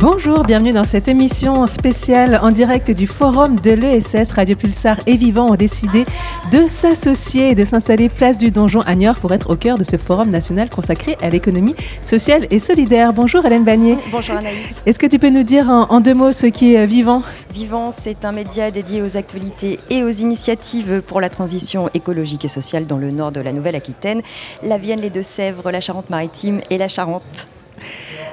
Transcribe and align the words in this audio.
Bonjour, 0.00 0.44
bienvenue 0.44 0.72
dans 0.72 0.84
cette 0.84 1.08
émission 1.08 1.66
spéciale 1.66 2.40
en 2.42 2.52
direct 2.52 2.90
du 2.90 3.06
forum 3.06 3.60
de 3.60 3.72
l'ESS. 3.72 4.32
Radio 4.32 4.56
Pulsar 4.56 4.98
et 5.04 5.18
Vivant 5.18 5.50
ont 5.50 5.56
décidé 5.56 6.06
de 6.50 6.66
s'associer 6.68 7.50
et 7.50 7.54
de 7.54 7.66
s'installer 7.66 8.08
place 8.08 8.38
du 8.38 8.50
Donjon 8.50 8.80
à 8.80 8.94
Niort 8.94 9.16
pour 9.16 9.30
être 9.34 9.50
au 9.50 9.56
cœur 9.56 9.76
de 9.76 9.84
ce 9.84 9.98
forum 9.98 10.30
national 10.30 10.70
consacré 10.70 11.18
à 11.20 11.28
l'économie 11.28 11.74
sociale 12.02 12.46
et 12.50 12.58
solidaire. 12.58 13.12
Bonjour 13.12 13.44
Hélène 13.44 13.64
Bagnier. 13.64 13.98
Bonjour 14.10 14.36
Anaïs. 14.36 14.82
Est-ce 14.86 14.98
que 14.98 15.06
tu 15.06 15.18
peux 15.18 15.28
nous 15.28 15.42
dire 15.42 15.68
en, 15.68 16.00
deux 16.00 16.14
mots 16.14 16.32
ce 16.32 16.46
qui 16.46 16.72
est 16.72 16.86
Vivant? 16.86 17.22
Vivant, 17.52 17.90
c'est 17.90 18.24
un 18.24 18.32
média 18.32 18.70
dédié 18.70 19.02
aux 19.02 19.18
actualités 19.18 19.78
et 19.90 20.02
aux 20.02 20.08
initiatives 20.08 21.02
pour 21.06 21.20
la 21.20 21.28
transition 21.28 21.90
écologique 21.92 22.46
et 22.46 22.48
sociale 22.48 22.86
dans 22.86 22.96
le 22.96 23.10
nord 23.10 23.32
de 23.32 23.42
la 23.42 23.52
Nouvelle-Aquitaine, 23.52 24.22
la 24.62 24.78
Vienne, 24.78 25.02
les 25.02 25.10
Deux-Sèvres, 25.10 25.70
la 25.70 25.82
Charente-Maritime 25.82 26.62
et 26.70 26.78
la 26.78 26.88
Charente. 26.88 27.48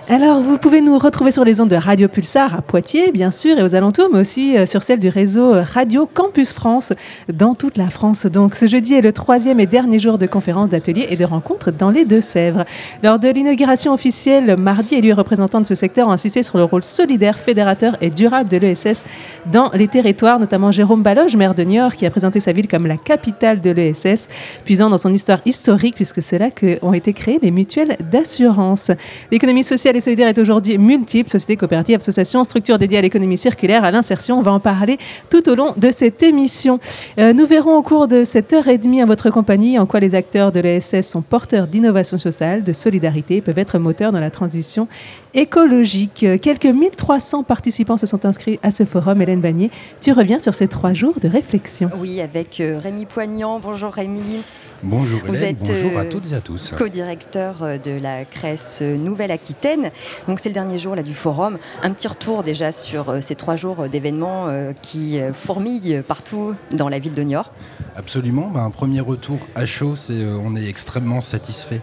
Alors, 0.09 0.39
vous 0.39 0.57
pouvez 0.57 0.79
nous 0.79 0.97
retrouver 0.97 1.31
sur 1.31 1.43
les 1.43 1.59
ondes 1.59 1.67
de 1.67 1.75
Radio 1.75 2.07
Pulsar 2.07 2.55
à 2.55 2.61
Poitiers, 2.61 3.11
bien 3.11 3.29
sûr, 3.29 3.59
et 3.59 3.61
aux 3.61 3.75
alentours, 3.75 4.07
mais 4.09 4.21
aussi 4.21 4.57
euh, 4.57 4.65
sur 4.65 4.81
celle 4.81 4.99
du 4.99 5.09
réseau 5.09 5.53
euh, 5.53 5.63
Radio 5.63 6.05
Campus 6.05 6.53
France 6.53 6.93
dans 7.27 7.55
toute 7.55 7.77
la 7.77 7.89
France. 7.89 8.25
Donc, 8.25 8.55
ce 8.55 8.67
jeudi 8.67 8.93
est 8.93 9.01
le 9.01 9.11
troisième 9.11 9.59
et 9.59 9.65
dernier 9.65 9.99
jour 9.99 10.17
de 10.17 10.25
conférences, 10.25 10.69
d'ateliers 10.69 11.07
et 11.09 11.17
de 11.17 11.25
rencontres 11.25 11.71
dans 11.71 11.89
les 11.89 12.05
Deux-Sèvres. 12.05 12.63
Lors 13.03 13.19
de 13.19 13.27
l'inauguration 13.27 13.93
officielle, 13.93 14.55
mardi, 14.55 14.95
élus 14.95 15.11
représentants 15.11 15.59
de 15.59 15.65
ce 15.65 15.75
secteur 15.75 16.07
ont 16.07 16.11
insisté 16.11 16.41
sur 16.41 16.57
le 16.57 16.63
rôle 16.63 16.85
solidaire, 16.85 17.37
fédérateur 17.37 17.97
et 17.99 18.09
durable 18.09 18.49
de 18.49 18.55
l'ESS 18.55 19.03
dans 19.51 19.71
les 19.73 19.89
territoires, 19.89 20.39
notamment 20.39 20.71
Jérôme 20.71 21.03
Baloge, 21.03 21.35
maire 21.35 21.53
de 21.53 21.63
Niort, 21.63 21.97
qui 21.97 22.05
a 22.05 22.09
présenté 22.09 22.39
sa 22.39 22.53
ville 22.53 22.69
comme 22.69 22.87
la 22.87 22.95
capitale 22.95 23.59
de 23.59 23.71
l'ESS, 23.71 24.29
puisant 24.63 24.89
dans 24.89 24.97
son 24.97 25.11
histoire 25.11 25.39
historique, 25.45 25.95
puisque 25.95 26.21
c'est 26.21 26.37
là 26.37 26.49
qu'ont 26.49 26.93
été 26.93 27.11
créées 27.11 27.39
les 27.41 27.51
mutuelles 27.51 27.97
d'assurance. 28.09 28.89
L'économie 29.33 29.65
sociale 29.65 29.96
solidaire 29.99 30.27
est 30.27 30.37
aujourd'hui 30.37 30.77
multiple, 30.77 31.29
sociétés 31.29 31.57
coopératives, 31.57 31.97
associations, 31.97 32.43
structures 32.43 32.77
dédiées 32.77 32.97
à 32.97 33.01
l'économie 33.01 33.37
circulaire, 33.37 33.83
à 33.83 33.91
l'insertion. 33.91 34.39
On 34.39 34.41
va 34.41 34.51
en 34.51 34.59
parler 34.59 34.97
tout 35.29 35.49
au 35.49 35.55
long 35.55 35.73
de 35.77 35.91
cette 35.91 36.23
émission. 36.23 36.79
Euh, 37.19 37.33
nous 37.33 37.45
verrons 37.45 37.75
au 37.75 37.81
cours 37.81 38.07
de 38.07 38.23
cette 38.23 38.53
heure 38.53 38.67
et 38.67 38.77
demie 38.77 39.01
à 39.01 39.05
votre 39.05 39.29
compagnie 39.29 39.79
en 39.79 39.85
quoi 39.85 39.99
les 39.99 40.15
acteurs 40.15 40.51
de 40.51 40.59
l'ESS 40.59 41.01
sont 41.01 41.21
porteurs 41.21 41.67
d'innovation 41.67 42.17
sociale, 42.17 42.63
de 42.63 42.73
solidarité, 42.73 43.41
peuvent 43.41 43.59
être 43.59 43.79
moteurs 43.79 44.11
dans 44.11 44.19
la 44.19 44.31
transition 44.31 44.87
écologique. 45.33 46.25
Quelques 46.41 46.65
1300 46.65 47.43
participants 47.43 47.97
se 47.97 48.05
sont 48.05 48.25
inscrits 48.25 48.59
à 48.63 48.71
ce 48.71 48.85
forum. 48.85 49.21
Hélène 49.21 49.41
Bagnier, 49.41 49.71
tu 50.01 50.11
reviens 50.11 50.39
sur 50.39 50.53
ces 50.55 50.67
trois 50.67 50.93
jours 50.93 51.15
de 51.21 51.27
réflexion. 51.27 51.89
Oui, 51.99 52.21
avec 52.21 52.59
euh, 52.59 52.79
Rémi 52.81 53.05
Poignant. 53.05 53.59
Bonjour 53.59 53.91
Rémi. 53.91 54.41
Bonjour 54.83 55.21
Vous 55.25 55.43
êtes 55.43 55.57
bonjour 55.57 55.97
à 55.97 56.01
euh, 56.01 56.11
toutes 56.11 56.31
et 56.31 56.35
à 56.35 56.41
tous. 56.41 56.73
Co-directeur 56.77 57.63
euh, 57.63 57.77
de 57.77 57.99
la 57.99 58.25
Crèce 58.25 58.81
Nouvelle-Aquitaine. 58.81 59.91
Donc 60.27 60.39
c'est 60.39 60.49
le 60.49 60.53
dernier 60.53 60.77
jour 60.77 60.95
là, 60.95 61.01
du 61.01 61.15
forum. 61.15 61.57
Un 61.81 61.91
petit 61.91 62.07
retour 62.07 62.43
déjà 62.43 62.71
sur 62.71 63.23
ces 63.23 63.35
trois 63.35 63.55
jours 63.55 63.89
d'événements 63.89 64.47
qui 64.81 65.19
fourmillent 65.33 66.01
partout 66.07 66.55
dans 66.71 66.89
la 66.89 66.99
ville 66.99 67.13
de 67.13 67.23
Niort. 67.23 67.51
Absolument. 67.95 68.49
Bah, 68.53 68.61
un 68.61 68.69
premier 68.69 69.01
retour 69.01 69.39
à 69.55 69.65
chaud, 69.65 69.95
c'est 69.95 70.23
on 70.25 70.55
est 70.55 70.67
extrêmement 70.67 71.21
satisfait 71.21 71.81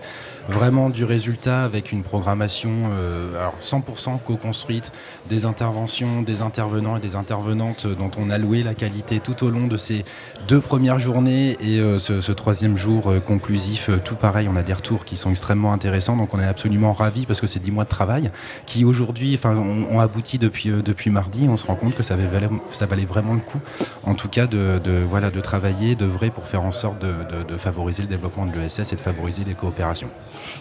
vraiment 0.48 0.90
du 0.90 1.04
résultat 1.04 1.64
avec 1.64 1.92
une 1.92 2.02
programmation 2.02 2.70
euh, 2.92 3.38
alors 3.38 3.54
100% 3.60 4.18
co-construite, 4.24 4.92
des 5.28 5.46
interventions, 5.46 6.22
des 6.22 6.42
intervenants 6.42 6.96
et 6.96 7.00
des 7.00 7.16
intervenantes 7.16 7.86
dont 7.86 8.10
on 8.18 8.30
a 8.30 8.38
loué 8.38 8.62
la 8.62 8.74
qualité 8.74 9.20
tout 9.20 9.44
au 9.44 9.50
long 9.50 9.66
de 9.66 9.76
ces 9.76 10.04
deux 10.48 10.60
premières 10.60 10.98
journées 10.98 11.56
et 11.60 11.80
euh, 11.80 11.98
ce, 11.98 12.32
troisième 12.32 12.76
jour 12.76 13.08
euh, 13.08 13.20
conclusif, 13.20 13.90
tout 14.04 14.16
pareil, 14.16 14.48
on 14.50 14.56
a 14.56 14.62
des 14.62 14.72
retours 14.72 15.04
qui 15.04 15.16
sont 15.16 15.30
extrêmement 15.30 15.72
intéressants, 15.72 16.16
donc 16.16 16.34
on 16.34 16.40
est 16.40 16.46
absolument 16.46 16.92
ravis 16.92 17.26
parce 17.26 17.40
que 17.40 17.46
c'est 17.46 17.60
dix 17.60 17.70
mois 17.70 17.84
de 17.84 17.88
travail 17.88 18.30
qui 18.66 18.84
aujourd'hui 18.84 19.38
ont, 19.44 20.00
abouti 20.00 20.38
depuis, 20.38 20.70
depuis 20.70 21.10
mardi, 21.10 21.46
on 21.48 21.56
se 21.56 21.66
rend 21.66 21.76
compte 21.76 21.94
que 21.94 22.02
ça 22.02 22.16
valait, 22.16 22.48
ça 22.70 22.86
valait 22.86 23.04
vraiment 23.04 23.34
le 23.34 23.40
coup, 23.40 23.60
en 24.04 24.14
tout 24.14 24.28
cas 24.28 24.46
de, 24.46 24.80
voilà, 25.08 25.30
de 25.30 25.40
travailler, 25.40 25.94
d'œuvrer 25.94 26.30
pour 26.30 26.46
faire 26.46 26.62
en 26.62 26.72
sorte 26.72 27.00
de, 27.00 27.56
favoriser 27.56 28.02
le 28.02 28.08
développement 28.08 28.46
de 28.46 28.52
l'ESS 28.52 28.92
et 28.92 28.96
de 28.96 29.00
favoriser 29.00 29.44
les 29.46 29.54
coopérations. 29.54 30.10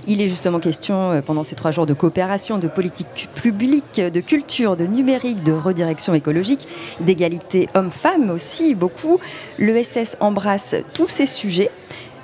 Il 0.07 0.21
est 0.21 0.27
justement 0.27 0.59
question 0.59 1.11
euh, 1.11 1.21
pendant 1.21 1.43
ces 1.43 1.55
trois 1.55 1.71
jours 1.71 1.85
de 1.85 1.93
coopération, 1.93 2.59
de 2.59 2.67
politique 2.67 3.29
publique, 3.33 3.99
de 3.99 4.19
culture, 4.21 4.52
de 4.61 4.85
numérique, 4.85 5.41
de 5.43 5.51
redirection 5.51 6.13
écologique, 6.13 6.67
d'égalité 6.99 7.67
homme-femme 7.73 8.29
aussi, 8.29 8.75
beaucoup. 8.75 9.19
L'ESS 9.57 10.15
embrasse 10.19 10.75
tous 10.93 11.07
ces 11.07 11.25
sujets. 11.25 11.71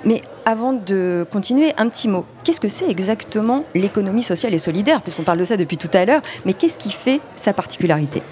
Mais 0.04 0.20
avant 0.44 0.72
de 0.72 1.26
continuer, 1.30 1.72
un 1.76 1.88
petit 1.88 2.08
mot. 2.08 2.24
Qu'est-ce 2.44 2.60
que 2.60 2.68
c'est 2.68 2.88
exactement 2.88 3.64
l'économie 3.74 4.22
sociale 4.22 4.54
et 4.54 4.58
solidaire? 4.58 5.02
Puisqu'on 5.02 5.24
parle 5.24 5.38
de 5.38 5.44
ça 5.44 5.56
depuis 5.56 5.76
tout 5.76 5.90
à 5.92 6.04
l'heure, 6.04 6.22
mais 6.46 6.52
qu'est-ce 6.52 6.78
qui 6.78 6.92
fait 6.92 7.20
sa 7.36 7.52
particularité? 7.52 8.22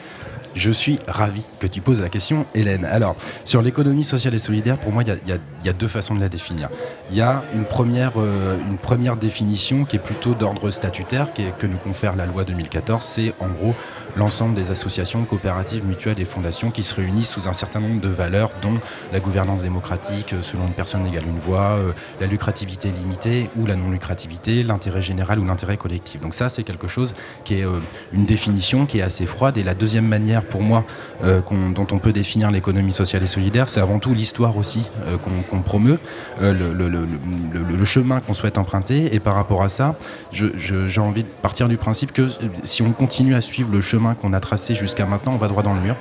Je 0.58 0.70
suis 0.70 0.98
ravi 1.06 1.42
que 1.60 1.66
tu 1.66 1.80
poses 1.80 2.00
la 2.00 2.08
question, 2.08 2.44
Hélène. 2.54 2.84
Alors, 2.84 3.16
sur 3.44 3.62
l'économie 3.62 4.04
sociale 4.04 4.34
et 4.34 4.38
solidaire, 4.38 4.78
pour 4.78 4.92
moi, 4.92 5.04
il 5.06 5.38
y, 5.64 5.68
a 5.68 5.72
deux 5.72 5.88
façons 5.88 6.14
de 6.14 6.20
la 6.20 6.28
définir. 6.28 6.68
Il 7.10 7.16
y 7.16 7.20
a 7.20 7.44
une 7.54 7.64
première, 7.64 8.12
euh, 8.16 8.58
une 8.68 8.78
première 8.78 9.16
définition 9.16 9.84
qui 9.84 9.96
est 9.96 10.00
plutôt 10.00 10.34
d'ordre 10.34 10.70
statutaire, 10.70 11.28
que 11.32 11.66
nous 11.66 11.76
confère 11.76 12.16
la 12.16 12.26
loi 12.26 12.44
2014. 12.44 13.04
C'est 13.04 13.34
en 13.38 13.48
gros 13.48 13.74
l'ensemble 14.16 14.56
des 14.56 14.70
associations, 14.70 15.24
coopératives, 15.24 15.86
mutuelles 15.86 16.20
et 16.20 16.24
fondations 16.24 16.70
qui 16.70 16.82
se 16.82 16.94
réunissent 16.94 17.30
sous 17.30 17.48
un 17.48 17.52
certain 17.52 17.80
nombre 17.80 18.00
de 18.00 18.08
valeurs, 18.08 18.50
dont 18.60 18.78
la 19.12 19.20
gouvernance 19.20 19.62
démocratique, 19.62 20.32
euh, 20.32 20.42
selon 20.42 20.66
une 20.66 20.72
personne 20.72 21.06
égale 21.06 21.24
une 21.26 21.38
voix, 21.38 21.76
euh, 21.78 21.92
la 22.20 22.26
lucrativité 22.26 22.90
limitée 22.90 23.50
ou 23.56 23.66
la 23.66 23.76
non-lucrativité, 23.76 24.64
l'intérêt 24.64 25.02
général 25.02 25.38
ou 25.38 25.44
l'intérêt 25.44 25.76
collectif. 25.76 26.20
Donc 26.20 26.34
ça, 26.34 26.48
c'est 26.48 26.64
quelque 26.64 26.88
chose 26.88 27.14
qui 27.44 27.54
est 27.54 27.64
une 28.12 28.24
définition 28.24 28.86
qui 28.86 28.98
est 28.98 29.02
assez 29.02 29.26
froide. 29.26 29.56
Et 29.58 29.62
la 29.62 29.74
deuxième 29.74 30.06
manière 30.06 30.44
pour 30.48 30.62
moi 30.62 30.84
euh, 31.24 31.40
dont 31.74 31.86
on 31.90 31.98
peut 31.98 32.12
définir 32.12 32.50
l'économie 32.50 32.92
sociale 32.92 33.22
et 33.22 33.26
solidaire, 33.26 33.68
c'est 33.68 33.80
avant 33.80 33.98
tout 33.98 34.14
l'histoire 34.14 34.56
aussi 34.56 34.88
euh, 35.06 35.16
qu'on 35.18 35.60
promeut, 35.60 35.98
euh, 36.40 36.52
le, 36.52 37.84
chemin 37.84 38.20
qu'on 38.20 38.34
souhaite 38.34 38.58
emprunter. 38.58 39.14
Et 39.14 39.20
par 39.20 39.34
rapport 39.34 39.62
à 39.62 39.68
ça, 39.68 39.94
j'ai 40.32 41.00
envie 41.00 41.22
de 41.22 41.28
partir 41.28 41.68
du 41.68 41.76
principe 41.76 42.12
que 42.12 42.28
si 42.64 42.82
on 42.82 42.92
continue 42.92 43.34
à 43.34 43.40
suivre 43.40 43.70
le 43.72 43.80
chemin 43.80 44.14
qu'on 44.14 44.32
a 44.32 44.40
tracé 44.40 44.74
jusqu'à 44.74 45.06
maintenant, 45.06 45.32
on 45.32 45.38
va 45.38 45.48
droit 45.48 45.62
dans 45.62 45.74
le 45.74 45.80
mur. 45.80 45.96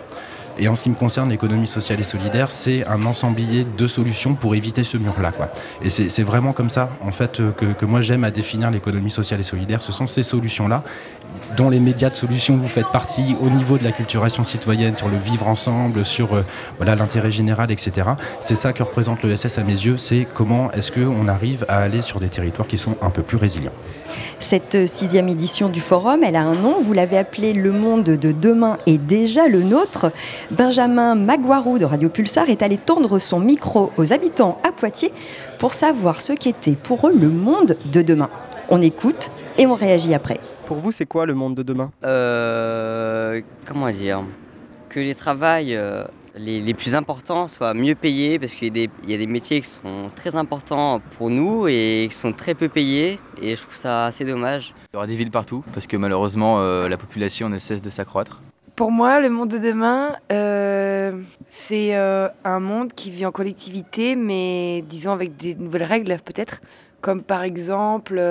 Et 0.59 0.67
en 0.67 0.75
ce 0.75 0.83
qui 0.83 0.89
me 0.89 0.95
concerne, 0.95 1.29
l'économie 1.29 1.67
sociale 1.67 1.99
et 1.99 2.03
solidaire, 2.03 2.51
c'est 2.51 2.85
un 2.87 3.03
ensemblier 3.05 3.65
de 3.77 3.87
solutions 3.87 4.35
pour 4.35 4.55
éviter 4.55 4.83
ce 4.83 4.97
mur-là. 4.97 5.31
Et 5.81 5.89
c'est 5.89 6.23
vraiment 6.23 6.53
comme 6.53 6.69
ça, 6.69 6.89
en 7.01 7.11
fait, 7.11 7.41
que, 7.57 7.85
moi 7.85 8.01
j'aime 8.01 8.23
à 8.23 8.31
définir 8.31 8.71
l'économie 8.71 9.11
sociale 9.11 9.39
et 9.39 9.43
solidaire. 9.43 9.81
Ce 9.81 9.91
sont 9.91 10.07
ces 10.07 10.23
solutions-là 10.23 10.83
dont 11.55 11.69
les 11.69 11.79
médias 11.79 12.09
de 12.09 12.13
solutions 12.13 12.57
vous 12.57 12.67
faites 12.67 12.87
partie 12.91 13.35
au 13.41 13.49
niveau 13.49 13.77
de 13.77 13.83
la 13.83 13.91
culturation 13.91 14.43
citoyenne, 14.43 14.95
sur 14.95 15.09
le 15.09 15.17
vivre 15.17 15.47
ensemble, 15.47 16.05
sur 16.05 16.35
euh, 16.35 16.43
l'intérêt 16.79 17.31
général, 17.31 17.71
etc. 17.71 18.09
C'est 18.41 18.55
ça 18.55 18.73
que 18.73 18.83
représente 18.83 19.23
l'ESS 19.23 19.57
à 19.57 19.63
mes 19.63 19.73
yeux, 19.73 19.97
c'est 19.97 20.27
comment 20.33 20.71
est-ce 20.71 20.91
qu'on 20.91 21.27
arrive 21.27 21.65
à 21.67 21.77
aller 21.77 22.01
sur 22.01 22.19
des 22.19 22.29
territoires 22.29 22.67
qui 22.67 22.77
sont 22.77 22.95
un 23.01 23.09
peu 23.09 23.21
plus 23.21 23.37
résilients. 23.37 23.73
Cette 24.39 24.87
sixième 24.87 25.29
édition 25.29 25.69
du 25.69 25.81
forum, 25.81 26.23
elle 26.23 26.35
a 26.35 26.41
un 26.41 26.55
nom, 26.55 26.79
vous 26.79 26.93
l'avez 26.93 27.17
appelé 27.17 27.53
Le 27.53 27.71
monde 27.71 28.03
de 28.03 28.31
demain 28.31 28.77
est 28.85 28.97
déjà 28.97 29.47
le 29.47 29.63
nôtre. 29.63 30.11
Benjamin 30.51 31.15
Maguarou 31.15 31.79
de 31.79 31.85
Radio 31.85 32.09
Pulsar 32.09 32.49
est 32.49 32.61
allé 32.61 32.77
tendre 32.77 33.19
son 33.19 33.39
micro 33.39 33.91
aux 33.97 34.13
habitants 34.13 34.59
à 34.67 34.71
Poitiers 34.71 35.11
pour 35.57 35.73
savoir 35.73 36.21
ce 36.21 36.33
qu'était 36.33 36.75
pour 36.75 37.07
eux 37.07 37.13
le 37.13 37.29
monde 37.29 37.77
de 37.91 38.01
demain. 38.01 38.29
On 38.69 38.81
écoute 38.81 39.31
et 39.57 39.65
on 39.65 39.75
réagit 39.75 40.13
après. 40.13 40.37
Pour 40.67 40.77
vous, 40.77 40.91
c'est 40.91 41.05
quoi 41.05 41.25
le 41.25 41.33
monde 41.33 41.55
de 41.55 41.63
demain? 41.63 41.91
Euh, 42.05 43.41
Comment 43.65 43.89
dire? 43.89 44.23
Que 44.89 44.99
les 44.99 45.15
travails 45.15 45.75
euh, 45.75 46.03
les, 46.37 46.73
plus 46.73 46.95
importants 46.95 47.47
soient 47.47 47.73
mieux 47.73 47.95
payés 47.95 48.39
parce 48.39 48.53
qu'il 48.53 48.75
y, 48.75 48.89
y, 49.07 49.13
a 49.13 49.17
des 49.17 49.27
métiers 49.27 49.61
qui 49.61 49.69
sont 49.69 50.09
très 50.15 50.35
importants 50.35 51.01
pour 51.17 51.29
nous 51.29 51.67
et 51.67 52.07
qui 52.09 52.15
sont 52.15 52.33
très 52.33 52.53
peu 52.53 52.69
payés 52.69 53.19
et 53.41 53.55
je 53.55 53.61
trouve 53.61 53.75
ça 53.75 54.05
assez 54.05 54.25
dommage. 54.25 54.73
Il 54.91 54.95
y 54.95 54.97
aura 54.97 55.07
des 55.07 55.15
villes 55.15 55.31
partout 55.31 55.63
parce 55.73 55.87
que 55.87 55.97
malheureusement 55.97 56.59
euh, 56.59 56.87
la 56.87 56.97
population 56.97 57.49
ne 57.49 57.59
cesse 57.59 57.81
de 57.81 57.89
s'accroître. 57.89 58.41
Pour 58.75 58.91
moi, 58.91 59.19
le 59.19 59.31
monde 59.31 59.49
de 59.49 59.57
demain, 59.57 60.17
c'est 61.49 61.95
un 61.95 62.59
monde 62.59 62.93
qui 62.93 63.09
vit 63.09 63.25
en 63.25 63.31
collectivité, 63.31 64.15
mais 64.15 64.83
disons 64.87 65.11
avec 65.11 65.35
des 65.35 65.55
nouvelles 65.55 65.83
règles 65.83 66.15
peut-être, 66.23 66.61
comme 67.01 67.23
par 67.23 67.41
exemple 67.41 68.21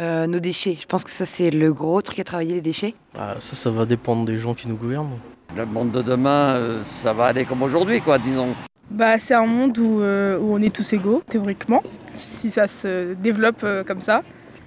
euh, 0.00 0.28
nos 0.28 0.38
déchets. 0.38 0.76
Je 0.80 0.86
pense 0.86 1.02
que 1.02 1.10
ça, 1.10 1.26
c'est 1.26 1.50
le 1.50 1.72
gros 1.72 2.00
truc 2.02 2.20
à 2.20 2.24
travailler, 2.24 2.54
les 2.54 2.60
déchets. 2.60 2.94
Bah, 3.14 3.34
ça, 3.40 3.56
ça 3.56 3.68
va 3.68 3.84
dépendre 3.84 4.24
des 4.24 4.38
gens 4.38 4.54
qui 4.54 4.68
nous 4.68 4.76
gouvernent. 4.76 5.18
Le 5.56 5.66
monde 5.66 5.90
de 5.90 6.02
demain, 6.02 6.54
euh, 6.54 6.82
ça 6.84 7.12
va 7.12 7.26
aller 7.26 7.44
comme 7.44 7.62
aujourd'hui, 7.62 8.00
quoi, 8.00 8.18
disons. 8.18 8.54
Bah, 8.90 9.18
c'est 9.18 9.34
un 9.34 9.46
monde 9.46 9.76
où, 9.78 10.00
euh, 10.00 10.38
où, 10.38 10.54
on 10.54 10.62
est 10.62 10.74
tous 10.74 10.92
égaux, 10.92 11.22
théoriquement, 11.28 11.82
si 12.16 12.50
ça 12.50 12.68
se 12.68 13.14
développe 13.14 13.64
comme 13.86 14.00
ça. 14.00 14.22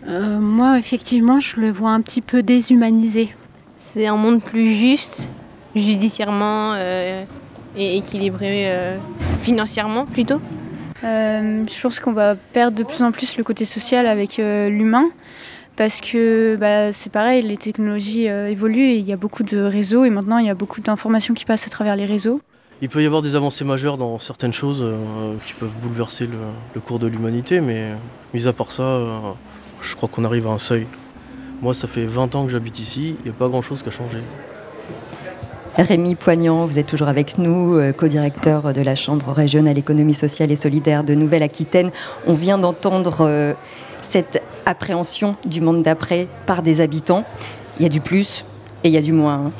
moi, 0.08 0.80
effectivement, 0.80 1.40
je 1.40 1.60
le 1.60 1.72
vois 1.72 1.92
un 1.92 2.02
petit 2.02 2.22
peu 2.22 2.44
déshumanisé. 2.44 3.36
C'est 3.78 4.08
un 4.08 4.16
monde 4.16 4.42
plus 4.42 4.74
juste, 4.74 5.30
judiciairement 5.76 6.76
et 6.76 7.98
équilibré 7.98 8.98
financièrement 9.42 10.06
plutôt. 10.06 10.42
Euh, 11.04 11.64
je 11.68 11.82
pense 11.82 12.00
qu'on 12.00 12.14
va 12.14 12.36
perdre 12.36 12.78
de 12.78 12.84
plus 12.84 13.02
en 13.02 13.12
plus 13.12 13.38
le 13.38 13.44
côté 13.44 13.66
social 13.66 14.06
avec 14.06 14.40
euh, 14.40 14.70
l'humain. 14.70 15.06
Parce 15.76 16.02
que 16.02 16.58
bah, 16.60 16.92
c'est 16.92 17.12
pareil, 17.12 17.44
les 17.44 17.58
technologies 17.58 18.28
euh, 18.28 18.50
évoluent 18.50 18.92
et 18.92 18.98
il 18.98 19.08
y 19.08 19.14
a 19.14 19.18
beaucoup 19.18 19.44
de 19.44 19.58
réseaux 19.58 20.06
et 20.06 20.10
maintenant 20.10 20.38
il 20.38 20.46
y 20.46 20.50
a 20.50 20.56
beaucoup 20.56 20.82
d'informations 20.82 21.34
qui 21.34 21.46
passent 21.46 21.68
à 21.68 21.70
travers 21.70 21.96
les 21.96 22.06
réseaux. 22.06 22.42
Il 22.82 22.90
peut 22.90 23.02
y 23.02 23.06
avoir 23.06 23.22
des 23.22 23.36
avancées 23.36 23.64
majeures 23.64 23.98
dans 23.98 24.20
certaines 24.20 24.54
choses 24.54 24.82
euh, 24.82 25.36
qui 25.46 25.54
peuvent 25.54 25.76
bouleverser 25.82 26.28
le, 26.28 26.82
cours 26.82 27.00
de 27.00 27.08
l'humanité, 27.08 27.62
mais 27.62 27.90
mis 28.34 28.48
à 28.48 28.54
part 28.54 28.72
ça, 28.72 28.84
euh, 28.84 29.20
je 29.82 29.96
crois 29.96 30.10
qu'on 30.10 30.24
arrive 30.26 30.48
à 30.48 30.52
un 30.52 30.58
seuil. 30.58 30.88
Moi, 31.62 31.76
ça 31.76 31.88
fait 31.88 32.06
20 32.06 32.36
ans 32.36 32.46
que 32.46 32.52
j'habite 32.52 32.80
ici, 32.80 33.16
il 33.20 33.26
n'y 33.26 33.30
a 33.30 33.38
pas 33.38 33.48
grand-chose 33.48 33.84
qui 33.84 33.90
a 33.90 33.92
changé. 33.92 34.18
Rémi 35.78 36.16
Poignant, 36.16 36.66
vous 36.66 36.80
êtes 36.80 36.88
toujours 36.88 37.08
avec 37.08 37.38
nous, 37.38 37.80
co-directeur 37.94 38.74
de 38.74 38.82
la 38.82 38.96
Chambre 38.96 39.32
régionale 39.32 39.78
économie 39.78 40.14
sociale 40.14 40.52
et 40.52 40.56
solidaire 40.56 41.04
de 41.04 41.14
Nouvelle-Aquitaine. 41.14 41.92
On 42.28 42.34
vient 42.34 42.58
d'entendre 42.58 43.56
cette 44.02 44.42
appréhension 44.66 45.36
du 45.46 45.62
monde 45.62 45.84
d'après 45.84 46.28
par 46.46 46.62
des 46.62 46.82
habitants. 46.82 47.26
Il 47.80 47.84
y 47.84 47.86
a 47.86 47.90
du 47.90 48.02
plus 48.02 48.46
et 48.84 48.90
il 48.90 48.94
y 48.94 48.98
a 48.98 49.02
du 49.02 49.14
moins. 49.14 49.52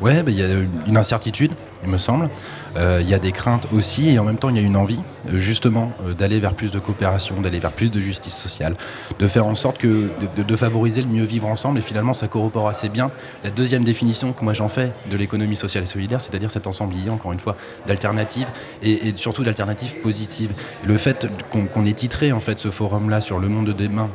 Ouais, 0.00 0.22
bah, 0.22 0.30
il 0.30 0.38
y 0.38 0.42
a 0.42 0.46
une 0.86 0.96
incertitude, 0.96 1.52
il 1.82 1.90
me 1.90 1.98
semble. 1.98 2.30
Euh, 2.76 3.00
il 3.02 3.08
y 3.08 3.14
a 3.14 3.18
des 3.18 3.32
craintes 3.32 3.66
aussi 3.72 4.10
et 4.10 4.18
en 4.18 4.24
même 4.24 4.38
temps 4.38 4.48
il 4.48 4.56
y 4.56 4.58
a 4.60 4.62
une 4.62 4.76
envie 4.76 5.00
euh, 5.28 5.38
justement 5.38 5.92
euh, 6.06 6.14
d'aller 6.14 6.38
vers 6.38 6.54
plus 6.54 6.70
de 6.70 6.78
coopération, 6.78 7.40
d'aller 7.40 7.58
vers 7.58 7.72
plus 7.72 7.90
de 7.90 8.00
justice 8.00 8.36
sociale, 8.36 8.76
de 9.18 9.28
faire 9.28 9.46
en 9.46 9.56
sorte 9.56 9.78
que 9.78 10.10
de, 10.36 10.56
favoriser 10.56 11.02
le 11.02 11.08
mieux 11.08 11.24
vivre 11.24 11.48
ensemble 11.48 11.78
et 11.78 11.82
finalement 11.82 12.12
ça 12.12 12.28
corrobore 12.28 12.68
assez 12.68 12.88
bien 12.88 13.10
la 13.44 13.50
deuxième 13.50 13.82
définition 13.82 14.32
que 14.32 14.44
moi 14.44 14.52
j'en 14.52 14.68
fais 14.68 14.92
de 15.10 15.16
l'économie 15.16 15.56
sociale 15.56 15.84
et 15.84 15.86
solidaire, 15.86 16.20
c'est-à-dire 16.20 16.50
cet 16.50 16.66
ensemble 16.66 16.94
lié 16.94 17.08
encore 17.08 17.32
une 17.32 17.38
fois 17.38 17.56
d'alternatives 17.86 18.48
et, 18.82 19.14
surtout 19.16 19.42
d'alternatives 19.42 19.98
positives. 20.00 20.52
le 20.84 20.98
fait 20.98 21.26
qu'on 21.50 21.86
ait 21.86 21.92
titré 21.92 22.32
en 22.32 22.40
fait 22.40 22.58
ce 22.58 22.70
forum 22.70 23.08
là 23.08 23.20
sur 23.20 23.38
le 23.38 23.48
monde 23.48 23.66
de 23.66 23.72
demain 23.72 24.10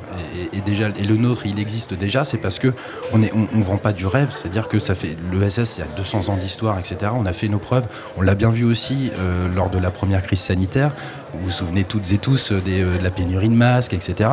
et, 0.54 0.62
déjà 0.62 0.90
et 0.98 1.04
le 1.04 1.18
nôtre 1.18 1.46
il 1.46 1.60
existe 1.60 1.94
déjà, 1.94 2.26
c'est 2.26 2.38
parce 2.38 2.60
que 2.60 2.74
on 3.12 3.22
on, 3.34 3.62
vend 3.62 3.78
pas 3.78 3.94
du 3.94 4.06
rêve, 4.06 4.30
c'est-à-dire 4.32 4.68
que 4.68 4.78
ça 4.78 4.94
fait 4.94 5.18
l'ESS 5.32 5.78
il 5.78 5.80
y 5.80 5.84
a 5.84 5.88
200 5.98 6.30
ans 6.30 6.38
d'histoire 6.38 6.78
etc. 6.78 7.12
On 7.16 7.26
a 7.26 7.34
fait 7.34 7.48
nos 7.48 7.60
preuves, 7.60 7.88
on 8.18 8.22
l'a 8.22 8.36
bien 8.36 8.45
vu 8.52 8.64
aussi 8.64 9.12
euh, 9.18 9.48
lors 9.54 9.70
de 9.70 9.80
la 9.80 9.92
première 9.92 10.24
crise 10.24 10.40
sanitaire, 10.40 10.94
vous 11.38 11.46
vous 11.46 11.52
souvenez 11.52 11.84
toutes 11.84 12.12
et 12.12 12.18
tous 12.18 12.52
euh, 12.52 12.62
de 12.62 13.04
la 13.04 13.12
pénurie 13.12 13.50
de 13.50 13.54
masques, 13.54 13.94
etc. 13.94 14.30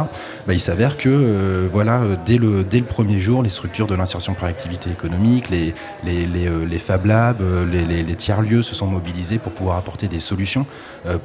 Bah, 0.47 0.55
il 0.55 0.61
s'avère 0.61 0.97
que 0.97 1.09
euh, 1.09 1.69
voilà, 1.71 2.03
dès, 2.27 2.39
le, 2.39 2.65
premier 2.83 3.21
jour, 3.21 3.43
les 3.43 3.51
structures 3.51 3.87
de 3.87 3.95
l'insertion 3.95 4.35
par 4.35 4.49
activité 4.49 4.91
économique, 4.91 5.51
les, 5.51 5.75
les, 6.05 6.79
Fab 6.79 7.07
Labs, 7.07 7.43
les, 7.71 8.17
tiers-lieux 8.17 8.63
se 8.63 8.75
sont 8.75 8.87
mobilisés 8.87 9.39
pour 9.39 9.53
pouvoir 9.53 9.77
apporter 9.77 10.09
des 10.09 10.21
solutions, 10.21 10.67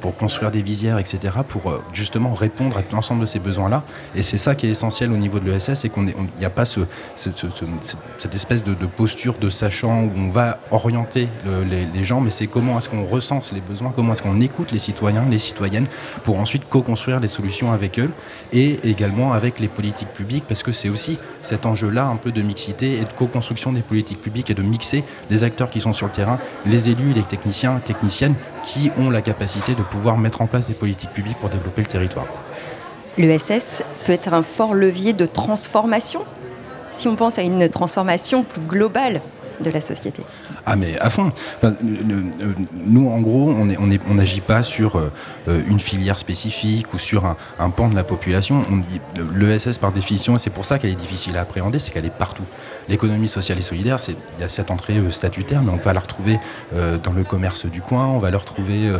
pour 0.00 0.16
construire 0.16 0.50
des 0.50 0.62
visières, 0.62 0.98
etc., 0.98 1.18
pour 1.46 1.82
justement 1.92 2.34
répondre 2.34 2.78
à 2.78 2.82
l'ensemble 2.92 3.22
de 3.22 3.26
ces 3.26 3.38
besoins-là. 3.38 3.82
Et 4.14 4.22
c'est 4.22 4.38
ça 4.38 4.54
qui 4.54 4.66
est 4.66 4.70
essentiel 4.70 5.12
au 5.12 5.16
niveau 5.16 5.40
de 5.40 5.50
l'ESS, 5.50 5.74
c'est 5.74 5.88
qu'il 5.88 6.14
n'y 6.38 6.44
a 6.44 6.50
pas 6.50 6.64
ce, 6.64 6.80
cette 7.16 8.34
espèce 8.34 8.64
de, 8.64 8.74
posture 8.86 9.34
de 9.38 9.48
sachant 9.48 10.04
où 10.04 10.10
on 10.16 10.28
va 10.28 10.58
orienter 10.70 11.28
les, 11.68 11.86
les 11.86 12.04
gens, 12.04 12.20
mais 12.20 12.30
c'est 12.30 12.46
comment 12.46 12.78
est-ce 12.78 12.88
qu'on 12.88 13.04
recense 13.04 13.52
les 13.52 13.60
besoins, 13.60 13.92
comment 13.94 14.12
est-ce 14.12 14.22
qu'on 14.22 14.40
écoute 14.40 14.72
les 14.72 14.78
citoyens, 14.78 15.24
les 15.28 15.38
citoyennes, 15.38 15.67
pour 16.24 16.38
ensuite 16.38 16.68
co-construire 16.68 17.20
des 17.20 17.28
solutions 17.28 17.72
avec 17.72 17.98
eux 17.98 18.10
et 18.52 18.78
également 18.88 19.32
avec 19.32 19.60
les 19.60 19.68
politiques 19.68 20.08
publiques, 20.08 20.44
parce 20.48 20.62
que 20.62 20.72
c'est 20.72 20.88
aussi 20.88 21.18
cet 21.42 21.66
enjeu-là 21.66 22.06
un 22.06 22.16
peu 22.16 22.32
de 22.32 22.42
mixité 22.42 22.94
et 22.94 23.04
de 23.04 23.12
co-construction 23.16 23.72
des 23.72 23.82
politiques 23.82 24.20
publiques 24.20 24.50
et 24.50 24.54
de 24.54 24.62
mixer 24.62 25.04
les 25.30 25.44
acteurs 25.44 25.70
qui 25.70 25.80
sont 25.80 25.92
sur 25.92 26.06
le 26.06 26.12
terrain, 26.12 26.38
les 26.66 26.88
élus, 26.88 27.12
les 27.12 27.22
techniciens, 27.22 27.78
techniciennes, 27.78 28.34
qui 28.62 28.90
ont 28.98 29.10
la 29.10 29.22
capacité 29.22 29.74
de 29.74 29.82
pouvoir 29.82 30.18
mettre 30.18 30.42
en 30.42 30.46
place 30.46 30.68
des 30.68 30.74
politiques 30.74 31.12
publiques 31.12 31.38
pour 31.38 31.48
développer 31.48 31.82
le 31.82 31.88
territoire. 31.88 32.26
L'ESS 33.16 33.82
peut 34.04 34.12
être 34.12 34.32
un 34.32 34.42
fort 34.42 34.74
levier 34.74 35.12
de 35.12 35.26
transformation 35.26 36.24
si 36.90 37.08
on 37.08 37.16
pense 37.16 37.38
à 37.38 37.42
une 37.42 37.68
transformation 37.68 38.44
plus 38.44 38.62
globale 38.62 39.20
de 39.60 39.70
la 39.70 39.80
société. 39.80 40.22
Ah 40.66 40.76
mais 40.76 40.98
à 40.98 41.10
fond. 41.10 41.32
nous 42.86 43.08
en 43.08 43.20
gros, 43.20 43.50
on 43.50 44.14
n'agit 44.14 44.40
pas 44.40 44.62
sur 44.62 44.96
euh, 44.96 45.10
une 45.68 45.80
filière 45.80 46.18
spécifique 46.18 46.92
ou 46.94 46.98
sur 46.98 47.24
un, 47.24 47.70
pan 47.70 47.88
de 47.88 47.94
la 47.94 48.04
population. 48.04 48.62
L'ESS 49.34 49.78
par 49.78 49.92
définition, 49.92 50.36
et 50.36 50.38
c'est 50.38 50.50
pour 50.50 50.64
ça 50.64 50.78
qu'elle 50.78 50.90
est 50.90 50.94
difficile 50.94 51.36
à 51.36 51.42
appréhender, 51.42 51.78
c'est 51.78 51.90
qu'elle 51.90 52.06
est 52.06 52.10
partout. 52.10 52.44
L'économie 52.88 53.28
sociale 53.28 53.58
et 53.58 53.62
solidaire, 53.62 53.96
il 54.08 54.40
y 54.40 54.44
a 54.44 54.48
cette 54.48 54.70
entrée 54.70 54.96
euh, 54.96 55.10
statutaire, 55.10 55.62
mais 55.62 55.70
on 55.70 55.76
va 55.76 55.92
la 55.92 56.00
retrouver 56.00 56.38
euh, 56.74 56.98
dans 56.98 57.12
le 57.12 57.24
commerce 57.24 57.66
du 57.66 57.80
coin, 57.80 58.06
on 58.06 58.18
va 58.18 58.30
la 58.30 58.38
retrouver 58.38 58.92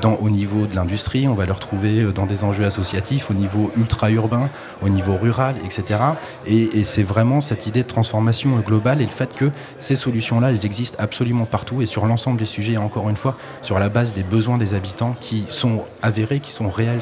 dans, 0.00 0.14
au 0.14 0.30
niveau 0.30 0.66
de 0.66 0.74
l'industrie, 0.74 1.26
on 1.28 1.34
va 1.34 1.46
la 1.46 1.54
retrouver 1.54 2.04
dans 2.12 2.26
des 2.26 2.44
enjeux 2.44 2.64
associatifs, 2.64 3.30
au 3.30 3.34
niveau 3.34 3.72
ultra-urbain, 3.76 4.48
au 4.82 4.88
niveau 4.88 5.16
rural, 5.16 5.56
etc. 5.64 6.00
Et, 6.46 6.78
et 6.78 6.84
c'est 6.84 7.02
vraiment 7.02 7.40
cette 7.40 7.66
idée 7.66 7.82
de 7.82 7.88
transformation 7.88 8.58
globale 8.60 9.00
et 9.00 9.04
le 9.04 9.10
fait 9.10 9.34
que 9.34 9.50
ces 9.78 9.96
solutions-là, 9.96 10.50
elles 10.50 10.64
existent 10.64 10.96
absolument 11.00 11.44
partout 11.44 11.82
et 11.82 11.86
sur 11.86 12.06
l'ensemble 12.06 12.38
des 12.38 12.46
sujets, 12.46 12.76
encore 12.76 13.08
une 13.08 13.16
fois, 13.16 13.36
sur 13.62 13.78
la 13.78 13.88
base 13.88 14.12
des 14.14 14.22
besoins 14.22 14.58
des 14.58 14.74
habitants 14.74 15.16
qui 15.20 15.44
sont 15.48 15.84
avérés, 16.02 16.40
qui 16.40 16.52
sont 16.52 16.68
réels. 16.68 17.00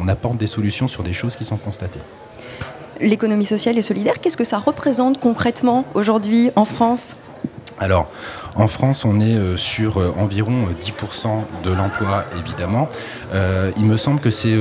On 0.00 0.08
apporte 0.08 0.36
des 0.36 0.46
solutions 0.46 0.88
sur 0.88 1.02
des 1.02 1.12
choses 1.12 1.36
qui 1.36 1.44
sont 1.44 1.56
constatées. 1.56 2.00
L'économie 3.00 3.46
sociale 3.46 3.78
et 3.78 3.82
solidaire, 3.82 4.20
qu'est-ce 4.20 4.36
que 4.36 4.44
ça 4.44 4.58
représente 4.58 5.20
concrètement 5.20 5.84
aujourd'hui 5.94 6.50
en 6.56 6.64
France? 6.64 7.16
Alors, 7.78 8.10
en 8.54 8.68
France, 8.68 9.04
on 9.04 9.20
est 9.20 9.34
euh, 9.34 9.58
sur 9.58 9.98
euh, 9.98 10.14
environ 10.16 10.68
10% 10.80 11.26
euh, 11.26 11.62
de 11.62 11.70
l'emploi, 11.74 12.24
évidemment. 12.38 12.88
Il 13.76 13.84
me 13.84 13.96
semble 13.96 14.20
que 14.20 14.30
c'est 14.30 14.54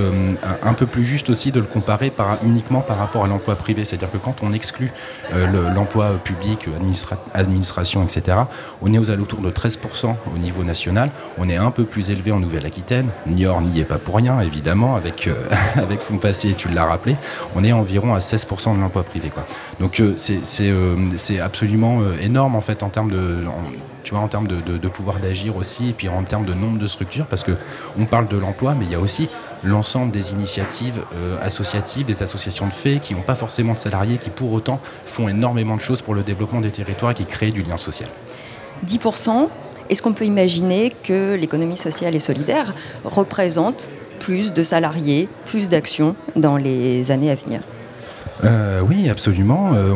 un 0.61 0.73
peu 0.73 0.85
plus 0.85 1.03
juste 1.03 1.29
aussi 1.29 1.51
de 1.51 1.59
le 1.59 1.65
comparer 1.65 2.09
par, 2.09 2.39
uniquement 2.43 2.81
par 2.81 2.97
rapport 2.97 3.23
à 3.23 3.27
l'emploi 3.27 3.55
privé. 3.55 3.85
C'est-à-dire 3.85 4.11
que 4.11 4.17
quand 4.17 4.43
on 4.43 4.53
exclut 4.53 4.91
l'emploi 5.73 6.13
public, 6.23 6.67
administration, 7.33 8.03
etc., 8.03 8.37
on 8.81 8.93
est 8.93 8.97
aux 8.97 9.09
alentours 9.09 9.41
de 9.41 9.51
13% 9.51 10.15
au 10.33 10.37
niveau 10.37 10.63
national. 10.63 11.11
On 11.37 11.49
est 11.49 11.57
un 11.57 11.71
peu 11.71 11.85
plus 11.85 12.09
élevé 12.09 12.31
en 12.31 12.39
Nouvelle-Aquitaine. 12.39 13.09
Niort 13.27 13.61
n'y 13.61 13.79
est 13.79 13.85
pas 13.85 13.99
pour 13.99 14.15
rien, 14.15 14.39
évidemment, 14.41 14.95
avec, 14.95 15.29
avec 15.75 16.01
son 16.01 16.17
passé, 16.17 16.53
tu 16.57 16.69
l'as 16.69 16.85
rappelé. 16.85 17.15
On 17.55 17.63
est 17.63 17.73
environ 17.73 18.15
à 18.15 18.19
16% 18.19 18.75
de 18.75 18.81
l'emploi 18.81 19.03
privé. 19.03 19.31
Donc 19.79 20.01
c'est 20.17 21.39
absolument 21.39 21.99
énorme, 22.21 22.55
en 22.55 22.61
fait, 22.61 22.83
en 22.83 22.89
termes 22.89 23.11
de 23.11 23.37
tu 24.05 24.13
vois, 24.13 24.21
en 24.21 24.27
termes 24.27 24.47
de, 24.47 24.87
pouvoir 24.87 25.19
d'agir 25.19 25.57
aussi, 25.57 25.89
et 25.89 25.93
puis 25.93 26.07
en 26.07 26.23
termes 26.23 26.45
de 26.45 26.53
nombre 26.53 26.77
de 26.77 26.87
structures, 26.87 27.25
parce 27.25 27.43
que 27.43 27.51
on 27.99 28.05
parle 28.05 28.27
de 28.27 28.37
l'emploi, 28.37 28.75
mais 28.75 28.85
il 28.85 28.91
y 28.91 28.95
a 28.95 28.99
aussi 28.99 29.27
l'ensemble 29.63 30.11
des 30.11 30.31
initiatives 30.31 31.01
euh, 31.15 31.37
associatives, 31.41 32.05
des 32.05 32.21
associations 32.21 32.67
de 32.67 32.71
faits 32.71 33.01
qui 33.01 33.15
n'ont 33.15 33.21
pas 33.21 33.35
forcément 33.35 33.73
de 33.73 33.79
salariés, 33.79 34.19
qui 34.19 34.29
pour 34.29 34.53
autant 34.53 34.79
font 35.05 35.27
énormément 35.27 35.75
de 35.75 35.81
choses 35.81 36.03
pour 36.03 36.13
le 36.13 36.21
développement 36.21 36.61
des 36.61 36.71
territoires 36.71 37.11
et 37.11 37.15
qui 37.15 37.25
créent 37.25 37.51
du 37.51 37.63
lien 37.63 37.77
social. 37.77 38.07
10%, 38.85 39.49
est-ce 39.89 40.01
qu'on 40.03 40.13
peut 40.13 40.25
imaginer 40.25 40.93
que 41.03 41.33
l'économie 41.33 41.77
sociale 41.77 42.13
et 42.15 42.19
solidaire 42.19 42.73
représente 43.03 43.89
plus 44.19 44.53
de 44.53 44.61
salariés, 44.61 45.27
plus 45.45 45.67
d'actions 45.67 46.15
dans 46.35 46.57
les 46.57 47.09
années 47.09 47.31
à 47.31 47.35
venir? 47.35 47.61
Euh, 48.43 48.81
oui, 48.81 49.09
absolument. 49.09 49.71
Euh, 49.73 49.93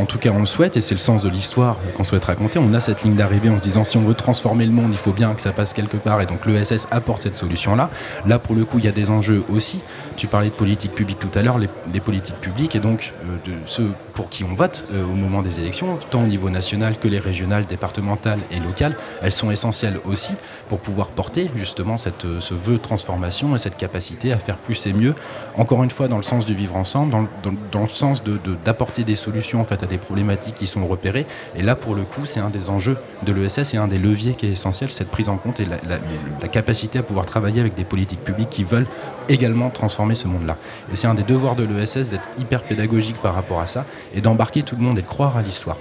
en 0.00 0.06
tout 0.06 0.18
cas, 0.18 0.30
on 0.34 0.40
le 0.40 0.46
souhaite 0.46 0.76
et 0.76 0.80
c'est 0.80 0.94
le 0.94 0.98
sens 0.98 1.22
de 1.22 1.28
l'histoire 1.28 1.76
qu'on 1.94 2.04
souhaite 2.04 2.24
raconter. 2.24 2.58
On 2.58 2.72
a 2.72 2.80
cette 2.80 3.02
ligne 3.02 3.14
d'arrivée 3.14 3.50
en 3.50 3.58
se 3.58 3.62
disant 3.62 3.84
si 3.84 3.96
on 3.96 4.04
veut 4.04 4.14
transformer 4.14 4.64
le 4.64 4.72
monde, 4.72 4.90
il 4.92 4.98
faut 4.98 5.12
bien 5.12 5.34
que 5.34 5.40
ça 5.40 5.52
passe 5.52 5.72
quelque 5.72 5.96
part 5.96 6.20
et 6.20 6.26
donc 6.26 6.46
l'ESS 6.46 6.86
apporte 6.90 7.22
cette 7.22 7.34
solution-là. 7.34 7.90
Là, 8.26 8.38
pour 8.38 8.54
le 8.54 8.64
coup, 8.64 8.78
il 8.78 8.84
y 8.84 8.88
a 8.88 8.92
des 8.92 9.10
enjeux 9.10 9.44
aussi. 9.52 9.82
Tu 10.16 10.26
parlais 10.26 10.48
de 10.48 10.54
politique 10.54 10.94
publique 10.94 11.18
tout 11.18 11.38
à 11.38 11.42
l'heure, 11.42 11.58
les, 11.58 12.00
politiques 12.00 12.36
publiques 12.36 12.76
et 12.76 12.80
donc 12.80 13.12
euh, 13.24 13.50
de 13.50 13.54
ceux 13.66 13.90
pour 14.14 14.28
qui 14.28 14.44
on 14.44 14.54
vote 14.54 14.84
au 14.94 15.14
moment 15.14 15.42
des 15.42 15.58
élections, 15.58 15.98
tant 16.10 16.22
au 16.22 16.26
niveau 16.26 16.48
national 16.48 16.98
que 16.98 17.08
les 17.08 17.18
régionales, 17.18 17.66
départementales 17.66 18.38
et 18.52 18.60
locales, 18.60 18.96
elles 19.22 19.32
sont 19.32 19.50
essentielles 19.50 19.98
aussi 20.04 20.34
pour 20.68 20.78
pouvoir 20.78 21.08
porter 21.08 21.50
justement 21.56 21.96
ce 21.96 22.54
vœu 22.54 22.74
de 22.74 22.78
transformation 22.78 23.56
et 23.56 23.58
cette 23.58 23.76
capacité 23.76 24.32
à 24.32 24.38
faire 24.38 24.56
plus 24.56 24.86
et 24.86 24.92
mieux. 24.92 25.16
Encore 25.56 25.82
une 25.82 25.90
fois, 25.90 26.06
dans 26.06 26.16
le 26.16 26.22
sens 26.22 26.46
du 26.46 26.54
vivre 26.54 26.76
ensemble, 26.76 27.10
dans, 27.10 27.26
dans 27.72 27.73
dans 27.74 27.82
le 27.82 27.88
sens 27.88 28.22
d'apporter 28.64 29.02
de, 29.02 29.08
des 29.08 29.16
solutions 29.16 29.60
en 29.60 29.64
fait, 29.64 29.82
à 29.82 29.86
des 29.86 29.98
problématiques 29.98 30.54
qui 30.54 30.66
sont 30.66 30.86
repérées. 30.86 31.26
Et 31.56 31.62
là, 31.62 31.74
pour 31.74 31.94
le 31.94 32.02
coup, 32.02 32.24
c'est 32.24 32.40
un 32.40 32.48
des 32.48 32.70
enjeux 32.70 32.96
de 33.24 33.32
l'ESS 33.32 33.74
et 33.74 33.76
un 33.76 33.88
des 33.88 33.98
leviers 33.98 34.34
qui 34.34 34.46
est 34.46 34.52
essentiel, 34.52 34.90
cette 34.90 35.10
prise 35.10 35.28
en 35.28 35.36
compte 35.36 35.60
et 35.60 35.66
la, 35.66 36.48
capacité 36.48 37.00
à 37.00 37.02
pouvoir 37.02 37.26
travailler 37.26 37.60
avec 37.60 37.74
des 37.74 37.84
politiques 37.84 38.22
publiques 38.22 38.50
qui 38.50 38.62
veulent 38.62 38.86
également 39.28 39.70
transformer 39.70 40.14
ce 40.14 40.28
monde-là. 40.28 40.56
Et 40.92 40.96
c'est 40.96 41.08
un 41.08 41.14
des 41.14 41.24
devoirs 41.24 41.56
de 41.56 41.64
l'ESS 41.64 42.10
d'être 42.10 42.28
hyper 42.38 42.62
pédagogique 42.62 43.16
par 43.20 43.34
rapport 43.34 43.58
à 43.58 43.66
ça 43.66 43.84
et 44.14 44.20
d'embarquer 44.20 44.62
tout 44.62 44.76
le 44.76 44.82
monde 44.82 44.98
et 44.98 45.02
de 45.02 45.06
croire 45.06 45.36
à 45.36 45.42
l'histoire. 45.42 45.76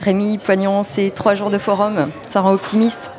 Rémi 0.00 0.36
Poignant, 0.36 0.82
ces 0.82 1.10
trois 1.10 1.34
jours 1.34 1.48
de 1.48 1.58
forum, 1.58 2.10
ça 2.26 2.42
rend 2.42 2.52
optimiste? 2.52 3.10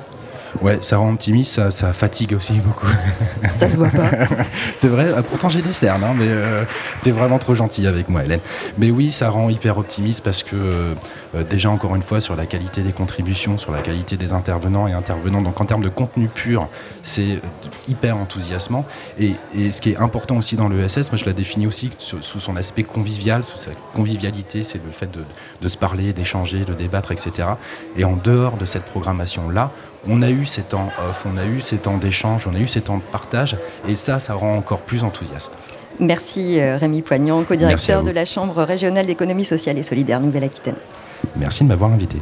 Ouais, 0.60 0.80
ça 0.82 0.98
rend 0.98 1.14
optimiste, 1.14 1.54
ça, 1.54 1.72
ça 1.72 1.94
fatigue 1.94 2.34
aussi 2.34 2.54
beaucoup. 2.54 2.88
Ça 3.56 3.70
se 3.70 3.78
voit 3.78 3.90
pas. 3.90 4.10
c'est 4.78 4.88
vrai, 4.88 5.12
ah, 5.16 5.24
pourtant 5.24 5.50
j'ai 5.50 5.62
des 5.62 5.74
cernes, 5.74 6.04
hein, 6.04 6.14
mais 6.18 6.28
euh, 6.28 6.64
t'es 7.02 7.12
vraiment 7.12 7.38
trop 7.38 7.56
gentil 7.56 7.88
avec 7.88 8.10
moi, 8.10 8.24
Hélène. 8.24 8.40
Mais 8.78 8.92
oui, 8.92 9.12
ça 9.12 9.30
rend 9.30 9.50
hyper 9.50 9.78
optimiste 9.78 10.24
parce 10.24 10.44
que 10.44 10.56
euh, 10.56 10.94
euh, 11.36 11.44
déjà 11.44 11.70
encore 11.70 11.96
une 11.96 12.02
fois 12.02 12.22
sur 12.22 12.36
la 12.36 12.46
qualité 12.46 12.82
des 12.82 12.92
contributions, 12.92 13.58
sur 13.58 13.72
la 13.72 13.82
qualité 13.82 14.18
des 14.18 14.34
intervenants 14.34 14.88
et 14.88 14.94
intervenants. 14.94 15.42
Donc 15.42 15.60
en 15.62 15.66
termes 15.66 15.84
de 15.84 15.90
contenu 15.90 16.28
pur, 16.28 16.68
c'est 17.04 17.40
hyper 17.88 18.18
enthousiasmant. 18.18 18.86
Et, 19.20 19.34
et, 19.56 19.72
ce 19.72 19.82
qui 19.82 19.92
est 19.92 19.98
important 19.98 20.38
aussi 20.38 20.56
dans 20.56 20.70
l'ESS, 20.70 21.12
moi 21.12 21.18
je 21.18 21.26
la 21.26 21.34
définis 21.34 21.68
aussi 21.68 21.92
sous, 21.98 22.22
sous 22.22 22.40
son 22.40 22.56
aspect 22.56 22.84
convivial, 22.84 23.44
sous 23.44 23.58
sa 23.58 23.72
convivialité, 23.94 24.64
c'est 24.64 24.84
le 24.84 24.92
fait 24.92 25.12
de, 25.12 25.24
de 25.62 25.68
se 25.68 25.78
parler, 25.78 26.14
d'échanger, 26.14 26.66
de 26.66 26.74
débattre, 26.74 27.12
etc. 27.12 27.50
Et 27.98 28.04
en 28.04 28.16
dehors 28.16 28.58
de 28.58 28.66
cette 28.66 28.86
programmation-là, 28.86 29.72
on 30.08 30.22
a 30.22 30.30
eu 30.30 30.46
ces 30.46 30.64
temps 30.64 30.90
off, 31.10 31.26
on 31.26 31.38
a 31.38 31.46
eu 31.46 31.62
ces 31.62 31.78
temps 31.78 31.98
d'échange, 31.98 32.48
on 32.48 32.56
a 32.56 32.60
eu 32.60 32.68
ces 32.68 32.82
temps 32.82 32.98
de 32.98 33.04
partage, 33.04 33.58
et 33.88 33.96
ça, 33.96 34.20
ça 34.20 34.34
rend 34.34 34.56
encore 34.56 34.82
plus 34.82 35.04
enthousiaste. 35.04 35.54
Merci 36.00 36.60
euh, 36.60 36.78
Rémi 36.78 37.02
Poignant, 37.02 37.44
co-directeur 37.44 38.04
de 38.04 38.12
la 38.12 38.26
Chambre 38.26 38.64
régionale 38.64 39.06
d'économie 39.06 39.46
sociale 39.46 39.78
et 39.78 39.84
solidaire 39.84 40.20
Nouvelle-Aquitaine. 40.20 40.78
Merci 41.36 41.64
de 41.64 41.70
m'avoir 41.70 41.92
invité. 41.92 42.18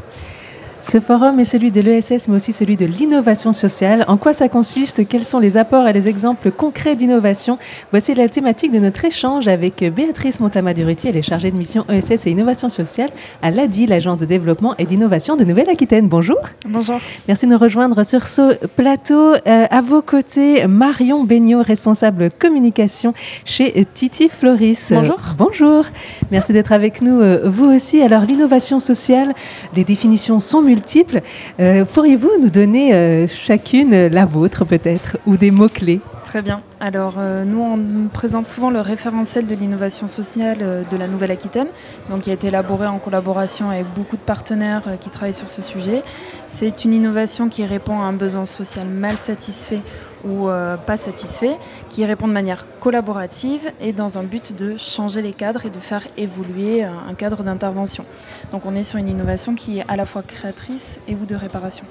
Ce 0.81 1.01
forum 1.01 1.39
est 1.39 1.45
celui 1.45 1.71
de 1.71 1.81
l'ESS, 1.81 2.29
mais 2.29 2.37
aussi 2.37 2.53
celui 2.53 2.77
de 2.77 2.85
l'innovation 2.85 3.51
sociale. 3.51 4.05
En 4.07 4.15
quoi 4.15 4.31
ça 4.31 4.47
consiste? 4.47 5.05
Quels 5.07 5.25
sont 5.25 5.39
les 5.39 5.57
apports 5.57 5.87
et 5.87 5.93
les 5.93 6.07
exemples 6.07 6.51
concrets 6.51 6.95
d'innovation? 6.95 7.57
Voici 7.91 8.15
la 8.15 8.29
thématique 8.29 8.71
de 8.71 8.79
notre 8.79 9.03
échange 9.03 9.49
avec 9.49 9.83
Béatrice 9.83 10.39
Montama-Durutier, 10.39 11.09
elle 11.09 11.17
est 11.17 11.21
chargée 11.21 11.51
de 11.51 11.57
mission 11.57 11.85
ESS 11.89 12.27
et 12.27 12.31
innovation 12.31 12.69
sociale 12.69 13.09
à 13.41 13.51
l'ADI, 13.51 13.87
l'Agence 13.87 14.19
de 14.19 14.25
développement 14.25 14.73
et 14.77 14.85
d'innovation 14.85 15.35
de 15.35 15.43
Nouvelle-Aquitaine. 15.43 16.07
Bonjour. 16.07 16.37
Bonjour. 16.67 16.99
Merci 17.27 17.45
de 17.45 17.51
nous 17.51 17.57
rejoindre 17.57 18.05
sur 18.05 18.25
ce 18.25 18.65
plateau. 18.67 19.33
Euh, 19.33 19.65
à 19.69 19.81
vos 19.81 20.01
côtés, 20.01 20.65
Marion 20.65 21.25
Beignot, 21.25 21.61
responsable 21.61 22.29
communication 22.31 23.13
chez 23.43 23.85
Titi 23.93 24.29
Floris. 24.29 24.87
Bonjour. 24.91 25.19
Euh, 25.19 25.33
bonjour. 25.37 25.85
Merci 26.31 26.53
d'être 26.53 26.71
avec 26.71 27.01
nous, 27.01 27.19
euh, 27.19 27.41
vous 27.49 27.65
aussi. 27.65 28.01
Alors, 28.01 28.23
l'innovation 28.23 28.79
sociale, 28.79 29.33
les 29.75 29.83
définitions 29.83 30.39
sont 30.39 30.61
multiples. 30.69 31.21
Euh, 31.59 31.83
Pourriez-vous 31.83 32.29
nous 32.41 32.49
donner 32.49 32.93
euh, 32.93 33.27
chacune 33.27 34.07
la 34.07 34.25
vôtre 34.25 34.65
peut-être 34.65 35.17
ou 35.25 35.35
des 35.35 35.49
mots-clés? 35.49 35.99
Très 36.23 36.43
bien. 36.43 36.61
Alors 36.79 37.15
euh, 37.17 37.43
nous, 37.43 37.59
on 37.59 38.07
présente 38.07 38.45
souvent 38.45 38.69
le 38.69 38.81
référentiel 38.81 39.47
de 39.47 39.55
l'innovation 39.55 40.05
sociale 40.05 40.85
de 40.89 40.97
la 40.97 41.07
Nouvelle-Aquitaine, 41.07 41.69
donc 42.09 42.21
qui 42.21 42.29
a 42.29 42.33
été 42.33 42.47
élaboré 42.47 42.85
en 42.85 42.99
collaboration 42.99 43.71
avec 43.71 43.87
beaucoup 43.95 44.15
de 44.15 44.21
partenaires 44.21 44.83
qui 45.01 45.09
travaillent 45.09 45.33
sur 45.33 45.49
ce 45.49 45.63
sujet. 45.63 46.03
C'est 46.47 46.85
une 46.85 46.93
innovation 46.93 47.49
qui 47.49 47.65
répond 47.65 47.99
à 47.99 48.03
un 48.03 48.13
besoin 48.13 48.45
social 48.45 48.85
mal 48.85 49.13
satisfait 49.13 49.81
ou 50.25 50.49
euh, 50.49 50.77
pas 50.77 50.97
satisfait, 50.97 51.57
qui 51.89 52.05
répond 52.05 52.27
de 52.27 52.33
manière 52.33 52.65
collaborative 52.79 53.71
et 53.81 53.93
dans 53.93 54.17
un 54.17 54.23
but 54.23 54.55
de 54.55 54.77
changer 54.77 55.21
les 55.21 55.33
cadres 55.33 55.65
et 55.65 55.69
de 55.69 55.79
faire 55.79 56.05
évoluer 56.17 56.83
euh, 56.83 56.89
un 57.09 57.13
cadre 57.13 57.43
d'intervention. 57.43 58.05
Donc 58.51 58.65
on 58.65 58.75
est 58.75 58.83
sur 58.83 58.97
une 58.97 59.09
innovation 59.09 59.55
qui 59.55 59.79
est 59.79 59.85
à 59.87 59.95
la 59.95 60.05
fois 60.05 60.23
créatrice 60.23 60.99
et 61.07 61.15
ou 61.15 61.25
de 61.25 61.35
réparation. 61.35 61.85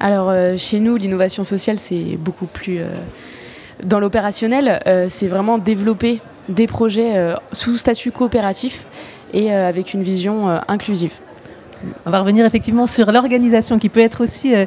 Alors 0.00 0.30
euh, 0.30 0.56
chez 0.56 0.80
nous, 0.80 0.96
l'innovation 0.96 1.44
sociale, 1.44 1.78
c'est 1.78 2.16
beaucoup 2.16 2.46
plus... 2.46 2.80
dans 3.84 4.00
l'opérationnel, 4.00 4.80
c'est 5.08 5.28
vraiment 5.28 5.58
développer 5.58 6.20
des 6.48 6.66
projets 6.66 7.34
sous 7.52 7.76
statut 7.76 8.10
coopératif 8.10 8.86
et 9.32 9.52
avec 9.52 9.94
une 9.94 10.02
vision 10.02 10.60
inclusive. 10.68 11.12
On 12.06 12.10
va 12.10 12.20
revenir 12.20 12.44
effectivement 12.44 12.86
sur 12.86 13.12
l'organisation 13.12 13.78
qui 13.78 13.88
peut 13.88 14.00
être 14.00 14.22
aussi 14.22 14.54
euh, 14.54 14.66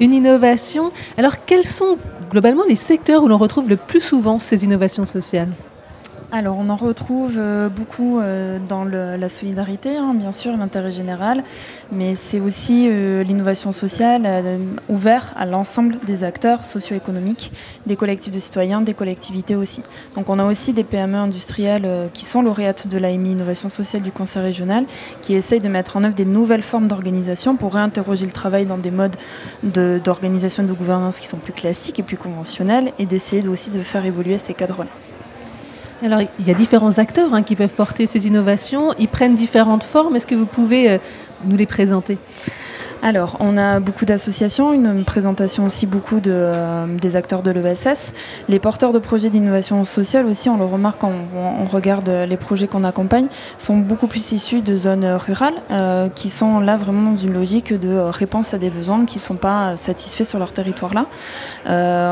une 0.00 0.12
innovation. 0.12 0.92
Alors, 1.18 1.44
quels 1.44 1.64
sont 1.64 1.98
globalement 2.30 2.64
les 2.68 2.76
secteurs 2.76 3.22
où 3.22 3.28
l'on 3.28 3.38
retrouve 3.38 3.68
le 3.68 3.76
plus 3.76 4.00
souvent 4.00 4.38
ces 4.38 4.64
innovations 4.64 5.06
sociales? 5.06 5.48
Alors, 6.32 6.56
on 6.58 6.68
en 6.70 6.76
retrouve 6.76 7.36
euh, 7.38 7.68
beaucoup 7.68 8.18
euh, 8.18 8.58
dans 8.68 8.84
la 8.84 9.28
solidarité, 9.28 9.96
hein, 9.96 10.12
bien 10.12 10.32
sûr, 10.32 10.56
l'intérêt 10.56 10.90
général, 10.90 11.44
mais 11.92 12.16
c'est 12.16 12.40
aussi 12.40 12.88
euh, 12.88 13.22
l'innovation 13.22 13.70
sociale 13.70 14.28
ouverte 14.88 15.32
à 15.36 15.46
l'ensemble 15.46 15.98
des 16.04 16.24
acteurs 16.24 16.64
socio-économiques, 16.64 17.52
des 17.86 17.94
collectifs 17.94 18.34
de 18.34 18.40
citoyens, 18.40 18.80
des 18.80 18.92
collectivités 18.92 19.54
aussi. 19.54 19.82
Donc, 20.16 20.28
on 20.28 20.40
a 20.40 20.44
aussi 20.44 20.72
des 20.72 20.82
PME 20.82 21.16
industrielles 21.16 21.88
qui 22.12 22.24
sont 22.24 22.42
lauréates 22.42 22.88
de 22.88 22.98
l'AMI 22.98 23.30
Innovation 23.30 23.68
sociale 23.68 24.02
du 24.02 24.10
Conseil 24.10 24.42
régional, 24.42 24.84
qui 25.22 25.34
essayent 25.34 25.60
de 25.60 25.68
mettre 25.68 25.96
en 25.96 26.02
œuvre 26.02 26.14
des 26.16 26.24
nouvelles 26.24 26.64
formes 26.64 26.88
d'organisation 26.88 27.56
pour 27.56 27.74
réinterroger 27.74 28.26
le 28.26 28.32
travail 28.32 28.66
dans 28.66 28.78
des 28.78 28.90
modes 28.90 29.16
de- 29.62 30.00
d'organisation 30.02 30.64
et 30.64 30.66
de 30.66 30.72
gouvernance 30.72 31.20
qui 31.20 31.28
sont 31.28 31.38
plus 31.38 31.52
classiques 31.52 32.00
et 32.00 32.02
plus 32.02 32.16
conventionnels, 32.18 32.92
et 32.98 33.06
d'essayer 33.06 33.46
aussi 33.46 33.70
de 33.70 33.78
faire 33.78 34.04
évoluer 34.04 34.38
ces 34.38 34.54
cadres-là. 34.54 34.90
Alors, 36.02 36.20
il 36.38 36.46
y 36.46 36.50
a 36.50 36.54
différents 36.54 36.98
acteurs 36.98 37.32
hein, 37.32 37.42
qui 37.42 37.56
peuvent 37.56 37.72
porter 37.72 38.06
ces 38.06 38.26
innovations. 38.26 38.92
Ils 38.98 39.08
prennent 39.08 39.34
différentes 39.34 39.84
formes. 39.84 40.14
Est-ce 40.16 40.26
que 40.26 40.34
vous 40.34 40.46
pouvez 40.46 40.90
euh, 40.90 40.98
nous 41.44 41.56
les 41.56 41.66
présenter? 41.66 42.18
Alors, 43.02 43.36
on 43.40 43.56
a 43.58 43.78
beaucoup 43.78 44.04
d'associations, 44.04 44.72
une 44.72 45.04
présentation 45.04 45.64
aussi 45.64 45.86
beaucoup 45.86 46.20
de, 46.20 46.32
euh, 46.32 46.86
des 46.86 47.14
acteurs 47.14 47.42
de 47.42 47.50
l'ESS. 47.50 48.12
Les 48.48 48.58
porteurs 48.58 48.92
de 48.92 48.98
projets 48.98 49.28
d'innovation 49.28 49.84
sociale 49.84 50.26
aussi, 50.26 50.48
on 50.48 50.56
le 50.56 50.64
remarque 50.64 51.00
quand 51.00 51.12
on, 51.36 51.66
regarde 51.66 52.08
les 52.08 52.36
projets 52.36 52.68
qu'on 52.68 52.84
accompagne, 52.84 53.26
sont 53.58 53.76
beaucoup 53.76 54.06
plus 54.06 54.32
issus 54.32 54.62
de 54.62 54.76
zones 54.76 55.04
rurales 55.04 55.54
euh, 55.70 56.08
qui 56.08 56.30
sont 56.30 56.60
là 56.60 56.76
vraiment 56.76 57.10
dans 57.10 57.16
une 57.16 57.34
logique 57.34 57.72
de 57.78 57.88
euh, 57.88 58.10
réponse 58.10 58.54
à 58.54 58.58
des 58.58 58.70
besoins 58.70 59.04
qui 59.04 59.16
ne 59.16 59.20
sont 59.20 59.36
pas 59.36 59.76
satisfaits 59.76 60.24
sur 60.24 60.38
leur 60.38 60.52
territoire 60.52 60.94
là. 60.94 61.06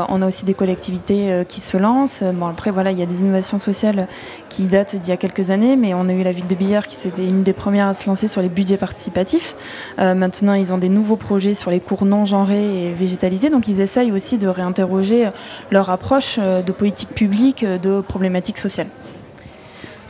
On 0.09 0.21
a 0.21 0.27
aussi 0.27 0.45
des 0.45 0.53
collectivités 0.53 1.43
qui 1.47 1.61
se 1.61 1.77
lancent. 1.77 2.23
Après, 2.23 2.71
voilà, 2.71 2.91
il 2.91 2.99
y 2.99 3.01
a 3.01 3.05
des 3.05 3.21
innovations 3.21 3.57
sociales 3.57 4.07
qui 4.49 4.63
datent 4.63 4.95
d'il 4.95 5.09
y 5.09 5.13
a 5.13 5.17
quelques 5.17 5.49
années, 5.49 5.75
mais 5.75 5.93
on 5.93 6.07
a 6.09 6.13
eu 6.13 6.23
la 6.23 6.31
ville 6.31 6.47
de 6.47 6.55
Billard 6.55 6.87
qui 6.87 6.95
c'était 6.95 7.25
une 7.25 7.43
des 7.43 7.53
premières 7.53 7.87
à 7.87 7.93
se 7.93 8.07
lancer 8.07 8.27
sur 8.27 8.41
les 8.41 8.49
budgets 8.49 8.77
participatifs. 8.77 9.55
Maintenant, 9.97 10.53
ils 10.53 10.73
ont 10.73 10.74
des 10.77 10.89
nouveaux 10.89 11.15
projets 11.15 11.53
sur 11.53 11.71
les 11.71 11.79
cours 11.79 12.05
non 12.05 12.25
genrés 12.25 12.87
et 12.87 12.91
végétalisés, 12.91 13.49
donc 13.49 13.67
ils 13.67 13.81
essayent 13.81 14.11
aussi 14.11 14.37
de 14.37 14.47
réinterroger 14.47 15.29
leur 15.71 15.89
approche 15.89 16.37
euh, 16.39 16.61
de 16.61 16.71
politique 16.71 17.09
publique, 17.09 17.63
euh, 17.63 17.77
de 17.77 18.01
problématiques 18.01 18.57
sociales. 18.57 18.87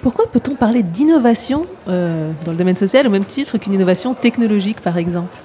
Pourquoi 0.02 0.28
peut-on 0.32 0.56
parler 0.56 0.84
d'innovation 0.84 1.66
euh, 1.88 2.32
dans 2.46 2.52
le 2.52 2.58
domaine 2.58 2.76
social 2.76 3.08
au 3.08 3.10
même 3.10 3.26
titre 3.26 3.58
qu'une 3.58 3.74
innovation 3.74 4.14
technologique, 4.14 4.82
par 4.82 4.98
exemple? 4.98 5.36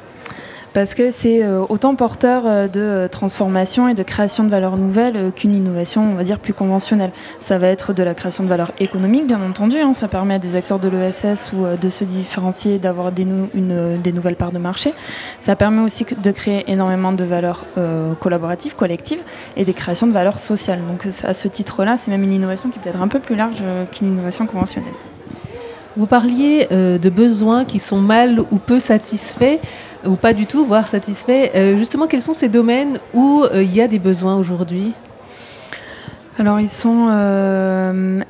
Parce 0.73 0.95
que 0.95 1.11
c'est 1.11 1.43
euh, 1.43 1.65
autant 1.69 1.97
porteur 1.97 2.45
euh, 2.47 2.69
de 2.69 3.09
transformation 3.09 3.89
et 3.89 3.95
de 3.95 4.05
création 4.05 4.45
de 4.45 4.50
valeurs 4.50 4.77
nouvelles 4.77 5.17
euh, 5.17 5.31
qu'une 5.33 5.53
innovation, 5.53 6.12
on 6.12 6.15
va 6.15 6.23
dire, 6.23 6.39
plus 6.39 6.55
conventionnelle. 6.55 7.11
Ça 7.41 7.59
va 7.59 7.67
être 7.67 7.93
de 7.93 8.05
la 8.05 8.15
création 8.15 8.45
de 8.45 8.49
valeurs 8.49 8.71
économiques, 8.79 9.27
bien 9.27 9.43
entendu. 9.43 9.79
hein. 9.79 9.95
Ça 9.95 10.07
permet 10.07 10.35
à 10.35 10.39
des 10.39 10.55
acteurs 10.55 10.79
de 10.79 10.89
l'ESS 10.89 11.53
ou 11.53 11.65
de 11.77 11.89
se 11.89 12.05
différencier, 12.05 12.79
d'avoir 12.79 13.11
des, 13.11 13.27
des 13.55 14.12
nouvelles 14.12 14.37
parts 14.37 14.53
de 14.53 14.59
marché. 14.59 14.95
Ça 15.41 15.57
permet 15.57 15.81
aussi 15.81 16.07
de 16.17 16.31
créer 16.31 16.71
énormément 16.71 17.12
de 17.12 17.25
valeurs 17.25 17.65
euh, 17.77 18.15
collaboratives, 18.15 18.77
collectives, 18.77 19.23
et 19.57 19.65
des 19.65 19.75
créations 19.75 20.07
de 20.07 20.12
valeurs 20.12 20.39
sociales. 20.39 20.83
Donc 20.87 21.05
à 21.25 21.35
ce 21.35 21.49
titre-là, 21.49 21.97
c'est 21.97 22.12
même 22.12 22.23
une 22.23 22.33
innovation 22.33 22.71
qui 22.71 22.79
est 22.79 22.83
peut-être 22.83 23.03
un 23.03 23.09
peu 23.09 23.19
plus 23.19 23.35
large 23.35 23.62
qu'une 23.91 24.12
innovation 24.12 24.47
conventionnelle. 24.47 24.93
Vous 25.97 26.07
parliez 26.07 26.69
de 26.71 27.11
besoins 27.11 27.65
qui 27.65 27.81
sont 27.81 27.99
mal 27.99 28.39
ou 28.39 28.59
peu 28.59 28.79
satisfaits, 28.79 29.59
ou 30.04 30.16
pas 30.16 30.33
du 30.33 30.47
tout, 30.47 30.64
voire 30.64 30.88
satisfaits. 30.88 31.50
Euh, 31.54 31.76
justement, 31.76 32.07
quels 32.07 32.23
sont 32.23 32.35
ces 32.35 32.49
domaines 32.49 32.99
où 33.14 33.45
euh, 33.45 33.62
il 33.62 33.75
y 33.75 33.80
a 33.80 33.88
des 33.88 33.99
besoins 33.99 34.37
aujourd'hui? 34.37 34.92
Alors 36.38 36.61
ils 36.61 36.69
sont, 36.69 37.09
euh, 37.11 38.21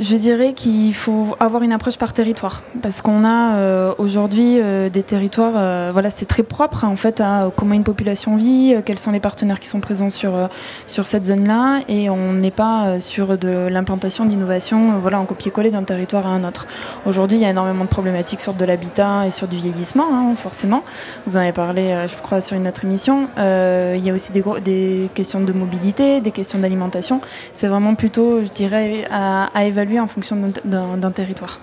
je 0.00 0.16
dirais 0.16 0.52
qu'il 0.52 0.94
faut 0.94 1.36
avoir 1.40 1.62
une 1.62 1.72
approche 1.72 1.96
par 1.96 2.12
territoire, 2.12 2.62
parce 2.82 3.02
qu'on 3.02 3.24
a 3.24 3.56
euh, 3.56 3.94
aujourd'hui 3.98 4.60
euh, 4.60 4.88
des 4.88 5.02
territoires, 5.02 5.54
euh, 5.56 5.90
voilà, 5.92 6.10
c'est 6.10 6.26
très 6.26 6.44
propre 6.44 6.84
hein, 6.84 6.88
en 6.88 6.96
fait 6.96 7.20
à 7.20 7.50
comment 7.56 7.74
une 7.74 7.84
population 7.84 8.36
vit, 8.36 8.76
quels 8.84 8.98
sont 8.98 9.10
les 9.10 9.18
partenaires 9.20 9.58
qui 9.58 9.66
sont 9.66 9.80
présents 9.80 10.10
sur 10.10 10.48
sur 10.86 11.06
cette 11.06 11.24
zone-là, 11.26 11.80
et 11.88 12.10
on 12.10 12.32
n'est 12.32 12.52
pas 12.52 13.00
sur 13.00 13.36
de 13.38 13.66
l'implantation 13.68 14.24
d'innovation, 14.24 14.98
voilà, 15.00 15.18
en 15.18 15.24
copier-coller 15.24 15.70
d'un 15.70 15.82
territoire 15.82 16.26
à 16.26 16.30
un 16.30 16.44
autre. 16.44 16.66
Aujourd'hui, 17.06 17.38
il 17.38 17.40
y 17.40 17.46
a 17.46 17.50
énormément 17.50 17.84
de 17.84 17.88
problématiques 17.88 18.40
sur 18.40 18.54
de 18.54 18.64
l'habitat 18.64 19.26
et 19.26 19.30
sur 19.30 19.48
du 19.48 19.56
vieillissement, 19.56 20.06
hein, 20.12 20.34
forcément. 20.36 20.84
Vous 21.26 21.36
en 21.36 21.40
avez 21.40 21.52
parlé, 21.52 22.06
je 22.06 22.16
crois, 22.22 22.40
sur 22.40 22.56
une 22.56 22.68
autre 22.68 22.84
émission. 22.84 23.28
Il 23.36 24.04
y 24.04 24.10
a 24.10 24.14
aussi 24.14 24.32
des, 24.32 25.10
questions 25.14 25.40
de 25.40 25.52
mobilité, 25.52 26.20
des 26.20 26.30
questions 26.30 26.58
d'alimentation. 26.58 27.20
C'est 27.52 27.68
vraiment 27.68 27.94
plutôt, 27.94 28.44
je 28.44 28.50
dirais, 28.50 29.04
à 29.10 29.64
évaluer 29.64 29.87
en 29.98 30.06
fonction 30.06 30.36
d'un- 30.64 31.10
territoire. 31.10 31.58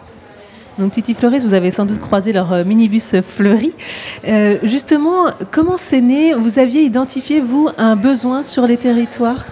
Donc 0.79 0.91
Titi 0.91 1.13
Fleuris, 1.13 1.39
vous 1.39 1.53
avez 1.53 1.72
sans 1.72 1.86
doute 1.86 2.00
croisé 2.00 2.34
leur 2.34 2.51
euh, 2.51 2.63
minibus 2.65 3.15
fleuri. 3.22 3.74
Euh, 4.27 4.58
justement, 4.63 5.27
comment 5.51 5.77
c'est 5.77 6.01
né? 6.01 6.34
Vous 6.34 6.60
aviez 6.60 6.82
identifié, 6.82 7.39
vous, 7.39 7.70
un 7.77 7.96
besoin 7.96 8.44
sur 8.44 8.67
les 8.67 8.77
territoires? 8.77 9.46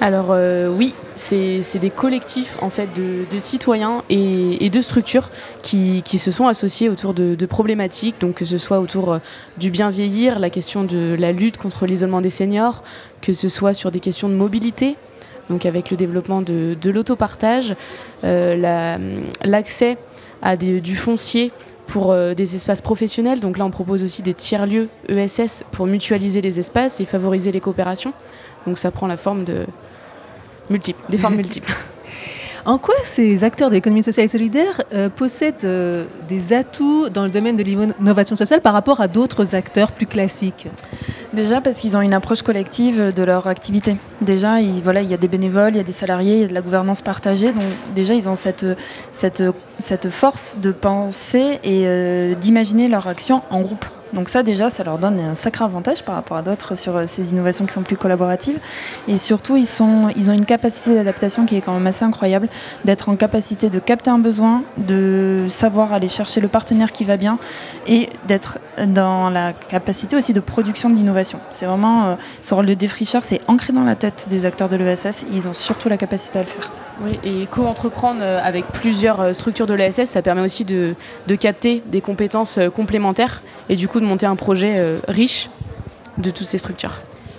Alors 0.00 0.28
euh, 0.30 0.68
oui, 0.68 0.94
c'est 1.14 1.78
des 1.78 1.90
collectifs 1.90 2.56
en 2.60 2.70
fait 2.70 2.88
de, 2.94 3.38
citoyens 3.38 4.02
et, 4.08 4.70
de 4.70 4.80
structures 4.80 5.30
qui, 5.62 6.02
se 6.18 6.30
sont 6.30 6.46
associés 6.46 6.88
autour 6.88 7.14
de, 7.14 7.46
problématiques, 7.46 8.16
donc 8.20 8.36
que 8.36 8.44
ce 8.44 8.58
soit 8.58 8.80
autour 8.80 9.18
du 9.58 9.70
bien 9.70 9.90
vieillir, 9.90 10.38
la 10.38 10.50
question 10.50 10.84
de 10.84 11.16
la 11.18 11.32
lutte 11.32 11.58
contre 11.58 11.86
l'isolement 11.86 12.20
des 12.20 12.30
seniors, 12.30 12.82
que 13.22 13.32
ce 13.32 13.48
soit 13.48 13.74
sur 13.74 13.90
des 13.90 14.00
questions 14.00 14.28
de 14.28 14.34
mobilité, 14.34 14.96
donc 15.50 15.66
avec 15.66 15.90
le 15.90 15.96
développement 15.96 16.42
de, 16.42 16.76
l'autopartage, 16.90 17.74
euh, 18.24 19.22
l'accès 19.44 19.96
à 20.42 20.56
du 20.56 20.96
foncier 20.96 21.52
pour 21.86 22.14
des 22.14 22.54
espaces 22.54 22.82
professionnels. 22.82 23.40
Donc 23.40 23.58
là, 23.58 23.64
on 23.64 23.70
propose 23.70 24.02
aussi 24.02 24.22
des 24.22 24.34
tiers-lieux 24.34 24.88
ESS 25.08 25.64
pour 25.72 25.86
mutualiser 25.86 26.40
les 26.40 26.60
espaces 26.60 27.00
et 27.00 27.06
favoriser 27.06 27.50
les 27.50 27.60
coopérations. 27.60 28.12
Donc 28.66 28.78
ça 28.78 28.90
prend 28.90 29.06
la 29.06 29.16
forme 29.16 29.44
de, 29.44 29.66
multiples, 30.70 31.00
des 31.08 31.18
formes 31.18 31.36
multiples. 31.42 31.72
En 32.68 32.76
quoi 32.76 32.96
ces 33.02 33.44
acteurs 33.44 33.70
de 33.70 33.76
l'économie 33.76 34.02
sociale 34.02 34.26
et 34.26 34.28
solidaire 34.28 34.82
euh, 34.92 35.08
possèdent 35.08 35.64
euh, 35.64 36.04
des 36.28 36.52
atouts 36.52 37.08
dans 37.08 37.24
le 37.24 37.30
domaine 37.30 37.56
de 37.56 37.62
l'innovation 37.62 38.36
sociale 38.36 38.60
par 38.60 38.74
rapport 38.74 39.00
à 39.00 39.08
d'autres 39.08 39.54
acteurs 39.54 39.90
plus 39.90 40.04
classiques? 40.04 40.68
Déjà 41.32 41.62
parce 41.62 41.78
qu'ils 41.78 41.96
ont 41.96 42.02
une 42.02 42.12
approche 42.12 42.42
collective 42.42 43.14
de 43.14 43.22
leur 43.22 43.46
activité. 43.46 43.96
Déjà, 44.20 44.60
il, 44.60 44.82
voilà, 44.82 45.00
il 45.00 45.08
y 45.08 45.14
a 45.14 45.16
des 45.16 45.28
bénévoles, 45.28 45.72
il 45.72 45.76
y 45.78 45.80
a 45.80 45.82
des 45.82 45.92
salariés, 45.92 46.34
il 46.34 46.40
y 46.42 46.44
a 46.44 46.46
de 46.46 46.52
la 46.52 46.60
gouvernance 46.60 47.00
partagée. 47.00 47.52
Donc 47.52 47.64
déjà, 47.94 48.12
ils 48.12 48.28
ont 48.28 48.34
cette 48.34 50.10
force 50.10 50.56
de 50.60 50.70
penser 50.70 51.60
et 51.64 51.84
euh, 51.86 52.34
d'imaginer 52.34 52.88
leur 52.88 53.06
action 53.06 53.40
en 53.48 53.62
groupe. 53.62 53.86
Donc 54.12 54.28
ça 54.28 54.42
déjà, 54.42 54.70
ça 54.70 54.84
leur 54.84 54.98
donne 54.98 55.20
un 55.20 55.34
sacré 55.34 55.64
avantage 55.64 56.02
par 56.02 56.14
rapport 56.14 56.36
à 56.36 56.42
d'autres 56.42 56.76
sur 56.76 56.96
euh, 56.96 57.04
ces 57.06 57.32
innovations 57.32 57.66
qui 57.66 57.72
sont 57.72 57.82
plus 57.82 57.96
collaboratives. 57.96 58.58
Et 59.06 59.16
surtout, 59.16 59.56
ils, 59.56 59.66
sont, 59.66 60.08
ils 60.16 60.30
ont 60.30 60.34
une 60.34 60.46
capacité 60.46 60.94
d'adaptation 60.94 61.44
qui 61.44 61.56
est 61.56 61.60
quand 61.60 61.74
même 61.74 61.86
assez 61.86 62.04
incroyable, 62.04 62.48
d'être 62.84 63.08
en 63.08 63.16
capacité 63.16 63.68
de 63.68 63.78
capter 63.78 64.10
un 64.10 64.18
besoin, 64.18 64.62
de 64.78 65.44
savoir 65.48 65.92
aller 65.92 66.08
chercher 66.08 66.40
le 66.40 66.48
partenaire 66.48 66.92
qui 66.92 67.04
va 67.04 67.16
bien 67.16 67.38
et 67.86 68.08
d'être 68.26 68.58
dans 68.86 69.30
la 69.30 69.52
capacité 69.52 70.16
aussi 70.16 70.32
de 70.32 70.40
production 70.40 70.88
de 70.88 70.94
l'innovation. 70.94 71.40
C'est 71.50 71.66
vraiment, 71.66 72.08
euh, 72.08 72.14
rôle 72.50 72.66
de 72.66 72.74
défricheur, 72.74 73.24
c'est 73.24 73.40
ancré 73.46 73.72
dans 73.72 73.84
la 73.84 73.94
tête 73.94 74.26
des 74.30 74.46
acteurs 74.46 74.68
de 74.68 74.76
l'ESS. 74.76 75.26
Ils 75.32 75.48
ont 75.48 75.52
surtout 75.52 75.88
la 75.88 75.96
capacité 75.96 76.38
à 76.38 76.42
le 76.42 76.48
faire. 76.48 76.70
Oui, 77.04 77.20
et 77.22 77.46
co-entreprendre 77.46 78.20
euh, 78.22 78.40
avec 78.42 78.66
plusieurs 78.66 79.34
structures 79.34 79.66
de 79.66 79.74
l'ESS, 79.74 80.06
ça 80.06 80.22
permet 80.22 80.40
aussi 80.40 80.64
de, 80.64 80.94
de 81.26 81.34
capter 81.34 81.82
des 81.86 82.00
compétences 82.00 82.58
complémentaires 82.74 83.42
et 83.68 83.76
du 83.76 83.86
coup 83.86 83.97
de 84.00 84.04
monter 84.04 84.26
un 84.26 84.36
projet 84.36 84.74
euh, 84.78 85.00
riche 85.08 85.50
de 86.18 86.30
toutes 86.30 86.46
ces 86.46 86.58
structures. 86.58 86.94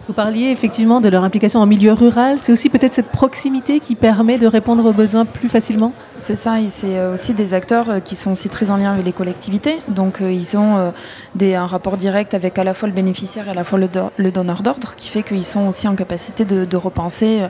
Vous 0.08 0.14
parliez 0.14 0.50
effectivement 0.50 1.02
de 1.02 1.10
leur 1.10 1.24
implication 1.24 1.60
en 1.60 1.68
milieu 1.68 1.94
rural. 1.94 2.40
C'est 2.40 2.52
aussi 2.52 2.70
peut-être 2.70 2.94
cette 2.94 3.10
proximité 3.10 3.80
qui 3.80 3.94
permet 3.94 4.40
de 4.40 4.48
répondre 4.48 4.84
aux 4.84 4.92
besoins 4.92 5.24
plus 5.24 5.50
facilement? 5.50 5.94
C'est 6.18 6.36
ça, 6.36 6.60
et 6.60 6.68
c'est 6.68 6.98
euh, 6.98 7.14
aussi 7.14 7.36
des 7.36 7.54
acteurs 7.54 7.92
euh, 7.92 8.00
qui 8.00 8.16
sont 8.16 8.32
aussi 8.32 8.50
très 8.50 8.72
en 8.72 8.78
lien 8.78 8.92
avec 8.92 9.06
les 9.06 9.14
collectivités. 9.14 9.76
Donc 9.88 10.18
ils 10.22 10.58
ont 10.58 10.92
des, 11.36 11.54
un 11.54 11.68
rapport 11.68 11.96
direct 11.96 12.34
avec 12.34 12.58
à 12.58 12.64
la 12.64 12.74
fois 12.74 12.88
le 12.88 12.96
bénéficiaire 12.96 13.48
et 13.48 13.52
à 13.52 13.54
la 13.54 13.64
fois 13.64 13.78
le, 13.78 14.32
donneur 14.32 14.64
d'ordre, 14.64 14.96
qui 14.96 15.10
fait 15.10 15.22
qu'ils 15.22 15.46
sont 15.46 15.68
aussi 15.68 15.88
en 15.88 15.96
capacité 15.96 16.44
de, 16.44 16.78
repenser 16.78 17.42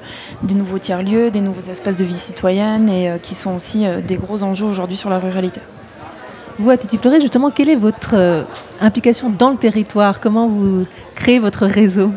des 0.44 0.54
nouveaux 0.54 0.80
tiers-lieux, 0.80 1.32
des 1.32 1.42
nouveaux 1.42 1.72
espaces 1.72 1.96
de 1.96 2.04
vie 2.04 2.14
citoyenne, 2.14 2.90
et 2.90 3.20
qui 3.22 3.36
sont 3.36 3.56
aussi 3.56 3.86
des 4.06 4.18
gros 4.18 4.44
enjeux 4.44 4.66
aujourd'hui 4.66 4.98
sur 4.98 5.10
la 5.10 5.20
ruralité. 5.20 5.62
Vous, 6.60 6.70
à 6.70 6.76
Titi 6.76 6.98
Flores, 6.98 7.22
justement, 7.22 7.52
quelle 7.52 7.70
est 7.70 7.78
votre 7.78 8.16
euh, 8.16 8.44
implication 8.82 9.30
dans 9.30 9.50
le 9.50 9.56
territoire? 9.56 10.20
Comment 10.20 10.50
vous 10.50 10.86
créez 11.16 11.40
votre 11.40 11.66
réseau? 11.66 12.12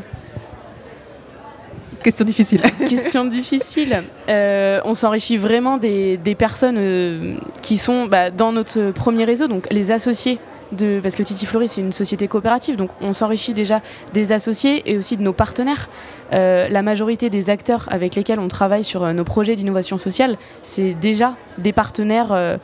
Question 2.03 2.25
difficile. 2.25 2.61
Question 2.89 3.25
difficile. 3.25 4.03
Euh, 4.29 4.81
on 4.85 4.95
s'enrichit 4.95 5.37
vraiment 5.37 5.79
des, 5.79 6.19
personnes 6.37 6.75
euh, 6.77 7.37
qui 7.63 7.79
sont 7.79 8.07
bah, 8.07 8.33
dans 8.33 8.51
notre 8.51 8.91
premier 8.91 9.25
réseau, 9.25 9.47
donc 9.47 9.69
les 9.71 9.93
associés. 9.93 10.41
De, 10.73 11.01
parce 11.03 11.15
que 11.15 11.23
Titi 11.23 11.45
Fleury, 11.45 11.69
c'est 11.69 11.83
une 11.83 11.93
société 11.93 12.29
coopérative, 12.29 12.77
donc 12.77 12.89
on 13.03 13.13
s'enrichit 13.13 13.53
déjà 13.53 13.83
des 14.15 14.33
associés 14.33 14.83
et 14.91 14.97
aussi 14.97 15.19
de 15.19 15.23
nos 15.23 15.35
partenaires. 15.35 15.91
la 16.31 16.83
majorité 16.83 17.29
des 17.29 17.51
acteurs 17.51 17.87
avec 17.91 18.15
lesquels 18.15 18.39
on 18.39 18.49
travaille 18.49 18.83
sur 18.83 19.13
nos 19.13 19.25
projets 19.25 19.55
d'innovation 19.55 19.99
sociale, 19.99 20.39
c'est 20.63 20.95
déjà 20.95 21.37
des 21.59 21.75
partenaires 21.75 22.59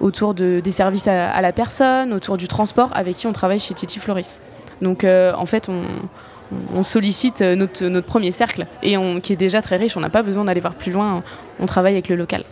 autour 0.00 0.34
de, 0.34 0.60
des 0.60 0.72
services 0.72 1.08
à, 1.08 1.40
la 1.40 1.52
personne, 1.52 2.12
autour 2.12 2.36
du 2.36 2.48
transport, 2.48 2.90
avec 2.94 3.16
qui 3.16 3.26
on 3.26 3.32
travaille 3.32 3.60
chez 3.60 3.74
Titi 3.74 3.98
Floris. 3.98 4.40
Donc 4.82 5.04
euh, 5.04 5.32
en 5.36 5.46
fait, 5.46 5.68
on, 5.68 6.84
sollicite 6.84 7.40
notre, 7.40 7.86
notre, 7.86 8.06
premier 8.06 8.30
cercle, 8.30 8.66
et 8.82 8.96
on, 8.96 9.20
qui 9.20 9.32
est 9.32 9.36
déjà 9.36 9.62
très 9.62 9.76
riche, 9.76 9.96
on 9.96 10.00
n'a 10.00 10.10
pas 10.10 10.22
besoin 10.22 10.44
d'aller 10.44 10.60
voir 10.60 10.74
plus 10.74 10.92
loin, 10.92 11.22
on 11.58 11.66
travaille 11.66 11.94
avec 11.94 12.08
le 12.08 12.16
local. 12.16 12.44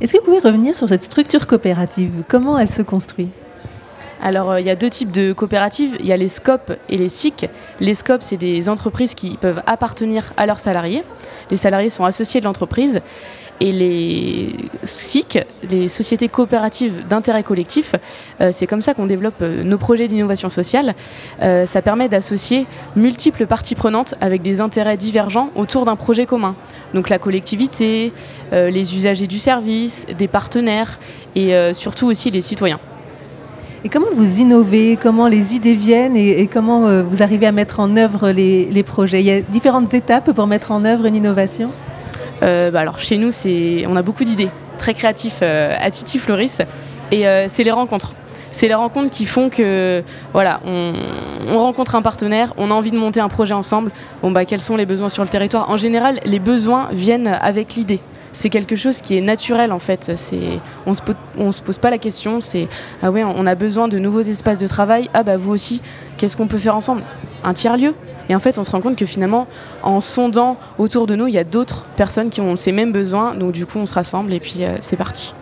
Est-ce 0.00 0.12
que 0.12 0.18
vous 0.18 0.24
pouvez 0.24 0.40
revenir 0.40 0.76
sur 0.76 0.88
cette 0.88 1.02
structure 1.02 1.46
coopérative? 1.46 2.24
Comment 2.28 2.58
elle 2.58 2.68
se 2.68 2.82
construit? 2.82 3.30
Alors, 4.22 4.50
euh, 4.50 4.60
il 4.60 4.66
y 4.66 4.70
a 4.70 4.76
deux 4.76 4.90
types 4.90 5.10
de 5.10 5.32
coopératives. 5.32 5.96
Il 6.00 6.06
y 6.06 6.12
a 6.12 6.16
les 6.16 6.28
SCOP 6.28 6.72
et 6.88 6.96
les 6.96 7.08
SIC. 7.08 7.48
Les 7.80 7.94
SCOP, 7.94 8.22
c'est 8.22 8.36
des 8.36 8.68
entreprises 8.68 9.14
qui 9.14 9.36
peuvent 9.36 9.62
appartenir 9.66 10.32
à 10.36 10.46
leurs 10.46 10.58
salariés. 10.58 11.04
Les 11.50 11.56
salariés 11.56 11.90
sont 11.90 12.04
associés 12.04 12.40
de 12.40 12.46
l'entreprise 12.46 13.00
et 13.60 13.72
les 13.72 14.54
SIC, 14.84 15.38
les 15.68 15.88
sociétés 15.88 16.28
coopératives 16.28 17.06
d'intérêt 17.08 17.42
collectif, 17.42 17.94
euh, 18.40 18.50
c'est 18.52 18.66
comme 18.66 18.82
ça 18.82 18.94
qu'on 18.94 19.06
développe 19.06 19.40
euh, 19.40 19.62
nos 19.62 19.78
projets 19.78 20.08
d'innovation 20.08 20.48
sociale. 20.48 20.94
Euh, 21.42 21.66
ça 21.66 21.82
permet 21.82 22.08
d'associer 22.08 22.66
multiples 22.94 23.46
parties 23.46 23.74
prenantes 23.74 24.14
avec 24.20 24.42
des 24.42 24.60
intérêts 24.60 24.96
divergents 24.96 25.50
autour 25.54 25.84
d'un 25.84 25.96
projet 25.96 26.26
commun. 26.26 26.54
Donc 26.94 27.08
la 27.08 27.18
collectivité, 27.18 28.12
les 28.52 28.94
usagers 28.94 29.26
du 29.26 29.38
service, 29.38 30.06
des 30.16 30.28
partenaires 30.28 30.98
et 31.34 31.52
surtout 31.74 32.06
aussi 32.06 32.30
les 32.30 32.40
citoyens. 32.40 32.78
Et 33.84 33.88
comment 33.88 34.06
vous 34.14 34.40
innovez, 34.40 34.96
comment 35.00 35.28
les 35.28 35.54
idées 35.54 35.74
viennent 35.74 36.16
et, 36.16 36.46
comment 36.46 37.02
vous 37.02 37.22
arrivez 37.22 37.46
à 37.46 37.52
mettre 37.52 37.80
en 37.80 37.96
œuvre 37.96 38.30
les, 38.30 38.66
les 38.66 38.82
projets? 38.82 39.20
Il 39.20 39.26
y 39.26 39.30
a 39.30 39.40
différentes 39.40 39.92
étapes 39.94 40.32
pour 40.32 40.46
mettre 40.46 40.70
en 40.70 40.84
œuvre 40.84 41.06
une 41.06 41.16
innovation? 41.16 41.70
Euh, 42.42 42.70
bah 42.70 42.80
alors 42.80 42.98
chez 42.98 43.16
nous, 43.16 43.30
on 43.88 43.96
a 43.96 44.02
beaucoup 44.02 44.24
d'idées, 44.24 44.50
très 44.78 44.94
créatifs 44.94 45.38
euh, 45.42 45.74
à 45.78 45.90
Titi 45.90 46.18
Floris, 46.18 46.60
et 47.10 47.26
euh, 47.26 47.46
c'est 47.48 47.64
les 47.64 47.70
rencontres. 47.70 48.12
C'est 48.52 48.68
les 48.68 48.74
rencontres 48.74 49.10
qui 49.10 49.26
font 49.26 49.50
que 49.50 50.02
voilà, 50.32 50.60
on, 50.64 50.94
rencontre 51.58 51.94
un 51.94 52.02
partenaire, 52.02 52.54
on 52.56 52.70
a 52.70 52.74
envie 52.74 52.90
de 52.90 52.96
monter 52.96 53.20
un 53.20 53.28
projet 53.28 53.52
ensemble. 53.52 53.90
Bon 54.22 54.30
bah 54.30 54.46
quels 54.46 54.62
sont 54.62 54.76
les 54.76 54.86
besoins 54.86 55.10
sur 55.10 55.22
le 55.22 55.28
territoire? 55.28 55.68
En 55.68 55.76
général, 55.76 56.20
les 56.24 56.38
besoins 56.38 56.88
viennent 56.92 57.28
avec 57.28 57.74
l'idée 57.74 58.00
c'est 58.32 58.50
quelque 58.50 58.76
chose 58.76 59.00
qui 59.00 59.16
est 59.16 59.22
naturel 59.22 59.72
en 59.72 59.78
fait. 59.78 60.12
On 60.84 60.92
se, 60.92 61.00
se 61.52 61.62
pose 61.62 61.78
pas 61.78 61.88
la 61.88 61.96
question. 61.96 62.42
C'est 62.42 62.68
ah 63.02 63.10
ouais, 63.10 63.24
on 63.24 63.46
a 63.46 63.54
besoin 63.54 63.88
de 63.88 63.98
nouveaux 63.98 64.20
espaces 64.20 64.58
de 64.58 64.66
travail. 64.66 65.08
Ah 65.14 65.22
bah 65.22 65.38
vous 65.38 65.52
aussi, 65.52 65.80
qu'est-ce 66.18 66.36
qu'on 66.36 66.46
peut 66.46 66.58
faire 66.58 66.76
ensemble? 66.76 67.02
Un 67.44 67.54
tiers 67.54 67.78
lieu 67.78 67.94
et 68.28 68.34
en 68.34 68.40
fait, 68.40 68.58
on 68.58 68.64
se 68.64 68.72
rend 68.72 68.80
compte 68.80 68.96
que 68.96 69.06
finalement, 69.06 69.46
en 69.82 70.00
sondant 70.00 70.56
autour 70.78 71.06
de 71.06 71.14
nous, 71.16 71.26
il 71.26 71.34
y 71.34 71.38
a 71.38 71.44
d'autres 71.44 71.84
personnes 71.96 72.30
qui 72.30 72.40
ont 72.40 72.56
ces 72.56 72.72
mêmes 72.72 72.92
besoins. 72.92 73.34
Donc 73.34 73.52
du 73.52 73.66
coup, 73.66 73.78
on 73.78 73.86
se 73.86 73.94
rassemble 73.94 74.32
et 74.32 74.40
puis 74.40 74.64
euh, 74.64 74.76
c'est 74.80 74.96
parti. 74.96 75.34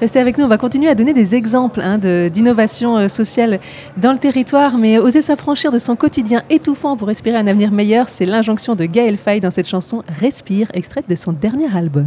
Restez 0.00 0.18
avec 0.18 0.36
nous, 0.36 0.44
on 0.44 0.48
va 0.48 0.58
continuer 0.58 0.90
à 0.90 0.94
donner 0.94 1.14
des 1.14 1.34
exemples 1.34 1.80
hein, 1.80 1.96
d'innovation 1.96 2.98
euh, 2.98 3.08
sociale 3.08 3.60
dans 3.96 4.12
le 4.12 4.18
territoire, 4.18 4.76
mais 4.76 4.98
oser 4.98 5.22
s'affranchir 5.22 5.72
de 5.72 5.78
son 5.78 5.96
quotidien 5.96 6.42
étouffant 6.50 6.98
pour 6.98 7.08
respirer 7.08 7.36
un 7.36 7.46
avenir 7.46 7.72
meilleur, 7.72 8.10
c'est 8.10 8.26
l'injonction 8.26 8.74
de 8.74 8.84
Gaël 8.84 9.16
Faye 9.16 9.40
dans 9.40 9.50
cette 9.50 9.68
chanson 9.68 10.02
Respire, 10.20 10.68
extraite 10.74 11.08
de 11.08 11.14
son 11.14 11.32
dernier 11.32 11.74
album. 11.74 12.06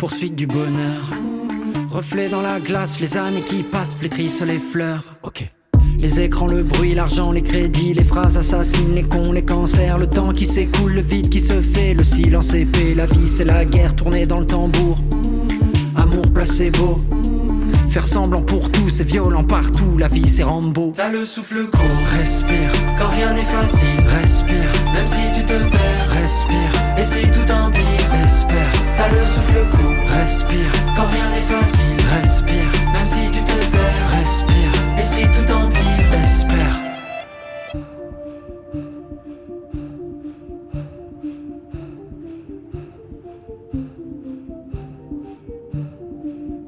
poursuite 0.00 0.34
du 0.34 0.46
bonheur. 0.46 1.12
Reflet 1.90 2.30
dans 2.30 2.40
la 2.40 2.58
glace, 2.58 3.00
les 3.00 3.18
années 3.18 3.42
qui 3.42 3.62
passent 3.62 3.94
flétrissent 3.94 4.40
les 4.40 4.58
fleurs. 4.58 5.04
Ok. 5.22 5.52
Les 5.98 6.20
écrans, 6.20 6.46
le 6.46 6.64
bruit, 6.64 6.94
l'argent, 6.94 7.32
les 7.32 7.42
crédits, 7.42 7.92
les 7.92 8.04
phrases 8.04 8.38
assassines, 8.38 8.94
les 8.94 9.02
cons, 9.02 9.30
les 9.30 9.44
cancers, 9.44 9.98
le 9.98 10.06
temps 10.06 10.32
qui 10.32 10.46
s'écoule, 10.46 10.94
le 10.94 11.02
vide 11.02 11.28
qui 11.28 11.38
se 11.38 11.60
fait, 11.60 11.92
le 11.92 12.02
silence 12.02 12.54
épais, 12.54 12.94
la 12.96 13.04
vie 13.04 13.28
c'est 13.28 13.44
la 13.44 13.66
guerre 13.66 13.94
tournée 13.94 14.24
dans 14.24 14.40
le 14.40 14.46
tambour. 14.46 14.96
Amour 15.96 16.32
placebo, 16.32 16.96
faire 17.90 18.06
semblant 18.06 18.40
pour 18.40 18.72
tout, 18.72 18.88
c'est 18.88 19.04
violent 19.04 19.44
partout, 19.44 19.98
la 19.98 20.08
vie 20.08 20.30
c'est 20.30 20.44
Rambo. 20.44 20.94
T'as 20.96 21.10
le 21.10 21.26
souffle 21.26 21.66
court, 21.70 22.02
respire, 22.18 22.72
quand 22.98 23.08
rien 23.08 23.34
n'est 23.34 23.44
facile, 23.44 24.00
respire, 24.06 24.92
même 24.94 25.06
si 25.06 25.38
tu 25.38 25.44
te 25.44 25.52
perds, 25.52 26.08
respire, 26.08 26.96
et 26.96 27.04
si 27.04 27.30
tout 27.32 27.52
empire, 27.52 27.99
T'as 28.96 29.08
le 29.08 29.24
souffle 29.24 29.70
court, 29.70 30.08
respire, 30.08 30.72
quand 30.96 31.06
rien 31.06 31.28
n'est 31.30 31.40
facile, 31.40 31.96
respire, 32.20 32.92
même 32.92 33.06
si 33.06 33.30
tu 33.30 33.42
te 33.44 33.70
perds, 33.70 34.10
respire, 34.10 34.72
et 34.98 35.04
si 35.04 35.22
tout 35.22 35.52
empire, 35.52 36.14
espère. 36.22 36.80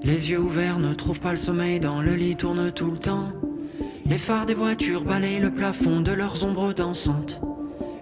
Les 0.05 0.31
yeux 0.31 0.41
ouverts 0.41 0.79
ne 0.79 0.95
trouvent 0.95 1.21
pas 1.21 1.33
le 1.33 1.39
sommeil, 1.39 1.81
dans 1.81 2.01
le 2.01 2.15
lit 2.15 2.37
tourne 2.37 2.71
tout 2.71 2.91
le 2.91 2.99
temps. 2.99 3.33
Les 4.07 4.19
phares 4.19 4.47
des 4.47 4.55
voitures 4.55 5.05
balayent 5.05 5.41
le 5.41 5.51
plafond 5.51 6.01
de 6.01 6.13
leurs 6.13 6.45
ombres 6.45 6.73
dansantes. 6.73 7.41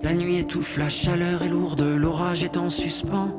La 0.03 0.15
nuit 0.15 0.39
étouffe, 0.39 0.79
la 0.79 0.89
chaleur 0.89 1.43
est 1.43 1.49
lourde, 1.49 1.83
l'orage 1.83 2.43
est 2.43 2.57
en 2.57 2.71
suspens. 2.71 3.39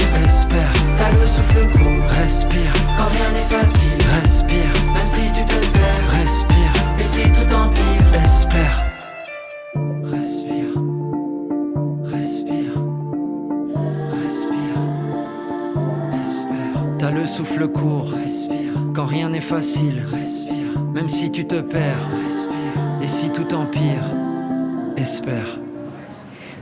espère. 0.23 0.73
T'as 0.97 1.11
le 1.11 1.25
souffle 1.25 1.67
court, 1.71 2.07
respire, 2.09 2.73
quand 2.97 3.09
rien 3.09 3.31
n'est 3.33 3.49
facile, 3.57 3.97
respire, 4.21 4.93
même 4.93 5.07
si 5.07 5.21
tu 5.35 5.45
te 5.45 5.59
perds, 5.73 6.09
respire, 6.09 6.73
et 6.99 7.03
si 7.03 7.23
tout 7.31 7.53
empire, 7.53 8.21
espère. 8.23 8.83
Respire, 10.03 10.73
respire, 12.03 12.73
respire, 14.11 14.77
espère. 16.13 16.85
T'as 16.99 17.11
le 17.11 17.25
souffle 17.25 17.67
court, 17.67 18.11
respire, 18.11 18.73
quand 18.93 19.05
rien 19.05 19.29
n'est 19.29 19.41
facile, 19.41 20.05
respire, 20.11 20.79
même 20.93 21.09
si 21.09 21.31
tu 21.31 21.45
te 21.45 21.61
perds, 21.61 22.07
respire, 22.23 23.01
et 23.01 23.07
si 23.07 23.29
tout 23.29 23.53
empire, 23.53 24.03
espère. 24.97 25.57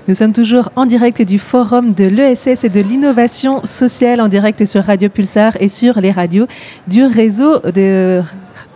Nous 0.09 0.15
sommes 0.15 0.33
toujours 0.33 0.71
en 0.75 0.87
direct 0.87 1.21
du 1.21 1.37
forum 1.37 1.93
de 1.93 2.05
l'ESS 2.05 2.63
et 2.63 2.69
de 2.69 2.81
l'innovation 2.81 3.63
sociale 3.63 4.21
en 4.21 4.27
direct 4.27 4.65
sur 4.65 4.83
Radio 4.83 5.07
Pulsar 5.07 5.55
et 5.59 5.67
sur 5.67 6.01
les 6.01 6.09
radios 6.09 6.47
du 6.87 7.03
réseau 7.03 7.59
de 7.59 8.23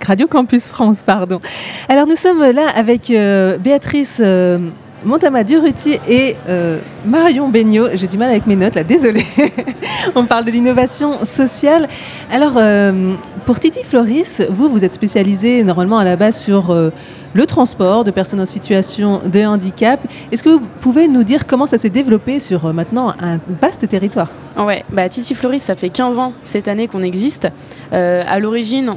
Radio 0.06 0.28
Campus 0.28 0.68
France. 0.68 1.02
Pardon. 1.04 1.42
Alors 1.90 2.06
nous 2.06 2.16
sommes 2.16 2.44
là 2.44 2.70
avec 2.76 3.10
euh, 3.10 3.58
Béatrice 3.58 4.22
euh, 4.24 4.60
Montama 5.06 5.44
Duruti 5.44 6.00
et 6.08 6.36
euh, 6.48 6.80
Marion 7.06 7.50
Begnaud. 7.50 7.90
J'ai 7.94 8.08
du 8.08 8.18
mal 8.18 8.30
avec 8.30 8.48
mes 8.48 8.56
notes 8.56 8.76
là, 8.76 8.84
désolée. 8.84 9.26
On 10.16 10.26
parle 10.26 10.46
de 10.46 10.52
l'innovation 10.52 11.26
sociale. 11.26 11.88
Alors 12.32 12.54
euh, 12.58 13.14
pour 13.46 13.60
Titi 13.60 13.84
Floris, 13.84 14.42
vous, 14.50 14.70
vous 14.70 14.86
êtes 14.86 14.94
spécialisé 14.94 15.64
normalement 15.64 15.98
à 15.98 16.04
la 16.04 16.16
base 16.16 16.38
sur 16.38 16.72
euh, 16.72 16.92
le 17.34 17.46
transport 17.46 18.04
de 18.04 18.12
personnes 18.12 18.42
en 18.42 18.46
situation 18.46 19.22
de 19.26 19.44
handicap. 19.46 20.00
Est-ce 20.32 20.44
que 20.44 20.50
vous 20.50 20.68
pouvez 20.82 21.08
nous 21.08 21.24
dire 21.24 21.48
comment 21.48 21.68
ça 21.68 21.78
s'est 21.78 21.90
développé 21.90 22.40
sur 22.40 22.66
euh, 22.66 22.74
maintenant 22.74 23.14
un 23.22 23.40
vaste 23.62 23.88
territoire? 23.88 24.30
Ouais, 24.58 24.84
bah, 24.92 25.10
Titi 25.10 25.34
Floris, 25.34 25.64
ça 25.64 25.76
fait 25.76 25.90
15 25.90 26.20
ans 26.20 26.34
cette 26.44 26.68
année 26.68 26.88
qu'on 26.88 27.02
existe. 27.02 27.48
Euh, 27.92 28.24
à 28.26 28.40
l'origine, 28.40 28.92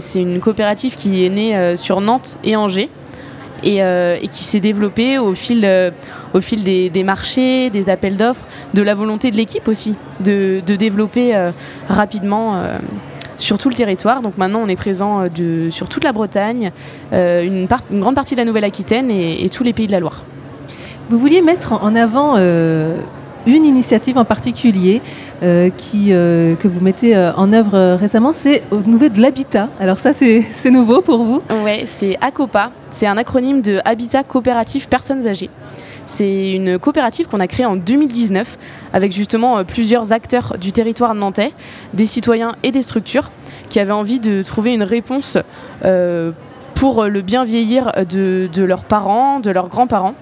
c'est 0.00 0.20
une 0.20 0.40
coopérative 0.40 0.94
qui 0.94 1.24
est 1.24 1.30
née 1.30 1.56
euh, 1.56 1.76
sur 1.76 2.00
Nantes 2.00 2.36
et 2.44 2.56
Angers 2.56 2.90
et, 3.62 3.82
euh, 3.82 4.16
et 4.20 4.28
qui 4.28 4.44
s'est 4.44 4.60
développée 4.60 5.18
au 5.18 5.34
fil, 5.34 5.60
des, 5.60 7.02
marchés, 7.04 7.70
des 7.70 7.88
appels 7.88 8.16
d'offres, 8.16 8.46
de 8.74 8.82
la 8.82 8.94
volonté 8.94 9.30
de 9.30 9.36
l'équipe 9.36 9.68
aussi 9.68 9.94
de, 10.20 10.60
développer 10.60 11.50
rapidement. 11.88 12.62
Sur 13.40 13.58
tout 13.58 13.68
le 13.68 13.74
territoire. 13.74 14.22
Donc 14.22 14.38
maintenant, 14.38 14.60
on 14.64 14.68
est 14.68 14.76
présent 14.76 15.22
euh, 15.22 15.28
de, 15.28 15.70
sur 15.70 15.88
toute 15.88 16.04
la 16.04 16.12
Bretagne, 16.12 16.70
euh, 17.12 17.42
une, 17.42 17.66
part- 17.68 17.82
une 17.90 18.00
grande 18.00 18.14
partie 18.14 18.34
de 18.34 18.40
la 18.40 18.44
Nouvelle-Aquitaine 18.44 19.10
et, 19.10 19.44
et 19.44 19.48
tous 19.48 19.64
les 19.64 19.72
pays 19.72 19.86
de 19.86 19.92
la 19.92 20.00
Loire. 20.00 20.22
Vous 21.08 21.18
vouliez 21.18 21.42
mettre 21.42 21.72
en 21.72 21.96
avant 21.96 22.34
euh, 22.38 22.96
une 23.46 23.64
initiative 23.64 24.16
en 24.18 24.24
particulier 24.24 25.00
euh, 25.42 25.70
qui, 25.76 26.08
euh, 26.12 26.54
que 26.54 26.68
vous 26.68 26.80
mettez 26.80 27.16
euh, 27.16 27.32
en 27.34 27.52
œuvre 27.52 27.96
récemment, 27.96 28.32
c'est 28.32 28.62
au 28.70 28.76
niveau 28.80 29.08
de 29.08 29.20
l'habitat. 29.20 29.68
Alors 29.80 29.98
ça, 29.98 30.12
c'est 30.12 30.44
nouveau 30.70 31.00
pour 31.00 31.24
vous? 31.24 31.42
Ouais, 31.64 31.84
c'est 31.86 32.16
ACOPA. 32.20 32.70
C'est 32.92 33.06
un 33.06 33.16
acronyme 33.16 33.62
de 33.62 33.80
Habitat 33.84 34.22
Coopératif 34.22 34.88
Personnes 34.88 35.26
Âgées. 35.26 35.50
C'est 36.10 36.50
une 36.50 36.76
coopérative 36.80 37.28
qu'on 37.28 37.38
a 37.38 37.46
créée 37.46 37.66
en 37.66 37.76
2019 37.76 38.58
avec 38.92 39.12
justement 39.12 39.58
euh, 39.58 39.62
plusieurs 39.62 40.12
acteurs 40.12 40.56
du 40.58 40.72
territoire 40.72 41.14
nantais, 41.14 41.52
des 41.94 42.04
citoyens 42.04 42.56
et 42.64 42.72
des 42.72 42.82
structures 42.82 43.30
qui 43.68 43.78
avaient 43.78 43.92
envie 43.92 44.18
de 44.18 44.42
trouver 44.42 44.74
une 44.74 44.82
réponse 44.82 45.38
euh, 45.84 46.32
pour 46.74 47.04
le 47.04 47.22
bien 47.22 47.44
vieillir 47.44 47.92
de, 48.08 48.50
de 48.52 48.64
leurs 48.64 48.82
parents, 48.82 49.38
de 49.38 49.52
leurs 49.52 49.68
grands-parents. 49.68 50.16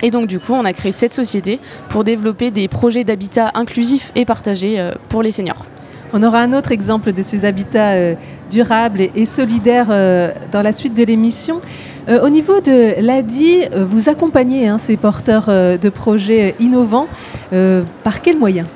Et 0.00 0.10
donc 0.10 0.28
du 0.28 0.40
coup, 0.40 0.54
on 0.54 0.64
a 0.64 0.72
créé 0.72 0.92
cette 0.92 1.12
société 1.12 1.60
pour 1.90 2.04
développer 2.04 2.50
des 2.50 2.66
projets 2.66 3.04
d'habitat 3.04 3.50
inclusifs 3.52 4.12
et 4.14 4.24
partagés 4.24 4.80
euh, 4.80 4.92
pour 5.10 5.22
les 5.22 5.30
seniors. 5.30 5.66
On 6.12 6.22
aura 6.22 6.40
un 6.40 6.54
autre 6.54 6.72
exemple 6.72 7.12
de 7.12 7.20
ces 7.22 7.44
habitats 7.44 7.92
euh, 7.92 8.14
durables 8.50 9.02
et, 9.14 9.26
solidaires 9.26 9.88
euh, 9.90 10.32
dans 10.50 10.62
la 10.62 10.72
suite 10.72 10.94
de 10.94 11.04
l'émission. 11.04 11.60
Euh, 12.08 12.24
au 12.24 12.30
niveau 12.30 12.60
de 12.60 13.00
l'ADI, 13.02 13.66
vous 13.76 14.08
accompagnez 14.08 14.68
hein, 14.68 14.78
ces 14.78 14.96
porteurs 14.96 15.46
de 15.48 15.88
projets 15.90 16.54
innovants. 16.60 17.08
Par 18.04 18.22
quels 18.22 18.38
moyens? 18.38 18.66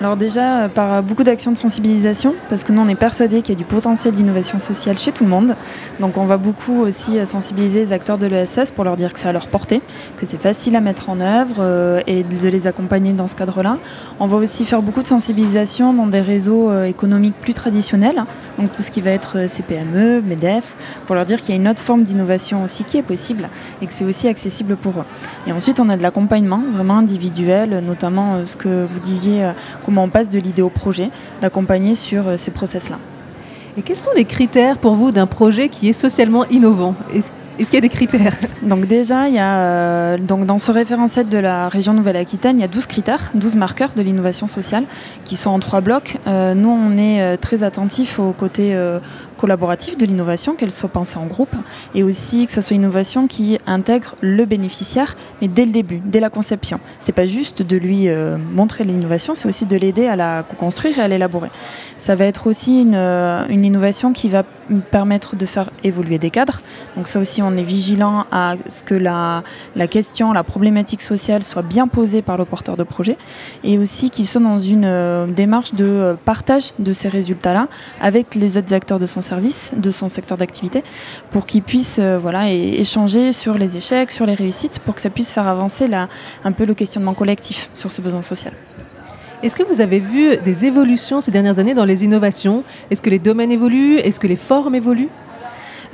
Alors 0.00 0.16
déjà, 0.16 0.62
euh, 0.62 0.68
par 0.68 1.02
beaucoup 1.02 1.24
d'actions 1.24 1.52
de 1.52 1.58
sensibilisation, 1.58 2.34
parce 2.48 2.64
que 2.64 2.72
nous, 2.72 2.80
on 2.80 2.88
est 2.88 2.94
persuadés 2.94 3.42
qu'il 3.42 3.54
y 3.54 3.56
a 3.56 3.58
du 3.58 3.66
potentiel 3.66 4.14
d'innovation 4.14 4.58
sociale 4.58 4.96
chez 4.96 5.12
tout 5.12 5.24
le 5.24 5.30
monde. 5.30 5.52
Donc 6.00 6.16
on 6.16 6.24
va 6.24 6.38
beaucoup 6.38 6.80
aussi 6.80 7.18
euh, 7.18 7.26
sensibiliser 7.26 7.80
les 7.80 7.92
acteurs 7.92 8.16
de 8.16 8.26
l'ESS 8.26 8.70
pour 8.74 8.84
leur 8.84 8.96
dire 8.96 9.12
que 9.12 9.18
c'est 9.18 9.28
à 9.28 9.32
leur 9.32 9.48
portée, 9.48 9.82
que 10.16 10.24
c'est 10.24 10.40
facile 10.40 10.74
à 10.74 10.80
mettre 10.80 11.10
en 11.10 11.20
œuvre 11.20 11.56
euh, 11.58 12.00
et 12.06 12.24
de 12.24 12.48
les 12.48 12.66
accompagner 12.66 13.12
dans 13.12 13.26
ce 13.26 13.34
cadre-là. 13.34 13.76
On 14.20 14.26
va 14.26 14.38
aussi 14.38 14.64
faire 14.64 14.80
beaucoup 14.80 15.02
de 15.02 15.06
sensibilisation 15.06 15.92
dans 15.92 16.06
des 16.06 16.22
réseaux 16.22 16.70
euh, 16.70 16.84
économiques 16.84 17.34
plus 17.38 17.52
traditionnels, 17.52 18.24
donc 18.58 18.72
tout 18.72 18.80
ce 18.80 18.90
qui 18.90 19.02
va 19.02 19.10
être 19.10 19.38
euh, 19.38 19.48
CPME, 19.48 20.22
MEDEF, 20.22 20.74
pour 21.06 21.14
leur 21.14 21.26
dire 21.26 21.42
qu'il 21.42 21.54
y 21.54 21.58
a 21.58 21.60
une 21.60 21.68
autre 21.68 21.82
forme 21.82 22.04
d'innovation 22.04 22.64
aussi 22.64 22.84
qui 22.84 22.96
est 22.96 23.02
possible 23.02 23.48
et 23.82 23.86
que 23.86 23.92
c'est 23.92 24.04
aussi 24.04 24.28
accessible 24.28 24.76
pour 24.76 25.00
eux. 25.00 25.04
Et 25.46 25.52
ensuite, 25.52 25.80
on 25.80 25.88
a 25.88 25.96
de 25.96 26.02
l'accompagnement 26.02 26.62
vraiment 26.72 26.98
individuel, 26.98 27.82
notamment 27.86 28.34
euh, 28.34 28.44
ce 28.44 28.56
que 28.56 28.86
vous 28.90 29.00
disiez, 29.00 29.44
euh, 29.44 29.52
comment 29.90 30.04
on 30.04 30.08
passe 30.08 30.30
de 30.30 30.38
l'idée 30.38 30.62
au 30.62 30.68
projet, 30.68 31.10
d'accompagner 31.40 31.96
sur 31.96 32.28
euh, 32.28 32.36
ces 32.36 32.52
process-là. 32.52 32.98
Et 33.76 33.82
quels 33.82 33.96
sont 33.96 34.12
les 34.14 34.24
critères 34.24 34.78
pour 34.78 34.94
vous 34.94 35.10
d'un 35.10 35.26
projet 35.26 35.68
qui 35.68 35.88
est 35.88 35.92
socialement 35.92 36.44
innovant? 36.46 36.94
Est-ce 37.60 37.70
qu'il 37.70 37.74
y 37.74 37.78
a 37.78 37.80
des 37.82 37.90
critères? 37.90 38.36
Donc 38.62 38.86
déjà, 38.86 39.28
il 39.28 39.34
y 39.34 39.38
a, 39.38 39.58
euh, 39.58 40.16
donc 40.16 40.46
dans 40.46 40.56
ce 40.56 40.72
référentiel 40.72 41.26
de 41.26 41.36
la 41.36 41.68
région 41.68 41.92
Nouvelle-Aquitaine, 41.92 42.58
il 42.58 42.62
y 42.62 42.64
a 42.64 42.68
12 42.68 42.86
critères, 42.86 43.32
12 43.34 43.54
marqueurs 43.56 43.90
de 43.94 44.00
l'innovation 44.00 44.46
sociale 44.46 44.84
qui 45.24 45.36
sont 45.36 45.50
en 45.50 45.58
trois 45.58 45.82
blocs. 45.82 46.16
Euh, 46.26 46.54
nous, 46.54 46.70
on 46.70 46.96
est 46.96 47.20
euh, 47.20 47.36
très 47.36 47.62
attentifs 47.62 48.18
au 48.18 48.32
côté 48.32 48.74
collaborative 49.40 49.96
de 49.96 50.04
l'innovation, 50.04 50.54
qu'elle 50.54 50.70
soit 50.70 50.90
pensée 50.90 51.16
en 51.16 51.24
groupe, 51.24 51.54
et 51.94 52.02
aussi 52.02 52.46
que 52.46 52.52
ce 52.52 52.60
soit 52.60 52.74
une 52.74 52.82
innovation 52.82 53.26
qui 53.26 53.58
intègre 53.66 54.14
le 54.20 54.44
bénéficiaire, 54.44 55.16
mais 55.40 55.48
dès 55.48 55.64
le 55.64 55.72
début, 55.72 56.02
dès 56.04 56.20
la 56.20 56.28
conception. 56.28 56.78
C'est 56.98 57.12
pas 57.12 57.24
juste 57.24 57.62
de 57.62 57.76
lui 57.78 58.08
euh, 58.08 58.36
montrer 58.52 58.84
l'innovation, 58.84 59.34
c'est 59.34 59.48
aussi 59.48 59.64
de 59.64 59.76
l'aider 59.76 60.06
à 60.06 60.16
la 60.16 60.42
construire 60.58 60.98
et 60.98 61.02
à 61.02 61.08
l'élaborer. 61.08 61.50
Ça 61.96 62.14
va 62.16 62.26
être 62.26 62.46
aussi 62.48 62.82
une, 62.82 62.94
euh, 62.94 63.46
une, 63.48 63.64
innovation 63.64 64.12
qui 64.12 64.28
va 64.28 64.42
permettre 64.90 65.36
de 65.36 65.46
faire 65.46 65.70
évoluer 65.84 66.18
des 66.18 66.30
cadres. 66.30 66.60
Donc 66.96 67.08
ça 67.08 67.18
aussi, 67.18 67.40
on 67.40 67.56
est 67.56 67.62
vigilant 67.62 68.26
à 68.30 68.56
ce 68.68 68.82
que 68.82 68.94
la, 68.94 69.42
la 69.74 69.86
question, 69.86 70.32
la 70.32 70.44
problématique 70.44 71.00
sociale 71.00 71.44
soit 71.44 71.62
bien 71.62 71.88
posée 71.88 72.20
par 72.20 72.36
le 72.36 72.44
porteur 72.44 72.76
de 72.76 72.84
projet, 72.84 73.16
et 73.64 73.78
aussi 73.78 74.10
qu'ils 74.10 74.26
soient 74.26 74.42
dans 74.42 74.58
une 74.58 74.84
euh, 74.84 75.26
démarche 75.26 75.72
de 75.72 76.16
partage 76.26 76.72
de 76.78 76.92
ces 76.92 77.08
résultats-là 77.08 77.68
avec 78.02 78.34
les 78.34 78.58
autres 78.58 78.74
acteurs 78.74 78.98
de 78.98 79.06
son 79.06 79.22
de 79.76 79.90
son 79.90 80.08
secteur 80.08 80.38
d'activité, 80.38 80.82
pour 81.30 81.46
qu'ils 81.46 81.62
puissent 81.62 81.98
euh, 82.00 82.18
voilà, 82.18 82.50
échanger 82.52 83.32
sur 83.32 83.58
les 83.58 83.76
échecs, 83.76 84.10
sur 84.10 84.26
les 84.26 84.34
réussites, 84.34 84.78
pour 84.80 84.94
que 84.94 85.00
ça 85.00 85.10
puisse 85.10 85.32
faire 85.32 85.46
avancer 85.46 85.88
un 86.44 86.52
peu 86.52 86.64
le 86.64 86.74
questionnement 86.74 87.14
collectif 87.14 87.70
sur 87.74 87.90
ce 87.90 88.00
besoin 88.00 88.22
social. 88.22 88.52
Est-ce 89.42 89.56
que 89.56 89.62
vous 89.62 89.80
avez 89.80 90.00
vu 90.00 90.36
des 90.36 90.66
évolutions 90.66 91.20
ces 91.22 91.30
dernières 91.30 91.58
années 91.58 91.72
dans 91.74 91.86
les 91.86 92.04
innovations? 92.04 92.62
Est-ce 92.90 93.00
que 93.00 93.08
les 93.08 93.18
domaines 93.18 93.50
évoluent? 93.50 93.96
Est-ce 93.96 94.20
que 94.20 94.26
les 94.26 94.36
formes 94.36 94.74
évoluent? 94.74 95.08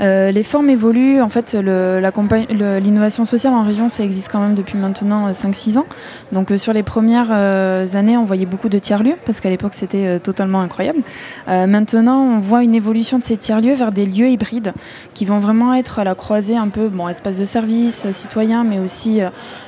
Euh, 0.00 0.30
les 0.30 0.42
formes 0.42 0.70
évoluent. 0.70 1.20
En 1.20 1.28
fait, 1.28 1.54
l'innovation 1.54 3.24
sociale 3.24 3.54
en 3.54 3.62
région, 3.62 3.88
ça 3.88 4.04
existe 4.04 4.30
quand 4.30 4.40
même 4.40 4.54
depuis 4.54 4.76
maintenant 4.76 5.30
5-6 5.30 5.76
euh, 5.76 5.80
ans. 5.80 5.86
Donc, 6.32 6.50
euh, 6.50 6.56
sur 6.56 6.72
les 6.72 6.82
premières 6.82 7.30
années, 7.30 8.16
on 8.16 8.24
voyait 8.24 8.46
beaucoup 8.46 8.68
de 8.68 8.78
tiers-lieux, 8.78 9.16
parce 9.24 9.40
qu'à 9.40 9.50
l'époque, 9.50 9.74
c'était 9.74 10.18
totalement 10.20 10.60
incroyable. 10.60 11.00
maintenant, 11.46 12.20
on 12.22 12.38
voit 12.38 12.62
une 12.62 12.74
évolution 12.74 13.18
de 13.18 13.24
ces 13.24 13.36
tiers-lieux 13.36 13.74
vers 13.74 13.92
des 13.92 14.06
lieux 14.06 14.28
hybrides 14.28 14.72
qui 15.14 15.24
vont 15.24 15.38
vraiment 15.38 15.74
être 15.74 15.98
à 15.98 16.04
la 16.04 16.14
croisée 16.14 16.56
un 16.56 16.68
peu, 16.68 16.88
bon, 16.88 17.08
espace 17.08 17.38
de 17.38 17.44
service, 17.44 18.10
citoyen, 18.10 18.64
mais 18.64 18.78
aussi 18.78 19.20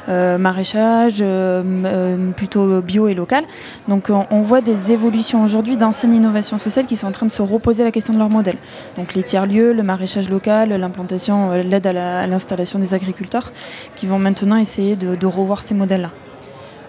maraîchage, 0.09 1.25
plutôt 2.37 2.81
bio 2.81 3.09
et 3.09 3.14
local. 3.14 3.45
Donc, 3.88 4.07
on, 4.11 4.27
on 4.31 4.43
voit 4.43 4.61
des 4.61 4.93
évolutions 4.93 5.45
aujourd'hui 5.45 5.77
d'anciennes 5.77 6.14
innovations 6.14 6.59
sociales 6.59 6.87
qui 6.87 6.97
sont 6.97 7.07
en 7.07 7.12
train 7.12 7.27
de 7.27 7.33
se 7.33 7.43
reposer 7.43 7.85
la 7.85 7.91
question 7.91 8.12
de 8.12 8.19
leur 8.19 8.31
modèle. 8.31 8.57
Donc, 8.97 9.14
les 9.14 9.23
tiers-lieux, 9.23 9.73
le 9.73 9.83
maraîchage, 9.83 10.18
local, 10.29 10.71
l'implantation, 10.71 11.53
euh, 11.53 11.63
l'aide 11.63 11.87
à 11.87 12.27
l'installation 12.27 12.79
des 12.79 12.95
agriculteurs, 12.95 13.53
qui 13.95 14.07
vont 14.07 14.19
maintenant 14.19 14.57
essayer 14.57 14.97
de, 14.97 15.27
revoir 15.27 15.63
ces 15.63 15.75
modèles-là. 15.75 16.11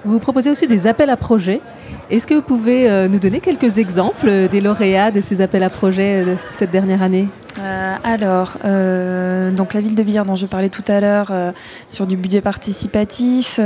Vous 0.06 0.20
proposez 0.20 0.50
aussi 0.50 0.68
des 0.68 0.88
appels 0.88 1.10
à 1.10 1.18
projets. 1.18 1.62
Est-ce 2.10 2.26
que 2.26 2.34
vous 2.34 2.42
pouvez 2.42 2.90
euh, 2.90 3.08
nous 3.08 3.20
donner 3.20 3.42
quelques 3.42 3.78
exemples 3.78 4.48
des 4.50 4.62
lauréats 4.62 5.12
de 5.12 5.22
ces 5.22 5.42
appels 5.42 5.64
à 5.64 5.70
projets 5.70 6.24
euh, 6.26 6.36
cette 6.52 6.72
dernière 6.72 7.04
année? 7.04 7.28
Euh, 7.60 7.96
alors, 8.04 8.58
euh, 8.64 9.52
donc 9.52 9.74
la 9.74 9.82
ville 9.82 9.96
de 9.96 10.04
Villars 10.04 10.26
dont 10.26 10.36
je 10.36 10.46
parlais 10.46 10.70
tout 10.70 10.84
à 10.88 11.00
l'heure 11.00 11.28
euh, 11.32 11.52
sur 11.88 12.08
du 12.08 12.16
budget 12.16 12.42
participatif, 12.42 13.60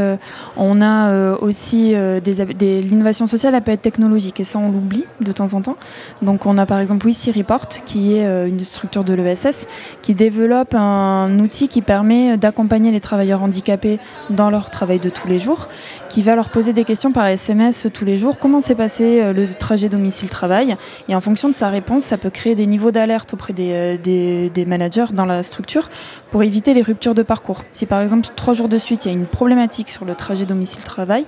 on 0.58 0.82
a 0.82 1.34
aussi 1.36 1.94
des, 2.24 2.82
l'innovation 2.82 3.28
sociale, 3.28 3.56
elle 3.56 3.62
peut 3.62 3.72
être 3.72 3.82
technologique 3.82 4.40
et 4.40 4.44
ça 4.44 4.60
on 4.60 4.72
l'oublie 4.72 5.06
de 5.22 5.32
temps 5.32 5.54
en 5.54 5.62
temps. 5.62 5.78
Donc 6.22 6.46
on 6.46 6.58
a 6.58 6.66
par 6.66 6.80
exemple 6.80 7.06
WICI 7.06 7.32
Report 7.32 7.68
qui 7.68 8.16
est 8.16 8.48
une 8.48 8.60
structure 8.60 9.04
de 9.04 9.14
l'ESS 9.14 9.68
qui 10.02 10.14
développe 10.14 10.74
un 10.74 11.40
outil 11.40 11.68
qui 11.68 11.82
permet 11.82 12.38
d'accompagner 12.38 12.92
les 12.92 13.00
travailleurs 13.00 13.44
handicapés 13.44 14.00
dans 14.30 14.50
leur 14.50 14.70
travail 14.70 15.00
de 15.00 15.10
tous 15.10 15.28
les 15.28 15.40
jours, 15.40 15.68
qui 16.10 16.22
va 16.22 16.36
leur 16.36 16.50
poser 16.50 16.74
des 16.74 16.84
questions 16.84 17.12
par 17.12 17.28
SMS 17.28 17.88
tous 17.94 18.06
les 18.06 18.18
jours. 18.18 18.40
Comment 18.40 18.62
s'est 18.62 18.76
passé 18.76 19.34
le 19.34 19.48
trajet 19.54 19.90
domicile-travail? 19.90 20.78
Et 21.10 21.16
en 21.16 21.22
fonction 21.22 21.50
de 21.50 21.56
sa 21.56 21.70
réponse, 21.70 22.04
ça 22.04 22.18
peut 22.18 22.30
créer 22.30 22.56
des 22.56 22.66
niveaux 22.66 22.92
d'alerte 22.92 23.34
auprès 23.34 23.54
des 23.54 23.83
euh, 23.84 24.50
des, 24.50 24.66
managers 24.66 25.14
dans 25.14 25.26
la 25.26 25.44
structure 25.44 25.90
pour 26.32 26.42
éviter 26.44 26.74
les 26.74 26.82
ruptures 26.82 27.16
de 27.16 27.22
parcours. 27.22 27.64
Si 27.72 27.86
par 27.86 28.02
exemple 28.02 28.28
trois 28.36 28.54
jours 28.54 28.70
de 28.70 28.78
suite 28.78 29.06
il 29.06 29.10
y 29.10 29.12
a 29.12 29.14
une 29.14 29.26
problématique 29.26 29.90
sur 29.90 30.06
le 30.06 30.16
trajet 30.16 30.46
domicile-travail, 30.46 31.26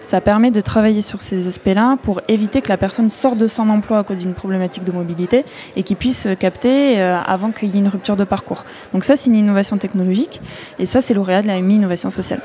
ça 0.00 0.20
permet 0.20 0.50
de 0.50 0.60
travailler 0.60 1.00
sur 1.00 1.22
ces 1.22 1.48
aspects-là 1.48 1.96
pour 2.02 2.20
éviter 2.28 2.60
que 2.60 2.68
la 2.68 2.76
personne 2.76 3.08
sorte 3.08 3.38
de 3.38 3.46
son 3.46 3.68
emploi 3.70 3.98
à 3.98 4.04
cause 4.04 4.18
d'une 4.18 4.34
problématique 4.34 4.84
de 4.84 4.92
mobilité 4.92 5.44
et 5.76 5.82
qu'il 5.82 5.96
puisse 5.96 6.28
capter 6.38 7.00
euh, 7.00 7.18
avant 7.26 7.50
qu'il 7.52 7.70
y 7.70 7.76
ait 7.76 7.80
une 7.80 7.88
rupture 7.88 8.16
de 8.16 8.24
parcours. 8.24 8.64
Donc 8.92 9.04
ça 9.04 9.16
c'est 9.16 9.30
une 9.30 9.36
innovation 9.36 9.78
technologique 9.78 10.40
et 10.78 10.86
ça 10.86 11.00
c'est 11.00 11.14
lauréat 11.14 11.42
de 11.42 11.46
la 11.46 11.60
MI 11.60 11.76
Innovation 11.76 12.10
Sociale. 12.10 12.42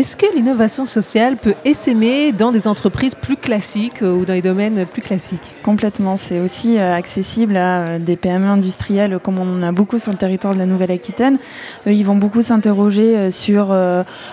Est-ce 0.00 0.16
que 0.16 0.24
l'innovation 0.34 0.86
sociale 0.86 1.36
peut 1.36 1.52
essaimer 1.66 2.32
dans 2.32 2.52
des 2.52 2.66
entreprises 2.66 3.14
plus 3.14 3.36
classiques 3.36 4.00
euh, 4.00 4.14
ou 4.14 4.24
dans 4.24 4.32
les 4.32 4.40
domaines 4.40 4.86
plus 4.86 5.02
classiques? 5.02 5.56
Complètement. 5.62 6.16
C'est 6.16 6.40
aussi 6.40 6.78
euh, 6.78 6.94
accessible 6.96 7.54
à 7.54 7.80
euh, 7.80 7.98
des 7.98 8.16
PME 8.16 8.46
industrielles 8.46 9.18
comme 9.22 9.38
on 9.38 9.58
en 9.58 9.62
a 9.62 9.72
beaucoup 9.72 9.98
sur 9.98 10.10
le 10.10 10.16
territoire 10.16 10.54
de 10.54 10.58
la 10.58 10.64
Nouvelle-Aquitaine. 10.64 11.36
Ils 11.84 12.02
vont 12.02 12.16
beaucoup 12.16 12.40
s'interroger 12.40 13.30
sur 13.30 13.74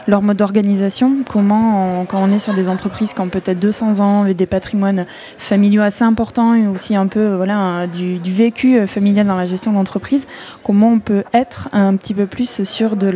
leur 0.08 0.21
mode 0.21 0.38
d'organisation. 0.38 1.17
Comment, 1.30 2.06
quand 2.06 2.23
on 2.23 2.32
est 2.32 2.39
sur 2.39 2.53
des 2.53 2.69
entreprises 2.69 3.13
qui 3.13 3.19
ont 3.19 3.27
peut-être 3.27 3.60
200 3.60 3.99
ans 3.99 4.25
et 4.25 4.34
des 4.34 4.45
patrimoines 4.45 5.06
familiaux 5.38 5.82
assez 5.82 6.03
importants 6.03 6.53
et 6.53 6.67
aussi 6.67 6.95
un 6.95 7.08
peu 7.08 7.36
voilà, 7.36 7.88
du, 7.88 8.17
vécu 8.23 8.86
familial 8.88 9.27
dans 9.27 9.36
la 9.36 9.45
gestion 9.45 9.73
d'entreprise, 9.73 10.27
comment 10.63 10.93
on 10.93 10.99
peut 10.99 11.23
être 11.34 11.67
un 11.73 11.95
petit 11.97 12.13
peu 12.13 12.25
plus 12.25 12.63
sur 12.63 12.95
de 12.95 13.10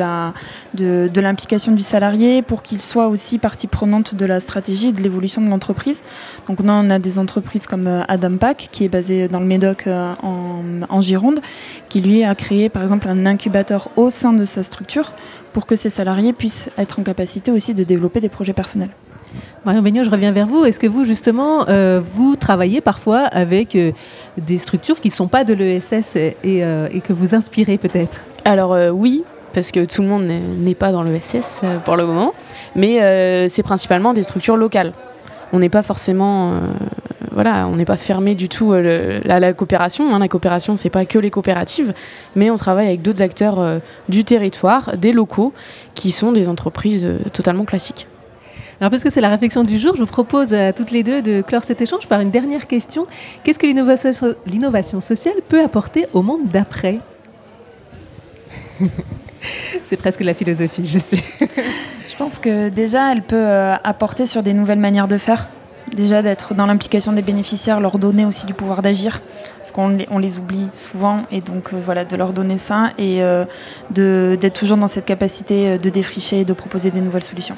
l'implication 1.21 1.71
de, 1.71 1.77
du 1.77 1.83
salarié 1.83 2.40
pour 2.41 2.63
qu'ils 2.63 2.81
soient 2.81 3.07
aussi 3.07 3.37
partie 3.37 3.67
prenante 3.67 4.15
de 4.15 4.25
la 4.25 4.39
stratégie 4.39 4.89
et 4.89 4.91
de 4.91 5.01
l'évolution 5.01 5.41
de 5.41 5.49
l'entreprise. 5.49 6.01
Donc 6.47 6.59
on 6.61 6.89
a 6.89 6.99
des 6.99 7.19
entreprises 7.19 7.65
comme 7.67 7.87
euh, 7.87 8.03
Adam 8.07 8.37
Pack, 8.37 8.69
qui 8.71 8.85
est 8.85 8.89
basé 8.89 9.27
dans 9.27 9.39
le 9.39 9.45
Médoc 9.45 9.87
euh, 9.87 10.13
en, 10.21 11.01
Gironde, 11.01 11.39
qui 11.89 12.01
lui 12.01 12.23
a 12.23 12.35
créé 12.35 12.69
par 12.69 12.83
exemple 12.83 13.07
un 13.07 13.25
incubateur 13.25 13.89
au 13.95 14.09
sein 14.09 14.33
de 14.33 14.45
sa 14.45 14.63
structure 14.63 15.13
pour 15.53 15.65
que 15.65 15.75
ses 15.75 15.89
salariés 15.89 16.33
puissent 16.33 16.69
être 16.77 16.99
en 16.99 17.03
capacité 17.03 17.51
aussi 17.51 17.73
de 17.73 17.83
développer 17.83 18.19
des 18.19 18.29
projets 18.29 18.53
personnels. 18.53 18.91
Marion 19.65 19.81
Beignot, 19.81 20.03
je 20.03 20.09
reviens 20.09 20.31
vers 20.31 20.47
vous. 20.47 20.65
Est-ce 20.65 20.79
que 20.79 20.87
vous, 20.87 21.05
justement, 21.05 21.67
euh, 21.69 22.01
vous 22.03 22.35
travaillez 22.35 22.81
parfois 22.81 23.19
avec 23.19 23.77
des 24.37 24.57
structures 24.57 24.99
qui 24.99 25.07
ne 25.07 25.13
sont 25.13 25.27
pas 25.27 25.43
de 25.43 25.53
l'ESS 25.53 26.15
et, 26.15 26.35
et, 26.43 27.01
que 27.01 27.13
vous 27.13 27.33
inspirez 27.33 27.77
peut-être? 27.77 28.25
Alors 28.43 28.75
oui, 28.93 29.23
parce 29.53 29.71
que 29.71 29.85
tout 29.85 30.01
le 30.01 30.07
monde 30.07 30.23
n'est 30.23 30.75
pas 30.75 30.91
dans 30.91 31.03
le 31.03 31.19
SS 31.19 31.61
euh, 31.63 31.79
pour 31.79 31.95
le 31.97 32.05
moment, 32.05 32.33
mais 32.75 33.01
euh, 33.01 33.47
c'est 33.47 33.63
principalement 33.63 34.13
des 34.13 34.23
structures 34.23 34.57
locales. 34.57 34.93
On 35.53 35.59
n'est 35.59 35.69
pas 35.69 35.83
forcément, 35.83 36.53
euh, 36.53 36.59
voilà, 37.31 37.67
on 37.67 37.75
n'est 37.75 37.85
pas 37.85 37.97
fermé 37.97 38.35
du 38.35 38.47
tout 38.47 38.71
à 38.71 38.79
la 38.81 39.53
coopération. 39.53 40.13
Hein. 40.15 40.19
La 40.19 40.27
coopération, 40.27 40.77
c'est 40.77 40.89
pas 40.89 41.05
que 41.05 41.19
les 41.19 41.29
coopératives, 41.29 41.93
mais 42.35 42.49
on 42.49 42.55
travaille 42.55 42.87
avec 42.87 43.01
d'autres 43.01 43.21
acteurs 43.21 43.81
du 44.07 44.23
territoire, 44.23 44.97
des 44.97 45.11
locaux, 45.11 45.53
qui 45.93 46.11
sont 46.11 46.31
des 46.31 46.47
entreprises 46.47 47.05
totalement 47.33 47.65
classiques. 47.65 48.07
Alors, 48.79 48.89
parce 48.89 49.03
que 49.03 49.09
c'est 49.09 49.21
la 49.21 49.29
réflexion 49.29 49.63
du 49.63 49.77
jour, 49.77 49.93
je 49.95 49.99
vous 49.99 50.07
propose 50.07 50.53
à 50.53 50.73
toutes 50.73 50.89
les 50.89 51.03
deux 51.03 51.21
de 51.21 51.41
clore 51.41 51.63
cet 51.63 51.81
échange 51.81 52.07
par 52.07 52.21
une 52.21 52.31
dernière 52.31 52.65
question. 52.65 53.05
Qu'est-ce 53.43 53.59
que 53.59 53.67
l'innovation 53.67 55.01
sociale 55.01 55.35
peut 55.49 55.61
apporter 55.61 56.07
au 56.13 56.21
monde 56.21 56.41
d'après? 56.45 56.99
C'est 59.83 59.97
presque 59.97 60.21
la 60.21 60.33
philosophie, 60.33 60.85
je 60.85 60.99
sais. 60.99 61.17
je 62.09 62.15
pense 62.15 62.39
que 62.39 62.69
déjà, 62.69 63.11
elle 63.11 63.21
peut 63.21 63.35
euh, 63.35 63.75
apporter 63.83 64.25
sur 64.25 64.43
des 64.43 64.53
nouvelles 64.53 64.79
manières 64.79 65.07
de 65.07 65.17
faire. 65.17 65.49
Déjà 65.93 66.21
d'être 66.21 66.53
dans 66.53 66.65
l'implication 66.65 67.11
des 67.11 67.21
bénéficiaires, 67.21 67.81
leur 67.81 67.97
donner 67.97 68.25
aussi 68.25 68.45
du 68.45 68.53
pouvoir 68.53 68.81
d'agir, 68.81 69.19
parce 69.57 69.71
qu'on 69.71 69.89
les, 69.89 70.07
on 70.09 70.19
les 70.19 70.37
oublie 70.37 70.67
souvent, 70.73 71.23
et 71.31 71.41
donc 71.41 71.73
euh, 71.73 71.81
voilà, 71.83 72.05
de 72.05 72.15
leur 72.15 72.31
donner 72.31 72.57
ça 72.57 72.91
et 72.97 73.21
euh, 73.21 73.45
d'être 73.89 74.53
toujours 74.53 74.77
dans 74.77 74.87
cette 74.87 75.05
capacité 75.05 75.77
de 75.77 75.89
défricher 75.89 76.41
et 76.41 76.45
de 76.45 76.53
proposer 76.53 76.91
des 76.91 77.01
nouvelles 77.01 77.23
solutions. 77.23 77.57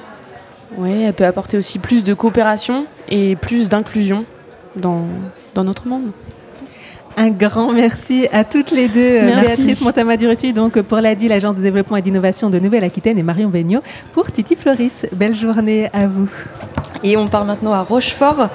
Oui, 0.78 1.04
elle 1.04 1.14
peut 1.14 1.26
apporter 1.26 1.58
aussi 1.58 1.78
plus 1.78 2.04
de 2.04 2.16
coopération 2.16 2.88
et 3.08 3.36
plus 3.36 3.70
d'inclusion 3.70 4.26
dans, 4.76 5.06
dans 5.54 5.64
notre 5.64 5.88
monde. 5.88 6.12
Un 7.16 7.30
grand 7.30 7.72
merci 7.72 8.28
à 8.32 8.44
toutes 8.44 8.72
les 8.72 8.88
deux, 8.88 9.00
euh, 9.00 9.42
Béatrice 9.42 9.84
Montamaduruti 9.84 10.52
donc 10.52 10.82
pour 10.82 11.00
l'ADI, 11.00 11.28
l'Agence 11.28 11.56
de 11.56 11.62
développement 11.62 11.98
et 11.98 12.02
d'innovation 12.02 12.50
de 12.50 12.58
Nouvelle-Aquitaine, 12.58 13.20
et 13.20 13.24
Marion 13.24 13.50
Beignot 13.50 13.82
pour 14.14 14.32
Titi 14.32 14.56
Floris. 14.56 15.06
Belle 15.12 15.36
journée 15.36 15.90
à 15.94 16.08
vous. 16.08 16.30
Et 17.04 17.16
on 17.16 17.28
part 17.28 17.46
maintenant 17.46 17.74
à 17.74 17.82
Rochefort 17.82 18.48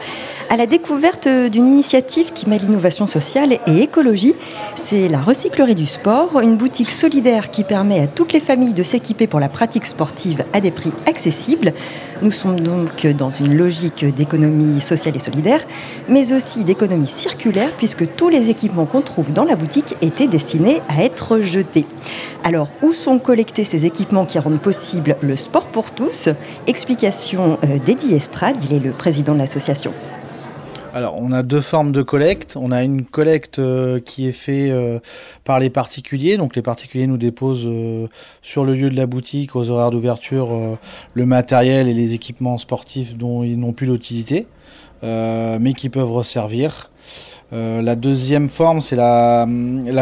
à 0.51 0.57
la 0.57 0.67
découverte 0.67 1.29
d'une 1.29 1.67
initiative 1.67 2.33
qui 2.33 2.49
mêle 2.49 2.65
innovation 2.65 3.07
sociale 3.07 3.59
et 3.67 3.83
écologie. 3.83 4.35
C'est 4.77 5.09
la 5.09 5.21
recyclerie 5.21 5.75
du 5.75 5.87
sport, 5.87 6.41
une 6.41 6.57
boutique 6.57 6.91
solidaire 6.91 7.51
qui 7.51 7.65
permet 7.65 8.01
à 8.01 8.07
toutes 8.07 8.33
les 8.33 8.41
familles 8.41 8.73
de 8.73 8.83
s'équiper 8.83 9.27
pour 9.27 9.41
la 9.41 9.49
pratique 9.49 9.87
sportive 9.87 10.45
à 10.53 10.61
des 10.61 10.71
prix 10.71 10.93
accessibles. 11.07 11.73
Nous 12.23 12.31
sommes 12.31 12.61
donc 12.61 13.07
dans 13.07 13.31
une 13.31 13.57
logique 13.57 14.05
d'économie 14.05 14.81
sociale 14.81 15.17
et 15.17 15.21
solidaire, 15.21 15.61
mais 16.09 16.33
aussi 16.33 16.65
d'économie 16.65 17.07
circulaire, 17.07 17.73
puisque 17.77 18.17
tous 18.17 18.29
les 18.29 18.49
équipements 18.49 18.87
qu'on 18.87 19.03
trouve 19.03 19.33
dans 19.33 19.45
la 19.45 19.55
boutique 19.57 19.97
étaient 20.03 20.27
destinés 20.27 20.81
à 20.89 21.05
être 21.05 21.41
jetés. 21.41 21.87
Alors, 22.43 22.69
où 22.83 22.93
sont 22.93 23.19
collectés 23.19 23.65
ces 23.65 23.85
équipements 23.85 24.25
qui 24.25 24.39
rendent 24.39 24.61
possible 24.61 25.17
le 25.21 25.37
sport 25.37 25.67
pour 25.67 25.91
tous? 25.91 26.29
Explication 26.67 27.59
euh, 27.65 27.79
d'Eddie 27.79 28.15
Estrade, 28.15 28.57
il 28.65 28.75
est 28.75 28.81
le 28.81 28.93
président 28.93 29.35
de 29.35 29.39
l'association. 29.39 29.93
Alors, 30.95 31.17
on 31.19 31.33
a 31.33 31.43
deux 31.43 31.61
formes 31.61 31.93
de 31.93 32.03
collecte. 32.03 32.57
On 32.57 32.73
a 32.73 32.83
une 32.83 33.05
collecte 33.05 33.59
euh, 33.59 34.01
qui 34.01 34.27
est 34.27 34.33
faite 34.33 34.71
euh, 34.71 35.01
par 35.45 35.61
les 35.61 35.71
particuliers. 35.71 36.37
Donc, 36.37 36.57
les 36.57 36.63
particuliers 36.63 37.07
nous 37.07 37.19
déposent 37.19 37.67
euh, 37.67 38.07
sur 38.43 38.65
le 38.65 38.75
lieu 38.75 38.89
de 38.91 38.97
la 38.97 39.07
boutique, 39.07 39.55
aux 39.55 39.71
horaires 39.71 39.91
d'ouverture, 39.91 40.79
le 41.15 41.27
matériel 41.27 41.89
et 41.89 41.95
les 41.95 42.15
équipements 42.15 42.59
sportifs 42.59 43.17
dont 43.17 43.45
ils 43.45 43.59
n'ont 43.59 43.73
plus 43.73 43.87
d'utilité, 43.87 44.47
mais 45.03 45.73
qui 45.77 45.89
peuvent 45.89 46.11
resservir. 46.11 46.89
La 47.51 47.97
deuxième 47.97 48.49
forme, 48.49 48.81
c'est 48.81 48.97
la, 48.97 49.47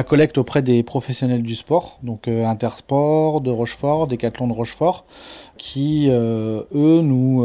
collecte 0.06 0.38
auprès 0.38 0.62
des 0.62 0.82
professionnels 0.82 1.42
du 1.42 1.54
sport, 1.54 1.98
donc 2.02 2.28
Intersport 2.28 3.40
de 3.40 3.50
Rochefort, 3.50 4.06
Décathlon 4.06 4.48
de 4.48 4.52
Rochefort, 4.52 5.04
qui, 5.56 6.08
eux, 6.10 6.66
nous, 6.72 7.44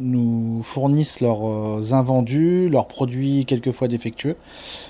nous 0.00 0.62
fournissent 0.62 1.20
leurs 1.20 1.46
euh, 1.46 1.92
invendus, 1.92 2.68
leurs 2.68 2.88
produits 2.88 3.44
quelquefois 3.44 3.88
défectueux, 3.88 4.36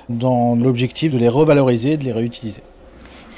dans 0.08 0.54
l'objectif 0.56 1.12
de 1.12 1.18
les 1.18 1.28
revaloriser 1.28 1.96
de 1.96 2.04
les 2.04 2.12
réutiliser. 2.12 2.62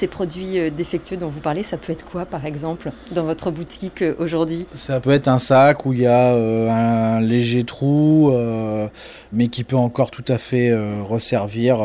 Ces 0.01 0.07
produits 0.07 0.57
euh, 0.57 0.71
défectueux 0.71 1.15
dont 1.15 1.27
vous 1.27 1.41
parlez, 1.41 1.61
ça 1.61 1.77
peut 1.77 1.93
être 1.93 2.07
quoi 2.07 2.25
par 2.25 2.47
exemple 2.47 2.89
dans 3.11 3.23
votre 3.23 3.51
boutique 3.51 4.01
euh, 4.01 4.15
aujourd'hui? 4.17 4.65
Ça 4.73 4.99
peut 4.99 5.11
être 5.11 5.27
un 5.27 5.37
sac 5.37 5.85
où 5.85 5.93
il 5.93 5.99
y 5.99 6.07
a 6.07 6.33
un 6.33 7.21
léger 7.21 7.65
trou, 7.65 8.33
mais 9.31 9.47
qui 9.49 9.63
peut 9.63 9.75
encore 9.75 10.09
tout 10.09 10.25
à 10.27 10.39
fait 10.39 10.73
resservir 11.03 11.77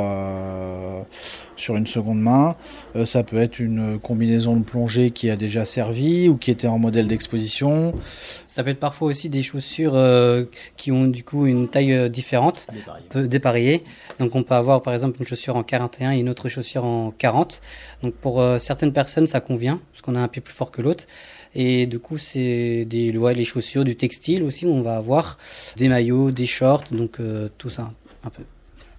sur 1.56 1.76
une 1.76 1.86
seconde 1.86 2.20
main. 2.20 2.56
Euh, 2.94 3.04
ça 3.04 3.22
peut 3.22 3.38
être 3.38 3.58
une 3.58 3.98
combinaison 3.98 4.56
de 4.56 4.64
plongée 4.64 5.10
qui 5.10 5.30
a 5.30 5.36
déjà 5.36 5.64
servi 5.64 6.28
ou 6.28 6.36
qui 6.36 6.50
était 6.50 6.66
en 6.66 6.78
modèle 6.78 7.08
d'exposition. 7.08 7.94
Ça 8.46 8.62
peut 8.62 8.70
être 8.70 8.80
parfois 8.80 9.08
aussi 9.08 9.28
des 9.28 9.42
chaussures 9.42 9.94
euh, 9.94 10.44
qui 10.76 10.92
ont 10.92 11.06
du 11.06 11.24
coup 11.24 11.46
une 11.46 11.68
taille 11.68 11.92
euh, 11.92 12.08
différente, 12.08 12.66
peu 13.10 13.26
dépareillée. 13.26 13.84
Donc 14.18 14.34
on 14.34 14.42
peut 14.42 14.54
avoir 14.54 14.82
par 14.82 14.94
exemple 14.94 15.16
une 15.18 15.26
chaussure 15.26 15.56
en 15.56 15.62
41 15.62 16.12
et 16.12 16.18
une 16.18 16.28
autre 16.28 16.48
chaussure 16.48 16.84
en 16.84 17.10
40. 17.10 17.60
Donc 18.02 18.14
pour 18.14 18.42
certaines 18.58 18.92
personnes 18.92 19.26
ça 19.26 19.40
convient 19.40 19.80
parce 19.92 20.02
qu'on 20.02 20.14
a 20.14 20.20
un 20.20 20.28
pied 20.28 20.42
plus 20.42 20.54
fort 20.54 20.70
que 20.70 20.82
l'autre. 20.82 21.04
Et 21.54 21.86
du 21.86 21.98
coup, 21.98 22.18
c'est 22.18 22.84
des 22.84 23.12
les 23.12 23.44
chaussures, 23.44 23.84
du 23.84 23.96
textile 23.96 24.42
aussi, 24.42 24.66
où 24.66 24.70
on 24.70 24.82
va 24.82 24.96
avoir 24.96 25.38
des 25.76 25.88
maillots, 25.88 26.30
des 26.30 26.44
shorts, 26.44 26.84
donc 26.90 27.18
tout 27.56 27.70
ça 27.70 27.88
un 28.24 28.30
peu. 28.30 28.42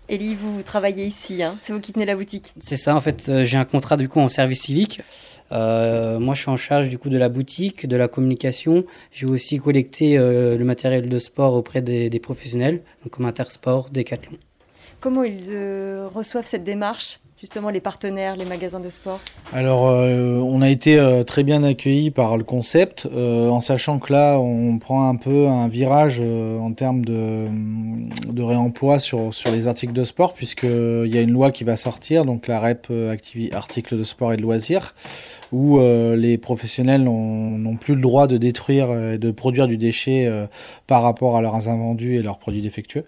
Elie, 0.10 0.36
vous, 0.36 0.64
travaillez 0.64 1.06
ici, 1.06 1.44
hein 1.44 1.58
c'est 1.62 1.74
vous 1.74 1.82
qui 1.82 1.92
tenez 1.92 2.06
la 2.06 2.16
boutique 2.16 2.54
C'est 2.60 2.78
ça, 2.78 2.96
en 2.96 3.02
fait, 3.02 3.28
euh, 3.28 3.44
j'ai 3.44 3.58
un 3.58 3.66
contrat 3.66 3.98
du 3.98 4.08
coup 4.08 4.20
en 4.20 4.30
service 4.30 4.62
civique. 4.62 5.02
Euh, 5.52 6.20
moi, 6.20 6.34
je 6.34 6.42
suis 6.42 6.50
en 6.50 6.58
charge 6.58 6.88
du 6.88 6.98
coup 6.98 7.10
de 7.10 7.18
la 7.18 7.30
boutique, 7.30 7.86
de 7.88 7.96
la 7.96 8.08
communication. 8.08 8.86
J'ai 9.12 9.26
aussi 9.26 9.58
collecté 9.60 10.18
euh, 10.18 10.58
le 10.58 10.66
matériel 10.66 11.10
de 11.10 11.20
sport 11.20 11.54
auprès 11.54 11.82
des, 11.82 12.10
des, 12.10 12.20
professionnels, 12.20 12.82
donc 13.04 13.14
comme 13.14 13.26
Intersport, 13.26 13.90
Decathlon. 13.90 14.38
Comment 15.02 15.24
ils 15.24 15.54
reçoivent 16.14 16.46
cette 16.46 16.64
démarche? 16.64 17.20
Justement 17.40 17.70
les 17.70 17.82
partenaires, 17.82 18.36
les 18.36 18.46
magasins 18.46 18.80
de 18.80 18.90
sport 18.90 19.20
Alors, 19.54 19.88
euh, 19.88 20.38
on 20.38 20.62
a 20.62 20.70
été 20.70 20.98
euh, 20.98 21.24
très 21.24 21.44
bien 21.44 21.64
accueillis 21.64 22.10
par 22.10 22.36
le 22.36 22.44
concept, 22.44 23.08
euh, 23.14 23.50
en 23.50 23.60
sachant 23.60 24.00
que 24.00 24.12
là, 24.12 24.40
on 24.40 24.80
prend 24.80 25.08
un 25.08 25.16
peu 25.16 25.48
un 25.48 25.68
virage 25.68 26.20
en 26.20 26.72
termes 26.74 27.06
de, 27.06 27.48
réemploi 28.42 28.98
sur, 28.98 29.34
sur 29.34 29.52
les 29.52 29.68
articles 29.68 29.94
de 29.94 30.04
sport, 30.04 30.34
puisqu'il 30.34 31.08
y 31.08 31.18
a 31.18 31.22
une 31.22 31.32
loi 31.32 31.52
qui 31.52 31.64
va 31.64 31.76
sortir, 31.76 32.26
donc 32.26 32.48
la 32.48 32.60
REP 32.60 32.92
articles 33.52 33.98
de 33.98 34.04
sport 34.04 34.34
et 34.34 34.38
de 34.38 34.42
loisirs, 34.42 34.96
où 35.52 35.80
les 35.80 36.38
professionnels 36.38 37.04
n'ont 37.04 37.76
plus 37.76 37.96
le 37.96 38.02
droit 38.02 38.28
de 38.28 38.38
détruire 38.38 38.92
et 39.14 39.18
de 39.18 39.32
produire 39.32 39.68
du 39.68 39.78
déchet 39.78 40.32
par 40.86 41.04
rapport 41.04 41.36
à 41.36 41.42
leurs 41.42 41.68
invendus 41.70 42.16
et 42.16 42.22
leurs 42.22 42.38
produits 42.38 42.62
défectueux. 42.62 43.06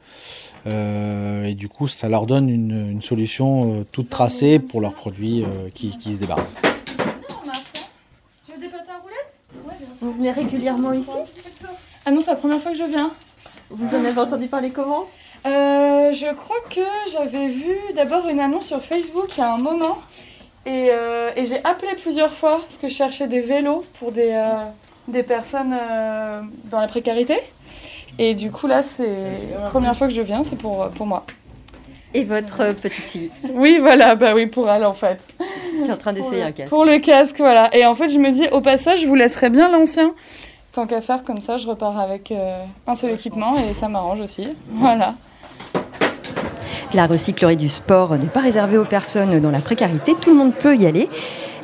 Euh, 0.69 1.43
et 1.45 1.55
du 1.55 1.67
coup, 1.67 1.87
ça 1.87 2.09
leur 2.09 2.25
donne 2.25 2.49
une, 2.49 3.01
solution 3.01 3.73
euh, 3.73 3.85
toute 3.91 4.09
tracée 4.09 4.59
pour 4.59 4.81
leurs 4.81 4.93
produits 4.93 5.43
euh, 5.43 5.69
qui, 5.73 5.91
se 5.91 6.19
débarrassent. 6.19 6.55
Tu 8.45 8.51
veux 8.51 8.59
des 8.59 8.67
pâtes 8.67 8.87
à 8.89 8.99
roulettes 9.01 9.39
Vous 10.01 10.11
venez 10.11 10.31
régulièrement 10.31 10.93
ici 10.93 11.11
Ah 12.05 12.11
non, 12.11 12.21
c'est 12.21 12.31
la 12.31 12.37
première 12.37 12.61
fois 12.61 12.71
que 12.71 12.77
je 12.77 12.83
viens. 12.83 13.11
Vous 13.69 13.95
en 13.95 14.03
avez 14.03 14.19
entendu 14.19 14.47
parler 14.47 14.71
comment 14.71 15.05
Je 15.45 16.33
crois 16.33 16.61
que 16.69 16.81
j'avais 17.11 17.47
vu 17.47 17.75
d'abord 17.95 18.27
une 18.27 18.39
annonce 18.39 18.67
sur 18.67 18.81
Facebook 18.81 19.37
il 19.37 19.39
y 19.39 19.43
a 19.43 19.53
un 19.53 19.57
moment. 19.57 19.99
Et, 20.65 20.91
j'ai 21.37 21.63
appelé 21.63 21.95
plusieurs 21.95 22.33
fois 22.33 22.59
parce 22.59 22.77
que 22.77 22.87
je 22.87 22.93
cherchais 22.93 23.27
des 23.27 23.41
vélos 23.41 23.85
pour 23.99 24.11
des, 24.11 24.39
des 25.07 25.23
personnes 25.23 25.75
dans 26.65 26.79
la 26.79 26.87
précarité. 26.87 27.39
Et 28.21 28.35
du 28.35 28.51
coup, 28.51 28.67
là, 28.67 28.83
c'est 28.83 29.47
la 29.57 29.69
première 29.69 29.95
fois 29.95 30.07
que 30.07 30.13
je 30.13 30.21
viens, 30.21 30.43
c'est 30.43 30.57
pour, 30.57 30.89
pour 30.89 31.05
moi. 31.07 31.25
Et 32.13 32.25
votre 32.25 32.73
petite 32.73 33.05
fille 33.05 33.31
Oui, 33.53 33.77
voilà, 33.79 34.15
bah 34.15 34.33
oui, 34.35 34.45
pour 34.45 34.69
elle 34.69 34.83
en 34.83 34.93
fait. 34.93 35.19
Qui 35.37 35.89
est 35.89 35.93
en 35.93 35.97
train 35.97 36.11
d'essayer 36.11 36.43
un 36.43 36.51
casque. 36.51 36.69
Pour 36.69 36.83
le 36.83 36.99
casque, 36.99 37.37
voilà. 37.37 37.73
Et 37.73 37.85
en 37.85 37.95
fait, 37.95 38.09
je 38.09 38.19
me 38.19 38.31
dis, 38.31 38.45
au 38.51 38.59
passage, 38.59 39.01
je 39.01 39.07
vous 39.07 39.15
laisserai 39.15 39.49
bien 39.49 39.71
l'ancien. 39.71 40.13
Tant 40.73 40.85
qu'à 40.85 40.99
faire, 40.99 41.23
comme 41.23 41.39
ça, 41.39 41.57
je 41.57 41.67
repars 41.67 41.97
avec 41.97 42.31
euh, 42.31 42.61
un 42.87 42.95
seul 42.95 43.11
équipement 43.11 43.55
et 43.57 43.73
ça 43.73 43.87
m'arrange 43.87 44.19
aussi. 44.19 44.49
Voilà. 44.69 45.15
La 46.93 47.07
recyclerie 47.07 47.57
du 47.57 47.69
sport 47.69 48.17
n'est 48.17 48.27
pas 48.27 48.41
réservée 48.41 48.77
aux 48.77 48.85
personnes 48.85 49.39
dans 49.39 49.51
la 49.51 49.61
précarité, 49.61 50.13
tout 50.19 50.31
le 50.31 50.35
monde 50.35 50.55
peut 50.55 50.75
y 50.75 50.85
aller. 50.85 51.07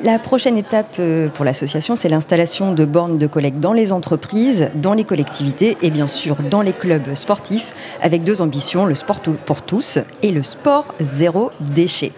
La 0.06 0.20
prochaine 0.20 0.56
étape 0.56 0.98
euh, 1.00 1.30
pour 1.30 1.46
l'association, 1.46 1.96
c'est 1.96 2.10
l'installation 2.10 2.74
de 2.74 2.86
bornes 2.86 3.18
de 3.18 3.26
collecte 3.26 3.60
dans 3.60 3.74
les 3.74 3.92
entreprises, 3.92 4.70
dans 4.76 4.94
les 4.94 5.04
collectivités 5.04 5.78
et 5.82 5.90
bien 5.90 6.06
sûr 6.06 6.36
dans 6.52 6.62
les 6.62 6.74
clubs 6.74 7.16
sportifs, 7.16 7.74
avec 8.04 8.24
deux 8.24 8.40
ambitions, 8.40 8.86
le 8.86 8.94
sport 8.94 9.20
pour 9.20 9.64
tous 9.64 9.98
et 10.22 10.32
le 10.32 10.44
sport 10.44 10.94
zéro 11.00 11.50
déchet. 11.60 12.12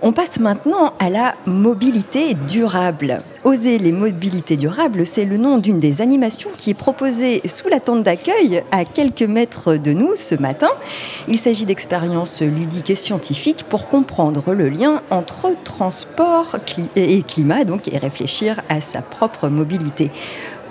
On 0.00 0.12
passe 0.12 0.38
maintenant 0.38 0.92
à 1.00 1.10
la 1.10 1.34
mobilité 1.46 2.34
durable. 2.34 3.20
Oser 3.42 3.78
les 3.78 3.90
mobilités 3.90 4.56
durables, 4.56 5.04
c'est 5.04 5.24
le 5.24 5.38
nom 5.38 5.58
d'une 5.58 5.78
des 5.78 6.00
animations 6.00 6.50
qui 6.56 6.70
est 6.70 6.74
proposée 6.74 7.42
sous 7.48 7.68
la 7.68 7.80
tente 7.80 8.04
d'accueil 8.04 8.62
à 8.70 8.84
quelques 8.84 9.22
mètres 9.22 9.74
de 9.74 9.92
nous 9.92 10.14
ce 10.14 10.36
matin. 10.36 10.70
Il 11.26 11.36
s'agit 11.36 11.64
d'expériences 11.64 12.42
ludiques 12.42 12.90
et 12.90 12.94
scientifiques 12.94 13.64
pour 13.64 13.88
comprendre 13.88 14.54
le 14.54 14.68
lien 14.68 15.02
entre 15.10 15.56
transport 15.64 16.56
et 16.94 17.22
climat 17.22 17.64
donc, 17.64 17.92
et 17.92 17.98
réfléchir 17.98 18.60
à 18.68 18.80
sa 18.80 19.02
propre 19.02 19.48
mobilité. 19.48 20.12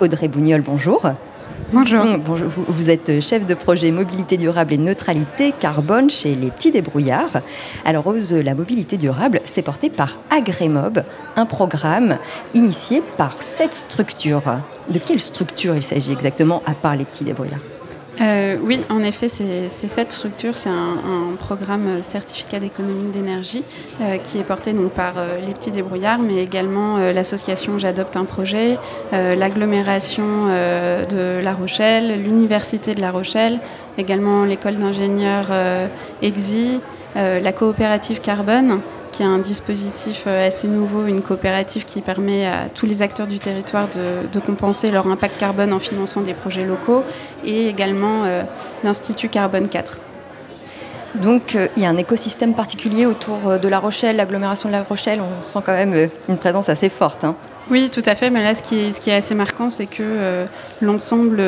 Audrey 0.00 0.28
Bougnol, 0.28 0.62
bonjour. 0.62 1.02
Bonjour. 1.70 2.02
Mmh, 2.02 2.22
vous, 2.66 2.88
êtes 2.88 3.20
chef 3.20 3.44
de 3.44 3.52
projet 3.52 3.90
mobilité 3.90 4.38
durable 4.38 4.72
et 4.72 4.78
neutralité 4.78 5.52
carbone 5.52 6.08
chez 6.08 6.34
les 6.34 6.50
petits 6.50 6.70
débrouillards. 6.70 7.42
Alors, 7.84 8.06
Ose 8.06 8.32
la 8.32 8.54
mobilité 8.54 8.96
durable, 8.96 9.42
c'est 9.44 9.60
porté 9.60 9.90
par 9.90 10.16
Agremob, 10.30 11.02
un 11.36 11.44
programme 11.44 12.16
initié 12.54 13.02
par 13.18 13.42
cette 13.42 13.74
structure. 13.74 14.42
De 14.88 14.98
quelle 14.98 15.20
structure 15.20 15.76
il 15.76 15.82
s'agit 15.82 16.12
exactement, 16.12 16.62
à 16.64 16.72
part 16.72 16.96
les 16.96 17.04
petits 17.04 17.24
débrouillards? 17.24 17.60
Euh, 18.20 18.56
oui, 18.62 18.80
en 18.90 19.02
effet, 19.02 19.28
c'est 19.28 19.68
cette 19.68 20.12
structure, 20.12 20.56
c'est 20.56 20.68
un, 20.68 20.96
programme 21.38 22.02
certificat 22.02 22.58
d'économie 22.58 23.12
d'énergie 23.12 23.64
euh, 24.00 24.16
qui 24.16 24.38
est 24.38 24.42
porté 24.42 24.74
par 24.94 25.14
euh, 25.16 25.38
les 25.40 25.54
petits 25.54 25.70
débrouillards, 25.70 26.18
mais 26.18 26.42
également 26.42 26.98
l'association 26.98 27.78
J'adopte 27.78 28.16
un 28.16 28.24
projet, 28.24 28.78
l'agglomération 29.12 30.46
de 30.46 31.40
La 31.42 31.52
Rochelle, 31.52 32.22
l'université 32.22 32.94
de 32.94 33.00
La 33.00 33.10
Rochelle, 33.10 33.60
également 33.96 34.44
l'école 34.44 34.76
d'ingénieurs 34.76 35.50
EXI, 36.22 36.80
la 37.14 37.52
coopérative 37.52 38.20
Carbone 38.20 38.80
qui 39.10 39.22
est 39.22 39.26
un 39.26 39.38
dispositif 39.38 40.24
euh, 40.26 40.46
assez 40.46 40.68
nouveau, 40.68 41.06
une 41.06 41.22
coopérative 41.22 41.84
qui 41.84 42.00
permet 42.00 42.46
à 42.46 42.68
tous 42.72 42.86
les 42.86 43.02
acteurs 43.02 43.26
du 43.26 43.38
territoire 43.38 43.88
de, 43.88 44.40
compenser 44.40 44.90
leur 44.90 45.06
impact 45.06 45.38
carbone 45.38 45.72
en 45.72 45.78
finançant 45.78 46.20
des 46.22 46.34
projets 46.34 46.64
locaux, 46.64 47.02
et 47.44 47.68
également 47.68 48.24
euh, 48.24 48.42
l'Institut 48.84 49.28
Carbone 49.28 49.68
4. 49.68 49.98
Donc 51.16 51.54
euh, 51.54 51.68
il 51.76 51.82
y 51.82 51.86
a 51.86 51.88
un 51.88 51.96
écosystème 51.96 52.54
particulier 52.54 53.06
autour 53.06 53.58
de 53.58 53.68
La 53.68 53.78
Rochelle, 53.78 54.16
l'agglomération 54.16 54.68
de 54.68 54.74
La 54.74 54.82
Rochelle, 54.82 55.20
on 55.20 55.42
sent 55.42 55.60
quand 55.64 55.72
même 55.72 56.08
une 56.28 56.38
présence 56.38 56.68
assez 56.68 56.88
forte. 56.88 57.24
Hein. 57.24 57.34
Oui, 57.70 57.90
tout 57.90 58.02
à 58.06 58.14
fait, 58.14 58.30
mais 58.30 58.42
là 58.42 58.54
ce 58.54 58.62
qui 58.62 58.78
est, 58.78 58.92
ce 58.92 59.00
qui 59.00 59.10
est 59.10 59.16
assez 59.16 59.34
marquant, 59.34 59.68
c'est 59.68 59.86
que 59.86 60.46
l'ensemble, 60.80 61.42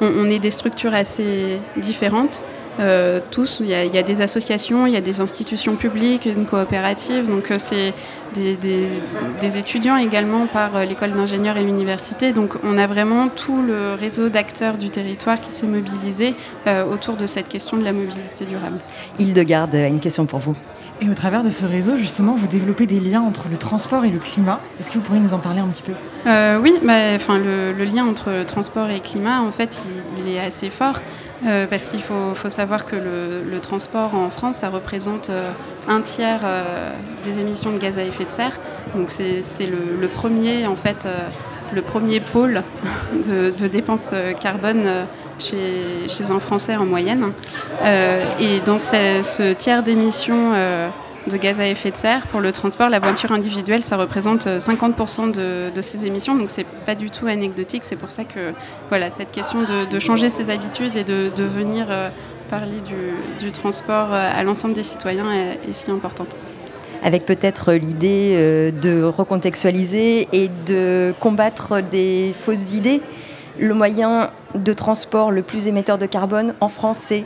on, 0.00 0.28
est 0.28 0.38
des 0.38 0.50
structures 0.50 0.94
assez 0.94 1.58
différentes. 1.76 2.42
Euh, 2.80 3.20
tous. 3.30 3.58
Il 3.60 3.66
y, 3.66 3.74
a, 3.74 4.02
des 4.02 4.22
associations, 4.22 4.86
il 4.86 4.92
y 4.92 4.96
a 4.96 5.00
des 5.00 5.20
institutions 5.20 5.76
publiques, 5.76 6.26
une 6.26 6.46
coopérative. 6.46 7.26
Donc 7.26 7.50
euh, 7.50 7.56
c'est 7.58 7.92
des, 8.34 9.58
étudiants 9.58 9.96
également 9.96 10.46
par 10.46 10.76
euh, 10.76 10.84
l'école 10.84 11.12
d'ingénieurs 11.12 11.56
et 11.58 11.62
l'université. 11.62 12.32
Donc 12.32 12.54
on 12.64 12.78
a 12.78 12.86
vraiment 12.86 13.28
tout 13.28 13.60
le 13.62 13.94
réseau 13.94 14.30
d'acteurs 14.30 14.78
du 14.78 14.90
territoire 14.90 15.40
qui 15.40 15.50
s'est 15.50 15.66
mobilisé 15.66 16.34
autour 16.90 17.16
de 17.16 17.26
cette 17.26 17.48
question 17.48 17.76
de 17.76 17.84
la 17.84 17.92
mobilité 17.92 18.44
durable. 18.44 18.78
Hildegarde 19.18 19.74
a 19.74 19.86
une 19.86 20.00
question 20.00 20.26
pour 20.26 20.38
vous. 20.38 20.54
Et 21.00 21.08
au 21.08 21.14
travers 21.14 21.42
de 21.42 21.50
ce 21.50 21.66
réseau, 21.66 21.96
justement, 21.96 22.34
vous 22.34 22.46
développez 22.46 22.86
des 22.86 23.00
liens 23.00 23.22
entre 23.22 23.48
le 23.50 23.56
transport 23.56 24.04
et 24.04 24.10
le 24.10 24.20
climat. 24.20 24.60
Est-ce 24.78 24.90
que 24.92 24.98
vous 24.98 25.00
pourriez 25.00 25.20
nous 25.20 25.34
en 25.34 25.38
parler 25.38 25.58
un 25.58 25.66
petit 25.66 25.82
peu? 25.82 25.92
Oui, 26.62 26.74
bah, 26.84 27.14
enfin, 27.16 27.38
le, 27.38 27.72
lien 27.84 28.06
entre 28.06 28.44
transport 28.46 28.88
et 28.88 29.00
climat, 29.00 29.42
en 29.42 29.50
fait, 29.50 29.82
il 30.18 30.32
est 30.32 30.38
assez 30.38 30.70
fort. 30.70 31.00
Parce 31.70 31.86
qu'il 31.86 32.00
faut, 32.00 32.34
savoir 32.48 32.86
que 32.86 32.96
le, 32.96 33.60
transport 33.60 34.14
en 34.14 34.30
France, 34.30 34.58
ça 34.58 34.68
représente 34.68 35.30
un 35.88 36.00
tiers 36.00 36.40
des 37.24 37.38
émissions 37.38 37.72
de 37.72 37.78
gaz 37.78 37.98
à 37.98 38.04
effet 38.04 38.24
de 38.24 38.30
serre. 38.30 38.58
Donc 38.94 39.10
c'est 39.10 39.66
le, 39.66 40.08
premier 40.08 40.66
en 40.66 40.76
fait, 40.76 41.06
le 41.72 41.82
premier 41.82 42.20
pôle 42.20 42.62
de, 43.26 43.66
dépenses 43.66 44.14
carbone 44.40 45.06
chez, 45.38 46.30
un 46.30 46.40
Français 46.40 46.76
en 46.76 46.86
moyenne. 46.86 47.32
et 47.84 48.60
dans 48.64 48.78
ce 48.78 49.52
tiers 49.54 49.82
d'émissions 49.82 50.52
de 51.26 51.36
gaz 51.36 51.60
à 51.60 51.66
effet 51.66 51.90
de 51.90 51.96
serre. 51.96 52.26
Pour 52.26 52.40
le 52.40 52.52
transport, 52.52 52.88
la 52.88 52.98
voiture 52.98 53.32
individuelle, 53.32 53.82
ça 53.82 53.96
représente 53.96 54.46
50% 54.46 55.36
euh, 55.38 55.70
de, 55.70 55.74
de, 55.74 55.82
ces 55.82 56.06
émissions, 56.06 56.34
donc 56.34 56.48
c'est 56.48 56.66
pas 56.66 56.94
du 56.94 57.10
tout 57.10 57.26
anecdotique. 57.26 57.84
C'est 57.84 57.96
pour 57.96 58.10
ça 58.10 58.24
que 58.24 58.52
voilà, 58.88 59.10
cette 59.10 59.30
question 59.30 59.62
de, 59.62 59.98
changer 59.98 60.28
ses 60.28 60.50
habitudes 60.50 60.96
et 60.96 61.04
de, 61.04 61.42
venir 61.42 61.86
euh, 61.90 62.08
parler 62.50 62.78
du, 63.38 63.52
transport 63.52 64.12
euh, 64.12 64.30
à 64.34 64.42
l'ensemble 64.42 64.74
des 64.74 64.82
citoyens 64.82 65.26
est, 65.32 65.72
si 65.72 65.90
importante 65.90 66.36
avec 67.04 67.26
peut-être 67.26 67.72
l'idée 67.72 68.70
de 68.80 69.02
recontextualiser 69.02 70.28
et 70.32 70.48
de 70.66 71.12
combattre 71.18 71.82
des 71.82 72.32
fausses 72.32 72.74
idées. 72.74 73.00
Le 73.58 73.74
moyen 73.74 74.30
de 74.54 74.72
transport 74.72 75.32
le 75.32 75.42
plus 75.42 75.66
émetteur 75.66 75.98
de 75.98 76.06
carbone 76.06 76.54
en 76.60 76.68
France, 76.68 76.98
c'est 76.98 77.24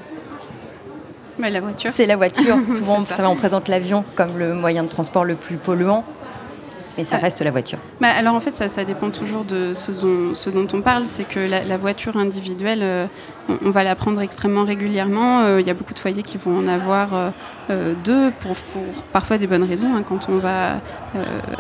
la 1.38 1.60
voiture. 1.60 1.90
C'est 1.90 2.06
la 2.06 2.16
voiture. 2.16 2.56
Souvent, 2.70 3.04
ça. 3.04 3.28
on 3.28 3.36
présente 3.36 3.68
l'avion 3.68 4.04
comme 4.14 4.38
le 4.38 4.54
moyen 4.54 4.82
de 4.82 4.88
transport 4.88 5.24
le 5.24 5.34
plus 5.34 5.56
polluant. 5.56 6.04
Mais 6.96 7.04
ça 7.04 7.16
euh, 7.16 7.20
reste 7.20 7.40
la 7.42 7.50
voiture. 7.50 7.78
Bah, 8.00 8.08
alors 8.08 8.34
en 8.34 8.40
fait, 8.40 8.54
ça, 8.56 8.68
ça, 8.68 8.84
dépend 8.84 9.10
toujours 9.10 9.44
de 9.44 9.74
ce 9.74 9.92
dont, 9.92 10.34
ce 10.34 10.50
dont 10.50 10.66
on 10.72 10.80
parle. 10.80 11.06
C'est 11.06 11.24
que 11.24 11.40
la, 11.40 11.76
voiture 11.76 12.16
individuelle, 12.16 12.80
euh, 12.82 13.06
on, 13.64 13.70
va 13.70 13.84
la 13.84 13.94
prendre 13.94 14.20
extrêmement 14.22 14.64
régulièrement. 14.64 15.40
Euh, 15.40 15.60
il 15.60 15.66
y 15.66 15.70
a 15.70 15.74
beaucoup 15.74 15.92
de 15.94 15.98
foyers 15.98 16.22
qui 16.22 16.38
vont 16.38 16.56
en 16.58 16.66
avoir 16.66 17.32
deux 18.04 18.30
pour, 18.40 18.54
pour, 18.54 18.82
parfois 19.12 19.38
des 19.38 19.46
bonnes 19.46 19.64
raisons. 19.64 19.94
Hein. 19.94 20.04
Quand 20.06 20.28
on 20.28 20.38
va 20.38 20.80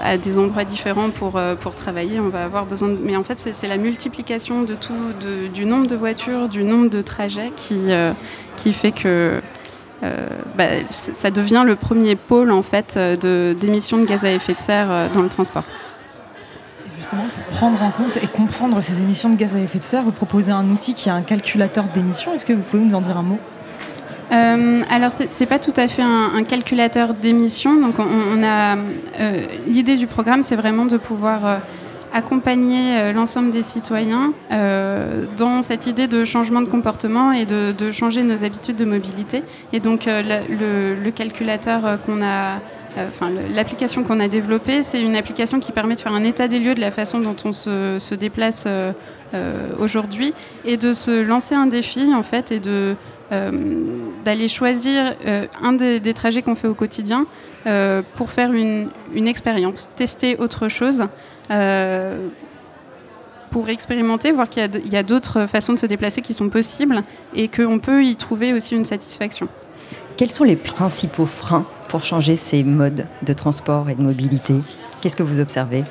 à 0.02 0.16
des 0.16 0.38
endroits 0.38 0.64
différents 0.64 1.10
pour, 1.10 1.40
pour 1.60 1.74
travailler, 1.74 2.20
on 2.20 2.28
va 2.28 2.44
avoir 2.44 2.64
besoin 2.64 2.88
de... 2.88 2.98
Mais 3.02 3.16
en 3.16 3.24
fait, 3.24 3.38
c'est 3.38 3.68
la 3.68 3.76
multiplication 3.76 4.62
de 4.62 4.74
tout, 4.74 4.94
de, 5.20 5.48
du 5.48 5.64
nombre 5.64 5.86
de 5.86 5.96
voitures, 5.96 6.48
du 6.48 6.64
nombre 6.64 6.90
de 6.90 7.02
trajets 7.02 7.52
qui, 7.56 7.80
qui 8.56 8.72
fait 8.72 8.92
que 8.92 9.40
bah, 10.02 10.64
ça 10.90 11.30
devient 11.30 11.62
le 11.64 11.76
premier 11.76 12.16
pôle 12.16 12.50
en 12.50 12.62
fait 12.62 12.94
euh, 12.96 13.54
d'émissions 13.54 13.98
de, 13.98 14.04
gaz 14.04 14.24
à 14.24 14.32
effet 14.32 14.54
de 14.54 14.60
serre 14.60 14.90
euh, 14.90 15.08
dans 15.08 15.22
le 15.22 15.28
transport. 15.28 15.64
justement, 16.98 17.24
pour 17.34 17.56
prendre 17.56 17.82
en 17.82 17.90
compte 17.90 18.16
et 18.22 18.26
comprendre 18.26 18.80
ces 18.80 19.00
émissions 19.00 19.30
de 19.30 19.36
gaz 19.36 19.54
à 19.54 19.58
effet 19.58 19.78
de 19.78 19.84
serre, 19.84 20.02
vous 20.02 20.12
proposez 20.12 20.52
un 20.52 20.64
outil 20.70 20.94
qui 20.94 21.08
est 21.08 21.12
un 21.12 21.22
calculateur 21.22 21.84
d'émissions. 21.94 22.34
Est-ce 22.34 22.46
que 22.46 22.52
vous 22.52 22.62
pouvez 22.62 22.82
nous 22.82 22.94
en 22.94 23.00
dire 23.00 23.16
un 23.16 23.22
mot? 23.22 23.38
Euh, 24.32 24.82
alors 24.90 25.12
c'est 25.12 25.46
pas 25.46 25.60
tout 25.60 25.74
à 25.76 25.86
fait 25.86 26.02
un, 26.02 26.42
calculateur 26.42 27.14
d'émissions. 27.14 27.80
Donc 27.80 27.94
on, 27.98 28.44
a 28.44 28.76
l'idée 29.66 29.96
du 29.96 30.06
programme, 30.06 30.42
c'est 30.42 30.56
vraiment 30.56 30.84
de 30.84 30.96
pouvoir 30.96 31.60
accompagner 32.16 32.98
euh, 32.98 33.12
l'ensemble 33.12 33.50
des 33.50 33.62
citoyens 33.62 34.32
euh, 34.50 35.26
dans 35.36 35.60
cette 35.60 35.86
idée 35.86 36.06
de 36.06 36.24
changement 36.24 36.62
de 36.62 36.66
comportement 36.66 37.30
et 37.30 37.44
de, 37.44 37.90
changer 37.92 38.22
nos 38.22 38.42
habitudes 38.42 38.76
de 38.76 38.86
mobilité. 38.86 39.42
Et 39.74 39.80
donc 39.80 40.08
euh, 40.08 40.22
le, 41.04 41.10
calculateur 41.10 42.00
qu'on 42.04 42.22
a 42.22 42.60
Enfin, 42.98 43.30
l'application 43.52 44.04
qu'on 44.04 44.20
a 44.20 44.28
développée, 44.28 44.82
c'est 44.82 45.02
une 45.02 45.16
application 45.16 45.60
qui 45.60 45.70
permet 45.70 45.96
de 45.96 46.00
faire 46.00 46.14
un 46.14 46.24
état 46.24 46.48
des 46.48 46.58
lieux 46.58 46.74
de 46.74 46.80
la 46.80 46.90
façon 46.90 47.20
dont 47.20 47.36
on 47.44 47.52
se, 47.52 48.14
déplace 48.14 48.66
aujourd'hui 49.78 50.32
et 50.64 50.78
de 50.78 50.94
se 50.94 51.22
lancer 51.22 51.54
un 51.54 51.66
défi 51.66 52.14
en 52.14 52.22
fait 52.22 52.52
et 52.52 52.58
de 52.58 52.96
d'aller 54.24 54.48
choisir 54.48 55.14
un 55.62 55.74
des, 55.74 56.14
trajets 56.14 56.40
qu'on 56.40 56.54
fait 56.54 56.68
au 56.68 56.74
quotidien 56.74 57.26
pour 58.14 58.30
faire 58.30 58.54
une, 58.54 58.88
une 59.14 59.28
expérience, 59.28 59.90
tester 59.96 60.38
autre 60.38 60.68
chose. 60.68 61.06
Euh, 61.50 62.28
pour 63.50 63.68
expérimenter, 63.70 64.32
voir 64.32 64.50
qu'il 64.50 64.68
y 64.92 64.96
a 64.96 65.02
d'autres 65.02 65.46
façons 65.46 65.72
de 65.72 65.78
se 65.78 65.86
déplacer 65.86 66.20
qui 66.20 66.34
sont 66.34 66.50
possibles 66.50 67.02
et 67.34 67.48
qu'on 67.48 67.78
peut 67.78 68.04
y 68.04 68.14
trouver 68.16 68.52
aussi 68.52 68.74
une 68.74 68.84
satisfaction. 68.84 69.48
Quels 70.16 70.30
sont 70.30 70.44
les 70.44 70.56
principaux 70.56 71.26
freins 71.26 71.64
pour 71.88 72.02
changer 72.02 72.36
ces 72.36 72.64
modes 72.64 73.06
de 73.22 73.32
transport 73.32 73.88
et 73.88 73.94
de 73.94 74.02
mobilité? 74.02 74.54
Qu'est-ce 75.00 75.16
que 75.16 75.22
vous 75.22 75.40
observez? 75.40 75.84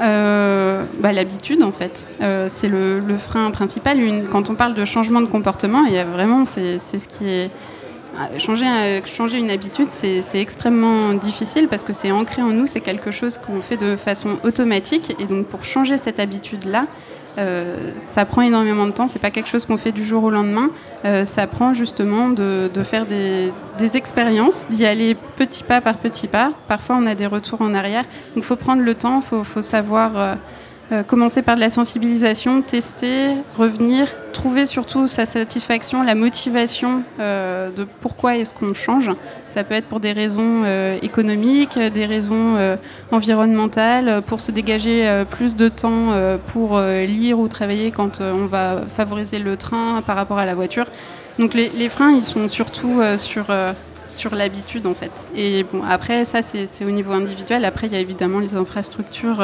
Euh, 0.00 0.84
bah, 1.00 1.12
L'habitude, 1.12 1.62
en 1.62 1.72
fait. 1.72 2.08
Euh, 2.20 2.46
c'est 2.48 2.68
le, 2.68 3.00
frein 3.18 3.50
principal. 3.50 4.00
Une, 4.00 4.26
quand 4.26 4.50
on 4.50 4.54
parle 4.54 4.74
de 4.74 4.84
changement 4.84 5.20
de 5.20 5.26
comportement, 5.26 5.84
il 5.84 5.92
y 5.92 5.98
a 5.98 6.04
vraiment, 6.04 6.44
c'est 6.44 6.78
ce 6.78 7.08
qui 7.08 7.28
est 7.28 7.50
Changer, 8.38 9.02
changer 9.04 9.38
une 9.38 9.50
habitude, 9.50 9.90
c'est 9.90 10.40
extrêmement 10.40 11.14
difficile 11.14 11.68
parce 11.68 11.82
que 11.82 11.92
c'est 11.92 12.10
ancré 12.10 12.42
en 12.42 12.50
nous, 12.50 12.66
c'est 12.66 12.80
quelque 12.80 13.10
chose 13.10 13.38
qu'on 13.38 13.60
fait 13.60 13.76
de 13.76 13.96
façon 13.96 14.30
automatique. 14.44 15.16
Et 15.18 15.24
donc 15.24 15.46
pour 15.46 15.64
changer 15.64 15.98
cette 15.98 16.20
habitude-là, 16.20 16.86
euh, 17.36 17.90
ça 17.98 18.24
prend 18.24 18.42
énormément 18.42 18.86
de 18.86 18.92
temps, 18.92 19.08
c'est 19.08 19.18
pas 19.18 19.30
quelque 19.30 19.48
chose 19.48 19.66
qu'on 19.66 19.76
fait 19.76 19.92
du 19.92 20.04
jour 20.04 20.22
au 20.24 20.30
lendemain. 20.30 20.70
Euh, 21.04 21.24
ça 21.24 21.46
prend 21.46 21.74
justement 21.74 22.28
de, 22.28 22.70
faire 22.84 23.06
des, 23.06 23.52
expériences, 23.96 24.66
d'y 24.70 24.86
aller 24.86 25.16
petit 25.36 25.64
pas 25.64 25.80
par 25.80 25.96
petit 25.96 26.28
pas. 26.28 26.52
Parfois 26.68 26.96
on 27.00 27.06
a 27.06 27.14
des 27.14 27.26
retours 27.26 27.60
en 27.60 27.74
arrière, 27.74 28.04
donc 28.04 28.36
il 28.36 28.42
faut 28.42 28.56
prendre 28.56 28.82
le 28.82 28.94
temps, 28.94 29.20
il 29.20 29.44
faut, 29.44 29.62
savoir 29.62 30.12
euh, 30.16 30.34
euh, 30.92 31.02
commencer 31.02 31.40
par 31.40 31.54
de 31.54 31.60
la 31.60 31.70
sensibilisation, 31.70 32.60
tester, 32.60 33.28
revenir, 33.56 34.06
trouver 34.34 34.66
surtout 34.66 35.08
sa 35.08 35.24
satisfaction, 35.24 36.02
la 36.02 36.14
motivation 36.14 37.02
euh, 37.20 37.70
de 37.70 37.86
pourquoi 38.02 38.36
est-ce 38.36 38.52
qu'on 38.52 38.74
change. 38.74 39.10
Ça 39.46 39.64
peut 39.64 39.74
être 39.74 39.86
pour 39.86 40.00
des 40.00 40.12
raisons 40.12 40.62
euh, 40.64 40.98
économiques, 41.00 41.78
des 41.78 42.04
raisons 42.04 42.58
environnementales, 43.10 44.20
pour 44.26 44.42
se 44.42 44.50
dégager 44.52 45.24
plus 45.30 45.56
de 45.56 45.68
temps 45.68 46.10
pour 46.46 46.78
lire 46.78 47.38
ou 47.38 47.48
travailler 47.48 47.90
quand 47.90 48.20
on 48.20 48.46
va 48.46 48.82
favoriser 48.94 49.38
le 49.38 49.56
train 49.56 50.02
par 50.02 50.16
rapport 50.16 50.38
à 50.38 50.44
la 50.44 50.54
voiture. 50.54 50.86
Donc 51.38 51.54
les, 51.54 51.70
les 51.70 51.88
freins, 51.88 52.12
ils 52.12 52.22
sont 52.22 52.48
surtout 52.48 53.00
sur 53.16 53.46
sur 54.08 54.34
l'habitude 54.34 54.86
en 54.86 54.94
fait. 54.94 55.26
Et 55.34 55.64
bon, 55.64 55.82
après 55.82 56.24
ça 56.24 56.42
c'est 56.42 56.84
au 56.84 56.90
niveau 56.90 57.12
individuel. 57.12 57.64
Après 57.64 57.86
il 57.86 57.92
y 57.92 57.96
a 57.96 58.00
évidemment 58.00 58.38
les 58.38 58.56
infrastructures 58.56 59.40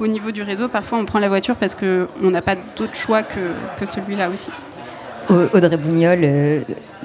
au 0.00 0.06
niveau 0.06 0.30
du 0.30 0.42
réseau, 0.42 0.68
parfois 0.68 0.98
on 0.98 1.04
prend 1.04 1.18
la 1.18 1.28
voiture 1.28 1.56
parce 1.56 1.74
qu'on 1.74 2.30
n'a 2.30 2.42
pas 2.42 2.56
d'autre 2.76 2.94
choix 2.94 3.22
que, 3.22 3.40
que 3.78 3.86
celui-là 3.86 4.30
aussi. 4.30 4.50
Audrey 5.30 5.76
Bougnol, 5.76 6.20
euh, 6.22 6.60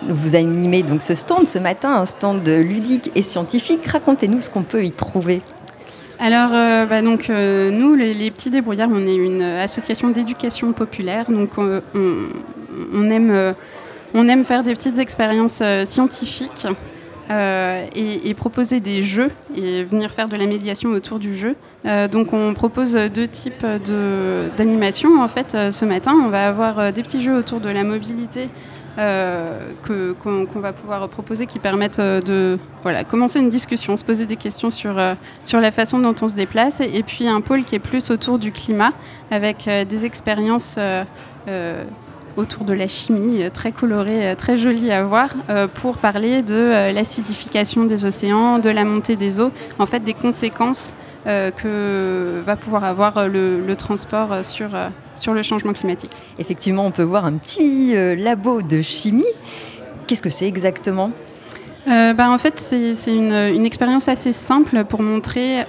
vous 0.08 0.36
animez 0.36 0.84
donc 0.84 1.02
ce 1.02 1.16
stand 1.16 1.46
ce 1.46 1.60
matin, 1.60 1.94
un 1.94 2.06
stand 2.06 2.48
ludique 2.48 3.12
et 3.16 3.22
scientifique. 3.22 3.86
Racontez-nous 3.86 4.39
ce 4.39 4.50
qu'on 4.50 4.64
peut 4.64 4.84
y 4.84 4.91
trouver. 4.91 5.41
Alors, 6.20 6.52
euh, 6.54 6.86
bah 6.86 7.02
donc, 7.02 7.30
euh, 7.30 7.70
nous, 7.70 7.96
les, 7.96 8.32
Petits 8.32 8.50
Débrouillards, 8.50 8.89
on 8.91 9.06
est 9.06 9.16
une 9.16 9.41
association 9.41 10.10
d'éducation 10.10 10.72
populaire. 10.72 11.30
Donc, 11.30 11.58
on, 11.58 13.10
aime, 13.10 13.56
on 14.14 14.28
aime 14.30 14.46
faire 14.46 14.64
des 14.64 14.74
petites 14.74 15.00
expériences 15.00 15.62
scientifiques 15.86 16.68
euh, 17.30 17.88
et, 17.95 18.34
proposer 18.34 18.82
des 18.82 19.01
jeux 19.01 19.32
et 19.55 19.84
venir 19.84 20.11
faire 20.11 20.28
de 20.28 20.36
la 20.36 20.45
médiation 20.45 20.89
autour 20.89 21.19
du 21.19 21.34
jeu. 21.34 21.55
Euh, 21.86 22.07
donc 22.07 22.34
on 22.34 22.53
propose 22.53 22.93
deux 22.95 23.28
types 23.28 23.65
d'animation. 24.57 25.21
En 25.21 25.28
fait, 25.28 25.55
euh, 25.55 25.71
ce 25.71 25.86
matin, 25.86 26.13
on 26.13 26.30
va 26.30 26.47
avoir 26.47 26.91
des 26.91 27.01
petits 27.01 27.21
jeux 27.21 27.38
autour 27.38 27.61
de 27.61 27.69
la 27.69 27.84
mobilité 27.84 28.49
qu'on 28.95 30.59
va 30.59 30.74
pouvoir 30.74 31.09
proposer 31.09 31.47
qui 31.47 31.57
permettent 31.57 31.99
de 31.99 32.59
voilà, 32.84 33.03
commencer 33.03 33.39
une 33.39 33.49
discussion, 33.49 33.97
se 33.97 34.03
poser 34.03 34.28
des 34.28 34.36
questions 34.36 34.69
sur, 34.69 34.95
sur 35.43 35.59
la 35.59 35.71
façon 35.71 35.97
dont 35.97 36.15
on 36.21 36.30
se 36.30 36.36
déplace. 36.36 36.80
Et 36.80 37.01
puis 37.01 37.28
un 37.28 37.41
pôle 37.41 37.63
qui 37.63 37.74
est 37.74 37.80
plus 37.80 38.11
autour 38.11 38.38
du 38.38 38.51
climat 38.51 38.91
avec 39.32 39.67
des 39.89 40.05
expériences 40.05 40.78
autour 42.38 42.64
de 42.64 42.74
la 42.74 42.88
chimie, 42.88 43.44
euh, 43.44 43.50
très 43.50 43.72
colorée, 43.72 44.28
euh, 44.28 44.36
très 44.36 44.58
jolie 44.58 44.92
à 44.92 45.04
voir, 45.04 45.30
euh, 45.50 45.68
pour 45.68 45.98
parler 45.98 46.42
de 46.42 46.92
l'acidification 46.94 47.86
des 47.86 48.06
océans, 48.06 48.60
de 48.60 48.70
la 48.70 48.84
montée 48.86 49.16
des 49.16 49.40
eaux, 49.40 49.52
en 49.80 49.86
fait 49.86 50.02
des 50.02 50.14
conséquences 50.14 50.94
que 51.26 52.42
va 52.46 52.58
pouvoir 52.58 52.84
avoir 52.84 53.30
le, 53.30 53.74
transport 53.78 54.44
sur, 54.44 54.72
sur 55.16 55.34
le 55.34 55.42
changement 55.42 55.72
climatique. 55.72 56.12
Effectivement, 56.38 56.86
on 56.86 56.92
peut 56.92 57.04
voir 57.04 57.24
un 57.24 57.38
petit 57.38 57.96
labo 58.18 58.62
de 58.62 58.82
chimie. 58.82 59.24
Qu'est-ce 60.06 60.22
que 60.22 60.30
c'est 60.30 60.48
exactement? 60.48 61.12
Bah, 61.88 62.30
en 62.30 62.38
fait, 62.38 62.60
c'est 62.60 63.16
une, 63.16 63.32
une, 63.32 63.66
expérience 63.66 64.10
assez 64.10 64.34
simple 64.34 64.84
pour 64.84 65.02
montrer 65.02 65.64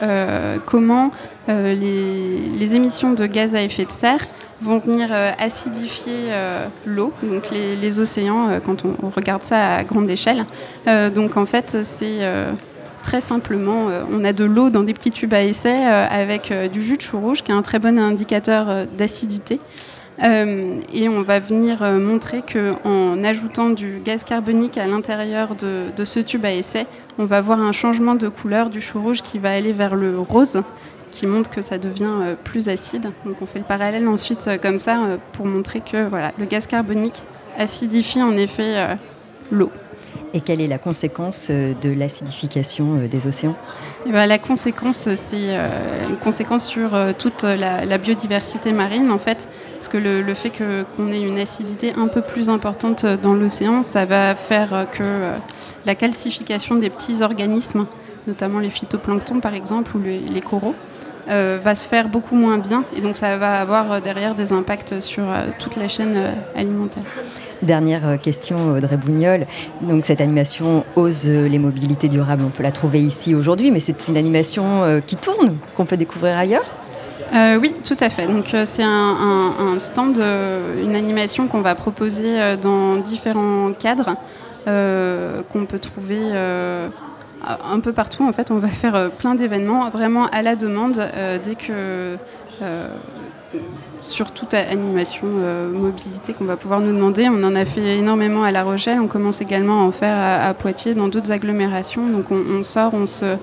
comment 0.66 1.12
les, 1.46 2.48
les, 2.48 2.74
émissions 2.74 3.12
de 3.12 3.24
gaz 3.26 3.54
à 3.54 3.62
effet 3.62 3.84
de 3.84 3.92
serre 3.92 4.26
vont 4.60 4.78
venir 4.78 5.08
euh, 5.10 5.32
acidifier 5.38 6.30
euh, 6.30 6.66
l'eau, 6.86 7.12
donc 7.22 7.50
les, 7.50 7.98
océans, 7.98 8.48
euh, 8.48 8.60
quand 8.64 8.84
on, 8.84 9.08
regarde 9.08 9.42
ça 9.42 9.76
à 9.76 9.84
grande 9.84 10.08
échelle. 10.10 10.44
donc 11.14 11.36
en 11.36 11.46
fait, 11.46 11.78
c'est 11.84 12.20
très 13.02 13.20
simplement, 13.20 13.88
on 14.10 14.24
a 14.24 14.32
de 14.32 14.44
l'eau 14.44 14.70
dans 14.70 14.82
des 14.82 14.94
petits 14.94 15.10
tubes 15.10 15.34
à 15.34 15.42
essai 15.42 15.84
avec 15.84 16.52
du 16.72 16.82
jus 16.82 16.96
de 16.96 17.02
chou 17.02 17.20
rouge, 17.20 17.42
qui 17.42 17.52
est 17.52 17.54
un 17.54 17.62
très 17.62 17.78
bon 17.78 17.98
indicateur 17.98 18.86
d'acidité. 18.98 19.60
et 20.20 21.08
on 21.08 21.22
va 21.22 21.38
venir 21.38 21.82
montrer 21.82 22.42
qu'en 22.42 23.22
ajoutant 23.22 23.70
du 23.70 24.00
gaz 24.04 24.24
carbonique 24.24 24.78
à 24.78 24.86
l'intérieur 24.86 25.54
de, 25.54 25.86
de, 25.94 26.04
ce 26.04 26.20
tube 26.20 26.44
à 26.44 26.52
essai, 26.52 26.86
on 27.18 27.26
va 27.26 27.40
voir 27.40 27.60
un 27.60 27.72
changement 27.72 28.14
de 28.14 28.28
couleur 28.28 28.70
du 28.70 28.80
chou 28.80 29.00
rouge 29.00 29.22
qui 29.22 29.38
va 29.38 29.50
aller 29.50 29.72
vers 29.72 29.94
le 29.94 30.18
rose 30.18 30.62
qui 31.14 31.26
montre 31.26 31.50
que 31.50 31.62
ça 31.62 31.78
devient 31.78 32.34
plus 32.42 32.68
acide. 32.68 33.12
Donc 33.24 33.40
on 33.40 33.46
fait 33.46 33.60
le 33.60 33.64
parallèle 33.64 34.08
ensuite 34.08 34.50
comme 34.60 34.78
ça 34.78 35.18
pour 35.32 35.46
montrer 35.46 35.80
que 35.80 36.08
voilà, 36.08 36.32
le 36.38 36.44
gaz 36.44 36.66
carbonique 36.66 37.22
acidifie 37.56 38.22
en 38.22 38.32
effet 38.32 38.96
l'eau. 39.50 39.70
Et 40.34 40.40
quelle 40.40 40.60
est 40.60 40.66
la 40.66 40.78
conséquence 40.78 41.46
euh, 41.50 41.74
de 41.80 41.90
l'acidification 41.90 42.98
euh, 42.98 43.06
des 43.06 43.28
océans? 43.28 43.54
Eh 44.04 44.10
ben, 44.10 44.26
La 44.26 44.38
conséquence, 44.38 45.08
c'est 45.14 45.36
euh, 45.56 46.08
une 46.08 46.16
conséquence 46.16 46.66
sur 46.66 46.90
toute 47.16 47.44
la, 47.44 47.98
biodiversité 47.98 48.72
marine, 48.72 49.12
en 49.12 49.18
fait, 49.18 49.48
parce 49.74 49.86
que 49.86 49.96
le, 49.96 50.34
fait 50.34 50.50
qu'on 50.50 51.12
ait 51.12 51.20
une 51.20 51.38
acidité 51.38 51.92
un 51.96 52.08
peu 52.08 52.20
plus 52.20 52.50
importante 52.50 53.06
dans 53.06 53.32
l'océan, 53.32 53.84
ça 53.84 54.06
va 54.06 54.34
faire 54.34 54.88
que 54.90 55.34
la 55.86 55.94
calcification 55.94 56.74
des 56.74 56.90
petits 56.90 57.22
organismes, 57.22 57.86
notamment 58.26 58.58
les 58.58 58.70
phytoplanctons 58.70 59.40
par 59.40 59.54
exemple, 59.54 59.96
ou 59.96 60.00
les, 60.02 60.40
coraux, 60.40 60.74
va 61.26 61.74
se 61.74 61.88
faire 61.88 62.08
beaucoup 62.08 62.34
moins 62.34 62.58
bien, 62.58 62.84
et 62.96 63.00
donc 63.00 63.16
ça 63.16 63.36
va 63.38 63.60
avoir 63.60 64.00
derrière 64.00 64.34
des 64.34 64.52
impacts 64.52 65.00
sur 65.00 65.24
toute 65.58 65.76
la 65.76 65.88
chaîne 65.88 66.34
alimentaire. 66.54 67.04
Dernière 67.64 68.06
euh, 68.06 68.16
question, 68.16 68.74
Audrey 68.74 68.96
Bougnol. 68.96 69.46
Donc, 69.80 70.04
cette 70.04 70.20
animation 70.20 70.84
Ose 70.96 71.26
les 71.26 71.58
mobilités 71.58 72.08
durables, 72.08 72.44
on 72.44 72.50
peut 72.50 72.62
la 72.62 72.72
trouver 72.72 73.00
ici 73.00 73.34
aujourd'hui, 73.34 73.70
mais 73.70 73.80
c'est 73.80 74.06
une 74.08 74.16
animation 74.16 74.84
euh, 74.84 75.00
qui 75.00 75.16
tourne, 75.16 75.56
qu'on 75.76 75.86
peut 75.86 75.96
découvrir 75.96 76.36
ailleurs? 76.36 76.64
Euh, 77.34 77.58
oui, 77.58 77.74
tout 77.84 77.96
à 78.00 78.10
fait. 78.10 78.26
Donc 78.26 78.54
c'est 78.64 78.82
un, 78.82 79.78
stand, 79.78 80.18
une 80.18 80.94
animation 80.94 81.48
qu'on 81.48 81.62
va 81.62 81.74
proposer 81.74 82.56
dans 82.60 82.96
différents 82.96 83.72
cadres 83.72 84.16
qu'on 84.66 85.64
peut 85.66 85.78
trouver 85.78 86.32
un 87.64 87.80
peu 87.80 87.92
partout. 87.92 88.26
En 88.26 88.32
fait, 88.32 88.50
on 88.50 88.58
va 88.58 88.68
faire 88.68 89.10
plein 89.10 89.34
d'événements 89.34 89.88
vraiment 89.90 90.26
à 90.26 90.42
la 90.42 90.56
demande 90.56 91.08
dès 91.42 91.54
que 91.54 92.16
sur 94.04 94.30
toute 94.32 94.54
animation 94.54 95.26
euh, 95.26 95.70
mobilité 95.70 96.34
qu'on 96.34 96.44
va 96.44 96.56
pouvoir 96.56 96.80
nous 96.80 96.92
demander. 96.92 97.28
On 97.28 97.42
en 97.42 97.54
a 97.54 97.64
fait 97.64 97.98
énormément 97.98 98.44
à 98.44 98.50
La 98.50 98.62
Rochelle, 98.62 99.00
on 99.00 99.06
commence 99.06 99.40
également 99.40 99.80
à 99.80 99.84
en 99.84 99.92
faire 99.92 100.46
à, 100.46 100.52
Poitiers, 100.54 100.94
dans 100.94 101.08
d'autres 101.08 101.30
agglomérations. 101.30 102.06
Donc 102.06 102.26
on, 102.30 102.62
sort, 102.62 102.94
on, 102.94 103.06
se, 103.06 103.36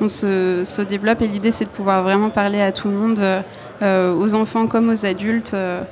on 0.00 0.08
se, 0.08 0.82
développe 0.82 1.22
et 1.22 1.28
l'idée 1.28 1.50
c'est 1.50 1.64
de 1.64 1.70
pouvoir 1.70 2.02
vraiment 2.02 2.30
parler 2.30 2.60
à 2.60 2.72
tout 2.72 2.88
le 2.88 2.94
monde, 2.94 3.20
euh, 3.82 4.14
aux 4.14 4.34
enfants 4.34 4.66
comme 4.66 4.90
aux 4.90 5.06
adultes, 5.06 5.52
euh, 5.54 5.82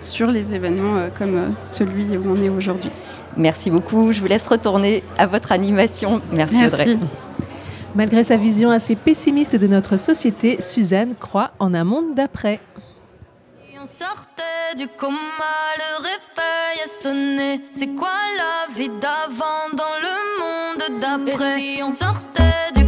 sur 0.00 0.30
les 0.30 0.52
événements 0.54 1.08
comme 1.16 1.54
celui 1.64 2.16
où 2.16 2.24
on 2.26 2.42
est 2.42 2.48
aujourd'hui. 2.48 2.90
Merci 3.36 3.70
beaucoup, 3.70 4.12
je 4.12 4.20
vous 4.20 4.26
laisse 4.26 4.46
retourner 4.46 5.02
à 5.18 5.26
votre 5.26 5.52
animation. 5.52 6.20
Merci, 6.32 6.56
Merci. 6.56 6.74
Audrey. 6.74 6.98
Malgré 7.94 8.24
sa 8.24 8.36
vision 8.36 8.70
assez 8.70 8.96
pessimiste 8.96 9.56
de 9.56 9.66
notre 9.66 9.98
société, 9.98 10.60
Suzanne 10.60 11.14
croit 11.18 11.52
en 11.58 11.74
un 11.74 11.84
monde 11.84 12.14
d'après 12.14 12.60
on 13.82 13.86
sortait 13.86 14.76
du 14.78 14.86
coma, 14.86 15.16
le 15.76 16.02
réveil 16.04 16.84
a 16.84 16.86
sonné. 16.86 17.60
C'est 17.72 17.88
quoi 17.88 18.14
la 18.36 18.72
vie 18.72 18.88
d'avant 18.88 19.70
dans 19.72 19.96
le 20.00 20.14
monde 20.38 21.00
d'après? 21.00 21.58
Si 21.58 21.80
on 21.82 21.90
sortait 21.90 22.70
du 22.76 22.84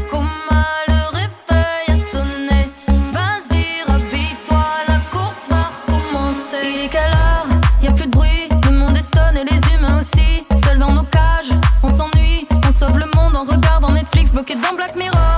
Netflix 14.05 14.33
bloqué 14.33 14.55
dans 14.57 14.77
Black 14.77 14.97
Mirror. 14.97 15.37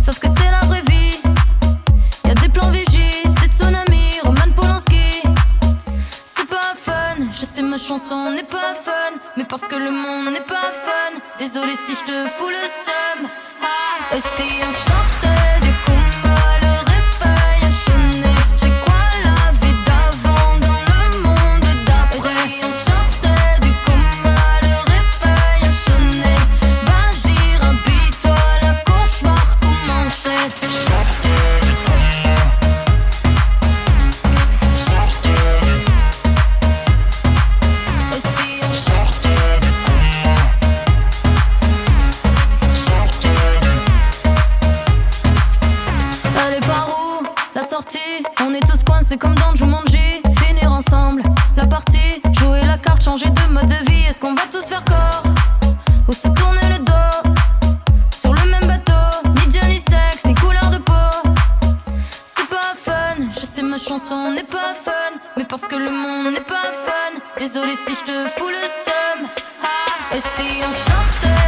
Sauf 0.00 0.18
que 0.18 0.26
c'est 0.28 0.50
la 0.50 0.66
vraie 0.66 0.82
vie. 0.88 1.20
Y 2.24 2.30
a 2.30 2.34
des 2.34 2.48
plans 2.48 2.70
vigiles, 2.70 3.32
des 3.40 3.46
tsunamis. 3.46 3.98
ma 7.62 7.76
chanson 7.76 8.30
n'est 8.30 8.44
pas 8.44 8.72
fun, 8.72 9.12
mais 9.36 9.44
parce 9.44 9.66
que 9.66 9.76
le 9.76 9.90
monde 9.90 10.32
n'est 10.32 10.46
pas 10.56 10.70
fun. 10.72 11.18
Désolé 11.38 11.72
si 11.74 11.94
je 11.94 12.04
te 12.04 12.28
fous 12.36 12.48
le 12.48 12.66
seum. 12.66 13.28
Ah, 13.62 14.16
et 14.16 14.20
si 14.20 14.48
on 14.68 14.72
sortait 14.72 15.57
que 65.68 65.76
le 65.76 65.90
monde 65.90 66.32
n'est 66.32 66.40
pas 66.40 66.72
fun. 66.72 67.18
Désolé 67.38 67.74
si 67.74 67.94
je 67.94 68.04
te 68.04 68.28
fous 68.38 68.48
le 68.48 68.66
seum. 68.84 69.28
Ah, 69.62 70.14
et 70.16 70.20
si 70.20 70.62
on 70.66 70.72
sortait 70.72 71.47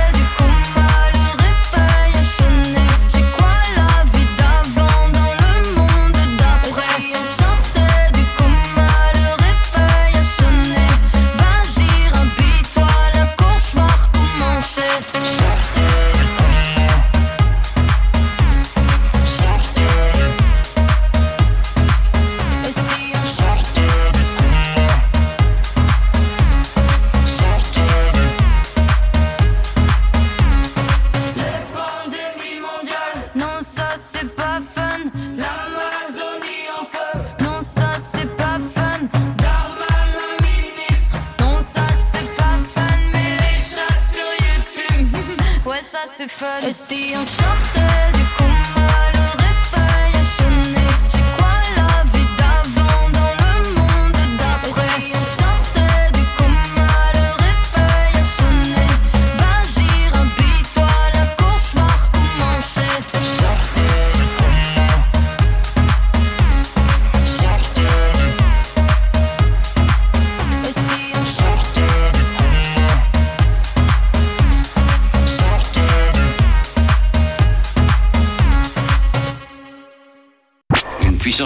du 46.21 46.69
Et 46.69 46.73
si 46.73 47.15
on 47.17 47.25
sortait 47.25 48.40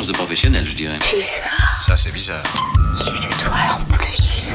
de 0.07 0.12
professionnel, 0.12 0.64
je 0.66 0.76
dirais. 0.76 0.98
Ça, 1.80 1.96
c'est 1.96 2.12
bizarre. 2.12 2.42
toi 3.38 3.52
en 3.72 3.94
plus. 3.94 4.55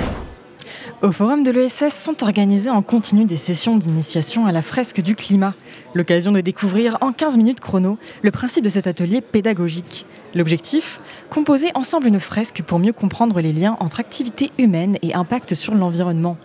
Au 1.02 1.12
forum 1.12 1.44
de 1.44 1.52
l'ESS 1.52 1.94
sont 1.94 2.24
organisées 2.24 2.70
en 2.70 2.82
continu 2.82 3.26
des 3.26 3.38
sessions 3.38 3.78
d'initiation 3.78 4.46
à 4.46 4.52
la 4.52 4.62
fresque 4.62 5.02
du 5.02 5.16
climat. 5.16 5.54
L'occasion 5.94 6.32
de 6.32 6.42
découvrir 6.42 6.98
en 7.02 7.12
15 7.12 7.38
minutes 7.38 7.62
chrono 7.62 7.98
le 8.22 8.32
principe 8.32 8.64
de 8.64 8.70
cet 8.70 8.86
atelier 8.86 9.22
pédagogique. 9.22 10.06
L'objectif 10.36 11.00
Composer 11.30 11.72
ensemble 11.74 12.08
une 12.08 12.20
fresque 12.20 12.62
pour 12.62 12.80
mieux 12.80 12.94
comprendre 12.94 13.40
les 13.40 13.54
liens 13.54 13.78
entre 13.80 14.00
activité 14.00 14.52
humaine 14.58 14.98
et 15.02 15.14
impact 15.14 15.54
sur 15.56 15.74
l'environnement. 15.74 16.38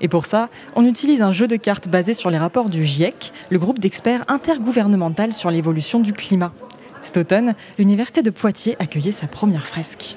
Et 0.00 0.08
pour 0.08 0.26
ça, 0.26 0.48
on 0.74 0.86
utilise 0.86 1.22
un 1.22 1.32
jeu 1.32 1.46
de 1.46 1.56
cartes 1.56 1.88
basé 1.88 2.14
sur 2.14 2.30
les 2.30 2.38
rapports 2.38 2.70
du 2.70 2.84
GIEC, 2.84 3.32
le 3.50 3.58
groupe 3.58 3.78
d'experts 3.78 4.24
intergouvernemental 4.28 5.32
sur 5.32 5.50
l'évolution 5.50 6.00
du 6.00 6.12
climat. 6.12 6.52
Cet 7.02 7.16
automne, 7.16 7.54
l'Université 7.78 8.22
de 8.22 8.30
Poitiers 8.30 8.76
accueillait 8.78 9.12
sa 9.12 9.26
première 9.26 9.66
fresque. 9.66 10.16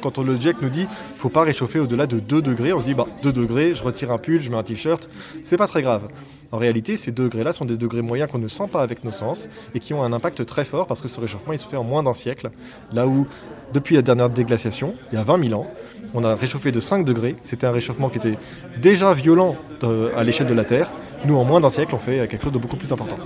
Quand 0.00 0.18
le 0.18 0.36
GIEC 0.36 0.60
nous 0.62 0.68
dit 0.68 0.86
qu'il 0.86 1.14
ne 1.14 1.18
faut 1.18 1.30
pas 1.30 1.42
réchauffer 1.42 1.80
au-delà 1.80 2.06
de 2.06 2.20
2 2.20 2.42
degrés, 2.42 2.72
on 2.72 2.80
se 2.80 2.84
dit 2.84 2.94
bah, 2.94 3.06
2 3.22 3.32
degrés, 3.32 3.74
je 3.74 3.82
retire 3.82 4.12
un 4.12 4.18
pull, 4.18 4.40
je 4.40 4.50
mets 4.50 4.56
un 4.56 4.62
t-shirt, 4.62 5.08
c'est 5.42 5.56
pas 5.56 5.66
très 5.66 5.82
grave. 5.82 6.08
En 6.52 6.58
réalité, 6.58 6.96
ces 6.96 7.12
degrés-là 7.12 7.52
sont 7.52 7.64
des 7.64 7.76
degrés 7.76 8.02
moyens 8.02 8.30
qu'on 8.30 8.38
ne 8.38 8.48
sent 8.48 8.68
pas 8.70 8.82
avec 8.82 9.04
nos 9.04 9.10
sens 9.10 9.48
et 9.74 9.80
qui 9.80 9.94
ont 9.94 10.02
un 10.02 10.12
impact 10.12 10.44
très 10.46 10.64
fort 10.64 10.86
parce 10.86 11.00
que 11.00 11.08
ce 11.08 11.20
réchauffement 11.20 11.52
il 11.52 11.58
se 11.58 11.66
fait 11.66 11.76
en 11.76 11.84
moins 11.84 12.02
d'un 12.02 12.14
siècle. 12.14 12.50
Là 12.92 13.06
où, 13.06 13.26
depuis 13.72 13.96
la 13.96 14.02
dernière 14.02 14.30
déglaciation, 14.30 14.94
il 15.10 15.16
y 15.16 15.18
a 15.18 15.24
20 15.24 15.48
000 15.48 15.60
ans, 15.60 15.66
on 16.14 16.22
a 16.24 16.34
réchauffé 16.34 16.72
de 16.72 16.80
5 16.80 17.04
degrés. 17.04 17.34
C'était 17.42 17.66
un 17.66 17.72
réchauffement 17.72 18.08
qui 18.08 18.18
était 18.18 18.38
déjà 18.80 19.12
violent 19.12 19.56
euh, 19.82 20.16
à 20.16 20.22
l'échelle 20.24 20.46
de 20.46 20.54
la 20.54 20.64
Terre. 20.64 20.92
Nous, 21.24 21.36
en 21.36 21.44
moins 21.44 21.60
d'un 21.60 21.70
siècle, 21.70 21.94
on 21.94 21.98
fait 21.98 22.28
quelque 22.28 22.44
chose 22.44 22.52
de 22.52 22.58
beaucoup 22.58 22.76
plus 22.76 22.92
important. 22.92 23.16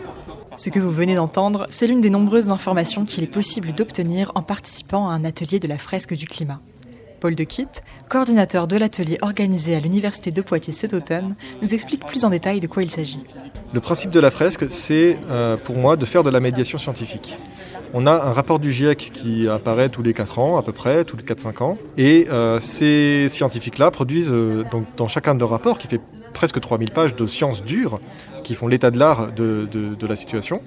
Ce 0.61 0.69
que 0.69 0.79
vous 0.79 0.91
venez 0.91 1.15
d'entendre, 1.15 1.67
c'est 1.71 1.87
l'une 1.87 2.03
des 2.03 2.11
nombreuses 2.11 2.51
informations 2.51 3.07
qu'il 3.07 3.25
est 3.25 3.27
possible 3.27 3.73
d'obtenir 3.73 4.31
en 4.35 4.43
participant 4.43 5.09
à 5.09 5.15
un 5.15 5.25
atelier 5.25 5.59
de 5.59 5.67
la 5.67 5.79
fresque 5.79 6.13
du 6.13 6.27
climat. 6.27 6.61
Paul 7.19 7.35
de 7.35 7.45
Kitt, 7.45 7.83
coordinateur 8.11 8.67
de 8.67 8.77
l'atelier 8.77 9.17
organisé 9.23 9.75
à 9.75 9.81
l'Université 9.81 10.33
de 10.33 10.43
Poitiers 10.43 10.75
cet 10.75 10.93
automne, 10.93 11.35
nous 11.63 11.73
explique 11.73 12.05
plus 12.05 12.27
en 12.27 12.29
détail 12.29 12.61
de 12.61 12.67
quoi 12.67 12.83
il 12.83 12.91
s'agit. 12.91 13.25
Le 13.73 13.81
principe 13.81 14.11
de 14.11 14.21
la 14.21 14.31
fresque, 14.31 14.67
c'est 14.69 15.17
euh, 15.31 15.57
pour 15.57 15.77
moi 15.77 15.97
de 15.97 16.05
faire 16.05 16.25
de 16.25 16.31
la 16.31 16.41
médiation 16.41 16.77
scientifique. 16.77 17.39
On 17.95 18.05
a 18.05 18.13
un 18.13 18.33
rapport 18.35 18.59
du 18.59 18.71
GIEC 18.71 19.13
qui 19.15 19.49
apparaît 19.49 19.89
tous 19.89 20.03
les 20.03 20.13
4 20.13 20.41
ans, 20.41 20.59
à 20.59 20.63
peu 20.63 20.73
près, 20.73 21.07
tous 21.07 21.17
les 21.17 21.23
4-5 21.23 21.63
ans. 21.63 21.79
Et 21.97 22.27
euh, 22.29 22.61
ces 22.61 23.31
scientifiques-là 23.31 23.91
produisent, 23.91 24.31
euh, 24.31 24.65
dans 24.99 25.09
chacun 25.09 25.35
de 25.35 25.41
leurs 25.41 25.49
rapports, 25.49 25.79
qui 25.79 25.89
fait 25.89 26.03
presque 26.35 26.61
3000 26.61 26.91
pages 26.91 27.15
de 27.17 27.27
sciences 27.27 27.63
dures, 27.63 27.99
qui 28.51 28.57
font 28.57 28.67
l'état 28.67 28.91
de 28.91 28.99
l'art 28.99 29.33
de, 29.33 30.07
la 30.09 30.17
situation, 30.17 30.61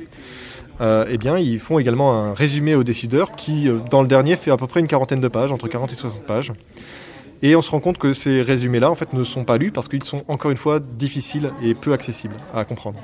euh, 0.80 1.06
eh 1.10 1.18
bien, 1.18 1.38
ils 1.38 1.60
font 1.60 1.80
également 1.80 2.14
un 2.14 2.34
résumé 2.34 2.76
aux 2.76 2.84
décideurs 2.86 3.34
qui, 3.34 3.68
euh, 3.68 3.80
dans 3.92 4.02
le 4.02 4.08
dernier, 4.08 4.38
fait 4.38 4.52
à 4.52 4.56
peu 4.56 4.68
près 4.68 4.80
une 4.80 4.88
quarantaine 4.88 5.20
de 5.20 5.28
pages, 5.28 5.52
entre 5.52 5.68
40 5.68 5.92
et 5.92 5.96
60 5.96 6.24
pages. 6.24 6.54
Et 7.42 7.58
on 7.58 7.62
se 7.62 7.70
rend 7.70 7.82
compte 7.82 7.98
que 7.98 8.14
ces 8.14 8.42
résumés-là, 8.42 8.90
en 8.90 8.96
fait, 8.96 9.12
ne 9.12 9.26
sont 9.26 9.44
pas 9.44 9.58
lus 9.58 9.72
parce 9.72 9.90
qu'ils 9.90 10.06
sont 10.06 10.24
encore 10.30 10.50
une 10.50 10.56
fois 10.56 10.80
difficiles 10.80 11.52
et 11.62 11.74
peu 11.76 11.92
accessibles 11.92 12.38
à 12.56 12.64
comprendre. 12.64 13.02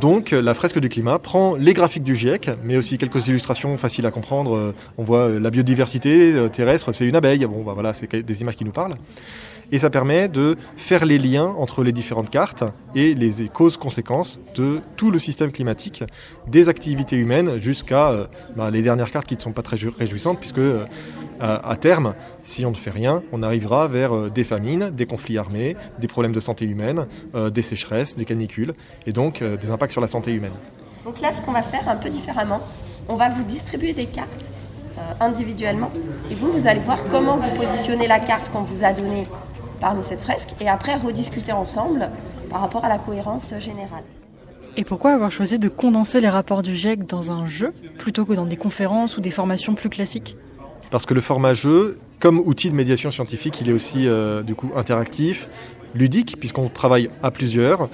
Donc, 0.00 0.32
la 0.32 0.54
fresque 0.54 0.80
du 0.80 0.88
climat 0.88 1.20
prend 1.20 1.54
les 1.54 1.72
graphiques 1.72 2.02
du 2.02 2.16
GIEC, 2.16 2.50
mais 2.64 2.76
aussi 2.76 2.98
quelques 2.98 3.28
illustrations 3.28 3.78
faciles 3.78 4.06
à 4.06 4.10
comprendre. 4.10 4.56
Euh, 4.56 4.74
on 4.98 5.04
voit 5.04 5.28
la 5.28 5.50
biodiversité 5.50 6.34
terrestre, 6.52 6.90
c'est 6.90 7.06
une 7.06 7.14
abeille. 7.14 7.46
Bon, 7.46 7.62
bah 7.62 7.74
voilà, 7.74 7.92
c'est 7.92 8.12
des 8.12 8.40
images 8.42 8.56
qui 8.56 8.64
nous 8.64 8.72
parlent 8.72 8.96
et 9.72 9.78
ça 9.78 9.90
permet 9.90 10.28
de 10.28 10.56
faire 10.76 11.04
les 11.04 11.18
liens 11.18 11.46
entre 11.46 11.82
les 11.82 11.92
différentes 11.92 12.30
cartes 12.30 12.64
et 12.94 13.14
les 13.14 13.48
causes-conséquences 13.48 14.38
de 14.54 14.80
tout 14.96 15.10
le 15.10 15.18
système 15.18 15.52
climatique, 15.52 16.04
des 16.46 16.68
activités 16.68 17.16
humaines 17.16 17.58
jusqu'à 17.58 18.10
euh, 18.10 18.26
bah, 18.56 18.70
les 18.70 18.82
dernières 18.82 19.10
cartes 19.10 19.26
qui 19.26 19.36
ne 19.36 19.40
sont 19.40 19.52
pas 19.52 19.62
très 19.62 19.76
réjouissantes, 19.98 20.38
puisque 20.38 20.58
euh, 20.58 20.86
à, 21.40 21.76
terme, 21.76 22.14
si 22.42 22.64
on 22.64 22.70
ne 22.70 22.76
fait 22.76 22.90
rien, 22.90 23.22
on 23.32 23.42
arrivera 23.42 23.88
vers 23.88 24.14
euh, 24.14 24.30
des 24.30 24.44
famines, 24.44 24.90
des 24.90 25.06
conflits 25.06 25.38
armés, 25.38 25.76
des 25.98 26.06
problèmes 26.06 26.32
de 26.32 26.40
santé 26.40 26.64
humaine, 26.64 27.06
des 27.52 27.62
sécheresses, 27.62 28.16
des 28.16 28.24
canicules, 28.24 28.74
et 29.06 29.12
donc 29.12 29.42
des 29.42 29.70
impacts 29.70 29.92
sur 29.92 30.00
la 30.00 30.08
santé 30.08 30.32
humaine. 30.32 30.52
Donc 31.04 31.20
là, 31.20 31.30
ce 31.32 31.44
qu'on 31.44 31.52
va 31.52 31.62
faire 31.62 31.88
un 31.88 31.96
peu 31.96 32.08
différemment, 32.08 32.60
on 33.08 33.16
va 33.16 33.28
vous 33.28 33.42
distribuer 33.44 33.92
des 33.92 34.06
cartes 34.06 34.44
individuellement. 35.20 35.90
Et 36.30 36.34
vous, 36.34 36.52
vous 36.52 36.66
allez 36.66 36.80
voir 36.80 36.98
comment 37.10 37.36
vous 37.36 37.60
positionnez 37.60 38.06
la 38.06 38.20
carte 38.20 38.50
qu'on 38.50 38.62
vous 38.62 38.84
a 38.84 38.92
donnée 38.92 39.26
parmi 39.84 40.02
cette 40.02 40.22
fresque 40.22 40.48
et 40.62 40.68
après 40.70 40.94
rediscuter 40.94 41.52
ensemble 41.52 42.08
par 42.48 42.62
rapport 42.62 42.86
à 42.86 42.88
la 42.88 42.96
cohérence 42.96 43.52
générale. 43.58 44.02
Et 44.78 44.84
pourquoi 44.84 45.12
avoir 45.12 45.30
choisi 45.30 45.58
de 45.58 45.68
condenser 45.68 46.20
les 46.20 46.30
rapports 46.30 46.62
du 46.62 46.74
GIEC 46.74 47.06
dans 47.06 47.32
un 47.32 47.44
jeu 47.44 47.74
plutôt 47.98 48.24
que 48.24 48.32
dans 48.32 48.46
des 48.46 48.56
conférences 48.56 49.18
ou 49.18 49.20
des 49.20 49.30
formations 49.30 49.74
plus 49.74 49.90
classiques? 49.90 50.38
Parce 50.90 51.04
que 51.04 51.12
le 51.12 51.20
format 51.20 51.52
jeu, 51.52 51.98
comme 52.18 52.38
outil 52.38 52.70
de 52.70 52.74
médiation 52.74 53.10
scientifique, 53.10 53.60
il 53.60 53.68
est 53.68 53.74
aussi 53.74 54.08
euh, 54.08 54.42
du 54.42 54.54
coup 54.54 54.70
interactif, 54.74 55.50
ludique, 55.94 56.40
puisqu'on 56.40 56.70
travaille 56.70 57.10
à 57.22 57.30
plusieurs. 57.30 57.90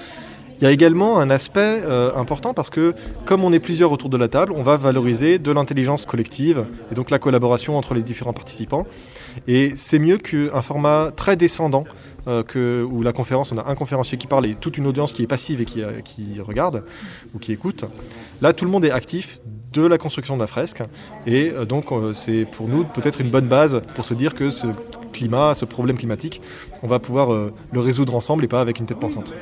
Il 0.60 0.64
y 0.64 0.66
a 0.66 0.72
également 0.72 1.18
un 1.18 1.30
aspect 1.30 1.80
euh, 1.84 2.14
important 2.14 2.52
parce 2.52 2.68
que 2.68 2.94
comme 3.24 3.44
on 3.44 3.52
est 3.52 3.60
plusieurs 3.60 3.92
autour 3.92 4.10
de 4.10 4.18
la 4.18 4.28
table, 4.28 4.52
on 4.54 4.62
va 4.62 4.76
valoriser 4.76 5.38
de 5.38 5.50
l'intelligence 5.50 6.04
collective 6.04 6.66
et 6.92 6.94
donc 6.94 7.08
la 7.08 7.18
collaboration 7.18 7.78
entre 7.78 7.94
les 7.94 8.02
différents 8.02 8.34
participants. 8.34 8.86
Et 9.48 9.72
c'est 9.76 9.98
mieux 9.98 10.18
qu'un 10.18 10.60
format 10.60 11.12
très 11.16 11.36
descendant 11.36 11.84
euh, 12.28 12.84
où 12.84 13.00
la 13.00 13.14
conférence, 13.14 13.52
on 13.52 13.56
a 13.56 13.70
un 13.70 13.74
conférencier 13.74 14.18
qui 14.18 14.26
parle 14.26 14.44
et 14.44 14.54
toute 14.54 14.76
une 14.76 14.86
audience 14.86 15.14
qui 15.14 15.22
est 15.22 15.26
passive 15.26 15.62
et 15.62 15.64
qui, 15.64 15.82
euh, 15.82 16.02
qui 16.04 16.40
regarde 16.40 16.84
ou 17.34 17.38
qui 17.38 17.52
écoute. 17.52 17.86
Là, 18.42 18.52
tout 18.52 18.66
le 18.66 18.70
monde 18.70 18.84
est 18.84 18.90
actif 18.90 19.38
de 19.72 19.86
la 19.86 19.96
construction 19.96 20.34
de 20.34 20.42
la 20.42 20.46
fresque 20.46 20.82
et 21.26 21.52
donc 21.66 21.86
c'est 22.12 22.44
pour 22.44 22.66
nous 22.66 22.84
peut-être 22.84 23.20
une 23.20 23.30
bonne 23.30 23.46
base 23.46 23.80
pour 23.94 24.04
se 24.04 24.14
dire 24.14 24.34
que 24.34 24.50
ce 24.50 24.66
climat, 25.12 25.54
ce 25.54 25.64
problème 25.64 25.96
climatique, 25.96 26.42
on 26.82 26.88
va 26.88 26.98
pouvoir 26.98 27.32
euh, 27.32 27.52
le 27.72 27.80
résoudre 27.80 28.14
ensemble 28.14 28.44
et 28.44 28.48
pas 28.48 28.60
avec 28.60 28.78
une 28.78 28.86
tête 28.86 28.98
pensante. 28.98 29.32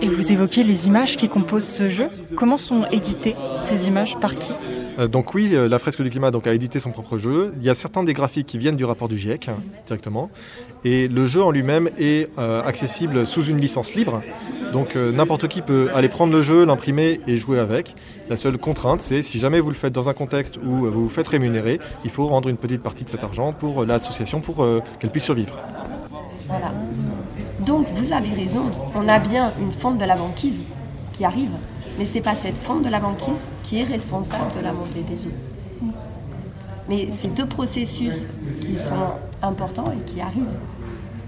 Et 0.00 0.08
vous 0.08 0.32
évoquez 0.32 0.62
les 0.62 0.86
images 0.86 1.16
qui 1.16 1.28
composent 1.28 1.64
ce 1.64 1.88
jeu. 1.88 2.08
Comment 2.36 2.56
sont 2.56 2.86
éditées 2.90 3.36
ces 3.62 3.88
images? 3.88 4.16
Par 4.18 4.34
qui? 4.34 4.52
Euh, 4.98 5.06
donc 5.06 5.34
oui, 5.34 5.54
euh, 5.54 5.68
la 5.68 5.78
fresque 5.78 6.02
du 6.02 6.10
climat 6.10 6.30
donc, 6.30 6.46
a 6.46 6.54
édité 6.54 6.80
son 6.80 6.90
propre 6.90 7.18
jeu. 7.18 7.52
Il 7.58 7.66
y 7.66 7.70
a 7.70 7.74
certains 7.74 8.02
des 8.02 8.14
graphiques 8.14 8.46
qui 8.46 8.58
viennent 8.58 8.76
du 8.76 8.84
rapport 8.84 9.08
du 9.08 9.16
GIEC 9.16 9.50
directement. 9.86 10.30
Et 10.84 11.08
le 11.08 11.26
jeu 11.26 11.42
en 11.42 11.50
lui-même 11.50 11.90
est 11.98 12.30
accessible 12.36 13.26
sous 13.26 13.44
une 13.44 13.60
licence 13.60 13.94
libre. 13.94 14.22
Donc 14.72 14.94
n'importe 14.94 15.48
qui 15.48 15.60
peut 15.60 15.88
aller 15.94 16.08
prendre 16.08 16.32
le 16.32 16.40
jeu, 16.40 16.64
l'imprimer 16.64 17.20
et 17.26 17.36
jouer 17.36 17.58
avec. 17.58 17.96
La 18.30 18.36
seule 18.36 18.58
contrainte, 18.58 19.00
c'est 19.00 19.22
si 19.22 19.38
jamais 19.38 19.58
vous 19.58 19.70
le 19.70 19.74
faites 19.74 19.92
dans 19.92 20.08
un 20.08 20.14
contexte 20.14 20.56
où 20.58 20.86
vous 20.86 21.02
vous 21.02 21.08
faites 21.08 21.26
rémunérer, 21.26 21.80
il 22.04 22.10
faut 22.10 22.28
rendre 22.28 22.48
une 22.48 22.56
petite 22.56 22.82
partie 22.82 23.02
de 23.02 23.08
cet 23.08 23.24
argent 23.24 23.52
pour 23.52 23.84
l'association 23.84 24.40
pour 24.40 24.64
qu'elle 25.00 25.10
puisse 25.10 25.24
survivre. 25.24 25.58
Donc 27.60 27.86
vous 27.94 28.12
avez 28.12 28.32
raison, 28.32 28.70
on 28.94 29.08
a 29.08 29.18
bien 29.18 29.52
une 29.60 29.72
fonte 29.72 29.98
de 29.98 30.04
la 30.04 30.16
banquise 30.16 30.58
qui 31.12 31.24
arrive, 31.24 31.50
mais 31.98 32.04
ce 32.04 32.14
n'est 32.14 32.20
pas 32.20 32.34
cette 32.34 32.56
fonte 32.56 32.82
de 32.82 32.88
la 32.88 33.00
banquise 33.00 33.34
qui 33.64 33.80
est 33.80 33.84
responsable 33.84 34.56
de 34.58 34.64
la 34.64 34.72
montée 34.72 35.02
des 35.02 35.26
eaux. 35.26 35.92
Mais 36.88 37.08
c'est 37.20 37.34
deux 37.34 37.46
processus 37.46 38.26
qui 38.60 38.76
sont 38.76 39.12
importants 39.42 39.92
et 39.92 40.10
qui 40.10 40.20
arrivent. 40.20 40.44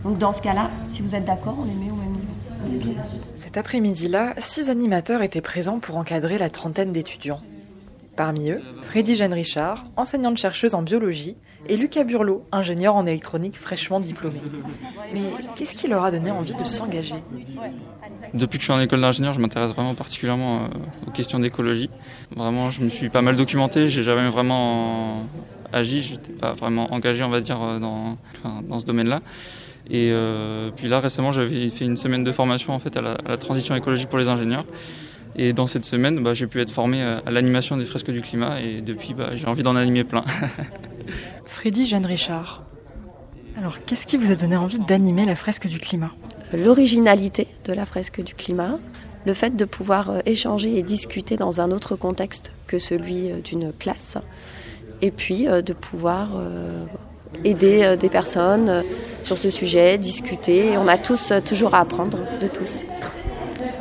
Donc 0.04 0.18
dans 0.18 0.32
ce 0.32 0.40
cas-là, 0.40 0.70
si 0.88 1.02
vous 1.02 1.14
êtes 1.14 1.24
d'accord, 1.24 1.56
on 1.60 1.64
les 1.64 1.74
met 1.74 1.90
au 1.90 1.96
même 1.96 2.12
niveau. 2.12 2.94
Cet 3.36 3.56
après-midi-là, 3.56 4.34
six 4.38 4.70
animateurs 4.70 5.22
étaient 5.22 5.40
présents 5.40 5.78
pour 5.78 5.96
encadrer 5.96 6.38
la 6.38 6.50
trentaine 6.50 6.92
d'étudiants. 6.92 7.40
Parmi 8.16 8.50
eux, 8.50 8.62
Freddy 8.82 9.14
Jeanne 9.16 9.32
Richard, 9.32 9.84
enseignante 9.96 10.36
chercheuse 10.36 10.74
en 10.74 10.82
biologie, 10.82 11.36
et 11.68 11.76
Lucas 11.76 12.04
Burlot, 12.04 12.44
ingénieur 12.52 12.96
en 12.96 13.06
électronique 13.06 13.56
fraîchement 13.56 14.00
diplômé. 14.00 14.40
Mais 15.12 15.22
qu'est-ce 15.56 15.74
qui 15.76 15.88
leur 15.88 16.04
a 16.04 16.10
donné 16.10 16.30
envie 16.30 16.54
de 16.54 16.64
s'engager? 16.64 17.14
Depuis 18.34 18.58
que 18.58 18.62
je 18.62 18.70
suis 18.70 18.72
en 18.72 18.80
école 18.80 19.00
d'ingénieur, 19.00 19.32
je 19.32 19.40
m'intéresse 19.40 19.72
vraiment 19.72 19.94
particulièrement 19.94 20.58
euh, 20.64 21.08
aux 21.08 21.10
questions 21.10 21.38
d'écologie. 21.38 21.90
Vraiment, 22.36 22.70
je 22.70 22.82
me 22.82 22.88
suis 22.88 23.08
pas 23.08 23.22
mal 23.22 23.36
documenté, 23.36 23.88
j'ai 23.88 24.02
jamais 24.02 24.28
vraiment 24.28 25.24
agi, 25.72 26.02
je 26.02 26.14
n'étais 26.14 26.32
pas 26.32 26.52
vraiment 26.52 26.92
engagé, 26.92 27.24
on 27.24 27.30
va 27.30 27.40
dire, 27.40 27.60
euh, 27.62 27.78
dans, 27.78 28.16
dans 28.62 28.78
ce 28.78 28.86
domaine-là. 28.86 29.20
Et 29.88 30.10
euh, 30.12 30.70
puis 30.74 30.88
là, 30.88 31.00
récemment, 31.00 31.32
j'avais 31.32 31.70
fait 31.70 31.84
une 31.84 31.96
semaine 31.96 32.22
de 32.22 32.32
formation 32.32 32.72
en 32.72 32.78
fait 32.78 32.96
à 32.96 33.00
la 33.00 33.36
transition 33.36 33.74
écologique 33.74 34.08
pour 34.08 34.18
les 34.18 34.28
ingénieurs. 34.28 34.64
Et 35.42 35.54
dans 35.54 35.66
cette 35.66 35.86
semaine, 35.86 36.22
bah, 36.22 36.34
j'ai 36.34 36.46
pu 36.46 36.60
être 36.60 36.70
formé 36.70 37.02
à 37.02 37.30
l'animation 37.30 37.78
des 37.78 37.86
fresques 37.86 38.10
du 38.10 38.20
climat 38.20 38.60
et 38.60 38.82
depuis, 38.82 39.14
bah, 39.14 39.30
j'ai 39.36 39.46
envie 39.46 39.62
d'en 39.62 39.74
animer 39.74 40.04
plein. 40.04 40.22
Freddy 41.46 41.86
Jeanne 41.86 42.04
Richard. 42.04 42.62
Alors, 43.56 43.82
qu'est-ce 43.86 44.06
qui 44.06 44.18
vous 44.18 44.30
a 44.30 44.34
donné 44.34 44.58
envie 44.58 44.80
d'animer 44.80 45.24
la 45.24 45.36
fresque 45.36 45.66
du 45.66 45.80
climat? 45.80 46.10
L'originalité 46.52 47.46
de 47.64 47.72
la 47.72 47.86
fresque 47.86 48.22
du 48.22 48.34
climat, 48.34 48.78
le 49.24 49.32
fait 49.32 49.56
de 49.56 49.64
pouvoir 49.64 50.10
euh, 50.10 50.18
échanger 50.26 50.76
et 50.76 50.82
discuter 50.82 51.38
dans 51.38 51.62
un 51.62 51.70
autre 51.70 51.96
contexte 51.96 52.52
que 52.66 52.78
celui 52.78 53.30
euh, 53.30 53.40
d'une 53.40 53.72
classe, 53.72 54.18
et 55.00 55.10
puis 55.10 55.48
euh, 55.48 55.62
de 55.62 55.72
pouvoir 55.72 56.32
aider 57.44 57.96
des 57.98 58.10
personnes 58.10 58.84
sur 59.22 59.38
ce 59.38 59.48
sujet, 59.48 59.96
discuter. 59.96 60.76
On 60.76 60.86
a 60.86 60.98
tous 60.98 61.32
toujours 61.46 61.74
à 61.74 61.80
apprendre 61.80 62.18
de 62.40 62.46
tous. 62.46 62.82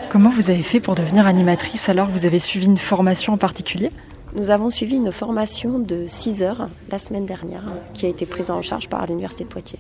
Comment 0.10 0.32
vous 0.32 0.50
avez 0.50 0.64
fait 0.64 0.80
pour 0.80 0.96
devenir 0.96 1.28
animatrice 1.28 1.88
alors 1.88 2.08
Vous 2.10 2.26
avez 2.26 2.40
suivi 2.40 2.66
une 2.66 2.78
formation 2.78 3.34
en 3.34 3.38
particulier? 3.38 3.92
Nous 4.36 4.50
avons 4.50 4.72
suivi 4.72 4.96
une 4.96 5.12
formation 5.12 5.78
de 5.78 6.06
6 6.08 6.42
heures 6.42 6.70
la 6.90 6.98
semaine 6.98 7.28
dernière 7.28 7.64
qui 7.94 8.08
a 8.08 8.10
été 8.10 8.26
prise 8.26 8.50
en 8.50 8.64
charge 8.64 8.90
par 8.90 9.06
l'Université 9.06 9.44
de 9.44 9.50
Poitiers. 9.50 9.80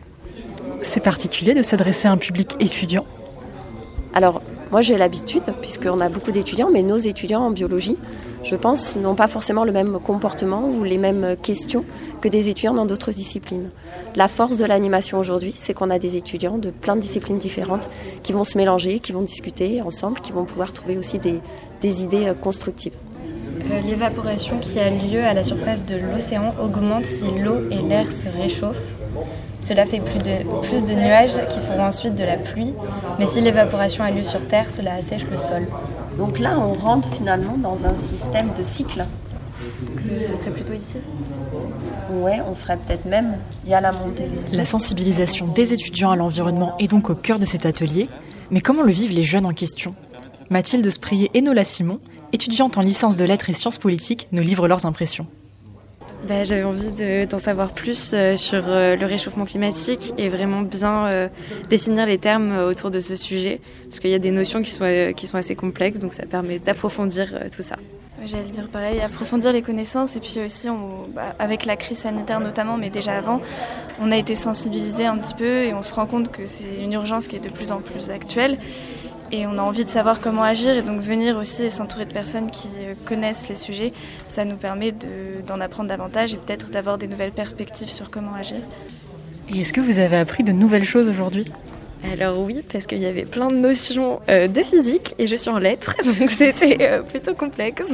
C'est 0.84 1.00
particulier 1.00 1.56
de 1.56 1.64
s'adresser 1.64 2.08
à 2.08 2.12
un 2.12 2.18
public 2.18 2.56
étudiant? 2.60 3.06
Alors, 4.14 4.44
Moi, 4.72 4.82
j'ai 4.82 4.98
l'habitude, 4.98 5.44
puisqu'on 5.62 6.00
a 6.00 6.10
beaucoup 6.10 6.32
d'étudiants, 6.32 6.70
mais 6.72 6.84
nos 6.84 6.98
étudiants 6.98 7.42
en 7.42 7.50
biologie, 7.50 7.98
je 8.44 8.56
pense, 8.56 8.96
n'ont 8.98 9.16
pas 9.16 9.28
forcément 9.28 9.64
le 9.64 9.72
même 9.72 10.00
comportement 10.00 10.70
ou 10.70 10.84
les 10.84 11.00
mêmes 11.00 11.36
questions 11.42 11.84
que 12.22 12.30
des 12.30 12.50
étudiants 12.50 12.76
dans 12.76 12.86
d'autres 12.86 13.12
disciplines. 13.12 13.70
La 14.16 14.28
force 14.28 14.58
de 14.58 14.66
l'animation 14.66 15.18
aujourd'hui, 15.18 15.56
c'est 15.58 15.74
qu'on 15.74 15.90
a 15.90 15.98
des 15.98 16.18
étudiants 16.18 16.60
de 16.60 16.70
plein 16.70 16.96
de 16.96 17.02
disciplines 17.02 17.40
différentes 17.40 17.88
qui 18.22 18.32
vont 18.32 18.44
se 18.44 18.60
mélanger, 18.60 19.00
qui 19.00 19.12
vont 19.12 19.24
discuter 19.24 19.82
ensemble, 19.82 20.20
qui 20.20 20.32
vont 20.32 20.46
pouvoir 20.46 20.72
trouver 20.72 20.98
aussi 20.98 21.18
des, 21.18 21.42
idées 22.04 22.28
euh, 22.28 22.34
constructives. 22.36 22.94
Euh, 23.72 23.82
l'évaporation 23.82 24.60
qui 24.60 24.80
a 24.80 24.92
lieu 24.92 25.24
à 25.24 25.34
la 25.34 25.44
surface 25.44 25.84
de 25.84 25.96
l'océan 25.96 26.54
augmente 26.62 27.06
si 27.06 27.26
l'eau 27.26 27.68
et 27.72 27.82
l'air 27.82 28.14
se 28.14 28.28
réchauffent. 28.28 28.78
Cela 29.62 29.86
fait 29.86 29.99
plus 29.99 30.20
de, 30.20 30.62
plus 30.68 30.84
de 30.84 30.93
nuages 30.93 31.39
qui 31.49 31.60
feront 31.60 31.86
ensuite 31.86 32.16
de 32.16 32.24
la 32.24 32.38
pluie, 32.38 32.74
mais 33.20 33.28
si 33.28 33.41
l'évaporation 33.41 34.03
a 34.03 34.12
lieu 34.12 34.24
sur 34.24 34.45
Terre, 34.47 34.72
cela 34.72 34.93
assèche 34.95 35.26
le 35.30 35.38
sol. 35.38 35.68
Donc 36.18 36.39
là, 36.39 36.57
on 36.57 36.74
rentre 36.74 37.10
finalement 37.14 37.57
dans 37.57 37.86
un 37.86 37.95
système 38.07 38.51
de 38.57 38.64
cycle. 38.64 39.05
ce 40.28 40.36
serait 40.36 40.51
plutôt 40.51 40.74
ici? 40.74 40.97
Ouais, 42.12 42.39
on 42.49 42.55
serait 42.55 42.78
peut-être 42.78 43.05
même, 43.05 43.38
il 43.66 43.72
y 43.72 43.74
a 43.74 43.82
la 43.82 43.91
montée. 43.91 44.28
La 44.51 44.66
sensibilisation 44.66 45.47
des 45.47 45.74
étudiants 45.74 46.12
à 46.12 46.16
l'environnement 46.16 46.76
est 46.80 46.88
donc 46.88 47.10
au 47.10 47.16
cœur 47.16 47.38
de 47.38 47.45
cet 47.45 47.66
atelier. 47.66 48.10
Mais 48.51 48.62
comment 48.62 48.82
le 48.82 48.91
vivent 48.91 49.14
les 49.14 49.24
jeunes 49.24 49.45
en 49.45 49.53
question? 49.53 49.93
Mathilde 50.49 50.89
Sprier 50.89 51.30
et 51.36 51.41
Nola 51.41 51.64
Simon, 51.64 51.99
étudiantes 52.34 52.78
en 52.78 52.82
licence 52.82 53.16
de 53.16 53.26
lettres 53.26 53.51
et 53.51 53.53
sciences 53.53 53.78
politiques, 53.78 54.28
nous 54.32 54.41
livrent 54.41 54.68
leurs 54.68 54.88
impressions. 54.88 55.28
Bah, 56.28 56.44
j'avais 56.44 56.64
envie 56.64 56.92
d'en 57.28 57.40
savoir 57.40 57.72
plus 57.72 58.14
euh, 58.14 58.36
sur 58.36 58.68
euh, 58.68 58.98
le 58.98 59.06
réchauffement 59.06 59.46
climatique 59.46 60.14
et 60.18 60.28
vraiment 60.28 60.62
bien 60.62 61.06
euh, 61.08 61.30
définir 61.70 62.06
les 62.06 62.18
termes 62.18 62.58
autour 62.58 62.92
de 62.92 63.00
ce 63.00 63.16
sujet, 63.16 63.62
parce 63.86 64.02
qu'il 64.02 64.10
y 64.10 64.16
a 64.16 64.20
des 64.20 64.32
notions 64.32 64.62
qui 64.62 64.72
sont, 64.72 65.14
qui 65.16 65.28
sont 65.28 65.38
assez 65.38 65.56
complexes, 65.56 66.00
donc 66.00 66.14
ça 66.14 66.26
permet 66.26 66.60
d'approfondir 66.60 67.40
tout 67.56 67.64
ça. 67.64 67.78
J'allais 68.26 68.50
dire 68.50 68.68
pareil, 68.68 69.00
approfondir 69.00 69.54
les 69.54 69.62
connaissances 69.62 70.18
et 70.18 70.20
puis 70.20 70.42
aussi 70.44 70.68
bah, 71.16 71.36
avec 71.40 71.66
la 71.66 71.78
crise 71.78 72.00
sanitaire 72.00 72.42
notamment, 72.42 72.76
mais 72.76 72.90
déjà 72.90 73.18
avant, 73.18 73.42
on 74.02 74.12
a 74.12 74.18
été 74.18 74.36
sensibilisé 74.36 75.06
un 75.06 75.18
petit 75.18 75.34
peu 75.34 75.64
et 75.64 75.74
on 75.74 75.84
se 75.84 75.94
rend 75.94 76.06
compte 76.06 76.30
que 76.30 76.44
c'est 76.44 76.84
une 76.84 76.92
urgence 76.92 77.28
qui 77.28 77.38
est 77.38 77.44
de 77.44 77.50
plus 77.50 77.72
en 77.72 77.80
plus 77.80 78.10
actuelle 78.10 78.58
et 79.32 79.46
on 79.46 79.58
a 79.58 79.62
envie 79.62 79.86
de 79.86 79.90
savoir 79.90 80.20
comment 80.20 80.44
agir 80.44 80.76
et 80.76 80.82
donc 80.82 81.02
venir 81.02 81.38
aussi 81.38 81.64
et 81.64 81.70
s'entourer 81.70 82.06
de 82.06 82.14
personnes 82.14 82.50
qui 82.50 82.70
euh, 82.80 82.94
connaissent 83.06 83.48
les 83.50 83.56
sujets, 83.56 83.94
ça 84.28 84.46
nous 84.46 84.56
permet 84.56 84.94
d'en 85.46 85.60
apprendre 85.62 85.90
davantage 85.90 86.34
et 86.34 86.38
peut-être 86.38 86.70
d'avoir 86.70 86.98
des 86.98 87.08
nouvelles 87.08 87.32
perspectives 87.32 87.90
sur 87.90 88.10
comment 88.10 88.34
agir. 88.34 88.60
Et 89.54 89.62
est-ce 89.62 89.74
que 89.74 89.82
vous 89.82 90.00
avez 90.00 90.18
appris 90.18 90.44
de 90.44 90.52
nouvelles 90.52 90.84
choses 90.84 91.08
aujourd'hui? 91.08 91.46
Alors 92.14 92.40
oui, 92.40 92.64
parce 92.72 92.86
qu'il 92.86 93.00
y 93.00 93.06
avait 93.06 93.26
plein 93.26 93.50
de 93.50 93.56
notions 93.56 94.22
euh, 94.30 94.48
de 94.48 94.64
physique 94.64 95.16
et 95.20 95.28
je 95.28 95.36
suis 95.36 95.50
en 95.50 95.60
lettres, 95.60 95.96
donc 96.20 96.30
c'était 96.30 96.78
euh, 96.82 97.02
plutôt 97.02 97.34
complexe. 97.34 97.92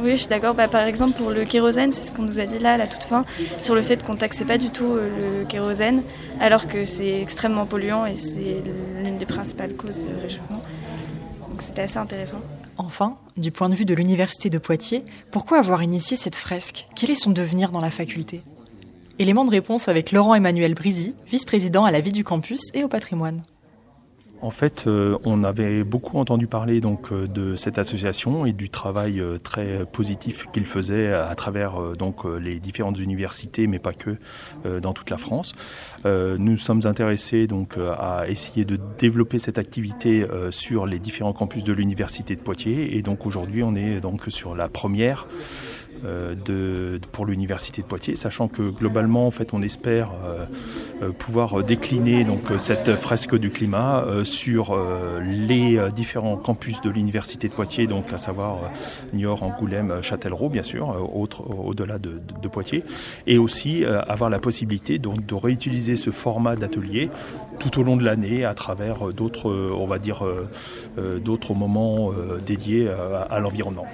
Oui, 0.00 0.12
je 0.12 0.16
suis 0.16 0.28
d'accord. 0.28 0.54
Bah, 0.54 0.68
par 0.68 0.82
exemple, 0.82 1.14
pour 1.14 1.30
le 1.30 1.44
kérosène, 1.44 1.92
c'est 1.92 2.06
ce 2.08 2.12
qu'on 2.12 2.22
nous 2.22 2.40
a 2.40 2.46
dit 2.46 2.58
là, 2.58 2.74
à 2.74 2.76
la 2.76 2.86
toute 2.86 3.04
fin, 3.04 3.24
sur 3.60 3.74
le 3.74 3.82
fait 3.82 4.02
qu'on 4.02 4.16
taxait 4.16 4.44
pas 4.44 4.58
du 4.58 4.70
tout 4.70 4.84
euh, 4.84 5.40
le 5.40 5.44
kérosène, 5.44 6.02
alors 6.40 6.66
que 6.66 6.84
c'est 6.84 7.20
extrêmement 7.20 7.66
polluant 7.66 8.06
et 8.06 8.14
c'est 8.14 8.62
l'une 9.04 9.18
des 9.18 9.26
principales 9.26 9.74
causes 9.74 10.06
de 10.06 10.20
réchauffement. 10.20 10.62
Donc 11.48 11.62
c'était 11.62 11.82
assez 11.82 11.98
intéressant. 11.98 12.40
Enfin, 12.76 13.16
du 13.36 13.52
point 13.52 13.68
de 13.68 13.74
vue 13.74 13.84
de 13.84 13.94
l'Université 13.94 14.50
de 14.50 14.58
Poitiers, 14.58 15.04
pourquoi 15.30 15.58
avoir 15.58 15.82
initié 15.82 16.16
cette 16.16 16.34
fresque? 16.34 16.86
Quel 16.96 17.10
est 17.10 17.14
son 17.14 17.30
devenir 17.30 17.70
dans 17.70 17.80
la 17.80 17.90
faculté? 17.90 18.42
Élément 19.20 19.44
de 19.44 19.50
réponse 19.50 19.86
avec 19.86 20.10
Laurent 20.10 20.34
Emmanuel 20.34 20.74
Brisy, 20.74 21.14
vice-président 21.28 21.84
à 21.84 21.92
la 21.92 22.00
vie 22.00 22.10
du 22.10 22.24
campus 22.24 22.62
et 22.74 22.82
au 22.82 22.88
patrimoine. 22.88 23.42
En 24.44 24.50
fait, 24.50 24.84
euh, 24.86 25.16
on 25.24 25.42
avait 25.42 25.84
beaucoup 25.84 26.18
entendu 26.18 26.46
parler 26.46 26.82
donc 26.82 27.12
euh, 27.12 27.26
de 27.26 27.56
cette 27.56 27.78
association 27.78 28.44
et 28.44 28.52
du 28.52 28.68
travail 28.68 29.18
euh, 29.18 29.38
très 29.38 29.86
positif 29.86 30.48
qu'il 30.52 30.66
faisait 30.66 31.14
à 31.14 31.34
travers 31.34 31.80
donc 31.98 32.24
les 32.26 32.60
différentes 32.60 32.98
universités, 32.98 33.66
mais 33.66 33.78
pas 33.78 33.94
que, 33.94 34.18
dans 34.80 34.92
toute 34.92 35.08
la 35.08 35.16
France. 35.16 35.54
nous 36.04 36.56
sommes 36.56 36.82
intéressés 36.84 37.46
donc 37.46 37.76
à 37.78 38.24
essayer 38.28 38.64
de 38.64 38.78
développer 38.98 39.38
cette 39.38 39.58
activité 39.58 40.26
sur 40.50 40.86
les 40.86 40.98
différents 40.98 41.32
campus 41.32 41.64
de 41.64 41.72
l'université 41.72 42.36
de 42.36 42.40
Poitiers 42.40 42.96
et 42.96 43.02
donc 43.02 43.26
aujourd'hui 43.26 43.62
on 43.62 43.74
est 43.74 44.00
donc 44.00 44.22
sur 44.28 44.54
la 44.54 44.68
première. 44.68 45.26
Euh, 46.04 46.34
de, 46.34 47.00
pour 47.12 47.24
l'université 47.24 47.80
de 47.80 47.86
Poitiers, 47.86 48.16
sachant 48.16 48.48
que 48.48 48.62
globalement, 48.62 49.26
en 49.26 49.30
fait, 49.30 49.54
on 49.54 49.62
espère 49.62 50.10
euh, 50.24 50.44
euh, 51.02 51.12
pouvoir 51.12 51.64
décliner 51.64 52.24
donc 52.24 52.42
cette 52.58 52.96
fresque 52.96 53.36
du 53.36 53.50
climat 53.50 54.04
sur 54.24 54.76
les 55.22 55.78
différents 55.94 56.36
campus 56.36 56.80
de 56.82 56.90
l'université 56.90 57.48
de 57.48 57.54
Poitiers, 57.54 57.86
donc 57.86 58.12
à 58.12 58.18
savoir 58.18 58.58
Niort, 59.12 59.42
Angoulême, 59.42 60.02
Châtellerault, 60.02 60.50
bien 60.50 60.62
sûr, 60.62 60.94
au-delà 61.64 61.98
de, 61.98 62.48
Poitiers, 62.48 62.84
et 63.26 63.38
aussi 63.38 63.84
avoir 63.84 64.30
la 64.30 64.38
possibilité 64.38 64.98
donc, 64.98 65.24
de 65.24 65.34
réutiliser 65.34 65.96
ce 65.96 66.10
format 66.10 66.56
d'atelier 66.56 67.10
tout 67.58 67.80
au 67.80 67.82
long 67.82 67.96
de 67.96 68.04
l'année 68.04 68.44
à 68.44 68.54
travers 68.54 69.12
d'autres, 69.12 69.50
on 69.50 69.86
va 69.86 69.98
dire, 69.98 70.24
d'autres 71.24 71.54
moments 71.54 72.12
dédiés 72.44 72.88
à 72.88 73.40
l'environnement. 73.40 73.86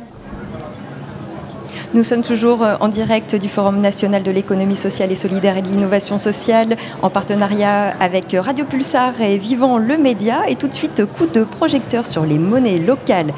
Nous 1.93 2.05
sommes 2.05 2.23
toujours 2.23 2.63
euh, 2.63 2.77
en 2.79 2.89
direct 2.89 3.35
du 3.35 3.49
Forum 3.49 3.81
national 3.81 4.23
de 4.23 4.31
l'économie 4.31 4.77
sociale 4.77 5.11
et 5.11 5.17
solidaire 5.17 5.57
et 5.57 5.63
de 5.63 5.67
l'innovation 5.67 6.19
sociale 6.19 6.77
en 7.03 7.11
partenariat 7.11 7.93
avec 7.99 8.37
Radio 8.39 8.65
Pulsar 8.65 9.21
et 9.21 9.37
Vivant 9.39 9.77
le 9.77 9.97
Média. 9.97 10.49
Et 10.49 10.55
tout 10.55 10.69
de 10.69 10.75
suite, 10.75 11.05
coup 11.05 11.27
de 11.27 11.43
projecteur 11.43 12.07
sur 12.07 12.25
les 12.25 12.39
monnaies 12.39 12.79
locales, 12.79 13.33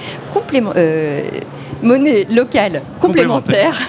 euh, 0.76 1.22
monnaies 1.82 2.26
locales 2.30 2.82
complémentaires 3.00 3.80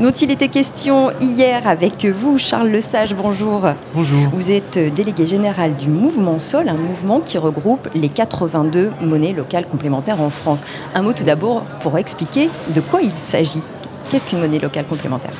dont 0.00 0.10
il 0.10 0.30
était 0.30 0.48
question 0.48 1.10
hier 1.20 1.66
avec 1.66 2.04
vous, 2.06 2.38
Charles 2.38 2.68
Lesage. 2.68 3.14
Bonjour. 3.14 3.62
Bonjour. 3.94 4.28
Vous 4.32 4.50
êtes 4.50 4.78
délégué 4.94 5.26
général 5.26 5.74
du 5.74 5.88
mouvement 5.88 6.38
Sol, 6.38 6.68
un 6.68 6.74
mouvement 6.74 7.20
qui 7.20 7.38
regroupe 7.38 7.88
les 7.94 8.08
82 8.08 8.92
monnaies 9.02 9.32
locales 9.32 9.66
complémentaires 9.66 10.20
en 10.20 10.30
France. 10.30 10.60
Un 10.94 11.02
mot 11.02 11.12
tout 11.12 11.24
d'abord 11.24 11.62
pour 11.80 11.98
expliquer 11.98 12.48
de 12.74 12.80
quoi 12.80 13.02
il 13.02 13.12
s'agit. 13.12 13.62
Qu'est-ce 14.10 14.26
qu'une 14.26 14.40
monnaie 14.40 14.58
locale 14.58 14.84
complémentaire? 14.86 15.32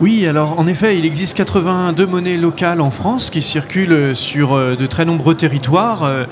Oui, 0.00 0.26
alors 0.26 0.58
en 0.58 0.66
effet, 0.66 0.98
il 0.98 1.04
existe 1.04 1.36
82 1.36 2.04
monnaies 2.06 2.36
locales 2.36 2.80
en 2.80 2.90
France 2.90 3.30
qui 3.30 3.42
circulent 3.42 4.16
sur 4.16 4.52
euh, 4.52 4.74
de 4.74 4.86
très 4.86 5.04
nombreux 5.04 5.36
territoires, 5.36 6.02
euh, 6.02 6.24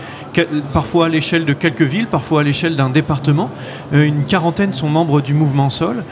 parfois 0.73 1.07
à 1.07 1.09
l'échelle 1.09 1.45
de 1.45 1.53
quelques 1.53 1.83
villes, 1.83 2.09
parfois 2.09 2.41
à 2.41 2.43
l'échelle 2.43 2.75
d'un 2.75 2.91
département. 2.91 3.51
Euh, 3.93 4.03
une 4.03 4.25
quarantaine 4.25 4.75
sont 4.75 4.89
membres 4.89 5.21
du 5.21 5.33
mouvement 5.33 5.71
Sol. 5.71 6.03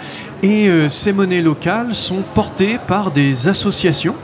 Et 0.44 0.70
ces 0.88 1.12
monnaies 1.12 1.42
locales 1.42 1.94
sont 1.94 2.22
portées 2.34 2.78
par 2.86 3.10
des 3.10 3.48
associations 3.48 4.14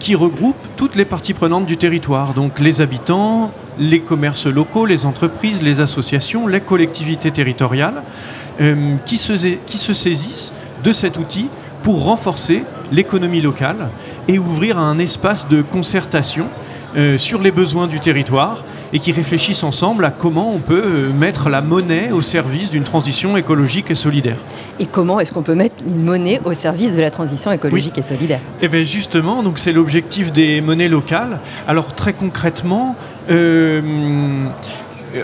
qui 0.00 0.16
regroupent 0.16 0.66
toutes 0.76 0.96
les 0.96 1.04
parties 1.04 1.34
prenantes 1.34 1.66
du 1.66 1.76
territoire, 1.76 2.34
donc 2.34 2.58
les 2.58 2.80
habitants, 2.80 3.52
les 3.78 4.00
commerces 4.00 4.46
locaux, 4.46 4.86
les 4.86 5.06
entreprises, 5.06 5.62
les 5.62 5.80
associations, 5.80 6.48
les 6.48 6.60
collectivités 6.60 7.30
territoriales, 7.30 8.02
qui 9.06 9.18
se 9.18 9.92
saisissent 9.92 10.52
de 10.82 10.92
cet 10.92 11.16
outil 11.16 11.48
pour 11.84 12.02
renforcer 12.02 12.64
l'économie 12.90 13.42
locale 13.42 13.88
et 14.26 14.38
ouvrir 14.38 14.78
un 14.78 14.98
espace 14.98 15.46
de 15.48 15.62
concertation 15.62 16.46
euh, 16.96 17.18
sur 17.18 17.42
les 17.42 17.50
besoins 17.50 17.86
du 17.86 18.00
territoire 18.00 18.64
et 18.92 19.00
qui 19.00 19.10
réfléchissent 19.12 19.64
ensemble 19.64 20.04
à 20.04 20.10
comment 20.10 20.54
on 20.54 20.60
peut 20.60 20.82
euh, 20.84 21.12
mettre 21.12 21.50
la 21.50 21.60
monnaie 21.60 22.12
au 22.12 22.22
service 22.22 22.70
d'une 22.70 22.84
transition 22.84 23.36
écologique 23.36 23.90
et 23.90 23.96
solidaire. 23.96 24.38
Et 24.78 24.86
comment 24.86 25.18
est-ce 25.18 25.32
qu'on 25.32 25.42
peut 25.42 25.56
mettre 25.56 25.82
une 25.84 26.04
monnaie 26.04 26.40
au 26.44 26.54
service 26.54 26.94
de 26.94 27.00
la 27.00 27.10
transition 27.10 27.50
écologique 27.52 27.98
et 27.98 28.02
solidaire? 28.02 28.40
Eh 28.62 28.68
bien 28.68 28.84
justement, 28.84 29.42
donc 29.42 29.58
c'est 29.58 29.72
l'objectif 29.72 30.32
des 30.32 30.60
monnaies 30.60 30.88
locales. 30.88 31.40
Alors 31.66 31.94
très 31.94 32.12
concrètement, 32.12 32.94
euh, 33.28 33.82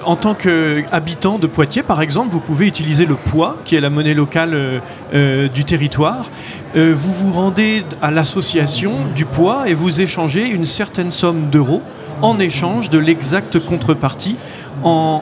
en 0.04 0.16
tant 0.16 0.34
qu'habitant 0.34 1.38
de 1.38 1.46
Poitiers, 1.46 1.82
par 1.82 2.00
exemple, 2.00 2.30
vous 2.30 2.40
pouvez 2.40 2.66
utiliser 2.66 3.06
le 3.06 3.14
poids, 3.14 3.56
qui 3.64 3.74
est 3.74 3.80
la 3.80 3.90
monnaie 3.90 4.14
locale 4.14 4.54
euh, 4.54 4.78
euh, 5.14 5.48
du 5.48 5.64
territoire. 5.64 6.30
Euh, 6.76 6.92
vous 6.94 7.12
vous 7.12 7.32
rendez 7.32 7.84
à 8.00 8.10
l'association 8.10 8.92
du 9.16 9.24
poids 9.24 9.68
et 9.68 9.74
vous 9.74 10.00
échangez 10.00 10.48
une 10.48 10.66
certaine 10.66 11.10
somme 11.10 11.50
d'euros 11.50 11.82
en 12.22 12.38
échange 12.38 12.90
de 12.90 12.98
l'exacte 12.98 13.58
contrepartie 13.58 14.36
en, 14.84 15.20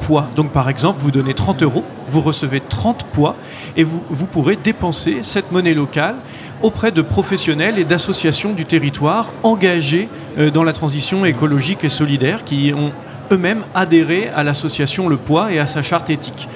poids. 0.00 0.28
Donc 0.34 0.50
par 0.52 0.68
exemple, 0.68 1.00
vous 1.00 1.10
donnez 1.10 1.34
30 1.34 1.62
euros, 1.62 1.84
vous 2.06 2.20
recevez 2.20 2.60
30 2.60 3.04
poids 3.04 3.36
et 3.76 3.84
vous, 3.84 4.02
vous 4.08 4.26
pourrez 4.26 4.56
dépenser 4.56 5.18
cette 5.22 5.52
monnaie 5.52 5.74
locale 5.74 6.14
auprès 6.62 6.90
de 6.90 7.02
professionnels 7.02 7.78
et 7.78 7.84
d'associations 7.84 8.52
du 8.52 8.64
territoire 8.64 9.32
engagés 9.42 10.08
dans 10.54 10.64
la 10.64 10.72
transition 10.72 11.24
écologique 11.26 11.84
et 11.84 11.90
solidaire 11.90 12.44
qui 12.44 12.72
ont 12.74 12.92
eux-mêmes 13.32 13.64
adhérer 13.74 14.30
à 14.34 14.42
l'association 14.42 15.08
Le 15.08 15.16
Poids 15.16 15.52
et 15.52 15.58
à 15.58 15.66
sa 15.66 15.82
charte 15.82 16.10
éthique. 16.10 16.48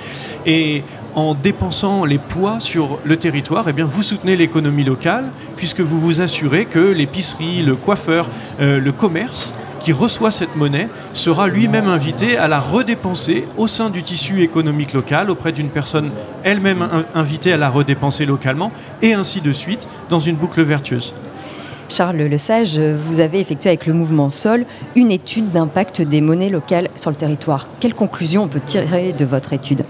Et 0.47 0.83
en 1.15 1.35
dépensant 1.35 2.05
les 2.05 2.19
poids 2.19 2.61
sur 2.61 3.01
le 3.05 3.17
territoire, 3.17 3.67
eh 3.69 3.83
vous 3.83 4.03
soutenez 4.03 4.37
l'économie 4.37 4.85
locale 4.85 5.25
puisque 5.57 5.81
vous 5.81 6.01
vous 6.01 6.21
assurez 6.21 6.67
que 6.67 6.79
l'épicerie, 6.79 7.63
le 7.63 7.75
coiffeur, 7.75 8.29
euh, 8.61 8.79
le 8.79 8.93
commerce 8.93 9.53
qui 9.81 9.93
reçoit 9.93 10.31
cette 10.31 10.57
monnaie 10.57 10.89
sera 11.13 11.49
lui-même 11.49 11.89
invité 11.89 12.37
à 12.37 12.49
la 12.49 12.59
redépenser 12.61 13.47
au 13.57 13.67
sein 13.67 13.91
du 13.91 14.03
tissu 14.03 14.43
économique 14.43 14.93
local 14.93 15.31
auprès 15.31 15.53
d'une 15.53 15.71
personne 15.71 16.11
elle-même 16.45 16.87
invitée 17.15 17.53
à 17.53 17.57
la 17.57 17.69
redépenser 17.69 18.27
localement 18.27 18.73
et 19.03 19.15
ainsi 19.15 19.41
de 19.41 19.53
suite 19.53 19.89
dans 20.09 20.21
une 20.21 20.37
boucle 20.37 20.63
vertueuse. 20.63 21.15
Charles 21.89 22.19
Lesage, 22.19 22.79
vous 22.79 23.21
avez 23.21 23.41
effectué 23.41 23.71
avec 23.71 23.87
le 23.87 23.95
mouvement 23.95 24.31
Sol 24.31 24.67
une 24.95 25.11
étude 25.11 25.51
d'impact 25.51 26.03
des 26.03 26.21
monnaies 26.21 26.51
locales 26.51 26.89
sur 26.97 27.11
le 27.11 27.17
territoire. 27.17 27.69
Quelle 27.81 27.95
conclusion 27.95 28.45
on 28.45 28.49
peut 28.49 28.61
tirer 28.61 29.13
de 29.13 29.25
votre 29.25 29.53
étude? 29.53 29.83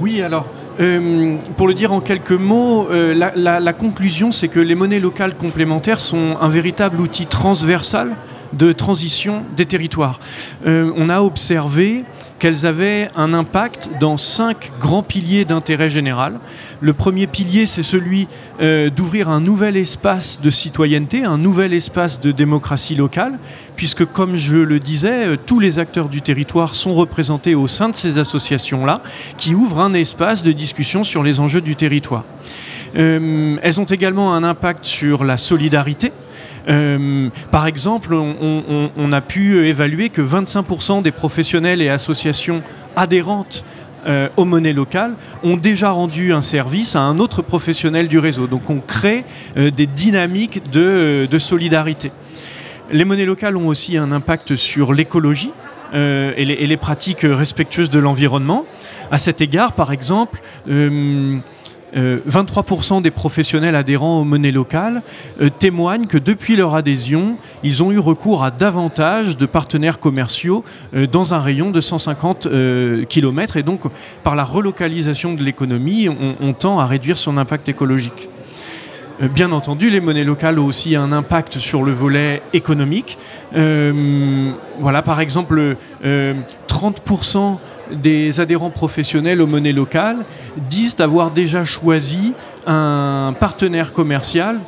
Oui, 0.00 0.20
alors 0.20 0.46
euh, 0.80 1.36
pour 1.56 1.68
le 1.68 1.74
dire 1.74 1.92
en 1.92 2.00
quelques 2.00 2.32
mots, 2.32 2.88
euh, 2.90 3.14
la, 3.14 3.72
conclusion, 3.72 4.32
c'est 4.32 4.48
que 4.48 4.60
les 4.60 4.74
monnaies 4.74 4.98
locales 4.98 5.36
complémentaires 5.36 6.00
sont 6.00 6.36
un 6.40 6.48
véritable 6.48 7.00
outil 7.00 7.26
transversal 7.26 8.16
de 8.52 8.72
transition 8.72 9.42
des 9.56 9.66
territoires. 9.66 10.18
Euh, 10.66 10.92
on 10.96 11.08
a 11.08 11.20
observé 11.20 12.04
qu'elles 12.38 12.66
avaient 12.66 13.08
un 13.16 13.32
impact 13.32 13.88
dans 14.00 14.16
cinq 14.16 14.72
grands 14.78 15.02
piliers 15.02 15.44
d'intérêt 15.44 15.88
général. 15.88 16.38
Le 16.80 16.92
premier 16.92 17.26
pilier, 17.26 17.66
c'est 17.66 17.82
celui 17.82 18.28
euh, 18.60 18.90
d'ouvrir 18.90 19.30
un 19.30 19.40
nouvel 19.40 19.78
espace 19.78 20.40
de 20.42 20.50
citoyenneté, 20.50 21.24
un 21.24 21.38
nouvel 21.38 21.72
espace 21.72 22.20
de 22.20 22.32
démocratie 22.32 22.94
locale, 22.94 23.38
puisque, 23.76 24.04
comme 24.04 24.36
je 24.36 24.58
le 24.58 24.78
disais, 24.78 25.26
euh, 25.26 25.36
tous 25.36 25.58
les 25.58 25.78
acteurs 25.78 26.10
du 26.10 26.20
territoire 26.20 26.74
sont 26.74 26.94
représentés 26.94 27.54
au 27.54 27.66
sein 27.66 27.88
de 27.88 27.96
ces 27.96 28.18
associations-là, 28.18 29.00
qui 29.38 29.54
ouvrent 29.54 29.80
un 29.80 29.94
espace 29.94 30.42
de 30.42 30.52
discussion 30.52 31.02
sur 31.02 31.22
les 31.22 31.40
enjeux 31.40 31.62
du 31.62 31.76
territoire. 31.76 32.24
Euh, 32.96 33.56
elles 33.62 33.80
ont 33.80 33.84
également 33.84 34.34
un 34.34 34.44
impact 34.44 34.84
sur 34.84 35.24
la 35.24 35.38
solidarité, 35.38 36.12
par 37.52 37.68
exemple, 37.68 38.12
on, 38.12 39.12
a 39.12 39.20
pu 39.20 39.68
évaluer 39.68 40.10
que 40.10 40.20
25% 40.20 41.00
des 41.00 41.12
professionnels 41.12 41.80
et 41.80 41.88
associations 41.88 42.60
adhérentes 42.96 43.64
euh, 44.06 44.28
aux 44.36 44.44
monnaies 44.44 44.72
locales 44.72 45.14
ont 45.42 45.56
déjà 45.56 45.90
rendu 45.90 46.32
un 46.32 46.42
service 46.42 46.96
à 46.96 47.00
un 47.00 47.18
autre 47.18 47.42
professionnel 47.42 48.08
du 48.08 48.18
réseau. 48.18 48.46
Donc 48.46 48.70
on 48.70 48.80
crée 48.80 49.24
euh, 49.56 49.70
des 49.70 49.86
dynamiques 49.86 50.70
de, 50.70 51.28
solidarité. 51.38 52.12
Les 52.90 53.04
monnaies 53.04 53.26
locales 53.26 53.56
ont 53.56 53.68
aussi 53.68 53.96
un 53.96 54.12
impact 54.12 54.56
sur 54.56 54.92
l'écologie 54.92 55.52
et, 55.92 56.44
les, 56.44 56.76
pratiques 56.76 57.22
respectueuses 57.22 57.90
de 57.90 57.98
l'environnement. 57.98 58.64
À 59.10 59.18
cet 59.18 59.40
égard, 59.40 59.72
par 59.72 59.92
exemple, 59.92 60.40
23% 61.96 62.98
euh, 62.98 63.00
des 63.00 63.10
professionnels 63.10 63.74
adhérents 63.74 64.20
aux 64.20 64.24
monnaies 64.24 64.52
locales 64.52 65.02
euh, 65.40 65.48
témoignent 65.48 66.06
que 66.06 66.18
depuis 66.18 66.56
leur 66.56 66.74
adhésion, 66.74 67.36
ils 67.62 67.82
ont 67.82 67.90
eu 67.90 67.98
recours 67.98 68.44
à 68.44 68.50
davantage 68.50 69.36
de 69.36 69.46
partenaires 69.46 69.98
commerciaux 69.98 70.64
euh, 70.94 71.06
dans 71.06 71.34
un 71.34 71.38
rayon 71.38 71.70
de 71.70 71.80
150 71.80 72.48
km. 73.08 73.56
Et 73.56 73.62
donc, 73.62 73.82
par 74.22 74.36
la 74.36 74.44
relocalisation 74.44 75.34
de 75.34 75.42
l'économie, 75.42 76.08
on, 76.08 76.52
tend 76.52 76.78
à 76.78 76.86
réduire 76.86 77.18
son 77.18 77.36
impact 77.36 77.68
écologique. 77.68 78.28
Bien 79.20 79.52
entendu, 79.52 79.90
les 79.90 80.00
monnaies 80.00 80.24
locales 80.24 80.58
ont 80.58 80.66
aussi 80.66 80.94
un 80.96 81.12
impact 81.12 81.58
sur 81.58 81.82
le 81.82 81.92
volet 81.92 82.42
économique. 82.52 83.18
voilà, 83.52 85.02
par 85.02 85.20
exemple, 85.20 85.76
30% 86.04 87.58
des 87.92 88.40
adhérents 88.40 88.70
professionnels 88.70 89.40
aux 89.40 89.46
monnaies 89.46 89.72
locales 89.72 90.24
disent 90.56 91.00
avoir 91.00 91.30
déjà 91.30 91.64
choisi 91.64 92.32
un 92.66 93.34
partenaire 93.38 93.92
commercial 93.92 94.58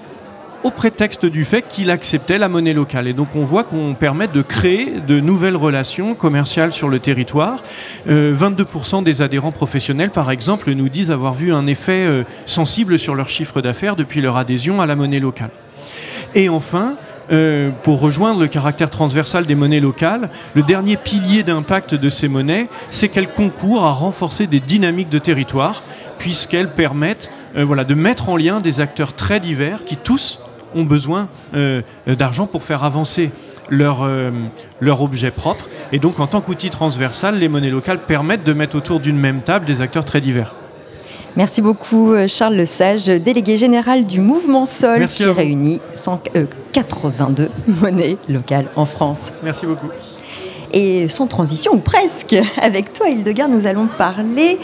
au 0.64 0.71
prétexte 0.71 1.25
du 1.25 1.45
fait 1.45 1.62
qu'il 1.69 1.91
acceptait 1.91 2.39
la 2.39 2.49
monnaie 2.49 2.73
locale. 2.73 3.07
Et 3.07 3.12
donc 3.12 3.37
on 3.37 3.45
voit 3.45 3.64
qu'on 3.64 3.95
permet 3.95 4.27
de 4.27 4.43
créer 4.43 4.95
de 5.07 5.21
nouvelles 5.21 5.57
relations 5.57 6.14
commerciales 6.14 6.73
sur 6.73 6.89
le 6.89 6.99
territoire. 6.99 7.62
22% 8.09 8.09
euh, 8.09 9.03
des 9.03 9.23
adhérents 9.23 9.53
professionnels, 9.53 10.11
par 10.11 10.31
exemple, 10.31 10.73
nous 10.73 10.89
disent 10.89 11.12
avoir 11.12 11.35
vu 11.35 11.53
un 11.53 11.66
effet 11.66 12.05
euh, 12.07 12.25
sensible 12.45 12.99
sur 12.99 13.14
leur 13.14 13.29
chiffre 13.29 13.61
d'affaires 13.61 13.97
depuis 13.97 14.21
leur 14.21 14.37
adhésion 14.37 14.81
à 14.81 14.87
la 14.87 14.97
monnaie 14.97 15.21
locale. 15.21 15.51
Et 16.35 16.49
enfin, 16.49 16.95
euh, 17.31 17.70
pour 17.83 18.01
rejoindre 18.01 18.41
le 18.41 18.47
caractère 18.47 18.91
transversal 18.91 19.47
des 19.47 19.55
monnaies 19.55 19.81
locales, 19.81 20.31
le 20.55 20.62
dernier 20.62 20.97
pilier 20.97 21.43
d'impact 21.43 21.95
de 21.95 22.09
ces 22.09 22.29
monnaies, 22.29 22.68
c'est 22.91 23.09
qu'elles 23.09 23.33
concourent 23.33 23.85
à 23.85 23.91
renforcer 23.91 24.47
des 24.47 24.61
dynamiques 24.61 25.11
de 25.11 25.18
territoire, 25.18 25.83
puisqu'elles 26.18 26.70
permettent 26.70 27.31
euh, 27.57 27.64
voilà, 27.64 27.85
de 27.85 27.95
mettre 27.95 28.29
en 28.29 28.37
lien 28.37 28.61
des 28.61 28.81
acteurs 28.81 29.12
très 29.12 29.41
divers 29.41 29.85
qui 29.85 29.97
tous 29.97 30.41
ont 30.74 30.85
besoin 30.85 31.29
euh, 31.55 31.83
d'argent 32.07 32.47
pour 32.47 32.62
faire 32.62 32.85
avancer 32.85 33.31
leur, 33.70 34.09
leur 34.81 35.03
objet 35.03 35.31
propre. 35.31 35.68
Et 35.93 35.99
donc 35.99 36.20
en 36.20 36.26
tant 36.26 36.41
qu'outil 36.41 36.70
transversal, 36.70 37.39
les 37.39 37.49
monnaies 37.49 37.68
locales 37.68 37.99
permettent 37.99 38.45
de 38.45 38.55
mettre 38.55 38.76
autour 38.76 38.99
d'une 38.99 39.18
même 39.18 39.43
table 39.43 39.66
des 39.66 39.83
acteurs 39.83 40.07
très 40.07 40.22
divers. 40.22 40.55
Merci 41.37 41.61
beaucoup 41.62 42.14
Charles 42.26 42.55
Lesage, 42.55 43.07
délégué 43.07 43.57
général 43.57 44.05
du 44.05 44.20
mouvement 44.20 44.64
Sol 44.64 45.07
qui 45.07 45.24
réunit 45.24 45.81
182 45.93 46.41
euh, 46.41 46.47
monnaies 47.66 48.16
locales 48.29 48.66
en 48.77 48.85
France. 48.87 49.33
Merci 49.43 49.66
beaucoup. 49.66 49.89
Et 50.73 51.09
sans 51.09 51.27
transition, 51.27 51.73
ou 51.75 51.79
presque, 51.79 52.37
avec 52.61 52.93
toi 52.93 53.09
Hildegard, 53.09 53.49
nous 53.49 53.66
allons 53.66 53.87
parler 53.87 54.59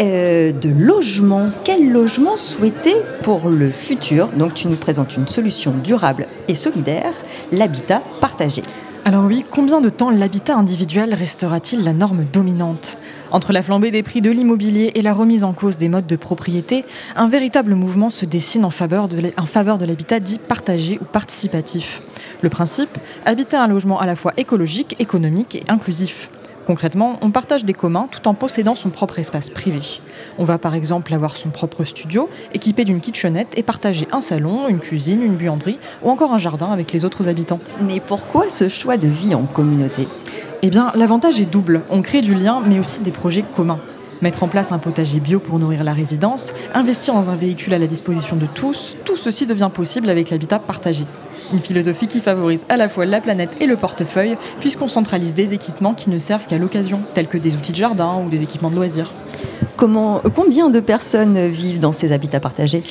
euh, 0.00 0.52
de 0.52 0.68
logement. 0.68 1.50
Quel 1.64 1.90
logement 1.90 2.36
souhaiter 2.36 2.94
pour 3.22 3.48
le 3.48 3.70
futur? 3.70 4.28
Donc 4.28 4.54
tu 4.54 4.68
nous 4.68 4.76
présentes 4.76 5.16
une 5.16 5.26
solution 5.26 5.72
durable 5.82 6.26
et 6.46 6.54
solidaire, 6.54 7.12
l'habitat 7.50 8.02
partagé. 8.20 8.62
Alors 9.04 9.24
oui, 9.24 9.44
combien 9.50 9.80
de 9.80 9.88
temps 9.88 10.10
l'habitat 10.10 10.56
individuel 10.56 11.14
restera-t-il 11.14 11.82
la 11.82 11.92
norme 11.92 12.24
dominante? 12.32 12.98
Entre 13.30 13.52
la 13.52 13.62
flambée 13.62 13.90
des 13.90 14.02
prix 14.02 14.20
de 14.20 14.30
l'immobilier 14.30 14.92
et 14.94 15.02
la 15.02 15.12
remise 15.12 15.44
en 15.44 15.52
cause 15.52 15.78
des 15.78 15.88
modes 15.88 16.06
de 16.06 16.16
propriété, 16.16 16.84
un 17.16 17.28
véritable 17.28 17.74
mouvement 17.74 18.10
se 18.10 18.24
dessine 18.24 18.64
en 18.64 18.70
faveur 18.70 19.08
de 19.08 19.84
l'habitat 19.84 20.20
dit 20.20 20.38
partagé 20.38 20.98
ou 21.00 21.04
participatif. 21.04 22.02
Le 22.42 22.48
principe, 22.48 22.98
habiter 23.24 23.56
un 23.56 23.66
logement 23.66 24.00
à 24.00 24.06
la 24.06 24.16
fois 24.16 24.32
écologique, 24.36 24.96
économique 24.98 25.56
et 25.56 25.64
inclusif. 25.68 26.30
Concrètement, 26.68 27.18
on 27.22 27.30
partage 27.30 27.64
des 27.64 27.72
communs 27.72 28.08
tout 28.10 28.28
en 28.28 28.34
possédant 28.34 28.74
son 28.74 28.90
propre 28.90 29.18
espace 29.18 29.48
privé. 29.48 29.80
On 30.36 30.44
va 30.44 30.58
par 30.58 30.74
exemple 30.74 31.14
avoir 31.14 31.34
son 31.34 31.48
propre 31.48 31.82
studio, 31.82 32.28
équipé 32.52 32.84
d'une 32.84 33.00
kitchenette 33.00 33.54
et 33.56 33.62
partager 33.62 34.06
un 34.12 34.20
salon, 34.20 34.68
une 34.68 34.78
cuisine, 34.78 35.22
une 35.22 35.36
buanderie 35.36 35.78
ou 36.02 36.10
encore 36.10 36.34
un 36.34 36.38
jardin 36.38 36.70
avec 36.70 36.92
les 36.92 37.06
autres 37.06 37.26
habitants. 37.26 37.60
Mais 37.80 38.00
pourquoi 38.00 38.50
ce 38.50 38.68
choix 38.68 38.98
de 38.98 39.08
vie 39.08 39.34
en 39.34 39.44
communauté? 39.44 40.06
Eh 40.62 40.70
bien, 40.70 40.92
l'avantage 40.94 41.40
est 41.40 41.50
double. 41.50 41.82
On 41.90 42.02
crée 42.02 42.20
du 42.20 42.34
lien, 42.34 42.62
mais 42.66 42.78
aussi 42.78 43.00
des 43.00 43.10
projets 43.10 43.44
communs. 43.56 43.78
Mettre 44.22 44.42
en 44.42 44.48
place 44.48 44.72
un 44.72 44.78
potager 44.78 45.20
bio 45.20 45.38
pour 45.38 45.58
nourrir 45.60 45.84
la 45.84 45.92
résidence, 45.92 46.52
investir 46.74 47.14
dans 47.14 47.30
un 47.30 47.36
véhicule 47.36 47.74
à 47.74 47.78
la 47.78 47.86
disposition 47.86 48.34
de 48.34 48.46
tous, 48.46 48.96
tout 49.04 49.16
ceci 49.16 49.46
devient 49.46 49.70
possible 49.72 50.10
avec 50.10 50.30
l'habitat 50.30 50.58
partagé. 50.58 51.04
Une 51.52 51.60
philosophie 51.60 52.08
qui 52.08 52.20
favorise 52.20 52.64
à 52.68 52.76
la 52.76 52.88
fois 52.88 53.06
la 53.06 53.20
planète 53.20 53.50
et 53.60 53.66
le 53.66 53.76
portefeuille, 53.76 54.36
puisqu'on 54.60 54.88
centralise 54.88 55.34
des 55.34 55.54
équipements 55.54 55.94
qui 55.94 56.10
ne 56.10 56.18
servent 56.18 56.46
qu'à 56.46 56.58
l'occasion, 56.58 57.00
tels 57.14 57.28
que 57.28 57.38
des 57.38 57.54
outils 57.54 57.72
de 57.72 57.76
jardin 57.76 58.20
ou 58.24 58.28
des 58.28 58.42
équipements 58.42 58.70
de 58.70 58.76
loisirs. 58.76 59.12
Combien 59.76 60.70
de 60.70 60.80
personnes 60.80 61.46
vivent 61.46 61.78
dans 61.78 61.92
ces 61.92 62.12
habitats 62.12 62.40
partagés? 62.40 62.82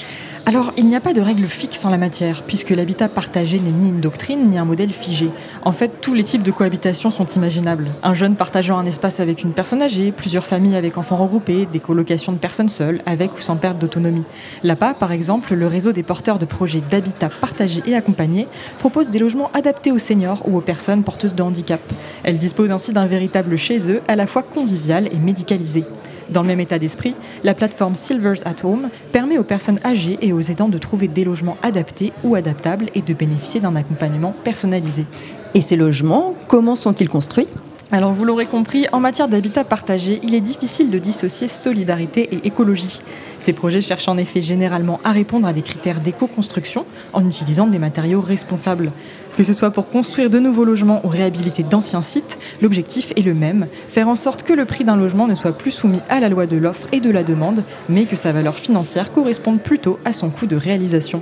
Alors, 0.48 0.72
il 0.78 0.88
n'y 0.88 0.96
a 0.96 1.02
pas 1.02 1.12
de 1.12 1.20
règle 1.20 1.46
fixe 1.46 1.84
en 1.84 1.90
la 1.90 1.98
matière, 1.98 2.44
puisque 2.44 2.70
l'habitat 2.70 3.10
partagé 3.10 3.60
n'est 3.60 3.70
ni 3.70 3.90
une 3.90 4.00
doctrine 4.00 4.48
ni 4.48 4.58
un 4.58 4.64
modèle 4.64 4.92
figé. 4.92 5.30
En 5.66 5.74
fait, 5.74 6.00
tous 6.00 6.14
les 6.14 6.24
types 6.24 6.42
de 6.42 6.52
cohabitation 6.52 7.10
sont 7.10 7.26
imaginables. 7.26 7.90
Un 8.02 8.16
jeune 8.16 8.38
partageant 8.38 8.78
un 8.78 8.86
espace 8.86 9.20
avec 9.20 9.44
une 9.44 9.52
personne 9.52 9.82
âgée, 9.82 10.14
plusieurs 10.14 10.46
familles 10.46 10.78
avec 10.78 10.98
enfants 10.98 11.18
regroupés, 11.18 11.68
des 11.70 11.82
colocations 11.82 12.32
de 12.32 12.38
personnes 12.38 12.70
seules, 12.70 13.02
avec 13.06 13.34
ou 13.36 13.42
sans 13.42 13.58
perte 13.58 13.78
d'autonomie. 13.78 14.24
L'APA, 14.64 14.94
par 14.94 15.12
exemple, 15.12 15.54
le 15.54 15.68
réseau 15.68 15.92
des 15.92 16.02
porteurs 16.02 16.40
de 16.40 16.46
projets 16.46 16.82
d'habitat 16.90 17.28
partagé 17.28 17.84
et 17.86 17.94
accompagné, 17.94 18.48
propose 18.80 19.10
des 19.10 19.20
logements 19.20 19.52
adaptés 19.54 19.92
aux 19.92 20.00
seniors 20.00 20.48
ou 20.48 20.56
aux 20.56 20.62
personnes 20.62 21.04
porteuses 21.04 21.36
de 21.36 21.44
handicap. 21.44 21.82
Elle 22.24 22.38
dispose 22.38 22.72
ainsi 22.72 22.94
d'un 22.94 23.06
véritable 23.06 23.58
chez 23.58 23.92
eux, 23.92 24.00
à 24.08 24.16
la 24.16 24.28
fois 24.28 24.44
convivial 24.44 25.10
et 25.12 25.18
médicalisé. 25.18 25.84
Dans 26.30 26.42
le 26.42 26.48
même 26.48 26.60
état 26.60 26.80
d'esprit, 26.80 27.16
la 27.44 27.54
plateforme 27.54 27.96
Silvers 27.96 28.46
at 28.46 28.66
Home 28.66 28.90
permet 29.12 29.38
aux 29.38 29.44
personnes 29.44 29.80
âgées 29.86 30.18
et 30.22 30.34
aux 30.34 30.42
aidants 30.42 30.70
de 30.70 30.78
trouver 30.78 31.08
des 31.08 31.24
logements 31.24 31.58
adaptés 31.62 32.12
ou 32.24 32.36
adaptables 32.36 32.88
et 32.96 33.02
de 33.02 33.14
bénéficier 33.14 33.60
d'un 33.60 33.76
accompagnement 33.76 34.36
personnalisé. 34.44 35.06
Et 35.54 35.62
ces 35.62 35.76
logements, 35.76 36.34
comment 36.48 36.76
sont-ils 36.76 37.10
construits? 37.10 37.48
Alors 37.90 38.12
vous 38.12 38.26
l'aurez 38.26 38.48
compris, 38.48 38.86
en 38.92 39.00
matière 39.00 39.30
d'habitat 39.30 39.64
partagé, 39.64 40.20
il 40.22 40.36
est 40.36 40.42
difficile 40.42 40.92
de 40.92 41.00
dissocier 41.00 41.48
solidarité 41.48 42.28
et 42.34 42.46
écologie. 42.46 43.00
Ces 43.40 43.54
projets 43.54 43.80
cherchent 43.80 44.10
en 44.10 44.18
effet 44.18 44.42
généralement 44.42 45.00
à 45.06 45.14
répondre 45.14 45.48
à 45.48 45.54
des 45.54 45.62
critères 45.62 46.02
d'éco-construction 46.02 46.86
en 47.14 47.26
utilisant 47.26 47.66
des 47.66 47.80
matériaux 47.80 48.20
responsables. 48.20 48.92
Que 49.38 49.44
ce 49.44 49.54
soit 49.54 49.70
pour 49.70 49.90
construire 49.90 50.32
de 50.32 50.40
nouveaux 50.40 50.66
logements 50.66 51.06
ou 51.06 51.10
réhabiliter 51.10 51.62
d'anciens 51.62 52.02
sites, 52.02 52.40
l'objectif 52.60 53.14
est 53.16 53.22
le 53.22 53.36
même, 53.36 53.68
faire 53.88 54.10
en 54.10 54.16
sorte 54.16 54.42
que 54.42 54.52
le 54.52 54.66
prix 54.66 54.84
d'un 54.84 54.96
logement 54.96 55.28
ne 55.28 55.36
soit 55.36 55.56
plus 55.56 55.70
soumis 55.70 56.00
à 56.10 56.20
la 56.20 56.28
loi 56.28 56.48
de 56.48 56.58
l'offre 56.58 56.88
et 56.92 57.00
de 57.00 57.12
la 57.12 57.24
demande, 57.24 57.64
mais 57.88 58.06
que 58.06 58.16
sa 58.16 58.32
valeur 58.32 58.56
financière 58.56 59.12
corresponde 59.12 59.62
plutôt 59.62 60.00
à 60.06 60.12
son 60.12 60.32
coût 60.32 60.48
de 60.48 60.56
réalisation. 60.56 61.22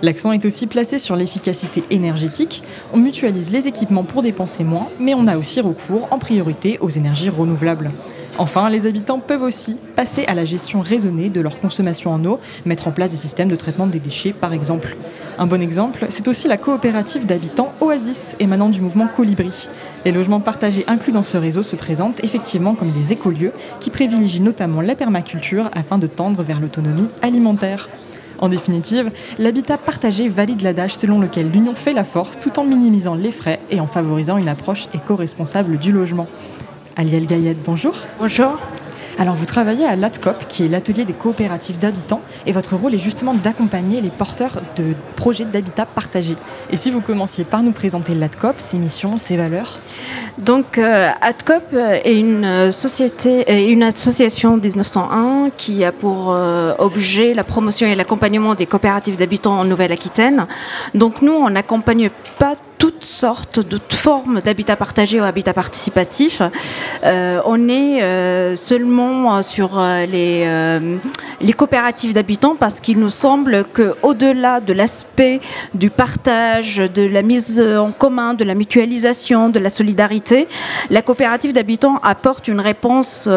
L'accent 0.00 0.32
est 0.32 0.46
aussi 0.46 0.66
placé 0.66 0.98
sur 0.98 1.14
l'efficacité 1.14 1.84
énergétique. 1.90 2.62
On 2.94 2.96
mutualise 2.96 3.52
les 3.52 3.68
équipements 3.68 4.02
pour 4.02 4.22
dépenser 4.22 4.64
moins, 4.64 4.88
mais 4.98 5.12
on 5.12 5.26
a 5.26 5.36
aussi 5.36 5.60
recours 5.60 6.08
en 6.10 6.18
priorité 6.18 6.78
aux 6.80 6.88
énergies 6.88 7.28
renouvelables. 7.28 7.90
Enfin, 8.38 8.70
les 8.70 8.86
habitants 8.86 9.20
peuvent 9.20 9.42
aussi 9.42 9.76
passer 9.94 10.24
à 10.26 10.34
la 10.34 10.46
gestion 10.46 10.80
raisonnée 10.80 11.28
de 11.28 11.40
leur 11.40 11.60
consommation 11.60 12.12
en 12.12 12.24
eau, 12.24 12.40
mettre 12.64 12.88
en 12.88 12.90
place 12.90 13.10
des 13.10 13.18
systèmes 13.18 13.48
de 13.48 13.56
traitement 13.56 13.86
des 13.86 14.00
déchets 14.00 14.32
par 14.32 14.54
exemple. 14.54 14.96
Un 15.38 15.46
bon 15.46 15.60
exemple, 15.60 16.06
c'est 16.08 16.28
aussi 16.28 16.48
la 16.48 16.56
coopérative 16.56 17.26
d'habitants 17.26 17.72
Oasis, 17.80 18.34
émanant 18.40 18.70
du 18.70 18.80
mouvement 18.80 19.06
Colibri. 19.06 19.68
Les 20.06 20.12
logements 20.12 20.40
partagés 20.40 20.84
inclus 20.88 21.12
dans 21.12 21.22
ce 21.22 21.36
réseau 21.36 21.62
se 21.62 21.76
présentent 21.76 22.24
effectivement 22.24 22.74
comme 22.74 22.90
des 22.90 23.12
écolieux 23.12 23.52
qui 23.80 23.90
privilégient 23.90 24.40
notamment 24.40 24.80
la 24.80 24.94
permaculture 24.94 25.70
afin 25.74 25.98
de 25.98 26.06
tendre 26.06 26.42
vers 26.42 26.60
l'autonomie 26.60 27.08
alimentaire. 27.20 27.88
En 28.40 28.48
définitive, 28.48 29.12
l'habitat 29.38 29.78
partagé 29.78 30.28
valide 30.28 30.62
l'adage 30.62 30.96
selon 30.96 31.20
lequel 31.20 31.50
l'union 31.50 31.74
fait 31.74 31.92
la 31.92 32.02
force 32.02 32.38
tout 32.38 32.58
en 32.58 32.64
minimisant 32.64 33.14
les 33.14 33.30
frais 33.30 33.60
et 33.70 33.78
en 33.78 33.86
favorisant 33.86 34.36
une 34.36 34.48
approche 34.48 34.88
éco-responsable 34.94 35.78
du 35.78 35.92
logement. 35.92 36.26
Aliel 36.96 37.26
Gaillette, 37.26 37.62
bonjour. 37.64 37.94
Bonjour. 38.18 38.58
Alors 39.18 39.34
vous 39.34 39.44
travaillez 39.44 39.84
à 39.84 39.94
l'ATCOP, 39.94 40.46
qui 40.48 40.64
est 40.64 40.68
l'atelier 40.68 41.04
des 41.04 41.12
coopératives 41.12 41.78
d'habitants, 41.78 42.22
et 42.46 42.52
votre 42.52 42.76
rôle 42.76 42.94
est 42.94 42.98
justement 42.98 43.34
d'accompagner 43.34 44.00
les 44.00 44.10
porteurs 44.10 44.60
de 44.76 44.94
projets 45.16 45.44
d'habitat 45.44 45.86
partagé. 45.86 46.36
Et 46.70 46.76
si 46.76 46.90
vous 46.90 47.00
commenciez 47.00 47.44
par 47.44 47.62
nous 47.62 47.72
présenter 47.72 48.14
l'ATCOP, 48.14 48.54
ses 48.58 48.78
missions, 48.78 49.16
ses 49.16 49.36
valeurs? 49.36 49.78
Donc 50.38 50.78
euh, 50.78 51.10
ATCOP 51.20 51.74
est 51.74 52.18
une 52.18 52.72
société, 52.72 53.44
euh, 53.50 53.70
une 53.70 53.82
association 53.82 54.56
1901 54.56 55.50
qui 55.56 55.84
a 55.84 55.92
pour 55.92 56.32
euh, 56.32 56.74
objet 56.78 57.34
la 57.34 57.44
promotion 57.44 57.86
et 57.86 57.94
l'accompagnement 57.94 58.54
des 58.54 58.66
coopératives 58.66 59.16
d'habitants 59.16 59.60
en 59.60 59.64
Nouvelle-Aquitaine. 59.64 60.46
Donc 60.94 61.20
nous, 61.20 61.32
on 61.32 61.50
n'accompagne 61.50 62.10
pas 62.38 62.54
toutes 62.82 63.04
sortes 63.04 63.60
de 63.60 63.78
formes 63.90 64.40
d'habitat 64.40 64.74
partagé 64.74 65.20
ou 65.20 65.22
habitat 65.22 65.54
participatif. 65.54 66.42
Euh, 67.04 67.40
on 67.44 67.68
est 67.68 68.02
euh, 68.02 68.56
seulement 68.56 69.40
sur 69.42 69.78
euh, 69.78 70.04
les, 70.04 70.44
les 71.40 71.52
coopératives 71.52 72.12
d'habitants 72.12 72.56
parce 72.58 72.80
qu'il 72.80 72.98
nous 72.98 73.08
semble 73.08 73.64
qu'au-delà 73.72 74.58
de 74.58 74.72
l'aspect 74.72 75.40
du 75.74 75.90
partage, 75.90 76.78
de 76.78 77.02
la 77.02 77.22
mise 77.22 77.60
en 77.60 77.92
commun, 77.92 78.34
de 78.34 78.42
la 78.42 78.56
mutualisation, 78.56 79.48
de 79.48 79.60
la 79.60 79.70
solidarité, 79.70 80.48
la 80.90 81.02
coopérative 81.02 81.52
d'habitants 81.52 82.00
apporte 82.02 82.48
une 82.48 82.58
réponse 82.58 83.28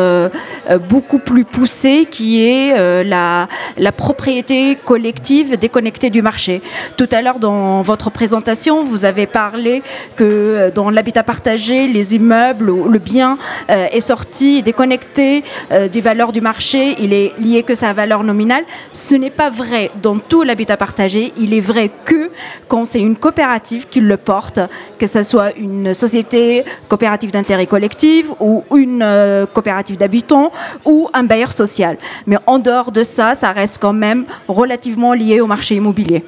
beaucoup 0.89 1.19
plus 1.19 1.45
poussée 1.45 2.07
qui 2.09 2.43
est 2.43 3.03
la, 3.03 3.47
la 3.77 3.91
propriété 3.91 4.75
collective 4.75 5.57
déconnectée 5.59 6.09
du 6.09 6.23
marché. 6.23 6.63
Tout 6.97 7.09
à 7.11 7.21
l'heure 7.21 7.37
dans 7.37 7.83
votre 7.83 8.09
présentation, 8.09 8.83
vous 8.83 9.05
avez 9.05 9.27
parler 9.35 9.83
que 10.15 10.23
euh, 10.23 10.71
dans 10.71 10.89
l'habitat 10.89 11.21
partagé, 11.21 11.87
les 11.89 12.15
immeubles 12.15 12.71
le 12.95 12.99
bien 12.99 13.37
euh, 13.69 13.87
est 13.91 13.99
sorti, 13.99 14.63
déconnecté 14.63 15.43
euh, 15.73 15.89
des 15.89 15.99
valeurs 15.99 16.31
du 16.31 16.39
marché, 16.39 16.95
il 17.03 17.11
est 17.11 17.33
lié 17.37 17.61
que 17.63 17.75
sa 17.75 17.91
valeur 17.91 18.23
nominale. 18.23 18.63
Ce 18.93 19.13
n'est 19.15 19.35
pas 19.41 19.49
vrai 19.49 19.91
dans 20.01 20.17
tout 20.19 20.43
l'habitat 20.43 20.77
partagé. 20.77 21.33
Il 21.37 21.53
est 21.53 21.65
vrai 21.73 21.91
que 22.05 22.31
quand 22.69 22.85
c'est 22.85 23.01
une 23.01 23.17
coopérative 23.17 23.87
qui 23.91 23.99
le 23.99 24.15
porte, 24.15 24.61
que 24.99 25.07
ce 25.07 25.21
soit 25.21 25.51
une 25.57 25.93
société 25.93 26.63
coopérative 26.87 27.31
d'intérêt 27.31 27.67
collectif 27.67 28.27
ou 28.39 28.63
une 28.73 29.05
coopérative 29.53 29.97
d'habitants 29.97 30.51
ou 30.85 31.09
un 31.13 31.23
bailleur 31.23 31.51
social. 31.51 31.97
Mais 32.25 32.37
en 32.45 32.59
dehors 32.59 32.91
de 32.93 33.03
ça, 33.03 33.35
ça 33.35 33.51
reste 33.51 33.79
quand 33.79 33.97
même 34.07 34.23
relativement 34.47 35.13
lié 35.13 35.41
au 35.41 35.47
marché 35.47 35.75
immobilier. 35.75 36.23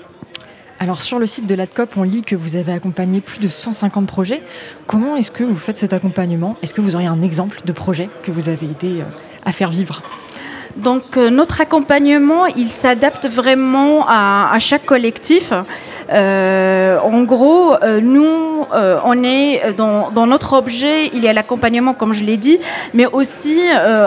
Alors 0.80 1.02
sur 1.02 1.18
le 1.18 1.26
site 1.26 1.48
de 1.48 1.56
l'ADCOP, 1.56 1.98
on 1.98 2.04
lit 2.04 2.22
que 2.22 2.36
vous 2.36 2.56
avez 2.56 2.72
accompagné 2.72 3.20
plus 3.20 3.40
de 3.40 3.48
150 3.48 4.06
projets. 4.06 4.44
Comment 4.86 5.16
est-ce 5.16 5.32
que 5.32 5.44
vous 5.44 5.56
faites 5.56 5.78
cet 5.78 5.92
accompagnement? 5.92 6.56
Est-ce 6.62 6.76
que 6.76 6.82
vous 6.82 6.94
auriez 6.94 7.08
un 7.08 7.24
exemple 7.24 7.62
de 7.66 7.72
projet 7.72 8.10
que 8.22 8.30
vous 8.30 8.48
avez 8.50 8.68
aidé 8.68 9.02
euh, 9.02 9.06
à 9.44 9.52
faire 9.52 9.72
vivre? 9.72 10.04
Donc 10.78 11.18
euh, 11.18 11.30
notre 11.30 11.60
accompagnement, 11.62 12.46
il 12.46 12.70
s'adapte 12.70 13.28
vraiment 13.28 14.06
à, 14.08 14.56
chaque 14.60 14.86
collectif. 14.86 15.52
Euh, 16.12 17.00
en 17.00 17.24
gros, 17.24 17.74
euh, 17.84 18.00
nous, 18.00 18.66
on 19.06 19.24
est 19.24 19.74
dans, 19.76 20.28
notre 20.28 20.54
objet, 20.54 21.08
il 21.14 21.24
y 21.24 21.28
a 21.28 21.34
l'accompagnement, 21.34 21.94
comme 21.94 22.14
je 22.14 22.24
l'ai 22.24 22.38
dit, 22.38 22.60
mais 22.94 23.06
aussi 23.06 23.60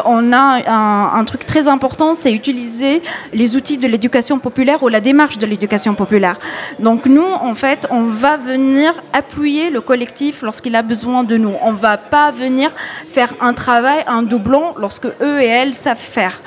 on 0.05 0.33
a 0.33 1.16
un, 1.18 1.25
truc 1.25 1.47
très 1.47 1.68
important, 1.68 2.14
c'est 2.14 2.33
utiliser 2.33 3.03
les 3.33 3.57
outils 3.57 3.79
de 3.79 3.87
l'éducation 3.87 4.39
populaire 4.39 4.83
ou 4.83 4.89
la 4.89 5.01
démarche 5.01 5.39
de 5.39 5.47
l'éducation 5.47 5.95
populaire. 5.95 6.39
Donc 6.79 7.07
nous, 7.07 7.25
en 7.25 7.55
fait, 7.55 7.87
on 7.91 8.05
va 8.05 8.37
venir 8.37 8.93
appuyer 9.12 9.71
le 9.71 9.81
collectif 9.81 10.43
lorsqu'il 10.43 10.77
a 10.77 10.83
besoin 10.83 11.25
de 11.25 11.37
nous. 11.37 11.55
On 11.62 11.73
va 11.73 11.97
pas 11.97 12.31
venir 12.31 12.71
faire 13.09 13.35
un 13.41 13.55
travail, 13.55 14.05
un 14.07 14.23
doublon 14.23 14.75
lorsque 14.77 15.07
eux 15.07 15.41
et 15.41 15.47
elles 15.47 15.75
savent 15.75 15.99
faire. 15.99 16.41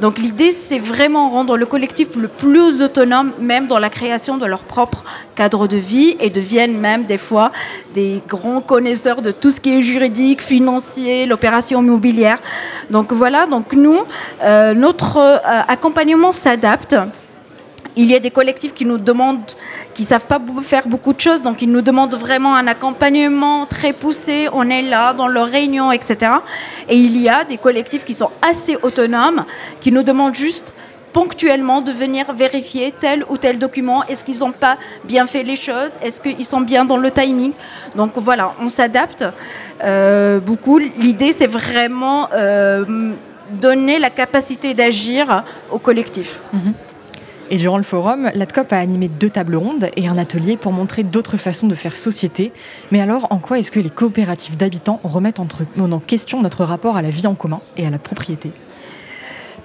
Donc 0.00 0.18
l'idée, 0.18 0.52
c'est 0.52 0.78
vraiment 0.78 1.30
rendre 1.30 1.56
le 1.56 1.66
collectif 1.66 2.16
le 2.16 2.28
plus 2.28 2.82
autonome, 2.82 3.32
même 3.38 3.66
dans 3.66 3.78
la 3.78 3.90
création 3.90 4.36
de 4.38 4.46
leur 4.46 4.64
propre 4.64 5.04
cadre 5.34 5.66
de 5.66 5.76
vie, 5.76 6.16
et 6.20 6.30
deviennent 6.30 6.78
même 6.78 7.04
des 7.04 7.18
fois 7.18 7.52
des 7.94 8.22
grands 8.28 8.60
connaisseurs 8.60 9.22
de 9.22 9.30
tout 9.30 9.50
ce 9.50 9.60
qui 9.60 9.78
est 9.78 9.82
juridique, 9.82 10.42
financier, 10.42 11.26
l'opération 11.26 11.80
immobilière. 11.82 12.40
Donc 12.90 13.12
voilà, 13.12 13.46
donc 13.46 13.72
nous, 13.72 14.00
euh, 14.42 14.74
notre 14.74 15.18
euh, 15.18 15.38
accompagnement 15.68 16.32
s'adapte. 16.32 16.96
Il 17.96 18.10
y 18.10 18.14
a 18.14 18.18
des 18.18 18.30
collectifs 18.30 18.74
qui 18.74 18.84
nous 18.84 18.98
demandent, 18.98 19.52
qui 19.94 20.04
savent 20.04 20.26
pas 20.26 20.40
faire 20.62 20.88
beaucoup 20.88 21.12
de 21.12 21.20
choses, 21.20 21.42
donc 21.42 21.62
ils 21.62 21.70
nous 21.70 21.82
demandent 21.82 22.14
vraiment 22.14 22.56
un 22.56 22.66
accompagnement 22.66 23.66
très 23.66 23.92
poussé. 23.92 24.48
On 24.52 24.68
est 24.68 24.82
là 24.82 25.12
dans 25.12 25.28
leurs 25.28 25.48
réunions, 25.48 25.92
etc. 25.92 26.32
Et 26.88 26.96
il 26.96 27.20
y 27.20 27.28
a 27.28 27.44
des 27.44 27.56
collectifs 27.56 28.04
qui 28.04 28.14
sont 28.14 28.30
assez 28.42 28.76
autonomes, 28.82 29.44
qui 29.80 29.92
nous 29.92 30.02
demandent 30.02 30.34
juste 30.34 30.72
ponctuellement 31.14 31.80
de 31.80 31.92
venir 31.92 32.32
vérifier 32.32 32.92
tel 33.00 33.24
ou 33.30 33.38
tel 33.38 33.58
document. 33.58 34.02
Est-ce 34.04 34.24
qu'ils 34.24 34.40
n'ont 34.40 34.52
pas 34.52 34.76
bien 35.04 35.26
fait 35.26 35.44
les 35.44 35.56
choses? 35.56 35.92
Est-ce 36.02 36.20
qu'ils 36.20 36.44
sont 36.44 36.60
bien 36.60 36.84
dans 36.84 36.96
le 36.96 37.10
timing? 37.10 37.52
Donc 37.94 38.12
voilà, 38.16 38.52
on 38.60 38.68
s'adapte 38.68 39.24
euh, 39.84 40.40
beaucoup. 40.40 40.78
L'idée, 40.78 41.32
c'est 41.32 41.46
vraiment 41.46 42.28
euh, 42.32 43.12
donner 43.50 44.00
la 44.00 44.10
capacité 44.10 44.74
d'agir 44.74 45.44
au 45.70 45.78
collectif. 45.78 46.40
Mhm. 46.52 46.74
Et 47.50 47.56
durant 47.56 47.76
le 47.76 47.82
forum, 47.82 48.30
l'ADCOP 48.34 48.72
a 48.72 48.78
animé 48.78 49.08
deux 49.08 49.30
tables 49.30 49.56
rondes 49.56 49.88
et 49.96 50.08
un 50.08 50.18
atelier 50.18 50.56
pour 50.56 50.72
montrer 50.72 51.02
d'autres 51.02 51.36
façons 51.36 51.66
de 51.66 51.74
faire 51.74 51.94
société. 51.94 52.52
Mais 52.90 53.00
alors, 53.00 53.26
en 53.30 53.38
quoi 53.38 53.58
est-ce 53.58 53.70
que 53.70 53.80
les 53.80 53.90
coopératives 53.90 54.56
d'habitants 54.56 55.00
remettent 55.04 55.40
en 55.40 55.46
question 56.00 56.42
notre 56.42 56.64
rapport 56.64 56.96
à 56.96 57.02
la 57.02 57.10
vie 57.10 57.26
en 57.26 57.34
commun 57.34 57.60
et 57.76 57.86
à 57.86 57.90
la 57.90 57.98
propriété? 57.98 58.50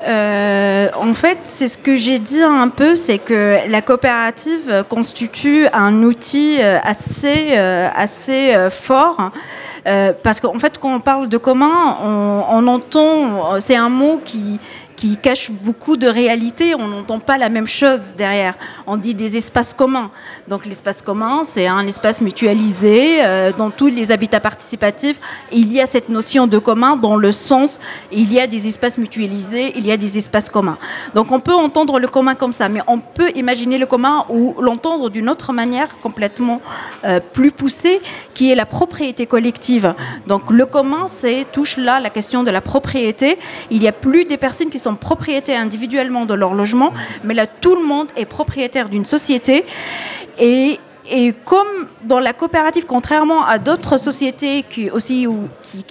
Euh, 0.07 0.87
en 0.97 1.13
fait, 1.13 1.39
c'est 1.43 1.67
ce 1.67 1.77
que 1.77 1.97
j'ai 1.97 2.19
dit 2.19 2.41
un 2.41 2.69
peu, 2.69 2.95
c'est 2.95 3.17
que 3.17 3.57
la 3.67 3.81
coopérative 3.81 4.85
constitue 4.87 5.67
un 5.73 6.03
outil 6.03 6.57
euh, 6.61 6.77
assez, 6.83 7.49
euh, 7.51 7.89
assez 7.93 8.55
fort. 8.69 9.31
parce 10.23 10.39
qu'en 10.39 10.59
fait, 10.59 10.77
quand 10.77 10.93
on 10.93 10.99
parle 10.99 11.29
de 11.29 11.37
commun, 11.37 11.97
on, 12.03 12.43
on 12.49 12.67
entend, 12.67 13.59
c'est 13.59 13.75
un 13.75 13.89
mot 13.89 14.21
qui, 14.23 14.59
qui 14.99 15.15
cache 15.15 15.49
beaucoup 15.49 15.95
de 15.95 16.07
réalité. 16.07 16.75
On 16.75 16.89
n'entend 16.89 17.19
pas 17.19 17.37
la 17.37 17.47
même 17.47 17.67
chose 17.67 18.15
derrière. 18.17 18.55
On 18.85 18.97
dit 18.97 19.15
des 19.15 19.37
espaces 19.37 19.73
communs. 19.73 20.11
Donc 20.49 20.65
l'espace 20.65 21.01
commun, 21.01 21.43
c'est 21.43 21.67
un 21.67 21.87
espace 21.87 22.19
mutualisé. 22.19 23.23
Euh, 23.23 23.53
dans 23.57 23.69
tous 23.69 23.87
les 23.87 24.11
habitats 24.11 24.41
participatifs, 24.41 25.17
il 25.53 25.71
y 25.71 25.79
a 25.79 25.85
cette 25.85 26.09
notion 26.09 26.47
de 26.47 26.59
commun 26.59 26.97
dans 26.97 27.15
le 27.15 27.31
sens, 27.31 27.79
il 28.11 28.33
y 28.33 28.41
a 28.41 28.47
des 28.47 28.67
espaces 28.67 28.97
mutualisés, 28.97 29.71
il 29.77 29.87
y 29.87 29.91
a 29.93 29.95
des 29.95 30.17
espaces 30.17 30.49
communs. 30.49 30.77
Donc 31.15 31.31
on 31.31 31.39
peut 31.39 31.53
entendre 31.53 31.97
le 31.97 32.09
commun 32.09 32.35
comme 32.35 32.51
ça, 32.51 32.67
mais 32.67 32.81
on 32.87 32.99
peut 32.99 33.31
imaginer 33.35 33.77
le 33.77 33.85
commun 33.85 34.25
ou 34.29 34.55
l'entendre 34.59 35.09
d'une 35.09 35.29
autre 35.29 35.53
manière 35.53 35.97
complètement 35.99 36.59
euh, 37.05 37.21
plus 37.21 37.51
poussée, 37.51 38.01
qui 38.33 38.51
est 38.51 38.55
la 38.55 38.65
propriété 38.65 39.25
collective. 39.27 39.93
Donc 40.27 40.51
le 40.51 40.65
commun, 40.65 41.07
c'est 41.07 41.45
touche 41.53 41.77
là 41.77 42.01
la 42.01 42.09
question 42.09 42.43
de 42.43 42.51
la 42.51 42.59
propriété. 42.59 43.39
Il 43.71 43.81
y 43.81 43.87
a 43.87 43.93
plus 43.93 44.25
des 44.25 44.37
personnes 44.37 44.69
qui 44.69 44.79
sont 44.79 44.88
propriétaires 44.95 45.59
individuellement 45.59 46.25
de 46.25 46.33
leur 46.33 46.53
logement, 46.53 46.93
mais 47.23 47.33
là, 47.33 47.47
tout 47.47 47.75
le 47.75 47.85
monde 47.85 48.07
est 48.15 48.25
propriétaire 48.25 48.89
d'une 48.89 49.05
société. 49.05 49.65
Et 50.39 50.79
et 51.11 51.33
comme 51.45 51.87
dans 52.03 52.19
la 52.19 52.33
coopérative, 52.33 52.85
contrairement 52.87 53.45
à 53.45 53.57
d'autres 53.57 53.97
sociétés 53.97 54.63
qui 54.69 54.91
aussi 54.91 55.25
où, 55.25 55.49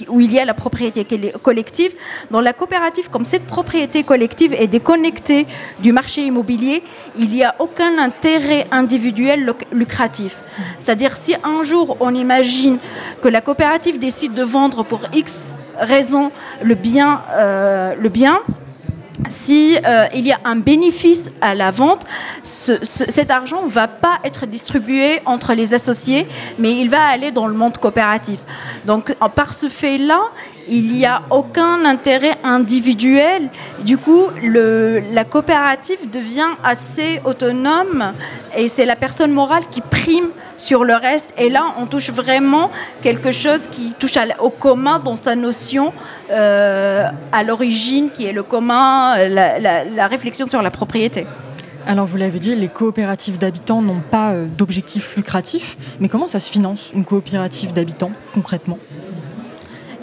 où, 0.09 0.21
il 0.21 0.33
y 0.33 0.39
a 0.39 0.45
la 0.45 0.55
propriété 0.55 1.05
collective, 1.43 1.93
dans 2.31 2.41
la 2.41 2.53
coopérative, 2.53 3.11
comme 3.11 3.25
cette 3.25 3.47
propriété 3.47 4.05
collective 4.05 4.53
est 4.55 4.69
déconnectée 4.69 5.47
du 5.81 5.93
marché 5.93 6.23
immobilier, 6.23 6.83
il 7.19 7.31
n'y 7.31 7.43
a 7.43 7.55
aucun 7.59 7.99
intérêt 7.99 8.67
individuel 8.71 9.53
lucratif. 9.73 10.43
C'est-à-dire 10.79 11.17
si 11.17 11.35
un 11.43 11.65
jour 11.65 11.97
on 12.01 12.15
imagine 12.15 12.79
que 13.21 13.29
la 13.29 13.41
coopérative 13.41 13.99
décide 13.99 14.35
de 14.35 14.45
vendre 14.45 14.85
pour 14.85 15.01
X 15.13 15.57
raison 15.79 16.31
le 16.63 16.75
bien, 16.75 17.23
euh, 17.31 17.95
le 17.99 18.09
bien 18.09 18.41
si 19.29 19.77
euh, 19.85 20.07
il 20.15 20.27
y 20.27 20.33
a 20.33 20.39
un 20.45 20.57
bénéfice 20.57 21.31
à 21.41 21.55
la 21.55 21.71
vente, 21.71 22.05
ce- 22.43 22.83
ce- 22.85 23.11
cet 23.11 23.31
argent 23.31 23.63
ne 23.65 23.69
va 23.69 23.89
pas 23.89 24.19
être 24.25 24.47
distribué 24.47 25.21
entre 25.27 25.55
les 25.55 25.75
associés, 25.75 26.27
mais 26.59 26.73
il 26.77 26.89
va 26.91 27.03
aller 27.05 27.31
dans 27.31 27.47
le 27.47 27.55
monde 27.55 27.79
coopératif. 27.79 28.39
Donc, 28.87 29.15
par 29.35 29.53
ce 29.53 29.69
fait-là, 29.69 30.21
il 30.69 30.93
n'y 30.93 31.07
a 31.07 31.23
aucun 31.31 31.85
intérêt 31.85 32.37
individuel. 32.45 33.49
Du 33.85 33.97
coup, 33.99 34.25
la 34.43 35.25
coopérative 35.25 36.11
devient 36.11 36.53
assez 36.63 37.21
autonome 37.25 38.13
et 38.57 38.69
c'est 38.69 38.85
la 38.85 38.97
personne 38.97 39.33
morale 39.33 39.65
qui 39.71 39.81
prime 39.81 40.29
sur 40.57 40.85
le 40.85 40.95
reste. 40.95 41.33
Et 41.39 41.49
là, 41.49 41.75
on 41.79 41.87
touche 41.87 42.11
vraiment 42.11 42.71
quelque 43.03 43.33
chose 43.33 43.67
qui 43.69 43.95
touche 43.95 44.15
au 44.41 44.51
commun 44.51 44.99
dans 44.99 45.17
sa 45.17 45.35
notion 45.37 45.93
euh, 46.31 47.05
à 47.33 47.43
l'origine, 47.43 48.11
qui 48.11 48.27
est 48.27 48.33
le 48.33 48.43
commun, 48.43 49.17
la, 49.29 49.59
la- 49.59 49.85
la 49.85 50.07
réflexion 50.07 50.47
sur 50.47 50.61
la 50.63 50.71
propriété. 50.71 51.27
Alors 51.87 52.05
vous 52.07 52.19
l'avez 52.19 52.39
dit, 52.39 52.55
les 52.55 52.69
coopératives 52.69 53.39
d'habitants 53.39 53.81
n'ont 53.81 54.01
pas 54.01 54.33
euh, 54.33 54.45
d'objectif 54.45 55.17
lucratif, 55.17 55.79
mais 56.01 56.09
comment 56.09 56.27
ça 56.27 56.39
se 56.39 56.51
finance 56.51 56.91
une 56.95 57.05
coopérative 57.05 57.73
d'habitants 57.73 58.11
concrètement? 58.35 58.79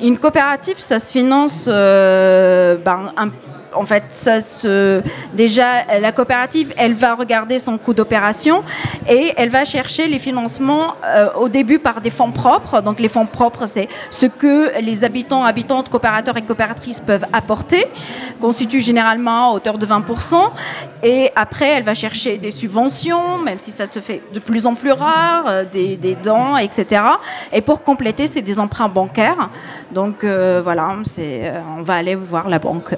Une 0.06 0.20
coopérative, 0.20 0.78
ça 0.78 1.00
se 1.00 1.12
finance, 1.12 1.66
euh, 1.68 2.76
ben, 2.78 3.12
un- 3.18 3.30
en 3.76 3.86
fait, 3.86 4.04
ça 4.12 4.42
se, 4.42 5.02
déjà, 5.34 6.00
la 6.00 6.12
coopérative, 6.12 6.74
elle 6.78 6.94
va 6.94 7.16
regarder 7.16 7.60
son 7.60 7.78
coût 7.78 7.94
d'opération 7.94 8.64
et 9.10 9.34
elle 9.38 9.50
va 9.50 9.66
chercher 9.66 10.08
les 10.08 10.20
financements 10.20 10.96
euh, 11.06 11.28
au 11.34 11.50
début 11.50 11.80
par 11.80 12.02
des 12.02 12.10
fonds 12.10 12.32
propres. 12.32 12.82
Donc 12.82 13.00
les 13.00 13.08
fonds 13.08 13.26
propres, 13.26 13.66
c'est 13.66 13.88
ce 14.10 14.26
que 14.26 14.80
les 14.82 15.04
habitants, 15.04 15.44
habitantes, 15.44 15.90
coopérateurs 15.90 16.38
et 16.38 16.42
coopératrices 16.42 17.00
peuvent 17.00 17.26
apporter, 17.34 17.86
constitue 18.42 18.82
généralement 18.82 19.52
à 19.52 19.56
hauteur 19.56 19.78
de 19.78 19.86
20%. 19.86 20.36
Et 21.04 21.32
après, 21.36 21.70
elle 21.70 21.84
va 21.84 21.94
chercher 21.94 22.38
des 22.38 22.52
subventions, 22.52 23.38
même 23.38 23.60
si 23.60 23.72
ça 23.72 23.86
se 23.86 24.00
fait 24.00 24.24
de 24.34 24.40
plus 24.40 24.66
en 24.66 24.76
plus 24.76 24.92
rare, 24.92 25.46
euh, 25.48 25.64
des, 25.72 26.18
dons, 26.24 26.58
etc. 26.58 27.02
Et 27.52 27.62
pour 27.62 27.84
compléter, 27.84 28.28
c'est 28.28 28.42
des 28.42 28.60
emprunts 28.60 28.90
bancaires. 28.90 29.50
Donc 29.92 30.24
euh, 30.24 30.62
voilà, 30.64 30.90
on 31.78 31.84
va 31.84 31.94
aller 31.96 32.16
voir 32.16 32.50
la 32.50 32.60
banque. 32.60 32.96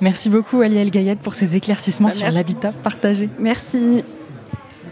Merci 0.00 0.28
beaucoup 0.28 0.60
Aliel 0.60 0.90
Gaillette 0.90 1.20
pour 1.20 1.34
ces 1.34 1.56
éclaircissements 1.56 2.08
Bah, 2.08 2.14
sur 2.14 2.30
l'habitat 2.30 2.72
partagé. 2.82 3.28
Merci. 3.38 4.02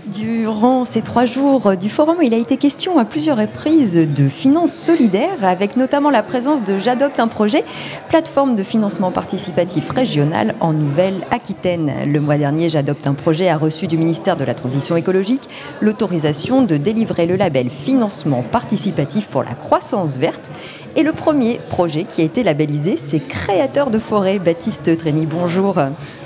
Durant 0.07 0.85
ces 0.85 1.01
trois 1.01 1.26
jours 1.26 1.76
du 1.76 1.89
forum, 1.89 2.16
il 2.22 2.35
a 2.35 2.37
été 2.37 2.57
question 2.57 2.99
à 2.99 3.05
plusieurs 3.05 3.39
reprises 3.39 3.95
de 3.95 4.28
finances 4.28 4.74
solidaires, 4.74 5.45
avec 5.45 5.76
notamment 5.76 6.11
la 6.11 6.24
présence 6.24 6.64
de 6.64 6.76
J'adopte 6.76 7.20
un 7.20 7.28
projet, 7.28 7.62
plateforme 8.09 8.57
de 8.57 8.64
financement 8.64 9.12
participatif 9.12 9.91
régional 9.91 10.57
en 10.59 10.72
Nouvelle-Aquitaine. 10.72 11.93
Le 12.05 12.18
mois 12.18 12.37
dernier, 12.37 12.68
J'adopte 12.68 13.07
un 13.07 13.14
projet 13.14 13.49
a 13.49 13.57
reçu 13.57 13.87
du 13.87 13.97
ministère 13.97 14.37
de 14.37 14.43
la 14.43 14.55
Transition 14.55 14.97
écologique 14.97 15.49
l'autorisation 15.80 16.62
de 16.62 16.76
délivrer 16.76 17.26
le 17.26 17.37
label 17.37 17.70
financement 17.70 18.43
participatif 18.43 19.28
pour 19.28 19.45
la 19.45 19.55
croissance 19.55 20.16
verte. 20.16 20.51
Et 20.95 21.03
le 21.03 21.12
premier 21.12 21.59
projet 21.70 22.05
qui 22.05 22.20
a 22.20 22.24
été 22.24 22.43
labellisé, 22.43 22.97
c'est 22.99 23.20
Créateur 23.20 23.90
de 23.90 23.99
forêt. 23.99 24.38
Baptiste 24.38 24.95
Trény, 24.99 25.24
bonjour. 25.24 25.76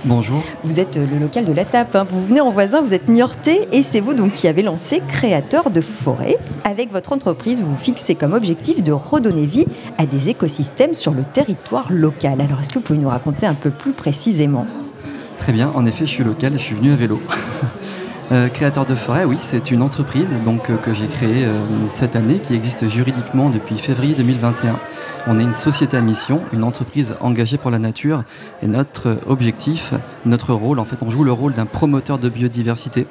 Bonjour. 0.05 0.43
Vous 0.65 0.81
êtes 0.81 0.97
le 0.97 1.19
local 1.19 1.45
de 1.45 1.53
la 1.53 1.65
TAP. 1.65 1.95
hein. 1.95 2.05
Vous 2.11 2.25
venez 2.25 2.41
en 2.41 2.51
voisin, 2.51 2.83
vous 2.83 2.93
êtes 2.93 3.09
niortais 3.09 3.69
et 3.71 3.85
c'est 3.85 4.01
vous 4.01 4.13
donc 4.13 4.33
qui 4.33 4.49
avez 4.49 4.63
lancé 4.63 5.03
Créateur 5.07 5.71
de 5.71 5.81
forêt. 5.81 6.37
Avec 6.65 6.91
votre 6.91 7.13
entreprise, 7.13 7.61
vous 7.61 7.71
vous 7.71 7.77
fixez 7.77 8.17
comme 8.17 8.33
objectif 8.33 8.83
de 8.83 8.91
redonner 8.91 9.47
vie 9.47 9.67
à 9.99 10.07
des 10.07 10.31
écosystèmes 10.31 10.95
sur 10.95 11.13
le 11.13 11.23
territoire 11.23 11.87
local. 11.93 12.41
Alors, 12.41 12.59
est-ce 12.59 12.71
que 12.71 12.75
vous 12.75 12.85
pouvez 12.85 12.99
nous 12.99 13.09
raconter 13.09 13.47
un 13.47 13.55
peu 13.55 13.71
plus 13.71 13.93
précisément? 13.93 14.67
Très 15.39 15.53
bien, 15.53 15.71
en 15.77 15.87
effet, 15.87 16.07
je 16.07 16.11
suis 16.11 16.25
local 16.25 16.55
et 16.55 16.59
je 16.59 16.63
suis 16.63 16.75
venu 16.75 16.93
à 16.93 16.97
vélo. 16.97 17.21
Euh, 18.33 18.49
créateur 18.49 18.85
de 18.87 18.97
forêt, 18.97 19.25
oui, 19.25 19.37
c'est 19.39 19.71
une 19.71 19.83
entreprise 19.83 20.31
donc, 20.45 20.69
euh, 20.69 20.77
que 20.77 20.93
j'ai 20.93 21.07
créée 21.07 21.45
euh, 21.45 21.61
cette 21.87 22.17
année 22.17 22.41
qui 22.41 22.55
existe 22.55 22.89
juridiquement 22.89 23.51
depuis 23.51 23.79
février 23.79 24.17
2021. 24.17 24.75
On 25.29 25.39
est 25.39 25.45
une 25.45 25.53
société 25.53 25.97
à 25.97 26.01
mission, 26.01 26.43
une 26.53 26.65
entreprise 26.65 27.15
engagée 27.21 27.57
pour 27.57 27.71
la 27.71 27.79
nature 27.79 28.25
et 28.63 28.67
notre 28.67 29.19
objectif, 29.29 29.95
notre 30.25 30.55
rôle, 30.55 30.81
en 30.81 30.85
fait, 30.85 31.05
on 31.05 31.11
joue 31.11 31.23
le 31.23 31.31
rôle 31.31 31.55
d'un 31.55 31.67
promoteur 31.67 32.19
de 32.19 32.29
biodiversité. 32.29 33.07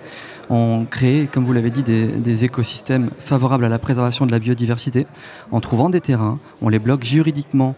On 0.50 0.86
crée, 0.86 1.30
comme 1.32 1.46
vous 1.46 1.54
l'avez 1.54 1.72
dit, 1.72 1.84
des, 1.84 2.08
des 2.08 2.44
écosystèmes 2.44 3.10
favorables 3.20 3.64
à 3.64 3.70
la 3.70 3.80
préservation 3.80 4.26
de 4.26 4.32
la 4.32 4.40
biodiversité 4.40 5.08
en 5.50 5.62
trouvant 5.62 5.90
des 5.90 6.02
terrains, 6.02 6.40
on 6.62 6.68
les 6.68 6.80
bloque 6.80 7.06
juridiquement 7.06 7.76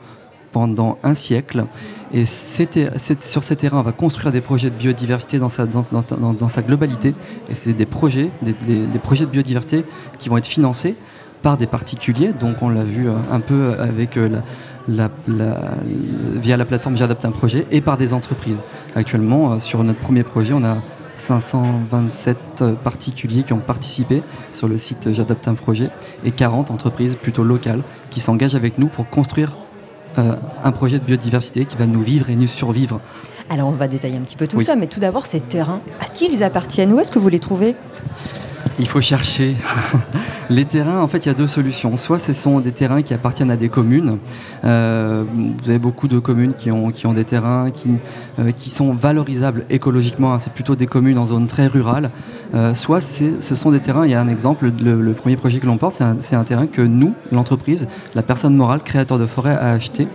pendant 0.58 0.98
un 1.04 1.14
siècle. 1.14 1.66
Et 2.12 2.26
sur 2.26 3.44
ces 3.44 3.56
terrains, 3.56 3.78
on 3.78 3.84
va 3.84 3.92
construire 3.92 4.32
des 4.32 4.42
projets 4.42 4.72
de 4.72 4.76
biodiversité 4.76 5.38
dans 5.38 5.50
sa, 5.50 6.62
globalité. 6.64 7.14
Et 7.48 7.54
c'est 7.54 7.74
des 7.74 7.86
projets, 7.86 8.32
des, 8.42 9.00
projets 9.00 9.26
de 9.26 9.30
biodiversité 9.30 9.86
qui 10.18 10.30
vont 10.30 10.38
être 10.38 10.48
financés 10.48 10.96
par 11.44 11.58
des 11.58 11.68
particuliers. 11.68 12.34
Donc 12.34 12.64
on 12.64 12.70
l'a 12.70 12.84
vu 12.84 13.08
euh, 13.08 13.14
un 13.32 13.40
peu 13.40 13.76
avec 13.78 14.18
euh, 14.18 14.42
la, 14.88 15.12
via 16.34 16.58
la 16.58 16.66
plateforme 16.66 16.98
J'adopte 16.98 17.26
un 17.26 17.32
projet 17.32 17.68
et 17.70 17.82
par 17.82 17.98
des 17.98 18.14
entreprises. 18.14 18.64
Actuellement, 18.96 19.54
euh, 19.54 19.60
sur 19.60 19.84
notre 19.84 20.00
premier 20.00 20.24
projet, 20.24 20.54
on 20.54 20.64
a 20.64 20.78
527 21.18 22.38
euh, 22.62 22.74
particuliers 22.74 23.44
qui 23.44 23.54
ont 23.54 23.60
participé 23.60 24.22
sur 24.54 24.68
le 24.68 24.78
site 24.78 25.14
J'adopte 25.14 25.48
un 25.48 25.56
projet 25.56 25.90
et 26.24 26.32
40 26.32 26.72
entreprises 26.72 27.16
plutôt 27.16 27.44
locales 27.44 27.82
qui 28.10 28.20
s'engagent 28.20 28.56
avec 28.56 28.78
nous 28.78 28.88
pour 28.88 29.10
construire 29.10 29.56
euh, 30.18 30.36
un 30.64 30.72
projet 30.72 31.00
de 31.00 31.04
biodiversité 31.04 31.66
qui 31.66 31.78
va 31.78 31.86
nous 31.86 32.02
vivre 32.02 32.30
et 32.30 32.36
nous 32.36 32.48
survivre. 32.48 33.00
Alors, 33.50 33.70
on 33.70 33.72
va 33.72 33.88
détailler 33.88 34.18
un 34.18 34.22
petit 34.22 34.36
peu 34.36 34.48
tout 34.48 34.58
Oui. 34.58 34.64
ça, 34.64 34.76
mais 34.76 34.88
tout 34.88 35.00
d'abord, 35.00 35.26
ces 35.26 35.40
terrains, 35.40 35.80
à 36.02 36.06
qui 36.06 36.28
ils 36.32 36.44
appartiennent? 36.44 36.92
Où 36.92 37.00
est-ce 37.00 37.12
que 37.12 37.20
vous 37.20 37.30
les 37.30 37.40
trouvez? 37.40 37.76
Il 38.80 38.88
faut 38.88 39.02
chercher. 39.02 39.56
Les 40.50 40.64
terrains, 40.64 41.02
en 41.02 41.08
fait, 41.10 41.26
il 41.26 41.28
y 41.28 41.32
a 41.32 41.34
deux 41.34 41.48
solutions. 41.48 41.98
Soit 41.98 42.20
ce 42.20 42.32
sont 42.32 42.60
des 42.62 42.72
terrains 42.72 43.02
qui 43.02 43.14
appartiennent 43.14 43.52
à 43.52 43.58
des 43.58 43.68
communes. 43.68 44.18
Euh, 44.64 45.26
vous 45.34 45.70
avez 45.70 45.80
beaucoup 45.80 46.08
de 46.08 46.20
communes 46.20 46.54
qui 46.54 46.72
ont, 46.72 46.92
qui 46.92 47.06
ont 47.06 47.14
des 47.14 47.26
terrains 47.26 47.70
qui, 47.72 47.90
euh, 48.40 48.52
qui 48.52 48.70
sont 48.70 48.94
valorisables 48.94 49.66
écologiquement. 49.70 50.40
C'est 50.40 50.54
plutôt 50.54 50.76
des 50.76 50.86
communes 50.88 51.18
en 51.18 51.26
zone 51.26 51.48
très 51.48 51.68
rurale. 51.68 52.12
Euh, 52.54 52.74
soit 52.74 53.02
ce 53.02 53.56
sont 53.56 53.72
des 53.72 53.80
terrains, 53.80 54.06
il 54.06 54.12
y 54.12 54.16
a 54.16 54.22
un 54.22 54.28
exemple, 54.28 54.72
le, 54.84 55.14
premier 55.14 55.36
projet 55.36 55.60
que 55.60 55.66
l'on 55.66 55.78
porte, 55.78 56.02
c'est 56.22 56.36
un, 56.36 56.44
terrain 56.44 56.68
que 56.68 56.82
nous, 56.82 57.14
l'entreprise, 57.32 57.88
la 58.16 58.24
personne 58.24 58.56
morale, 58.56 58.82
créateur 58.84 59.20
de 59.20 59.26
forêt, 59.26 59.52
a 59.52 59.72
acheté. 59.72 60.08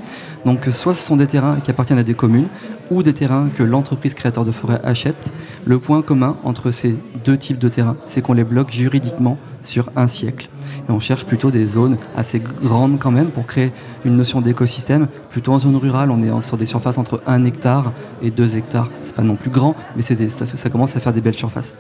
Donc 0.45 0.67
euh, 0.67 0.73
soit 0.73 0.95
ce 0.95 1.03
sont 1.03 1.17
des 1.17 1.27
terrains 1.27 1.61
qui 1.61 1.71
appartiennent 1.71 1.99
à 1.99 2.03
des 2.05 2.15
communes 2.15 2.49
ou 2.91 3.03
des 3.03 3.15
terrains 3.15 3.49
que 3.49 3.63
l'entreprise 3.63 4.15
créateur 4.15 4.45
de 4.45 4.53
forêt 4.53 4.81
achète. 4.83 5.33
Le 5.65 5.79
point 5.79 6.03
commun 6.03 6.37
entre 6.43 6.71
ces 6.71 6.99
deux 7.25 7.37
types 7.37 7.59
de 7.59 7.69
terrains, 7.69 7.97
c'est 8.07 8.23
qu'on 8.23 8.33
les 8.33 8.45
bloque 8.45 8.71
juridiquement 8.71 9.39
sur 9.63 9.91
un 9.95 10.07
siècle. 10.07 10.49
Et 10.89 10.93
on 10.93 11.01
cherche 11.01 11.25
plutôt 11.25 11.51
des 11.51 11.67
zones 11.67 11.97
assez 12.17 12.41
grandes 12.41 12.99
quand 12.99 13.13
même 13.13 13.31
pour 13.31 13.47
créer 13.47 13.73
une 14.05 14.17
notion 14.17 14.41
d'écosystème. 14.41 15.07
Plutôt 15.31 15.53
en 15.53 15.59
zone 15.61 15.77
rurale, 15.77 16.11
on 16.11 16.23
est 16.23 16.43
sur 16.43 16.57
des 16.57 16.67
surfaces 16.67 16.99
entre 16.99 17.23
1 17.27 17.45
hectare 17.45 17.93
et 18.21 18.31
2 18.31 18.57
hectares. 18.57 18.91
C'est 19.03 19.15
pas 19.15 19.23
non 19.23 19.37
plus 19.37 19.51
grand, 19.51 19.77
mais 19.95 20.03
ça 20.03 20.71
commence 20.71 20.97
à 20.97 21.01
faire 21.01 21.13
des 21.13 21.21
belles 21.21 21.35
surfaces. 21.35 21.77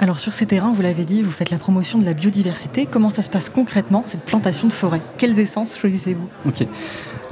Alors 0.00 0.20
sur 0.20 0.32
ces 0.32 0.46
terrains, 0.46 0.72
vous 0.72 0.82
l'avez 0.82 1.04
dit, 1.04 1.22
vous 1.22 1.32
faites 1.32 1.50
la 1.50 1.58
promotion 1.58 1.98
de 1.98 2.04
la 2.04 2.14
biodiversité. 2.14 2.86
Comment 2.86 3.10
ça 3.10 3.22
se 3.22 3.30
passe 3.30 3.48
concrètement, 3.48 4.02
cette 4.04 4.20
plantation 4.20 4.68
de 4.68 4.72
forêt? 4.72 5.00
Quelles 5.18 5.40
essences 5.40 5.76
choisissez-vous? 5.76 6.28
Ok. 6.46 6.66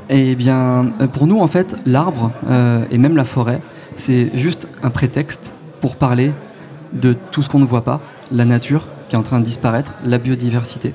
Eh 0.08 0.34
bien, 0.34 0.86
euh, 1.00 1.06
pour 1.06 1.28
nous, 1.28 1.38
en 1.38 1.46
fait, 1.46 1.76
l'arbre 1.86 2.32
euh, 2.48 2.84
et 2.90 2.98
même 2.98 3.16
la 3.16 3.24
forêt, 3.24 3.60
c'est 3.94 4.36
juste 4.36 4.66
un 4.82 4.90
prétexte 4.90 5.52
pour 5.80 5.94
parler 5.94 6.32
de 6.92 7.12
tout 7.12 7.44
ce 7.44 7.48
qu'on 7.48 7.60
ne 7.60 7.64
voit 7.64 7.84
pas, 7.84 8.00
la 8.32 8.44
nature 8.44 8.88
qui 9.08 9.14
est 9.14 9.18
en 9.18 9.22
train 9.22 9.38
de 9.38 9.44
disparaître, 9.44 9.94
la 10.04 10.18
biodiversité. 10.18 10.92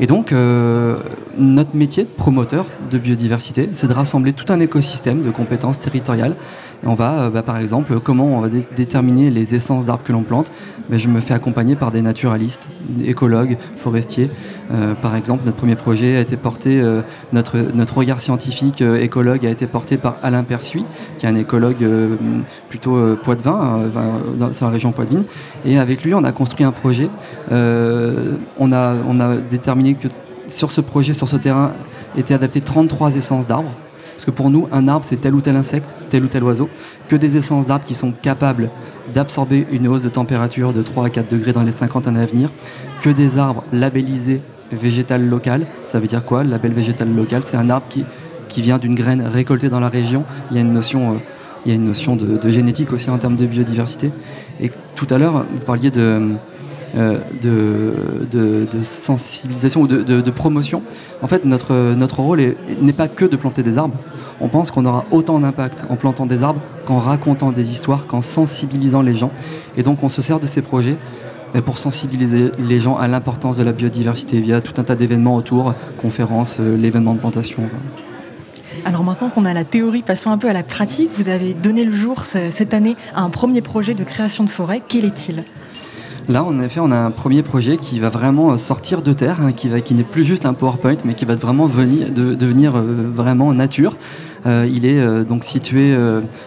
Et 0.00 0.06
donc, 0.06 0.32
euh, 0.32 0.98
notre 1.38 1.74
métier 1.74 2.04
de 2.04 2.08
promoteur 2.08 2.66
de 2.90 2.98
biodiversité, 2.98 3.68
c'est 3.72 3.86
de 3.86 3.94
rassembler 3.94 4.32
tout 4.32 4.50
un 4.50 4.60
écosystème 4.60 5.22
de 5.22 5.30
compétences 5.30 5.80
territoriales. 5.80 6.36
On 6.84 6.94
va, 6.94 7.12
euh, 7.14 7.30
bah, 7.30 7.42
par 7.42 7.56
exemple, 7.58 7.98
comment 8.00 8.26
on 8.26 8.40
va 8.40 8.48
dé- 8.48 8.64
déterminer 8.76 9.30
les 9.30 9.54
essences 9.54 9.86
d'arbres 9.86 10.04
que 10.04 10.12
l'on 10.12 10.22
plante? 10.22 10.50
Ben, 10.88 10.98
Je 10.98 11.08
me 11.08 11.20
fais 11.20 11.34
accompagner 11.34 11.74
par 11.74 11.90
des 11.90 12.02
naturalistes, 12.02 12.68
écologues, 13.04 13.56
forestiers. 13.76 14.30
Euh, 14.72 14.94
par 14.94 15.16
exemple, 15.16 15.42
notre 15.46 15.56
premier 15.56 15.74
projet 15.76 16.16
a 16.16 16.20
été 16.20 16.36
porté, 16.36 16.80
euh, 16.80 17.00
notre, 17.32 17.56
regard 17.96 18.20
scientifique 18.20 18.82
écologue 18.82 19.46
a 19.46 19.50
été 19.50 19.66
porté 19.66 19.96
par 19.96 20.18
Alain 20.22 20.42
Persuis, 20.44 20.84
qui 21.18 21.26
est 21.26 21.28
un 21.28 21.36
écologue 21.36 21.84
plutôt 22.68 23.16
Poitevin, 23.22 23.86
enfin, 23.88 24.04
dans, 24.38 24.52
sur 24.52 24.66
la 24.66 24.72
région 24.72 24.92
Poitevine. 24.92 25.24
Et 25.64 25.78
avec 25.78 26.04
lui, 26.04 26.14
on 26.14 26.24
a 26.24 26.32
construit 26.32 26.64
un 26.64 26.72
projet. 26.72 27.08
On, 27.50 28.72
a, 28.72 28.94
on 29.08 29.20
a 29.20 29.36
déterminé 29.36 29.94
que 29.94 30.08
sur 30.48 30.70
ce 30.70 30.80
projet, 30.80 31.14
sur 31.14 31.28
ce 31.28 31.36
terrain, 31.36 31.72
étaient 32.16 32.34
adaptées 32.34 32.60
33 32.60 33.16
essences 33.16 33.46
d'arbres. 33.46 33.72
Parce 34.16 34.24
que 34.24 34.30
pour 34.30 34.48
nous, 34.48 34.66
un 34.72 34.88
arbre, 34.88 35.04
c'est 35.04 35.20
tel 35.20 35.34
ou 35.34 35.42
tel 35.42 35.56
insecte, 35.56 35.94
tel 36.08 36.24
ou 36.24 36.28
tel 36.28 36.42
oiseau, 36.42 36.70
que 37.08 37.16
des 37.16 37.36
essences 37.36 37.66
d'arbres 37.66 37.84
qui 37.84 37.94
sont 37.94 38.12
capables 38.12 38.70
d'absorber 39.14 39.66
une 39.70 39.86
hausse 39.88 40.02
de 40.02 40.08
température 40.08 40.72
de 40.72 40.82
3 40.82 41.06
à 41.06 41.10
4 41.10 41.30
degrés 41.30 41.52
dans 41.52 41.62
les 41.62 41.70
50 41.70 42.08
années 42.08 42.22
à 42.22 42.26
venir, 42.26 42.50
que 43.02 43.10
des 43.10 43.38
arbres 43.38 43.64
labellisés 43.72 44.40
végétal 44.72 45.28
local. 45.28 45.66
Ça 45.84 45.98
veut 45.98 46.06
dire 46.06 46.24
quoi 46.24 46.44
Le 46.44 46.50
label 46.50 46.72
végétal 46.72 47.14
local, 47.14 47.42
c'est 47.44 47.58
un 47.58 47.68
arbre 47.68 47.86
qui, 47.88 48.04
qui 48.48 48.62
vient 48.62 48.78
d'une 48.78 48.94
graine 48.94 49.22
récoltée 49.22 49.68
dans 49.68 49.80
la 49.80 49.90
région. 49.90 50.24
Il 50.50 50.56
y 50.56 50.58
a 50.58 50.62
une 50.62 50.72
notion 50.72 51.14
euh, 51.14 51.18
il 51.64 51.70
y 51.70 51.72
a 51.72 51.74
une 51.74 51.86
notion 51.86 52.14
de, 52.14 52.38
de 52.38 52.48
génétique 52.48 52.92
aussi 52.92 53.10
en 53.10 53.18
termes 53.18 53.34
de 53.34 53.44
biodiversité. 53.44 54.12
Et 54.60 54.70
tout 54.94 55.06
à 55.10 55.18
l'heure, 55.18 55.44
vous 55.52 55.64
parliez 55.64 55.90
de, 55.90 56.36
euh, 56.94 57.18
de, 57.42 58.66
sensibilisation 58.82 59.80
ou 59.82 59.86
de, 59.86 60.02
de- 60.02 60.30
promotion. 60.30 60.82
En 61.22 61.26
fait, 61.26 61.44
notre, 61.44 61.94
notre 61.94 62.20
rôle 62.20 62.40
est- 62.40 62.56
n'est 62.80 62.92
pas 62.92 63.08
que 63.08 63.24
de 63.24 63.36
planter 63.36 63.62
des 63.62 63.78
arbres. 63.78 63.96
On 64.40 64.48
pense 64.48 64.70
qu'on 64.70 64.84
aura 64.84 65.04
autant 65.10 65.40
d'impact 65.40 65.84
en 65.88 65.96
plantant 65.96 66.26
des 66.26 66.42
arbres 66.42 66.60
qu'en 66.86 66.98
racontant 66.98 67.52
des 67.52 67.70
histoires, 67.70 68.06
qu'en 68.06 68.20
sensibilisant 68.20 69.02
les 69.02 69.16
gens. 69.16 69.30
Et 69.76 69.82
donc, 69.82 70.02
on 70.02 70.08
se 70.08 70.20
sert 70.22 70.38
de 70.40 70.46
ces 70.46 70.62
projets 70.62 70.96
euh, 71.54 71.62
pour 71.62 71.78
sensibiliser 71.78 72.52
les 72.58 72.78
gens 72.78 72.96
à 72.96 73.08
l'importance 73.08 73.56
de 73.56 73.62
la 73.62 73.72
biodiversité 73.72 74.40
via 74.40 74.60
tout 74.60 74.78
un 74.80 74.84
tas 74.84 74.94
d'événements 74.94 75.36
autour, 75.36 75.74
conférences, 75.96 76.58
euh, 76.60 76.76
l'événement 76.76 77.14
de 77.14 77.18
plantation. 77.18 77.62
Alors 78.84 79.02
maintenant 79.02 79.30
qu'on 79.30 79.44
a 79.46 79.54
la 79.54 79.64
théorie, 79.64 80.02
passons 80.02 80.30
un 80.30 80.38
peu 80.38 80.48
à 80.48 80.52
la 80.52 80.62
pratique. 80.62 81.08
Vous 81.16 81.28
avez 81.28 81.54
donné 81.54 81.84
le 81.84 81.92
jour 81.92 82.24
ce- 82.24 82.50
cette 82.50 82.74
année 82.74 82.94
à 83.14 83.22
un 83.22 83.30
premier 83.30 83.62
projet 83.62 83.94
de 83.94 84.04
création 84.04 84.44
de 84.44 84.50
forêt. 84.50 84.82
Quel 84.86 85.04
est-il? 85.06 85.42
Là, 86.28 86.42
en 86.42 86.58
effet, 86.58 86.80
on 86.80 86.90
a 86.90 86.96
un 86.96 87.12
premier 87.12 87.44
projet 87.44 87.76
qui 87.76 88.00
va 88.00 88.08
vraiment 88.08 88.50
euh, 88.50 88.56
sortir 88.56 89.00
de 89.00 89.12
terre, 89.12 89.40
hein, 89.40 89.52
qui, 89.52 89.68
n'est 89.68 90.02
plus 90.02 90.24
juste 90.24 90.44
un 90.44 90.54
PowerPoint, 90.54 90.96
mais 91.04 91.14
qui 91.14 91.24
va 91.24 91.36
vraiment 91.36 91.66
venir, 91.66 92.10
de- 92.10 92.34
devenir 92.34 92.74
euh, 92.74 93.08
vraiment 93.14 93.54
nature. 93.54 93.96
Euh, 94.44 94.68
il 94.68 94.86
est 94.86 95.24
donc 95.24 95.44
situé 95.44 95.96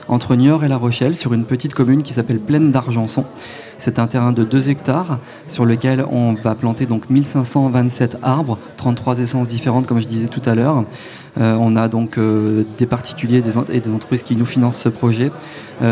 entre 0.08 0.36
Niort 0.36 0.64
et 0.64 0.68
La 0.70 0.78
Rochelle, 0.78 1.16
sur 1.18 1.34
une 1.34 1.44
petite 1.46 1.74
commune 1.74 2.04
qui 2.04 2.14
s'appelle 2.14 2.40
Plaine 2.40 2.72
d'Argenson. 2.72 3.26
C'est 3.78 4.00
un 4.00 4.08
terrain 4.08 4.32
de 4.34 4.44
2 4.44 4.70
hectares 4.70 5.20
sur 5.48 5.66
lequel 5.66 6.06
on 6.10 6.34
va 6.34 6.56
planter 6.56 6.86
donc 6.86 7.10
1527 7.10 8.18
arbres, 8.22 8.58
33 8.78 9.20
essences 9.20 9.48
différentes, 9.48 9.88
comme 9.88 10.00
je 10.00 10.08
disais 10.08 10.28
tout 10.28 10.42
à 10.46 10.56
l'heure. 10.56 10.84
On 11.38 11.76
a 11.76 11.88
donc 11.88 12.18
des 12.78 12.86
particuliers 12.86 13.42
et 13.72 13.80
des 13.80 13.94
entreprises 13.94 14.24
qui 14.24 14.36
nous 14.36 14.46
financent 14.46 14.82
ce 14.82 14.90
projet, 14.90 15.32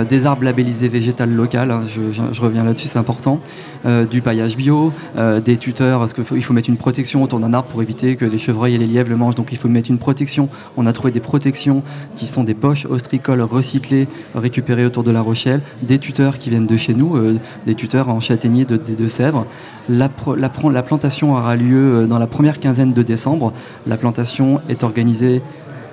des 0.10 0.26
arbres 0.26 0.44
labellisés 0.44 0.90
végétal 0.90 1.34
local, 1.34 1.72
hein, 1.72 1.84
je 1.88 2.42
reviens 2.42 2.66
là-dessus, 2.66 2.88
c'est 2.88 3.00
important, 3.00 3.40
Euh, 3.86 4.06
du 4.06 4.22
paillage 4.22 4.58
bio, 4.58 4.92
euh, 5.18 5.40
des 5.40 5.58
tuteurs, 5.58 6.00
parce 6.00 6.14
qu'il 6.14 6.44
faut, 6.44 6.54
mettre 6.54 6.70
une 6.70 6.78
protection 6.78 7.22
autour 7.24 7.40
d'un 7.40 7.54
arbre 7.54 7.70
pour 7.70 7.82
éviter 7.82 8.16
que 8.16 8.26
les 8.26 8.38
chevreuils 8.38 8.76
et 8.76 8.78
les 8.78 8.88
lièvres 8.88 9.10
le 9.10 9.16
mangent, 9.16 9.36
donc 9.36 9.50
il 9.52 9.58
faut 9.58 9.68
mettre 9.68 9.90
une 9.90 10.00
protection. 10.00 10.50
On 10.78 10.86
a 10.86 10.94
trouvé 10.94 11.12
des 11.12 11.20
protections 11.20 11.84
qui 12.16 12.28
sont 12.28 12.44
des 12.44 12.54
poches 12.54 12.86
ostricoles 12.86 13.42
recyclées, 13.42 14.08
récupérées 14.36 14.86
autour 14.86 15.04
de 15.04 15.12
La 15.12 15.22
Rochelle, 15.22 15.62
des 15.84 16.00
tuteurs 16.00 16.38
qui 16.38 16.50
viennent 16.50 16.66
de 16.66 16.78
chez 16.78 16.94
nous, 16.94 17.18
euh, 17.18 17.40
des 17.66 17.76
tuteurs 17.76 18.10
en 18.10 18.20
châtaignier 18.20 18.66
de, 18.66 18.78
des 18.78 18.96
Deux-Sèvres. 18.96 19.46
La, 19.90 20.10
plantation 20.10 21.34
aura 21.34 21.56
lieu 21.56 22.08
dans 22.08 22.20
la 22.20 22.28
première 22.28 22.60
quinzaine 22.60 22.94
de 22.94 23.04
décembre. 23.04 23.54
La 23.86 23.96
plantation 23.98 24.60
est 24.70 24.84
organisée 24.84 25.42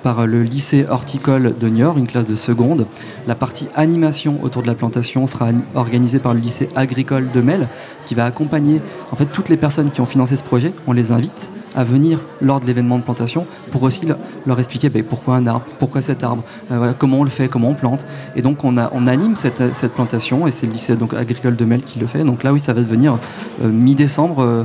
par 0.05 0.27
le 0.27 0.43
lycée 0.43 0.85
horticole 0.87 1.55
de 1.57 1.67
Niort, 1.67 1.97
une 1.97 2.05
classe 2.05 2.27
de 2.27 2.35
seconde. 2.35 2.85
La 3.25 3.33
partie 3.33 3.65
animation 3.73 4.37
autour 4.43 4.61
de 4.61 4.67
la 4.67 4.75
plantation 4.75 5.25
sera 5.25 5.47
ani- 5.47 5.63
organisée 5.73 6.19
par 6.19 6.35
le 6.35 6.39
lycée 6.39 6.69
agricole 6.75 7.31
de 7.31 7.41
Mel, 7.41 7.69
qui 8.05 8.13
va 8.13 8.25
accompagner 8.25 8.83
en 9.11 9.15
fait 9.15 9.25
toutes 9.25 9.49
les 9.49 9.57
personnes 9.57 9.89
qui 9.89 10.01
ont 10.01 10.05
financé 10.05 10.37
ce 10.37 10.43
projet. 10.43 10.73
On 10.85 10.93
les 10.93 11.11
invite 11.11 11.51
à 11.75 11.83
venir 11.83 12.19
lors 12.39 12.59
de 12.59 12.67
l'événement 12.67 12.99
de 12.99 13.03
plantation 13.03 13.47
pour 13.71 13.81
aussi 13.81 14.07
leur, 14.45 14.59
expliquer 14.59 14.89
ben, 14.89 15.01
pourquoi 15.01 15.37
un 15.37 15.47
arbre, 15.47 15.65
pourquoi 15.79 16.03
cet 16.03 16.23
arbre, 16.23 16.43
euh, 16.71 16.93
comment 16.95 17.21
on 17.21 17.23
le 17.23 17.31
fait, 17.31 17.47
comment 17.47 17.69
on 17.69 17.73
plante. 17.73 18.05
Et 18.35 18.43
donc 18.43 18.63
on, 18.63 18.77
anime 18.77 19.35
cette, 19.35 19.91
plantation 19.95 20.45
et 20.45 20.51
c'est 20.51 20.67
le 20.67 20.73
lycée 20.73 20.95
agricole 21.17 21.55
de 21.55 21.65
Mel 21.65 21.81
qui 21.81 21.97
le 21.97 22.05
fait. 22.05 22.23
Donc 22.23 22.43
là 22.43 22.53
oui, 22.53 22.59
ça 22.59 22.73
va 22.73 22.81
devenir 22.81 23.17
euh, 23.63 23.69
mi-décembre 23.69 24.43
euh, 24.43 24.63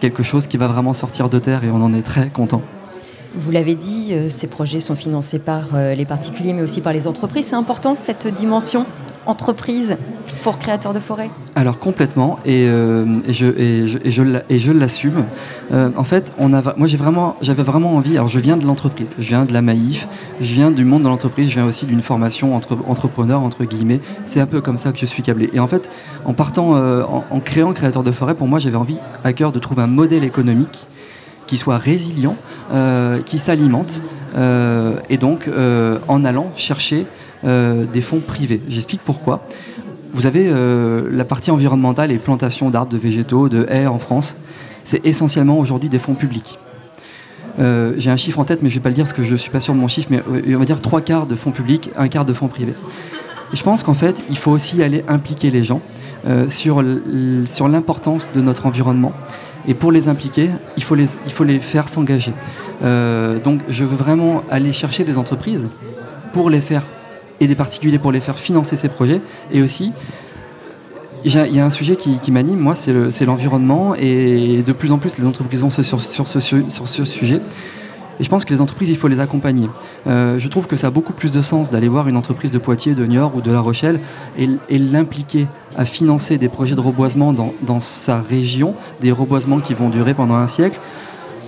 quelque 0.00 0.24
chose 0.24 0.48
qui 0.48 0.56
va 0.56 0.66
vraiment 0.66 0.94
sortir 0.94 1.28
de 1.28 1.38
terre 1.38 1.62
et 1.62 1.70
on 1.70 1.80
en 1.80 1.92
est 1.92 2.02
très 2.02 2.28
content. 2.30 2.62
Vous 3.34 3.52
l'avez 3.52 3.76
dit, 3.76 4.08
euh, 4.10 4.28
ces 4.28 4.48
projets 4.48 4.80
sont 4.80 4.96
financés 4.96 5.38
par 5.38 5.68
euh, 5.74 5.94
les 5.94 6.04
particuliers, 6.04 6.52
mais 6.52 6.62
aussi 6.62 6.80
par 6.80 6.92
les 6.92 7.06
entreprises. 7.06 7.46
C'est 7.46 7.56
important 7.56 7.94
cette 7.94 8.26
dimension 8.26 8.86
entreprise 9.26 9.98
pour 10.42 10.58
créateurs 10.58 10.94
de 10.94 10.98
forêt 10.98 11.30
Alors 11.54 11.78
complètement, 11.78 12.38
et, 12.46 12.64
euh, 12.64 13.04
je, 13.28 13.46
et 14.48 14.72
l'assume. 14.72 15.26
En 15.70 16.04
fait, 16.04 16.32
moi 16.38 16.88
j'avais 16.88 17.62
vraiment 17.62 17.94
envie. 17.94 18.16
Alors 18.16 18.28
je 18.28 18.40
viens 18.40 18.56
de 18.56 18.66
l'entreprise, 18.66 19.12
je 19.18 19.28
viens 19.28 19.44
de 19.44 19.52
la 19.52 19.60
Maïf, 19.60 20.08
je 20.40 20.54
viens 20.54 20.70
du 20.70 20.84
monde 20.84 21.02
de 21.02 21.08
l'entreprise, 21.08 21.50
je 21.50 21.54
viens 21.54 21.66
aussi 21.66 21.84
d'une 21.84 22.00
formation 22.00 22.56
entre 22.56 22.78
entrepreneur 22.88 23.42
entre 23.42 23.64
guillemets. 23.64 24.00
C'est 24.24 24.40
un 24.40 24.46
peu 24.46 24.62
comme 24.62 24.78
ça 24.78 24.90
que 24.90 24.98
je 24.98 25.06
suis 25.06 25.22
câblé. 25.22 25.50
Et 25.52 25.60
en 25.60 25.68
fait, 25.68 25.90
en 26.24 26.32
partant, 26.32 26.72
en, 26.72 27.40
créant 27.40 27.74
créateur 27.74 28.02
de 28.02 28.10
forêt, 28.10 28.34
pour 28.34 28.48
moi 28.48 28.58
j'avais 28.58 28.76
envie 28.76 28.98
à 29.22 29.34
cœur 29.34 29.52
de 29.52 29.58
trouver 29.58 29.82
un 29.82 29.88
modèle 29.88 30.24
économique 30.24 30.88
qui 31.50 31.58
soit 31.58 31.78
résilient, 31.78 32.36
euh, 32.72 33.22
qui 33.22 33.40
s'alimente, 33.40 34.04
euh, 34.36 34.94
et 35.08 35.16
donc 35.16 35.48
euh, 35.48 35.98
en 36.06 36.24
allant 36.24 36.52
chercher 36.54 37.06
des 37.42 38.02
fonds 38.02 38.20
privés. 38.20 38.60
J'explique 38.68 39.00
pourquoi. 39.02 39.46
Vous 40.12 40.26
avez 40.26 40.52
la 41.10 41.24
partie 41.24 41.50
environnementale 41.50 42.12
et 42.12 42.18
plantation 42.18 42.68
d'arbres, 42.68 42.92
de 42.92 42.98
végétaux, 42.98 43.48
de 43.48 43.66
haies 43.70 43.86
en 43.86 43.98
France. 43.98 44.36
C'est 44.84 45.06
essentiellement 45.06 45.58
aujourd'hui 45.58 45.88
des 45.88 45.98
fonds 45.98 46.12
publics. 46.14 46.58
J'ai 47.58 48.10
un 48.10 48.16
chiffre 48.18 48.40
en 48.40 48.44
tête, 48.44 48.60
mais 48.60 48.68
je 48.68 48.74
ne 48.74 48.80
vais 48.80 48.82
pas 48.82 48.90
le 48.90 48.94
dire 48.94 49.04
parce 49.04 49.14
que 49.14 49.22
je 49.22 49.32
ne 49.32 49.38
suis 49.38 49.50
pas 49.50 49.60
sûr 49.60 49.72
de 49.72 49.78
mon 49.78 49.88
chiffre, 49.88 50.08
mais 50.10 50.22
on 50.54 50.58
va 50.58 50.66
dire 50.66 50.82
trois 50.82 51.00
quarts 51.00 51.26
de 51.26 51.34
fonds 51.34 51.50
publics, 51.50 51.88
un 51.96 52.08
quart 52.08 52.26
de 52.26 52.34
fonds 52.34 52.48
privés. 52.48 52.74
Je 53.54 53.62
pense 53.62 53.82
qu'en 53.82 53.94
fait, 53.94 54.22
il 54.28 54.36
faut 54.36 54.50
aussi 54.50 54.82
aller 54.82 55.02
impliquer 55.08 55.50
les 55.50 55.64
gens 55.64 55.80
sur 56.48 56.82
l'importance 56.82 58.28
de 58.34 58.42
notre 58.42 58.66
environnement. 58.66 59.14
Et 59.70 59.74
pour 59.74 59.92
les 59.92 60.08
impliquer, 60.08 60.50
il 60.76 60.82
faut 60.82 60.96
les, 60.96 61.08
il 61.28 61.32
faut 61.32 61.44
les 61.44 61.60
faire 61.60 61.88
s'engager. 61.88 62.32
Euh, 62.82 63.38
donc 63.38 63.60
je 63.68 63.84
veux 63.84 63.96
vraiment 63.96 64.42
aller 64.50 64.72
chercher 64.72 65.04
des 65.04 65.16
entreprises 65.16 65.68
pour 66.34 66.50
les 66.50 66.60
faire, 66.60 66.82
et 67.40 67.46
des 67.46 67.54
particuliers 67.54 67.98
pour 68.04 68.10
les 68.12 68.20
faire 68.20 68.36
financer 68.36 68.74
ces 68.76 68.88
projets. 68.88 69.20
Et 69.52 69.62
aussi, 69.62 69.92
il 71.24 71.32
y 71.32 71.60
a 71.60 71.64
un 71.64 71.70
sujet 71.70 71.94
qui, 71.96 72.30
m'anime, 72.32 72.58
moi, 72.58 72.74
c'est 72.74 72.92
le- 72.92 73.10
c'est 73.10 73.26
l'environnement. 73.26 73.94
Et 73.94 74.62
de 74.66 74.72
plus 74.72 74.90
en 74.90 74.98
plus, 74.98 75.18
les 75.18 75.26
entreprises 75.26 75.60
vont 75.60 75.70
sur, 75.70 75.84
ce, 76.26 76.40
su- 76.40 76.64
sur 76.68 76.88
ce 76.88 77.04
sujet. 77.04 77.40
Et 78.20 78.22
je 78.22 78.28
pense 78.28 78.44
que 78.44 78.52
les 78.52 78.60
entreprises, 78.60 78.90
il 78.90 78.96
faut 78.96 79.08
les 79.08 79.18
accompagner. 79.18 79.68
Euh, 80.06 80.38
je 80.38 80.48
trouve 80.48 80.66
que 80.66 80.76
ça 80.76 80.88
a 80.88 80.90
beaucoup 80.90 81.14
plus 81.14 81.32
de 81.32 81.40
sens 81.40 81.70
d'aller 81.70 81.88
voir 81.88 82.06
une 82.06 82.18
entreprise 82.18 82.50
de 82.50 82.58
Poitiers, 82.58 82.94
de 82.94 83.06
Niort 83.06 83.34
ou 83.34 83.40
de 83.40 83.50
La 83.50 83.60
Rochelle 83.60 83.98
et, 84.38 84.78
l'impliquer 84.78 85.46
à 85.74 85.86
financer 85.86 86.36
des 86.36 86.48
projets 86.48 86.74
de 86.74 86.80
reboisement 86.80 87.32
dans 87.32 87.80
sa 87.80 88.20
région, 88.20 88.74
des 89.00 89.10
reboisements 89.10 89.60
qui 89.60 89.72
vont 89.72 89.88
durer 89.88 90.12
pendant 90.14 90.34
un 90.34 90.46
siècle. 90.46 90.78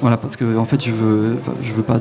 Voilà, 0.03 0.17
parce 0.17 0.35
que 0.35 0.59
en 0.59 0.65
fait, 0.65 0.85
je 0.85 0.91
veux, 0.91 1.39
je 1.63 1.73
veux 1.73 1.85
pas. 1.85 2.01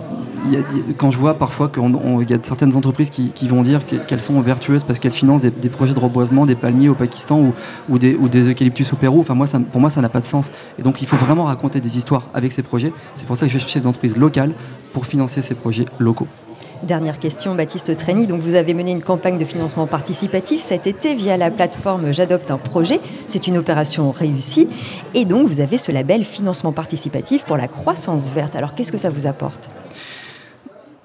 quand 0.98 1.12
je 1.12 1.20
vois 1.20 1.36
parfois 1.36 1.70
qu'il 1.70 1.84
y 2.30 2.34
a 2.34 2.38
certaines 2.42 2.76
entreprises 2.76 3.12
qui, 3.12 3.48
vont 3.48 3.62
dire 3.62 3.86
que- 3.86 3.96
qu'elles 3.96 4.24
sont 4.24 4.42
vertueuses 4.42 4.84
parce 4.84 4.98
qu'elles 4.98 5.12
financent 5.12 5.42
des, 5.42 5.70
projets 5.70 5.94
de 5.94 6.00
reboisement, 6.00 6.48
des 6.48 6.56
palmiers 6.56 6.90
au 6.90 6.96
Pakistan 6.96 7.54
ou, 7.90 7.98
des, 8.00 8.18
eucalyptus 8.18 8.92
au 8.92 8.96
Pérou. 8.96 9.20
Enfin, 9.20 9.36
moi, 9.36 9.46
pour 9.72 9.80
moi, 9.80 9.92
ça 9.92 10.02
n'a 10.02 10.10
pas 10.10 10.20
de 10.20 10.26
sens. 10.26 10.50
Et 10.80 10.82
donc, 10.82 11.04
il 11.04 11.08
faut 11.08 11.16
vraiment 11.16 11.44
raconter 11.44 11.80
des 11.80 11.96
histoires 11.96 12.28
avec 12.34 12.54
ces 12.54 12.64
projets. 12.64 12.92
C'est 13.14 13.28
pour 13.28 13.36
ça 13.36 13.46
que 13.46 13.52
je 13.52 13.58
vais 13.58 13.62
chercher 13.62 13.80
des 13.80 13.88
entreprises 13.88 14.18
locales 14.18 14.56
pour 14.94 15.06
financer 15.06 15.44
ces 15.44 15.54
projets 15.54 15.86
locaux. 16.00 16.28
Dernière 16.84 17.20
question, 17.20 17.54
Baptiste 17.54 17.96
Trény. 17.96 18.26
Donc, 18.26 18.42
vous 18.42 18.56
avez 18.56 18.74
mené 18.74 18.92
une 18.92 19.04
campagne 19.04 19.38
de 19.38 19.46
financement 19.46 19.86
participatif 19.86 20.62
cet 20.62 20.88
été 20.88 21.14
via 21.14 21.38
la 21.38 21.52
plateforme 21.52 22.12
J'adopte 22.12 22.50
un 22.50 22.58
projet. 22.58 23.00
C'est 23.28 23.46
une 23.46 23.58
opération 23.58 24.10
réussie. 24.12 24.68
Et 25.14 25.26
donc, 25.26 25.48
vous 25.48 25.60
avez 25.60 25.78
ce 25.78 25.92
label 25.92 26.24
financement 26.24 26.72
participatif 26.72 27.46
pour 27.46 27.56
la 27.56 27.68
croissance 27.68 28.32
verte. 28.32 28.56
Alors, 28.56 28.74
qu'est-ce 28.74 28.92
que 28.92 28.98
ça 28.98 29.12
vous 29.12 29.28
apporte? 29.28 29.70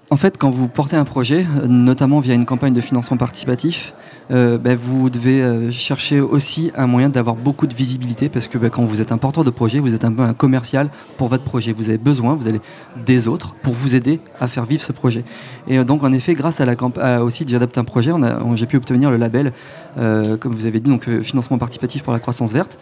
En 0.08 0.16
fait, 0.16 0.38
quand 0.38 0.50
vous 0.50 0.68
portez 0.68 0.94
un 0.94 1.04
projet, 1.04 1.44
euh, 1.56 1.66
notamment 1.66 2.20
via 2.20 2.34
une 2.34 2.44
campagne 2.44 2.72
de 2.72 2.80
financement 2.80 3.16
participatif, 3.16 3.92
euh, 4.30 4.56
ben, 4.56 4.78
vous 4.80 5.10
devez 5.10 5.42
euh, 5.42 5.72
chercher 5.72 6.20
aussi 6.20 6.70
un 6.76 6.86
moyen 6.86 7.08
d'avoir 7.08 7.34
beaucoup 7.34 7.66
de 7.66 7.74
visibilité 7.74 8.28
parce 8.28 8.46
que 8.46 8.56
ben, 8.56 8.70
quand 8.70 8.84
vous 8.84 9.00
êtes 9.00 9.10
un 9.10 9.18
porteur 9.18 9.42
de 9.42 9.50
projet, 9.50 9.80
vous 9.80 9.96
êtes 9.96 10.04
un 10.04 10.12
peu 10.12 10.22
un 10.22 10.32
commercial 10.32 10.90
pour 11.16 11.26
votre 11.26 11.42
projet. 11.42 11.72
Vous 11.72 11.88
avez 11.88 11.98
besoin, 11.98 12.34
vous 12.34 12.46
allez 12.46 12.60
des 13.04 13.26
autres 13.26 13.56
pour 13.62 13.74
vous 13.74 13.96
aider 13.96 14.20
à 14.40 14.46
faire 14.46 14.64
vivre 14.64 14.80
ce 14.80 14.92
projet. 14.92 15.24
Et 15.66 15.82
donc, 15.82 16.04
en 16.04 16.12
effet, 16.12 16.34
grâce 16.34 16.60
à 16.60 16.66
la 16.66 16.76
camp- 16.76 16.98
à 16.98 17.24
aussi 17.24 17.44
J'adopte 17.48 17.76
un 17.76 17.84
projet, 17.84 18.12
j'ai 18.54 18.66
pu 18.66 18.76
obtenir 18.76 19.10
le 19.10 19.16
label, 19.16 19.52
comme 19.96 20.54
vous 20.54 20.66
avez 20.66 20.80
dit, 20.80 20.90
donc 20.90 21.08
financement 21.20 21.58
participatif 21.58 22.02
pour 22.02 22.12
la 22.12 22.18
croissance 22.20 22.52
verte. 22.52 22.78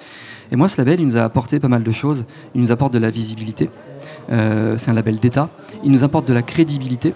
Et 0.52 0.56
moi, 0.56 0.68
ce 0.68 0.76
label, 0.78 1.00
il 1.00 1.06
nous 1.06 1.16
a 1.16 1.22
apporté 1.22 1.58
pas 1.58 1.68
mal 1.68 1.82
de 1.82 1.92
choses. 1.92 2.24
Il 2.54 2.60
nous 2.60 2.70
apporte 2.70 2.92
de 2.92 2.98
la 2.98 3.10
visibilité. 3.10 3.70
Euh, 4.30 4.76
c'est 4.78 4.90
un 4.90 4.94
label 4.94 5.18
d'État. 5.18 5.48
Il 5.82 5.92
nous 5.92 6.04
apporte 6.04 6.26
de 6.26 6.32
la 6.32 6.42
crédibilité. 6.42 7.14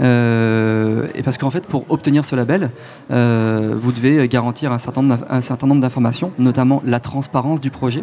Euh, 0.00 1.08
et 1.14 1.22
parce 1.22 1.38
qu'en 1.38 1.50
fait, 1.50 1.66
pour 1.66 1.84
obtenir 1.90 2.24
ce 2.24 2.34
label, 2.34 2.70
euh, 3.10 3.74
vous 3.80 3.92
devez 3.92 4.26
garantir 4.28 4.72
un 4.72 4.78
certain 4.78 5.02
nombre 5.02 5.80
d'informations, 5.80 6.32
notamment 6.38 6.82
la 6.84 7.00
transparence 7.00 7.60
du 7.60 7.70
projet. 7.70 8.02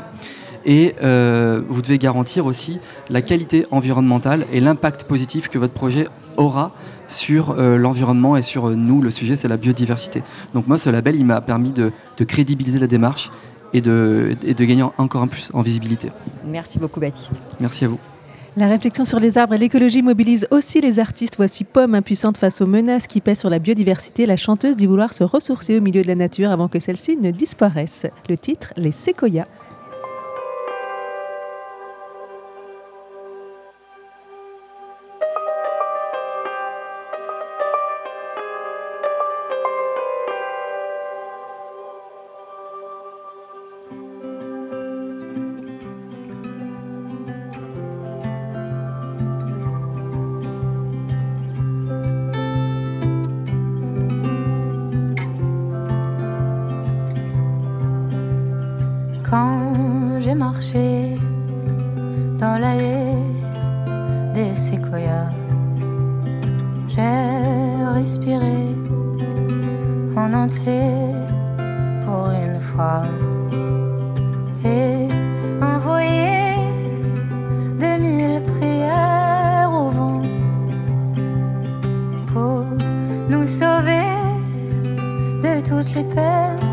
Et 0.66 0.96
euh, 1.02 1.62
vous 1.70 1.82
devez 1.82 1.98
garantir 1.98 2.46
aussi 2.46 2.80
la 3.10 3.22
qualité 3.22 3.66
environnementale 3.72 4.46
et 4.52 4.60
l'impact 4.60 5.06
positif 5.06 5.50
que 5.50 5.58
votre 5.58 5.74
projet 5.74 6.08
aura 6.36 6.72
sur 7.08 7.56
l'environnement 7.56 8.36
et 8.36 8.42
sur 8.42 8.70
nous. 8.72 9.02
Le 9.02 9.10
sujet, 9.10 9.36
c'est 9.38 9.48
la 9.48 9.58
biodiversité. 9.58 10.24
Donc 10.54 10.68
moi, 10.68 10.78
ce 10.78 10.90
label, 10.90 11.16
il 11.16 11.26
m'a 11.26 11.40
permis 11.42 11.72
de, 11.72 11.92
de 12.18 12.24
crédibiliser 12.26 12.80
la 12.80 12.88
démarche 12.88 13.32
et 13.74 13.82
de, 13.82 14.36
et 14.44 14.54
de 14.54 14.66
gagner 14.66 14.84
encore 14.98 15.22
un 15.22 15.28
plus 15.28 15.50
en 15.54 15.62
visibilité. 15.62 16.12
Merci 16.46 16.80
beaucoup, 16.80 17.00
Baptiste. 17.00 17.34
Merci 17.60 17.86
à 17.86 17.88
vous. 17.88 18.00
La 18.58 18.68
réflexion 18.68 19.06
sur 19.06 19.20
les 19.20 19.38
arbres 19.38 19.54
et 19.54 19.60
l'écologie 19.60 20.02
mobilise 20.02 20.48
aussi 20.50 20.82
les 20.82 20.98
artistes. 20.98 21.36
Voici 21.38 21.64
Pomme, 21.64 21.94
impuissante 21.94 22.38
face 22.38 22.60
aux 22.60 22.66
menaces 22.66 23.06
qui 23.06 23.22
pèsent 23.22 23.42
sur 23.42 23.52
la 23.52 23.60
biodiversité. 23.60 24.26
La 24.26 24.36
chanteuse 24.36 24.76
dit 24.76 24.88
vouloir 24.88 25.14
se 25.14 25.24
ressourcer 25.24 25.78
au 25.78 25.82
milieu 25.82 26.02
de 26.02 26.08
la 26.08 26.16
nature 26.16 26.50
avant 26.50 26.68
que 26.68 26.80
celle-ci 26.80 27.18
ne 27.18 27.30
disparaisse. 27.30 28.08
Le 28.28 28.36
titre, 28.36 28.74
Les 28.76 28.92
séquoias. 28.92 29.46
De 86.04 86.67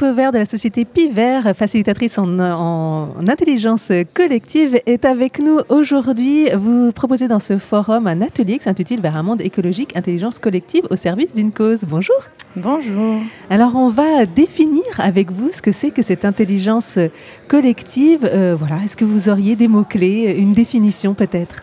De 0.00 0.38
la 0.38 0.46
société 0.46 0.86
Piver, 0.86 1.42
facilitatrice 1.54 2.16
en, 2.16 2.38
en 2.38 3.28
intelligence 3.28 3.92
collective, 4.14 4.80
est 4.86 5.04
avec 5.04 5.38
nous 5.40 5.60
aujourd'hui. 5.68 6.48
Vous 6.56 6.90
proposez 6.92 7.28
dans 7.28 7.38
ce 7.38 7.58
forum 7.58 8.06
un 8.06 8.22
atelier 8.22 8.56
qui 8.56 8.64
s'intitule 8.64 9.02
Vers 9.02 9.16
un 9.16 9.22
monde 9.22 9.42
écologique, 9.42 9.94
intelligence 9.94 10.38
collective 10.38 10.86
au 10.88 10.96
service 10.96 11.34
d'une 11.34 11.52
cause. 11.52 11.84
Bonjour. 11.86 12.16
Bonjour. 12.56 13.16
Alors 13.50 13.76
on 13.76 13.90
va 13.90 14.24
définir 14.24 14.82
avec 14.96 15.30
vous 15.30 15.50
ce 15.52 15.60
que 15.60 15.70
c'est 15.70 15.90
que 15.90 16.00
cette 16.00 16.24
intelligence 16.24 16.98
collective. 17.46 18.20
Euh, 18.24 18.56
voilà, 18.58 18.76
est-ce 18.82 18.96
que 18.96 19.04
vous 19.04 19.28
auriez 19.28 19.54
des 19.54 19.68
mots-clés, 19.68 20.34
une 20.38 20.54
définition 20.54 21.12
peut-être? 21.12 21.56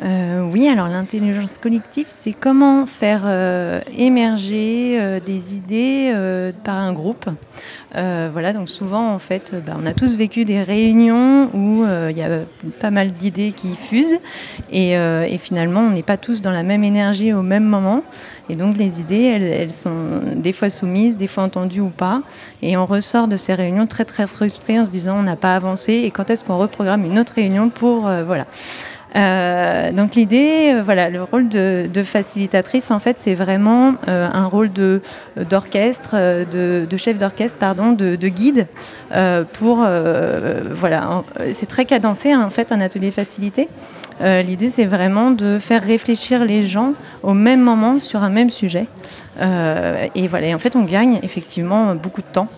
Euh, 0.00 0.48
oui, 0.52 0.68
alors 0.68 0.86
l'intelligence 0.86 1.58
collective, 1.58 2.06
c'est 2.08 2.32
comment 2.32 2.86
faire 2.86 3.22
euh, 3.24 3.80
émerger 3.96 4.96
euh, 5.00 5.18
des 5.18 5.56
idées 5.56 6.14
par 6.64 6.76
un 6.76 6.92
groupe. 6.92 7.28
Voilà, 7.94 8.52
donc 8.52 8.68
souvent, 8.68 9.12
en 9.12 9.18
fait, 9.18 9.54
bah, 9.66 9.74
on 9.80 9.84
a 9.86 9.92
tous 9.92 10.14
vécu 10.14 10.44
des 10.44 10.62
réunions 10.62 11.50
où 11.52 11.84
il 11.84 12.16
y 12.16 12.22
a 12.22 12.40
pas 12.80 12.90
mal 12.90 13.10
d'idées 13.10 13.52
qui 13.52 13.74
fusent 13.74 14.20
et, 14.70 15.38
finalement, 15.38 15.80
on 15.80 15.90
n'est 15.90 16.02
pas 16.04 16.16
tous 16.16 16.40
dans 16.40 16.52
la 16.52 16.62
même 16.62 16.84
énergie 16.84 17.32
au 17.32 17.42
même 17.42 17.64
moment. 17.64 18.04
Et 18.50 18.56
donc, 18.56 18.76
les 18.76 19.00
idées, 19.00 19.24
elles, 19.24 19.72
sont 19.72 20.20
des 20.36 20.52
fois 20.52 20.70
soumises, 20.70 21.16
des 21.16 21.26
fois 21.26 21.42
entendues 21.42 21.80
ou 21.80 21.90
pas. 21.90 22.22
Et 22.62 22.76
on 22.76 22.86
ressort 22.86 23.26
de 23.26 23.36
ces 23.36 23.54
réunions 23.54 23.86
très, 23.86 24.04
très 24.04 24.26
frustrés 24.26 24.78
en 24.78 24.84
se 24.84 24.90
disant 24.90 25.18
on 25.18 25.22
n'a 25.22 25.36
pas 25.36 25.56
avancé 25.56 25.94
et 25.94 26.10
quand 26.10 26.30
est-ce 26.30 26.44
qu'on 26.44 26.58
reprogramme 26.58 27.04
une 27.04 27.18
autre 27.18 27.32
réunion 27.34 27.68
pour. 27.68 28.02
voilà. 28.02 28.44
Euh, 29.16 29.90
donc 29.92 30.14
l'idée, 30.14 30.72
euh, 30.74 30.82
voilà, 30.82 31.08
le 31.08 31.22
rôle 31.22 31.48
de, 31.48 32.02
facilitatrice, 32.04 32.90
en 32.90 32.98
fait, 32.98 33.16
c'est 33.18 33.34
vraiment 33.34 33.94
euh, 34.06 34.28
un 34.32 34.46
rôle 34.46 34.72
de 34.72 35.00
d'orchestre, 35.36 36.16
de, 36.50 36.96
chef 36.96 37.18
d'orchestre, 37.18 37.58
pardon, 37.58 37.92
de, 37.92 38.16
de 38.16 38.28
guide 38.28 38.66
pour, 39.52 39.86
voilà, 40.74 41.22
c'est 41.52 41.66
très 41.66 41.84
cadencé 41.84 42.32
hein, 42.32 42.42
en 42.44 42.50
fait 42.50 42.72
un 42.72 42.80
atelier 42.80 43.10
facilité. 43.10 43.68
L'idée, 44.20 44.68
c'est 44.68 44.84
vraiment 44.84 45.30
de 45.30 45.58
faire 45.58 45.82
réfléchir 45.82 46.44
les 46.44 46.66
gens 46.66 46.94
au 47.22 47.34
même 47.34 47.60
moment 47.60 48.00
sur 48.00 48.22
un 48.22 48.30
même 48.30 48.50
sujet. 48.50 48.86
Et 49.40 50.28
voilà, 50.28 50.46
et 50.48 50.54
en 50.54 50.58
fait, 50.58 50.76
on 50.76 50.84
gagne 50.84 51.20
effectivement 51.22 51.94
beaucoup 51.94 52.22
de 52.22 52.26
temps. 52.32 52.48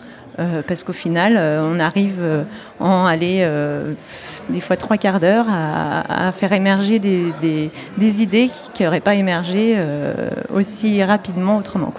Euh, 0.40 0.62
parce 0.66 0.84
qu'au 0.84 0.94
final, 0.94 1.36
euh, 1.36 1.62
on 1.62 1.78
arrive 1.78 2.18
euh, 2.20 2.44
en 2.78 3.04
aller 3.04 3.46
des 4.48 4.60
fois 4.60 4.76
trois 4.76 4.96
quarts 4.96 5.20
d'heure 5.20 5.46
à, 5.48 6.32
faire 6.32 6.52
émerger 6.52 6.98
des, 6.98 8.22
idées 8.22 8.50
qui 8.72 8.82
n'auraient 8.84 9.00
pas 9.00 9.14
émergé 9.14 9.76
aussi 10.52 11.02
rapidement 11.02 11.58
autrement. 11.58 11.92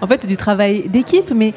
En 0.00 0.06
fait, 0.06 0.22
c'est 0.22 0.28
du 0.28 0.36
travail 0.36 0.88
d'équipe, 0.88 1.32
mais 1.34 1.52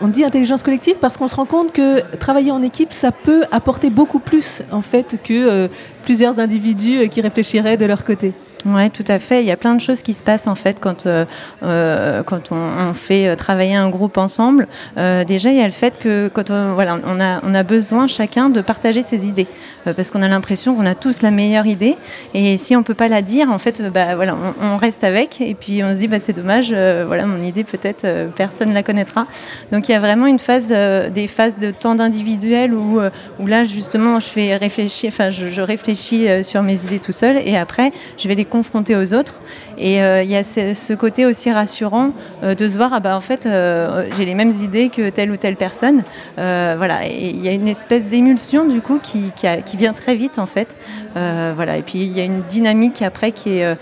on 0.00 0.08
dit 0.08 0.24
intelligence 0.24 0.62
collective 0.62 0.96
parce 1.00 1.16
qu'on 1.16 1.28
se 1.28 1.36
rend 1.36 1.44
compte 1.44 1.72
que 1.72 2.00
travailler 2.16 2.50
en 2.50 2.62
équipe, 2.62 2.92
ça 2.92 3.12
peut 3.12 3.44
apporter 3.50 3.90
beaucoup 3.90 4.20
plus 4.20 4.62
en 4.70 4.82
fait 4.82 5.18
que 5.22 5.68
plusieurs 6.04 6.38
individus 6.40 7.08
qui 7.08 7.20
réfléchiraient 7.20 7.76
de 7.76 7.86
leur 7.86 8.04
côté. 8.04 8.32
Oui, 8.64 8.90
tout 8.90 9.04
à 9.06 9.18
fait. 9.20 9.42
Il 9.42 9.46
y 9.46 9.52
a 9.52 9.56
plein 9.56 9.74
de 9.74 9.80
choses 9.80 10.02
qui 10.02 10.14
se 10.14 10.22
passent 10.22 10.48
en 10.48 10.56
fait 10.56 10.80
quand, 10.80 11.06
euh, 11.06 11.24
euh, 11.62 12.22
quand 12.24 12.50
on, 12.50 12.92
fait 12.92 13.28
euh, 13.28 13.36
travailler 13.36 13.76
un 13.76 13.88
groupe 13.88 14.18
ensemble. 14.18 14.66
Déjà, 14.96 15.50
il 15.50 15.56
y 15.56 15.60
a 15.60 15.64
le 15.64 15.70
fait 15.70 15.98
que 15.98 16.28
quand 16.32 16.50
on, 16.50 16.74
voilà, 16.74 16.98
on, 17.06 17.20
a, 17.20 17.40
on 17.44 17.54
a 17.54 17.62
besoin 17.62 18.06
chacun 18.06 18.48
de 18.48 18.60
partager 18.60 19.02
ses 19.02 19.26
idées 19.26 19.46
parce 19.84 20.10
qu'on 20.10 20.22
a 20.22 20.28
l'impression 20.28 20.74
qu'on 20.74 20.86
a 20.86 20.94
tous 20.94 21.22
la 21.22 21.30
meilleure 21.30 21.66
idée 21.66 21.96
et 22.34 22.58
si 22.58 22.76
on 22.76 22.82
peut 22.82 22.94
pas 22.94 23.08
la 23.08 23.22
dire, 23.22 23.50
en 23.50 23.58
fait, 23.58 23.82
bah, 23.92 24.16
voilà, 24.16 24.36
on, 24.60 24.76
reste 24.76 25.04
avec 25.04 25.40
et 25.40 25.54
puis 25.54 25.82
on 25.84 25.94
se 25.94 26.00
dit 26.00 26.08
bah, 26.08 26.18
c'est 26.18 26.32
dommage, 26.32 26.70
voilà, 26.70 27.26
mon 27.26 27.42
idée 27.42 27.64
peut-être 27.64 28.06
personne 28.34 28.72
la 28.74 28.82
connaîtra. 28.82 29.26
Donc 29.72 29.88
il 29.88 29.92
y 29.92 29.94
a 29.94 30.00
vraiment 30.00 30.26
une 30.26 30.38
phase, 30.38 30.74
des 31.14 31.28
phases 31.28 31.58
de 31.58 31.70
temps 31.70 31.94
d'individuel 31.94 32.74
où, 32.74 33.00
où 33.38 33.46
là 33.46 33.64
justement 33.64 34.20
je 34.20 34.26
fais 34.26 34.56
réfléchir, 34.56 35.12
je, 35.30 35.60
réfléchis 35.60 36.26
sur 36.42 36.62
mes 36.62 36.84
idées 36.84 37.00
tout 37.00 37.12
seul 37.12 37.38
et 37.44 37.56
après 37.56 37.92
je 38.16 38.28
vais 38.28 38.34
les 38.34 38.44
confronter 38.48 38.96
aux 38.96 39.14
autres. 39.14 39.34
Et 39.78 40.02
euh, 40.02 40.22
il 40.22 40.30
y 40.30 40.36
a 40.36 40.42
ce, 40.42 40.94
côté 40.94 41.24
aussi 41.24 41.52
rassurant 41.52 42.12
euh, 42.42 42.54
de 42.54 42.68
se 42.68 42.76
voir, 42.76 42.90
ah 42.92 43.00
bah 43.00 43.16
en 43.16 43.20
fait, 43.20 43.46
euh, 43.46 44.08
j'ai 44.16 44.24
les 44.24 44.34
mêmes 44.34 44.50
idées 44.50 44.88
que 44.88 45.10
telle 45.10 45.30
ou 45.30 45.36
telle 45.36 45.56
personne. 45.56 46.02
Voilà, 46.36 47.06
et 47.06 47.30
il 47.30 47.42
y 47.42 47.48
a 47.48 47.52
une 47.52 47.68
espèce 47.68 48.06
d'émulsion 48.06 48.64
du 48.66 48.80
coup 48.80 48.98
qui, 49.02 49.32
qui, 49.32 49.76
vient 49.76 49.92
très 49.92 50.14
vite 50.14 50.38
en 50.38 50.46
fait. 50.46 50.76
Voilà, 51.14 51.76
et 51.76 51.82
puis 51.82 51.98
il 51.98 52.16
y 52.16 52.20
a 52.20 52.24
une 52.24 52.42
dynamique 52.42 53.02
après 53.02 53.32
qui 53.32 53.58
est, 53.58 53.76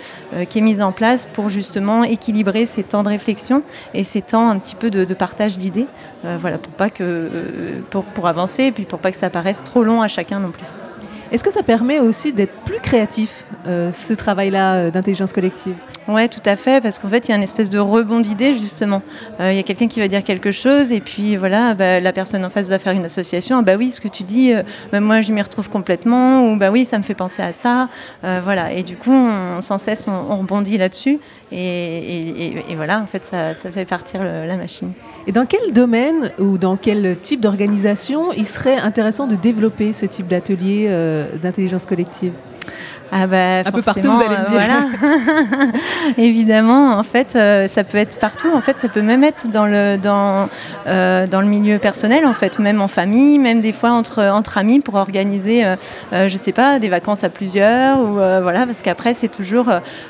qui 0.48 0.58
est 0.58 0.62
mise 0.62 0.82
en 0.82 0.92
place 0.92 1.26
pour 1.26 1.48
justement 1.48 2.04
équilibrer 2.04 2.66
ces 2.66 2.82
temps 2.82 3.02
de 3.02 3.08
réflexion 3.08 3.62
et 3.94 4.04
ces 4.04 4.22
temps 4.22 4.48
un 4.48 4.58
petit 4.58 4.74
peu 4.74 4.90
de, 4.90 5.14
partage 5.14 5.58
d'idées. 5.58 5.86
Voilà, 6.24 6.58
pour 6.58 6.72
pas 6.72 6.90
que 6.90 7.30
pour, 7.90 8.04
pour 8.04 8.26
avancer 8.26 8.64
et 8.64 8.72
puis 8.72 8.84
pour 8.84 8.98
pas 8.98 9.12
que 9.12 9.18
ça 9.18 9.30
paraisse 9.30 9.62
trop 9.62 9.82
long 9.82 10.02
à 10.02 10.08
chacun 10.08 10.40
non 10.40 10.50
plus. 10.50 10.64
Est-ce 11.32 11.42
que 11.42 11.52
ça 11.52 11.64
permet 11.64 11.98
aussi 11.98 12.32
d'être 12.32 12.52
plus 12.64 12.78
créatif, 12.78 13.44
euh, 13.66 13.90
ce 13.90 14.14
travail-là 14.14 14.74
euh, 14.74 14.90
d'intelligence 14.90 15.32
collective? 15.32 15.74
Ouais, 16.06 16.28
tout 16.28 16.40
à 16.44 16.54
fait, 16.54 16.80
parce 16.80 17.00
qu'en 17.00 17.08
fait, 17.08 17.26
il 17.26 17.32
y 17.32 17.34
a 17.34 17.36
une 17.36 17.42
espèce 17.42 17.68
de 17.68 17.80
rebond 17.80 18.20
d'idées, 18.20 18.54
justement. 18.54 19.02
Euh, 19.40 19.50
Il 19.50 19.56
y 19.56 19.58
a 19.58 19.64
quelqu'un 19.64 19.88
qui 19.88 19.98
va 19.98 20.06
dire 20.06 20.22
quelque 20.22 20.52
chose, 20.52 20.92
et 20.92 21.00
puis 21.00 21.34
voilà, 21.34 21.74
bah, 21.74 21.98
la 21.98 22.12
personne 22.12 22.44
en 22.44 22.50
face 22.50 22.68
va 22.68 22.78
faire 22.78 22.92
une 22.92 23.04
association. 23.04 23.58
Ah, 23.58 23.62
bah 23.62 23.74
oui, 23.76 23.90
ce 23.90 24.00
que 24.00 24.06
tu 24.06 24.22
dis, 24.22 24.52
bah, 24.92 25.00
moi, 25.00 25.20
je 25.20 25.32
m'y 25.32 25.42
retrouve 25.42 25.68
complètement, 25.68 26.48
ou 26.48 26.56
bah 26.56 26.70
oui, 26.70 26.84
ça 26.84 26.96
me 26.96 27.02
fait 27.02 27.14
penser 27.14 27.42
à 27.42 27.52
ça. 27.52 27.88
Voilà, 28.22 28.72
et 28.72 28.84
du 28.84 28.94
coup, 28.96 29.10
on, 29.10 29.60
sans 29.60 29.78
cesse, 29.78 30.06
on, 30.06 30.32
on 30.32 30.38
rebondit 30.38 30.78
là-dessus, 30.78 31.18
et, 31.50 32.54
voilà, 32.76 33.00
en 33.00 33.06
fait, 33.06 33.24
ça, 33.24 33.54
fait 33.54 33.84
partir 33.84 34.22
la 34.22 34.56
machine. 34.56 34.92
Et 35.28 35.32
dans 35.32 35.44
quel 35.44 35.72
domaine 35.72 36.30
ou 36.38 36.56
dans 36.56 36.76
quel 36.76 37.18
type 37.18 37.40
d'organisation 37.40 38.32
il 38.32 38.46
serait 38.46 38.76
intéressant 38.76 39.26
de 39.26 39.34
développer 39.34 39.92
ce 39.92 40.06
type 40.06 40.28
d'atelier 40.28 40.86
euh, 40.88 41.36
d'intelligence 41.36 41.84
collective? 41.84 42.32
Ah 43.12 43.26
bah, 43.26 43.60
Un 43.64 43.70
peu 43.70 43.82
partout, 43.82 44.10
vous 44.10 44.20
allez 44.20 44.36
me 44.36 44.42
euh, 44.42 44.44
dire. 44.44 44.60
voilà. 44.60 45.66
Évidemment, 46.18 46.98
en 46.98 47.02
fait, 47.02 47.34
euh, 47.36 47.66
ça 47.68 47.84
peut 47.84 47.98
être 47.98 48.18
partout. 48.18 48.48
En 48.54 48.60
fait, 48.60 48.78
ça 48.78 48.88
peut 48.88 49.02
même 49.02 49.24
être 49.24 49.48
dans 49.50 49.66
le 49.66 49.96
dans 49.96 50.48
euh, 50.86 51.26
dans 51.26 51.40
le 51.40 51.46
milieu 51.46 51.78
personnel, 51.78 52.26
en 52.26 52.32
fait, 52.32 52.58
même 52.58 52.80
en 52.80 52.88
famille, 52.88 53.38
même 53.38 53.60
des 53.60 53.72
fois 53.72 53.90
entre 53.90 54.22
entre 54.22 54.58
amis 54.58 54.80
pour 54.80 54.94
organiser, 54.94 55.64
euh, 55.64 55.76
euh, 56.12 56.28
je 56.28 56.36
sais 56.36 56.52
pas, 56.52 56.78
des 56.78 56.88
vacances 56.88 57.24
à 57.24 57.28
plusieurs 57.28 57.98
ou 58.00 58.18
euh, 58.18 58.40
voilà, 58.42 58.66
parce 58.66 58.82
qu'après 58.82 59.14
c'est 59.14 59.28
toujours 59.28 59.66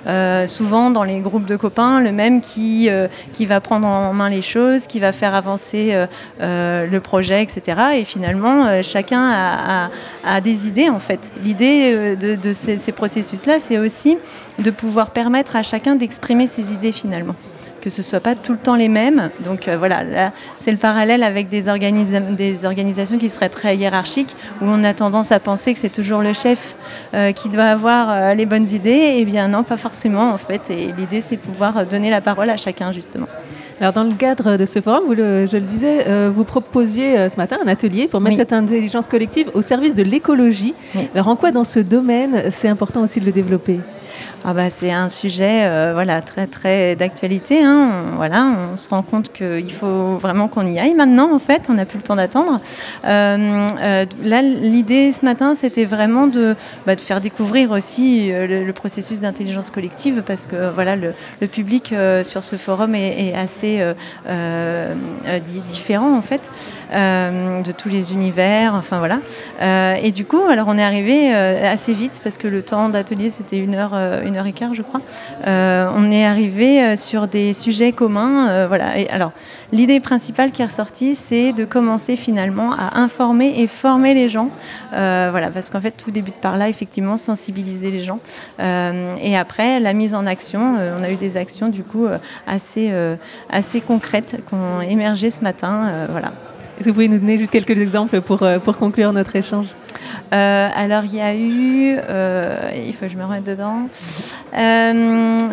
euh, 0.07 0.47
souvent 0.47 0.91
dans 0.91 1.05
les 1.05 1.21
groupes 1.21 1.47
de 1.47 1.57
copains 1.57 2.01
le 2.01 2.13
même 2.13 2.41
qui 2.41 2.89
euh, 2.91 3.07
qui 3.33 3.47
va 3.47 3.61
prendre 3.61 3.87
en 3.87 4.13
main 4.13 4.29
les 4.29 4.43
choses, 4.43 4.87
qui 4.87 5.01
va 5.01 5.13
faire 5.13 5.35
avancer 5.35 5.91
euh, 5.93 6.07
euh, 6.41 6.87
le 6.91 7.01
projet, 7.01 7.43
etc. 7.43 7.63
Et 7.97 8.05
finalement, 8.05 8.67
euh, 8.67 8.83
chacun 8.83 9.31
a, 9.31 9.85
a- 9.87 9.91
a 10.37 10.41
des 10.41 10.67
idées 10.67 10.89
en 10.91 10.99
fait. 11.01 11.31
L'idée 11.43 11.93
euh, 11.95 12.17
de, 12.17 12.35
de 12.35 12.53
ces, 12.53 12.77
ces 12.87 12.93
processus-là, 12.93 13.59
c'est 13.61 13.79
aussi 13.79 14.17
de 14.61 14.71
pouvoir 14.71 15.11
permettre 15.11 15.57
à 15.57 15.65
chacun 15.65 15.97
d'exprimer 15.97 16.47
ses 16.47 16.73
idées 16.73 16.93
finalement 16.93 17.35
que 17.83 17.91
ce 17.91 18.03
soit 18.03 18.19
pas 18.19 18.35
tout 18.35 18.51
le 18.51 18.59
temps 18.59 18.75
les 18.75 18.89
mêmes. 18.89 19.31
Donc 19.45 19.69
euh, 19.69 19.79
voilà, 19.79 20.03
là, 20.03 20.33
c'est 20.59 20.73
le 20.73 20.77
parallèle 20.77 21.23
avec 21.23 21.49
des, 21.49 21.67
des 22.33 22.65
organisations 22.65 23.17
qui 23.17 23.29
seraient 23.29 23.49
très 23.49 23.77
hiérarchiques, 23.77 24.35
où 24.61 24.65
on 24.65 24.83
a 24.83 24.93
tendance 24.93 25.31
à 25.31 25.39
penser 25.39 25.73
que 25.73 25.79
c'est 25.79 25.93
toujours 25.93 26.21
le 26.21 26.33
chef 26.33 26.75
euh, 27.15 27.31
qui 27.31 27.49
doit 27.49 27.67
avoir 27.67 28.11
euh, 28.11 28.35
les 28.35 28.45
bonnes 28.45 28.67
idées. 28.67 29.15
Eh 29.19 29.25
bien 29.25 29.47
non, 29.47 29.63
pas 29.63 29.77
forcément 29.77 30.33
en 30.33 30.37
fait. 30.37 30.69
Et 30.69 30.93
l'idée, 30.99 31.21
c'est 31.21 31.37
pouvoir 31.37 31.87
donner 31.87 32.11
la 32.11 32.21
parole 32.21 32.51
à 32.51 32.57
chacun 32.57 32.91
justement. 32.91 33.29
Alors, 33.79 33.93
dans 33.93 34.05
le 34.05 34.15
cadre 34.15 34.57
de 34.57 34.65
ce 34.65 34.81
forum, 34.81 35.05
vous 35.07 35.15
le- 35.15 35.47
je 35.47 35.57
le 35.59 35.63
disais, 35.65 36.09
euh, 36.09 36.31
vous 36.35 36.45
proposiez 36.45 37.19
euh, 37.19 37.29
ce 37.29 37.37
matin 37.37 37.59
un 37.63 37.69
atelier 37.69 38.09
pour 38.09 38.21
mettre 38.23 38.33
Oui. 38.35 38.39
cette 38.39 38.55
intelligence 38.55 39.07
collective 39.07 39.51
au 39.53 39.61
service 39.61 39.93
de 39.95 40.03
l'écologie. 40.03 40.75
Alors, 41.15 41.29
en 41.29 41.37
quoi 41.37 41.51
dans 41.53 41.65
ce 41.65 41.81
domaine, 41.81 42.45
c'est 42.51 42.69
important 42.69 43.03
aussi 43.03 43.21
de 43.21 43.27
le 43.27 43.33
développer? 43.33 43.81
Ah 44.49 44.55
bah, 44.55 44.71
c'est 44.71 44.93
un 44.93 45.09
sujet 45.09 45.65
euh, 45.65 45.91
voilà, 45.93 46.23
très, 46.23 46.47
très 46.47 46.95
d'actualité. 46.95 47.65
hein. 47.65 48.05
On, 48.13 48.15
voilà, 48.15 48.47
on 48.73 48.77
se 48.77 48.89
rend 48.89 49.03
compte 49.03 49.33
qu'il 49.33 49.73
faut 49.73 50.19
vraiment 50.19 50.47
qu'on 50.47 50.65
y 50.65 50.79
aille 50.79 50.95
maintenant, 50.95 51.35
en 51.35 51.41
fait. 51.41 51.63
On 51.69 51.75
n'a 51.75 51.85
plus 51.85 51.97
le 51.97 52.05
temps 52.05 52.15
d'attendre. 52.15 52.61
Euh, 53.05 53.67
euh, 53.83 54.05
l'idée 54.63 55.11
ce 55.11 55.25
matin, 55.25 55.57
c'était 55.57 55.85
vraiment 55.85 56.29
de, 56.29 56.55
bah, 56.87 56.97
faire 56.97 57.21
découvrir 57.21 57.73
aussi 57.73 58.31
le, 58.31 58.71
processus 58.71 59.21
d'intelligence 59.21 59.73
collective 59.73 60.23
parce 60.25 60.47
que 60.47 60.71
voilà, 60.73 60.95
le, 60.95 61.13
public 61.49 61.93
sur 62.23 62.45
ce 62.45 62.55
forum 62.55 62.95
est, 62.95 63.35
assez 63.35 63.83
di- 64.29 65.61
différent, 65.67 66.17
en 66.17 66.23
fait, 66.23 66.51
de 66.93 67.73
tous 67.73 67.89
les 67.89 68.13
univers. 68.13 68.75
Enfin, 68.75 69.01
voilà. 69.01 69.19
Et 70.01 70.13
du 70.13 70.25
coup, 70.25 70.43
alors 70.49 70.69
on 70.69 70.79
est 70.79 70.85
arrivé 70.85 71.33
assez 71.33 71.95
vite 71.95 72.21
parce 72.23 72.39
que 72.39 72.47
le 72.47 72.63
temps 72.63 72.91
d'atelier 72.91 73.31
c'était 73.31 73.59
une 73.59 73.75
heure, 73.75 73.95
et 74.45 74.53
quart, 74.53 74.75
je 74.75 74.83
crois. 74.83 75.01
Euh, 75.47 75.89
on 75.95 76.11
est 76.11 76.25
arrivé 76.25 76.83
euh, 76.83 76.97
sur 76.97 77.29
des 77.29 77.55
sujets 77.55 77.93
communs. 77.93 78.51
euh, 78.51 78.67
voilà. 78.69 78.93
Alors, 79.11 79.33
l'idée 79.73 80.01
principale 80.01 80.51
qui 80.51 80.63
est 80.63 80.67
ressortie, 80.67 81.15
c'est 81.15 81.53
de 81.53 81.65
commencer 81.65 82.17
finalement 82.17 82.73
à 82.73 82.99
informer 82.99 83.55
et 83.61 83.69
former 83.69 84.13
les 84.13 84.29
gens. 84.29 84.51
Voilà, 84.91 85.51
parce 85.51 85.71
qu'en 85.71 85.81
fait, 85.81 85.93
tout 85.93 86.11
débute 86.11 86.37
par 86.37 86.57
là, 86.57 86.69
effectivement, 86.69 87.17
sensibiliser 87.17 87.91
les 87.91 88.01
gens. 88.01 88.19
Et 88.59 89.37
après, 89.37 89.79
la 89.81 89.93
mise 89.93 90.15
en 90.15 90.27
action. 90.27 90.77
on 90.99 91.03
a 91.03 91.11
eu 91.11 91.17
des 91.17 91.37
actions 91.37 91.69
du 91.69 91.83
coup 91.83 92.07
assez, 92.47 92.93
assez 93.51 93.81
concrètes 93.81 94.37
qui 94.49 94.55
ont 94.55 94.81
émergé 94.81 95.31
ce 95.31 95.43
matin. 95.43 96.07
voilà. 96.11 96.33
Est-ce 96.77 96.85
que 96.85 96.91
vous 96.91 96.95
pouvez 96.95 97.09
nous 97.09 97.19
donner 97.19 97.39
juste 97.39 97.53
quelques 97.53 97.79
exemples 97.79 98.21
pour, 98.21 98.43
euh, 98.43 98.59
conclure 98.59 99.11
notre 99.13 99.35
échange? 99.35 99.69
Euh, 100.35 100.69
alors 100.75 101.05
il 101.05 101.15
y 101.15 101.21
a 101.21 101.35
eu, 101.35 101.97
euh, 102.09 102.71
il 102.75 102.93
faut 102.93 103.07
que 103.07 103.13
je 103.13 103.17
me 103.17 103.25
remette 103.25 103.45
dedans. 103.45 103.85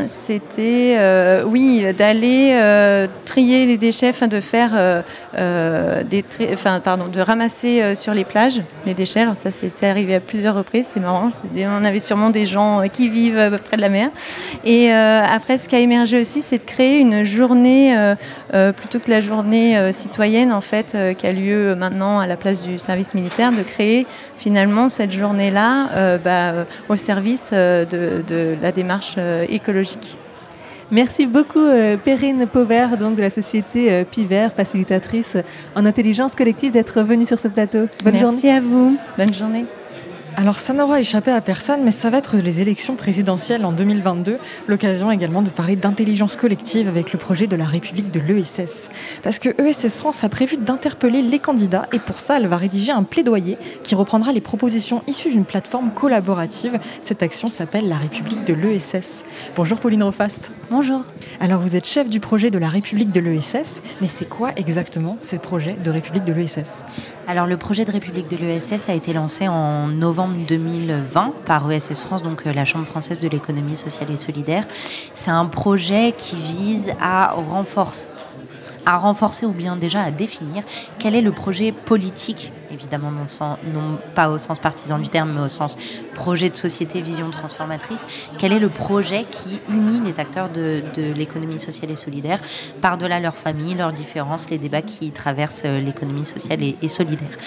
C'était, 0.07 0.97
oui, 1.45 1.85
d'aller 1.97 3.07
trier 3.25 3.65
les 3.65 3.77
déchets, 3.77 4.11
de 4.27 4.39
faire 4.39 5.03
des, 5.33 6.25
enfin 6.53 6.79
pardon, 6.79 7.07
de 7.07 7.19
ramasser 7.19 7.95
sur 7.95 8.13
les 8.13 8.23
plages 8.23 8.61
les 8.85 8.93
déchets. 8.93 9.21
Alors 9.21 9.37
ça 9.37 9.51
c'est 9.51 9.87
arrivé 9.87 10.15
à 10.15 10.19
plusieurs 10.19 10.55
reprises, 10.55 10.89
c'est 10.91 10.99
marrant. 10.99 11.29
on 11.55 11.85
avait 11.85 11.99
sûrement 11.99 12.29
des 12.29 12.45
gens 12.45 12.81
qui 12.91 13.09
vivent 13.09 13.59
près 13.65 13.77
de 13.77 13.81
la 13.81 13.89
mer. 13.89 14.09
Et 14.63 14.91
après, 14.91 15.57
ce 15.57 15.67
qui 15.67 15.75
a 15.75 15.79
émergé 15.79 16.19
aussi, 16.19 16.41
c'est 16.41 16.59
de 16.59 16.65
créer 16.65 16.99
une 16.99 17.23
journée 17.23 17.95
plutôt 18.71 18.99
que 18.99 19.09
la 19.09 19.19
journée 19.19 19.77
euh, 19.77 19.91
citoyenne 19.91 20.51
en 20.51 20.61
fait 20.61 20.93
euh, 20.93 21.13
qui 21.13 21.25
a 21.25 21.31
lieu 21.31 21.75
maintenant 21.75 22.19
à 22.19 22.27
la 22.27 22.35
place 22.38 22.63
du 22.63 22.77
service 22.77 23.13
militaire, 23.15 23.51
de 23.51 23.63
créer 23.63 24.05
finalement 24.38 24.89
cette 24.89 25.11
journée-là 25.11 25.89
euh, 25.95 26.17
bah, 26.17 26.51
euh, 26.51 26.63
au 26.89 26.95
service 26.95 27.49
euh, 27.51 27.84
de, 27.85 28.23
de 28.27 28.55
la 28.61 28.71
démarche 28.71 29.15
euh, 29.17 29.45
écologique. 29.49 30.17
Merci 30.91 31.25
beaucoup, 31.25 31.59
euh, 31.59 31.97
Perrine 31.97 32.45
Pauvert, 32.45 32.97
donc 32.97 33.15
de 33.15 33.21
la 33.21 33.31
société 33.31 33.91
euh, 33.91 34.03
Piver, 34.03 34.49
facilitatrice 34.55 35.38
en 35.75 35.85
intelligence 35.85 36.35
collective, 36.35 36.71
d'être 36.71 37.01
venue 37.01 37.25
sur 37.25 37.39
ce 37.39 37.47
plateau. 37.47 37.88
Bonne 38.03 38.13
Merci 38.13 38.23
journée. 38.49 38.51
à 38.51 38.61
vous. 38.61 38.97
Bonne 39.17 39.34
journée. 39.34 39.65
Alors 40.35 40.57
ça 40.57 40.73
n'aura 40.73 40.99
échappé 40.99 41.30
à 41.30 41.41
personne, 41.41 41.84
mais 41.84 41.91
ça 41.91 42.10
va 42.10 42.18
être 42.18 42.38
les 42.38 42.60
élections 42.60 42.95
présidentielles 42.95 43.65
en 43.65 43.72
2022, 43.72 44.39
l'occasion 44.68 45.11
également 45.11 45.43
de 45.43 45.51
parler 45.51 45.76
d'intelligence 45.76 46.35
collective 46.35 46.88
avec 46.88 47.14
le 47.14 47.19
projet 47.19 47.45
de 47.45 47.55
la 47.55 47.65
République 47.65 48.10
de 48.10 48.19
l'ESS. 48.19 48.89
Parce 49.22 49.38
que 49.38 49.49
ESS 49.61 49.97
France 49.97 50.23
a 50.23 50.30
prévu 50.30 50.57
d'interpeller 50.57 51.22
les 51.22 51.38
candidats 51.38 51.88
et 51.93 51.99
pour 51.99 52.19
ça 52.19 52.38
elle 52.38 52.47
va 52.47 52.57
rédiger 52.57 52.91
un 52.91 53.03
plaidoyer 53.03 53.60
qui 53.84 53.93
reprendra 53.93 54.34
les 54.34 54.41
propositions 54.41 55.03
issues 55.05 55.30
d'une 55.30 55.45
plateforme 55.45 55.91
collaborative. 55.91 56.80
Cette 57.01 57.22
action 57.22 57.47
s'appelle 57.47 57.88
la 57.88 57.97
République 57.97 58.43
de 58.43 58.55
l'ESS. 58.55 59.26
Bonjour 59.55 59.80
Pauline 59.80 60.01
Rofast. 60.01 60.51
Bonjour. 60.72 61.01
Alors 61.41 61.61
vous 61.61 61.76
êtes 61.76 61.85
chef 61.85 62.10
du 62.10 62.19
projet 62.19 62.49
de 62.49 62.57
la 62.57 62.69
République 62.69 63.11
de 63.11 63.19
l'ESS, 63.19 63.84
mais 64.01 64.07
c'est 64.07 64.27
quoi 64.27 64.51
exactement 64.55 65.18
ce 65.22 65.35
projet 65.35 65.77
de 65.84 65.91
République 65.91 66.23
de 66.23 66.34
l'ESS 66.34 66.84
Alors 67.27 67.45
le 67.45 67.57
projet 67.57 67.85
de 67.85 67.91
République 67.91 68.30
de 68.30 68.38
l'ESS 68.38 68.89
a 68.89 68.93
été 68.93 69.14
lancé 69.14 69.47
en 69.47 69.88
novembre 69.88 70.22
2020 70.27 71.33
par 71.45 71.71
ESS 71.71 71.99
France, 71.99 72.23
donc 72.23 72.45
euh, 72.45 72.53
la 72.53 72.65
Chambre 72.65 72.85
française 72.85 73.19
de 73.19 73.27
l'économie 73.27 73.75
sociale 73.75 74.11
et 74.11 74.17
solidaire. 74.17 74.65
C'est 75.13 75.31
un 75.31 75.45
projet 75.45 76.13
qui 76.17 76.35
vise 76.35 76.91
à 77.01 77.31
renforcer 77.31 78.09
à 78.85 78.97
renforcer 78.97 79.45
ou 79.45 79.53
bien 79.53 79.77
déjà 79.77 80.01
à 80.01 80.11
définir 80.11 80.63
quel 80.99 81.15
est 81.15 81.21
le 81.21 81.31
projet 81.31 81.71
politique 81.71 82.51
évidemment 82.73 83.11
non, 83.11 83.97
pas 84.15 84.29
au 84.29 84.37
sens 84.37 84.59
partisan 84.59 84.97
du 84.97 85.09
terme, 85.09 85.33
mais 85.33 85.41
au 85.41 85.47
sens 85.47 85.77
projet 86.13 86.49
de 86.49 86.55
société, 86.55 87.01
vision 87.01 87.29
transformatrice. 87.29 88.05
Quel 88.37 88.53
est 88.53 88.59
le 88.59 88.69
projet 88.69 89.25
qui 89.29 89.59
unit 89.69 90.01
les 90.01 90.19
acteurs 90.19 90.49
de, 90.49 90.83
de 90.95 91.13
l'économie 91.13 91.59
sociale 91.59 91.91
et 91.91 91.95
solidaire 91.95 92.39
par-delà 92.81 93.19
leur 93.19 93.35
famille, 93.35 93.75
leurs 93.75 93.93
différences, 93.93 94.49
les 94.49 94.57
débats 94.57 94.81
qui 94.81 95.11
traversent 95.11 95.63
euh, 95.65 95.79
l'économie 95.79 96.25
sociale 96.25 96.63
et, 96.63 96.75
et 96.81 96.87
solidaire? 96.87 97.37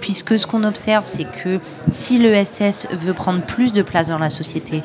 Puisque 0.00 0.38
ce 0.38 0.46
qu'on 0.46 0.64
observe, 0.64 1.04
c'est 1.04 1.24
que 1.24 1.60
si 1.90 2.18
l'ESS 2.18 2.88
veut 2.92 3.14
prendre 3.14 3.42
plus 3.42 3.72
de 3.72 3.82
place 3.82 4.08
dans 4.08 4.18
la 4.18 4.30
société, 4.30 4.82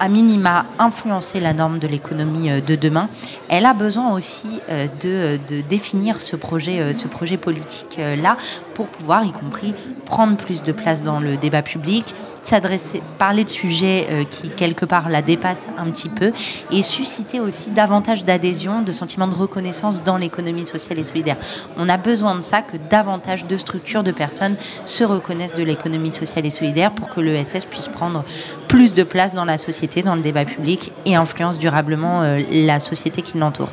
à 0.00 0.08
minima 0.08 0.64
influencer 0.78 1.40
la 1.40 1.52
norme 1.52 1.80
de 1.80 1.88
l'économie 1.88 2.50
euh, 2.50 2.60
de 2.60 2.76
demain, 2.76 3.08
elle 3.48 3.66
a 3.66 3.74
besoin 3.74 4.14
aussi 4.14 4.60
euh, 4.70 4.86
de, 5.00 5.40
de 5.48 5.60
définir 5.60 6.20
ce 6.20 6.36
projet, 6.36 6.94
ce 6.94 7.08
projet 7.08 7.36
politique-là 7.36 8.36
pour 8.78 8.86
pouvoir, 8.86 9.24
y 9.24 9.32
compris, 9.32 9.74
prendre 10.04 10.36
plus 10.36 10.62
de 10.62 10.70
place 10.70 11.02
dans 11.02 11.18
le 11.18 11.36
débat 11.36 11.62
public, 11.62 12.14
s'adresser, 12.44 13.02
parler 13.18 13.42
de 13.42 13.48
sujets 13.48 14.06
euh, 14.08 14.22
qui, 14.22 14.50
quelque 14.50 14.84
part, 14.84 15.08
la 15.08 15.20
dépassent 15.20 15.72
un 15.76 15.86
petit 15.90 16.08
peu 16.08 16.30
et 16.70 16.82
susciter 16.82 17.40
aussi 17.40 17.72
davantage 17.72 18.24
d'adhésion, 18.24 18.82
de 18.82 18.92
sentiments 18.92 19.26
de 19.26 19.34
reconnaissance 19.34 20.04
dans 20.04 20.16
l'économie 20.16 20.64
sociale 20.64 21.00
et 21.00 21.02
solidaire. 21.02 21.36
On 21.76 21.88
a 21.88 21.96
besoin 21.96 22.36
de 22.36 22.42
ça, 22.42 22.62
que 22.62 22.76
davantage 22.88 23.46
de 23.46 23.56
structures, 23.56 24.04
de 24.04 24.12
personnes 24.12 24.54
se 24.84 25.02
reconnaissent 25.02 25.54
de 25.54 25.64
l'économie 25.64 26.12
sociale 26.12 26.46
et 26.46 26.50
solidaire 26.50 26.92
pour 26.92 27.08
que 27.08 27.20
l'ESS 27.20 27.64
puisse 27.64 27.88
prendre 27.88 28.22
plus 28.68 28.94
de 28.94 29.02
place 29.02 29.34
dans 29.34 29.44
la 29.44 29.58
société, 29.58 30.02
dans 30.02 30.14
le 30.14 30.20
débat 30.20 30.44
public 30.44 30.92
et 31.04 31.16
influence 31.16 31.58
durablement 31.58 32.22
euh, 32.22 32.42
la 32.52 32.78
société 32.78 33.22
qui 33.22 33.38
l'entoure. 33.38 33.70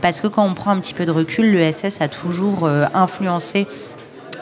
Parce 0.00 0.18
que 0.18 0.26
quand 0.26 0.44
on 0.44 0.54
prend 0.54 0.72
un 0.72 0.80
petit 0.80 0.94
peu 0.94 1.04
de 1.04 1.12
recul, 1.12 1.52
l'ESS 1.52 2.00
a 2.00 2.08
toujours 2.08 2.64
euh, 2.64 2.86
influencé 2.92 3.68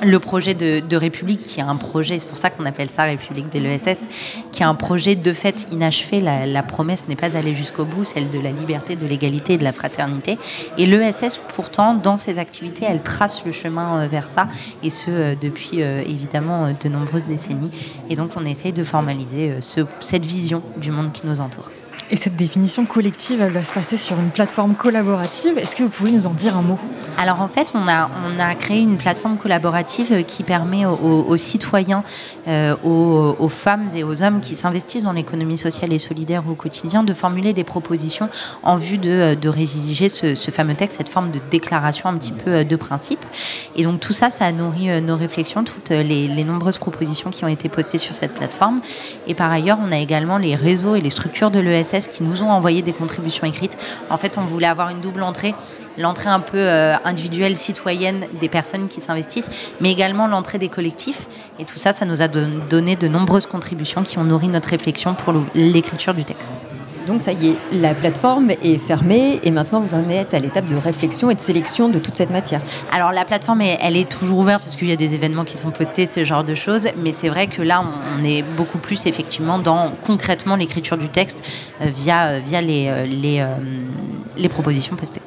le 0.02 0.18
projet 0.18 0.54
de, 0.54 0.96
République, 0.96 1.42
qui 1.42 1.60
est 1.60 1.64
un 1.64 1.76
projet, 1.76 2.18
c'est 2.18 2.28
pour 2.28 2.38
ça 2.38 2.50
qu'on 2.50 2.66
appelle 2.66 2.90
ça 2.90 3.04
République 3.04 3.52
de 3.52 3.58
l'ESS, 3.58 4.08
qui 4.52 4.62
est 4.62 4.66
un 4.66 4.74
projet 4.74 5.14
de 5.14 5.32
fait 5.32 5.66
inachevé. 5.70 6.20
La, 6.20 6.62
promesse 6.62 7.08
n'est 7.08 7.16
pas 7.16 7.36
allée 7.36 7.54
jusqu'au 7.54 7.84
bout, 7.84 8.04
celle 8.04 8.28
de 8.28 8.40
la 8.40 8.50
liberté, 8.50 8.96
de 8.96 9.06
l'égalité 9.06 9.54
et 9.54 9.58
de 9.58 9.64
la 9.64 9.72
fraternité. 9.72 10.38
Et 10.78 10.86
l'ESS, 10.86 11.38
pourtant, 11.54 11.94
dans 11.94 12.16
ses 12.16 12.38
activités, 12.38 12.84
elle 12.88 13.02
trace 13.02 13.44
le 13.44 13.52
chemin 13.52 14.02
euh, 14.02 14.08
vers 14.08 14.26
ça, 14.26 14.48
et 14.82 14.90
ce, 14.90 15.10
euh, 15.10 15.34
depuis 15.40 15.82
euh, 15.82 16.02
évidemment 16.02 16.72
de 16.72 16.88
nombreuses 16.88 17.24
décennies. 17.24 17.70
Et 18.10 18.16
donc, 18.16 18.30
on 18.36 18.44
essaye 18.44 18.72
de 18.72 18.84
formaliser 18.84 19.60
ce, 19.60 19.80
cette 20.00 20.24
vision 20.24 20.62
du 20.76 20.90
monde 20.90 21.12
qui 21.12 21.26
nous 21.26 21.40
entoure. 21.40 21.70
Et 22.08 22.14
cette 22.14 22.36
définition 22.36 22.86
collective, 22.86 23.40
elle 23.40 23.50
va 23.50 23.64
se 23.64 23.72
passer 23.72 23.96
sur 23.96 24.16
une 24.20 24.30
plateforme 24.30 24.76
collaborative. 24.76 25.58
Est-ce 25.58 25.74
que 25.74 25.82
vous 25.82 25.88
pouvez 25.88 26.12
nous 26.12 26.28
en 26.28 26.34
dire 26.34 26.56
un 26.56 26.62
mot? 26.62 26.78
Alors 27.18 27.40
en 27.40 27.48
fait, 27.48 27.72
on 27.74 27.88
a, 27.88 28.08
on 28.24 28.38
a 28.38 28.54
créé 28.54 28.78
une 28.78 28.96
plateforme 28.96 29.38
collaborative 29.38 30.22
qui 30.24 30.44
permet 30.44 30.86
aux, 30.86 31.36
citoyens, 31.36 32.04
euh, 32.46 32.76
aux, 32.84 33.48
femmes 33.48 33.88
et 33.96 34.04
aux 34.04 34.22
hommes 34.22 34.40
qui 34.40 34.54
s'investissent 34.54 35.02
dans 35.02 35.12
l'économie 35.12 35.56
sociale 35.56 35.92
et 35.92 35.98
solidaire 35.98 36.44
au 36.48 36.54
quotidien 36.54 37.02
de 37.02 37.12
formuler 37.12 37.52
des 37.52 37.64
propositions 37.64 38.28
en 38.62 38.76
vue 38.76 38.98
de, 38.98 39.34
de 39.34 39.48
rédiger 39.48 40.08
ce, 40.08 40.50
fameux 40.52 40.74
texte, 40.74 40.98
cette 40.98 41.08
forme 41.08 41.32
de 41.32 41.40
déclaration 41.50 42.08
un 42.08 42.16
petit 42.18 42.32
peu 42.32 42.64
de 42.64 42.76
principe. 42.76 43.24
Et 43.74 43.82
donc 43.82 43.98
tout 43.98 44.12
ça, 44.12 44.30
ça 44.30 44.44
a 44.44 44.52
nourri 44.52 44.90
euh, 44.90 45.00
nos 45.00 45.16
réflexions, 45.16 45.64
toutes 45.64 45.90
les, 45.90 46.28
les 46.28 46.44
nombreuses 46.44 46.78
propositions 46.78 47.30
qui 47.30 47.44
ont 47.44 47.48
été 47.48 47.68
postées 47.68 47.98
sur 47.98 48.14
cette 48.14 48.34
plateforme. 48.34 48.80
Et 49.26 49.34
par 49.34 49.50
ailleurs, 49.50 49.78
on 49.84 49.90
a 49.90 49.98
également 49.98 50.38
les 50.38 50.54
réseaux 50.54 50.94
et 50.94 51.00
les 51.00 51.10
structures 51.10 51.50
de 51.50 51.58
l'ESS 51.58 51.95
qui 52.00 52.22
nous 52.22 52.42
ont 52.42 52.50
envoyé 52.50 52.82
des 52.82 52.92
contributions 52.92 53.46
écrites. 53.46 53.76
En 54.10 54.18
fait, 54.18 54.38
on 54.38 54.42
voulait 54.42 54.66
avoir 54.66 54.90
une 54.90 55.00
double 55.00 55.22
entrée 55.22 55.54
l'entrée 55.98 56.28
un 56.28 56.40
peu 56.40 56.58
euh, 56.58 56.94
individuelle, 57.04 57.56
citoyenne 57.56 58.26
des 58.40 58.48
personnes 58.48 58.88
qui 58.88 59.00
s'investissent, 59.00 59.50
mais 59.80 59.90
également 59.90 60.26
l'entrée 60.26 60.58
des 60.58 60.68
collectifs. 60.68 61.26
Et 61.58 61.64
tout 61.64 61.78
ça, 61.78 61.92
ça 61.92 62.04
nous 62.04 62.22
a 62.22 62.28
don 62.28 62.60
donné 62.68 62.96
de 62.96 63.08
nombreuses 63.08 63.46
contributions 63.46 64.02
qui 64.02 64.18
ont 64.18 64.24
nourri 64.24 64.48
notre 64.48 64.68
réflexion 64.68 65.14
pour 65.14 65.32
l'écriture 65.54 66.14
du 66.14 66.24
texte. 66.24 66.52
Donc 67.06 67.22
ça 67.22 67.32
y 67.32 67.48
est, 67.48 67.56
la 67.72 67.94
plateforme 67.94 68.50
est 68.50 68.78
fermée 68.78 69.40
et 69.44 69.50
maintenant 69.50 69.80
vous 69.80 69.94
en 69.94 70.08
êtes 70.08 70.34
à 70.34 70.38
l'étape 70.40 70.66
de 70.66 70.76
réflexion 70.76 71.30
et 71.30 71.34
de 71.34 71.40
sélection 71.40 71.88
de 71.88 71.98
toute 71.98 72.16
cette 72.16 72.30
matière. 72.30 72.60
Alors 72.92 73.12
la 73.12 73.24
plateforme, 73.24 73.60
elle 73.60 73.96
est 73.96 74.08
toujours 74.08 74.40
ouverte 74.40 74.62
parce 74.64 74.76
qu'il 74.76 74.88
y 74.88 74.92
a 74.92 74.96
des 74.96 75.14
événements 75.14 75.44
qui 75.44 75.56
sont 75.56 75.70
postés, 75.70 76.06
ce 76.06 76.24
genre 76.24 76.42
de 76.42 76.54
choses, 76.54 76.88
mais 77.02 77.12
c'est 77.12 77.28
vrai 77.28 77.46
que 77.46 77.62
là, 77.62 77.84
on 78.18 78.24
est 78.24 78.42
beaucoup 78.42 78.78
plus 78.78 79.06
effectivement 79.06 79.58
dans 79.58 79.92
concrètement 80.04 80.56
l'écriture 80.56 80.96
du 80.96 81.08
texte 81.08 81.42
euh, 81.80 81.86
via, 81.94 82.40
via 82.40 82.60
les, 82.60 82.88
euh, 82.88 83.06
les, 83.06 83.40
euh, 83.40 83.54
les 84.36 84.48
propositions 84.48 84.96
postées. 84.96 85.22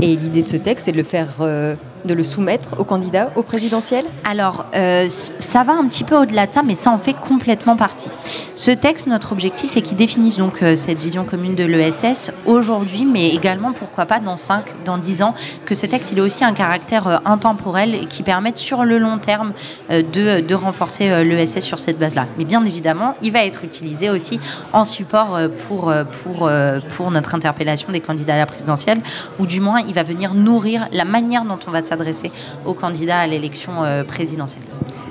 Et 0.00 0.16
l'idée 0.16 0.42
de 0.42 0.48
ce 0.48 0.56
texte, 0.56 0.86
c'est 0.86 0.92
de 0.92 0.96
le 0.96 1.02
faire, 1.02 1.28
euh, 1.40 1.76
de 2.04 2.14
le 2.14 2.24
soumettre 2.24 2.78
aux 2.78 2.84
candidats 2.84 3.30
au 3.36 3.42
présidentiel 3.42 4.04
Alors, 4.24 4.66
euh, 4.74 5.08
ça 5.08 5.62
va 5.62 5.72
un 5.72 5.86
petit 5.86 6.04
peu 6.04 6.16
au-delà 6.16 6.46
de 6.46 6.52
ça, 6.52 6.62
mais 6.62 6.74
ça 6.74 6.90
en 6.90 6.98
fait 6.98 7.14
complètement 7.14 7.76
partie. 7.76 8.10
Ce 8.54 8.70
texte, 8.70 9.06
notre 9.06 9.32
objectif, 9.32 9.70
c'est 9.70 9.82
qu'il 9.82 9.96
définisse 9.96 10.36
donc 10.36 10.62
euh, 10.62 10.76
cette 10.76 10.98
vision 10.98 11.24
commune 11.24 11.54
de 11.54 11.64
l'ESS 11.64 12.32
aujourd'hui, 12.46 13.04
mais 13.04 13.30
également, 13.30 13.72
pourquoi 13.72 14.06
pas, 14.06 14.20
dans 14.20 14.36
5, 14.36 14.64
dans 14.84 14.98
10 14.98 15.22
ans, 15.22 15.34
que 15.64 15.74
ce 15.74 15.86
texte, 15.86 16.12
il 16.12 16.20
a 16.20 16.22
aussi 16.22 16.44
un 16.44 16.52
caractère 16.52 17.06
euh, 17.06 17.16
intemporel 17.24 18.08
qui 18.08 18.22
permette 18.22 18.56
sur 18.56 18.84
le 18.84 18.98
long 18.98 19.18
terme 19.18 19.52
de, 19.90 20.40
de, 20.40 20.54
renforcer 20.54 21.24
l'ESS 21.24 21.60
sur 21.60 21.78
cette 21.78 21.98
base-là. 21.98 22.26
Mais 22.38 22.44
bien 22.44 22.64
évidemment, 22.64 23.14
il 23.22 23.32
va 23.32 23.44
être 23.44 23.64
utilisé 23.64 24.10
aussi 24.10 24.38
en 24.72 24.84
support 24.84 25.38
pour, 25.66 25.92
pour, 26.22 26.50
pour 26.90 27.10
notre 27.10 27.34
interpellation 27.34 27.90
des 27.90 28.00
candidats 28.00 28.34
à 28.34 28.38
la 28.38 28.46
présidentielle, 28.46 29.00
ou 29.38 29.46
du 29.46 29.60
moins, 29.60 29.80
il 29.80 29.94
va 29.94 30.02
venir 30.02 30.34
nourrir 30.34 30.86
la 30.92 31.04
manière 31.04 31.44
dont 31.44 31.58
on 31.66 31.70
va 31.70 31.82
s'adresser 31.92 32.32
aux 32.64 32.74
candidats 32.74 33.18
à 33.18 33.26
l'élection 33.26 33.72
présidentielle. 34.06 34.62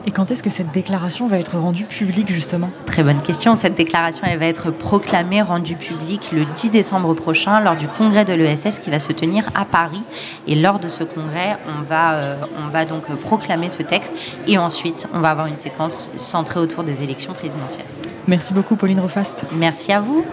Et 0.08 0.12
quand 0.12 0.32
est-ce 0.32 0.42
que 0.42 0.50
cette 0.50 0.72
déclaration 0.72 1.28
va 1.28 1.38
être 1.38 1.58
rendue 1.58 1.86
publique 1.86 2.32
justement? 2.32 2.70
Très 2.86 3.04
bonne 3.04 3.22
question. 3.22 3.56
Cette 3.56 3.76
déclaration, 3.76 4.24
elle 4.26 4.40
va 4.40 4.48
être 4.48 4.72
proclamée, 4.72 5.42
rendue 5.42 5.76
publique 5.76 6.32
le 6.32 6.46
10 6.46 6.70
décembre 6.72 7.14
prochain 7.14 7.60
lors 7.60 7.76
du 7.76 7.88
congrès 7.88 8.26
de 8.26 8.34
l'ESS 8.34 8.80
qui 8.80 8.90
va 8.90 9.00
se 9.00 9.12
tenir 9.12 9.46
à 9.54 9.64
Paris. 9.64 10.04
Et 10.48 10.56
lors 10.56 10.80
de 10.80 10.88
ce 10.88 11.04
congrès, 11.04 11.58
on 11.68 11.84
va, 11.84 12.14
euh, 12.14 12.36
on 12.66 12.70
va 12.70 12.86
donc 12.86 13.14
proclamer 13.18 13.70
ce 13.70 13.84
texte 13.84 14.16
et 14.48 14.58
ensuite 14.58 15.08
on 15.14 15.20
va 15.20 15.32
avoir 15.32 15.46
une 15.46 15.60
séquence 15.60 16.12
centrée 16.18 16.60
autour 16.60 16.84
des 16.84 17.04
élections 17.04 17.34
présidentielles. 17.34 17.86
Merci 18.28 18.54
beaucoup 18.54 18.76
Pauline 18.76 19.00
Refast. 19.00 19.46
Merci 19.54 19.92
à 19.92 20.00
vous. 20.00 20.26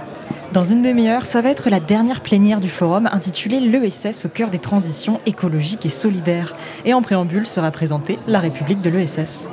Dans 0.52 0.64
une 0.64 0.80
demi-heure, 0.80 1.26
ça 1.26 1.42
va 1.42 1.50
être 1.50 1.68
la 1.68 1.78
dernière 1.78 2.22
plénière 2.22 2.60
du 2.60 2.70
forum 2.70 3.06
intitulée 3.12 3.60
L'ESS 3.60 4.24
au 4.24 4.30
cœur 4.30 4.48
des 4.48 4.58
transitions 4.58 5.18
écologiques 5.26 5.84
et 5.84 5.90
solidaires. 5.90 6.56
Et 6.86 6.94
en 6.94 7.02
préambule 7.02 7.46
sera 7.46 7.70
présentée 7.70 8.18
la 8.26 8.40
République 8.40 8.80
de 8.80 8.88
l'ESS. 8.88 9.46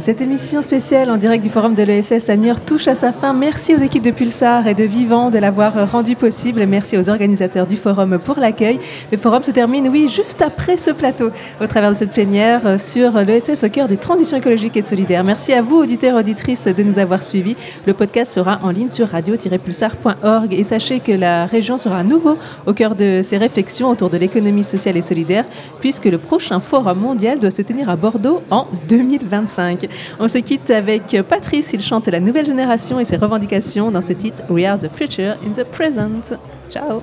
Cette 0.00 0.22
émission 0.22 0.62
spéciale 0.62 1.10
en 1.10 1.18
direct 1.18 1.44
du 1.44 1.50
Forum 1.50 1.74
de 1.74 1.82
l'ESS 1.82 2.30
à 2.30 2.36
touche 2.54 2.88
à 2.88 2.94
sa 2.94 3.12
fin. 3.12 3.34
Merci 3.34 3.76
aux 3.76 3.80
équipes 3.80 4.02
de 4.02 4.10
Pulsar 4.10 4.66
et 4.66 4.74
de 4.74 4.84
Vivant 4.84 5.28
de 5.28 5.36
l'avoir 5.36 5.90
rendu 5.92 6.16
possible. 6.16 6.64
Merci 6.66 6.96
aux 6.96 7.10
organisateurs 7.10 7.66
du 7.66 7.76
Forum 7.76 8.18
pour 8.18 8.38
l'accueil. 8.38 8.80
Le 9.12 9.18
Forum 9.18 9.42
se 9.42 9.50
termine, 9.50 9.88
oui, 9.88 10.08
juste 10.08 10.40
après 10.40 10.78
ce 10.78 10.90
plateau, 10.90 11.28
au 11.60 11.66
travers 11.66 11.90
de 11.90 11.96
cette 11.96 12.12
plénière 12.12 12.80
sur 12.80 13.12
l'ESS 13.12 13.62
au 13.62 13.68
cœur 13.68 13.88
des 13.88 13.98
transitions 13.98 14.38
écologiques 14.38 14.78
et 14.78 14.82
solidaires. 14.82 15.22
Merci 15.22 15.52
à 15.52 15.60
vous, 15.60 15.76
auditeurs 15.76 16.16
auditrices, 16.16 16.64
de 16.64 16.82
nous 16.82 16.98
avoir 16.98 17.22
suivis. 17.22 17.56
Le 17.84 17.92
podcast 17.92 18.32
sera 18.32 18.58
en 18.62 18.70
ligne 18.70 18.88
sur 18.88 19.06
radio-pulsar.org 19.06 20.54
et 20.54 20.64
sachez 20.64 21.00
que 21.00 21.12
la 21.12 21.44
région 21.44 21.76
sera 21.76 21.98
à 21.98 22.04
nouveau 22.04 22.38
au 22.66 22.72
cœur 22.72 22.94
de 22.94 23.20
ses 23.22 23.36
réflexions 23.36 23.90
autour 23.90 24.08
de 24.08 24.16
l'économie 24.16 24.64
sociale 24.64 24.96
et 24.96 25.02
solidaire, 25.02 25.44
puisque 25.80 26.06
le 26.06 26.16
prochain 26.16 26.58
Forum 26.60 27.00
mondial 27.00 27.38
doit 27.38 27.50
se 27.50 27.60
tenir 27.60 27.90
à 27.90 27.96
Bordeaux 27.96 28.40
en 28.50 28.66
2025. 28.88 29.89
On 30.18 30.28
se 30.28 30.38
quitte 30.38 30.70
avec 30.70 31.16
Patrice, 31.28 31.72
il 31.72 31.82
chante 31.82 32.08
la 32.08 32.20
nouvelle 32.20 32.46
génération 32.46 32.98
et 33.00 33.04
ses 33.04 33.16
revendications 33.16 33.90
dans 33.90 34.02
ce 34.02 34.12
titre 34.12 34.42
We 34.48 34.64
are 34.64 34.78
the 34.78 34.90
future 34.90 35.36
in 35.46 35.52
the 35.52 35.64
present. 35.64 36.36
Ciao 36.68 37.02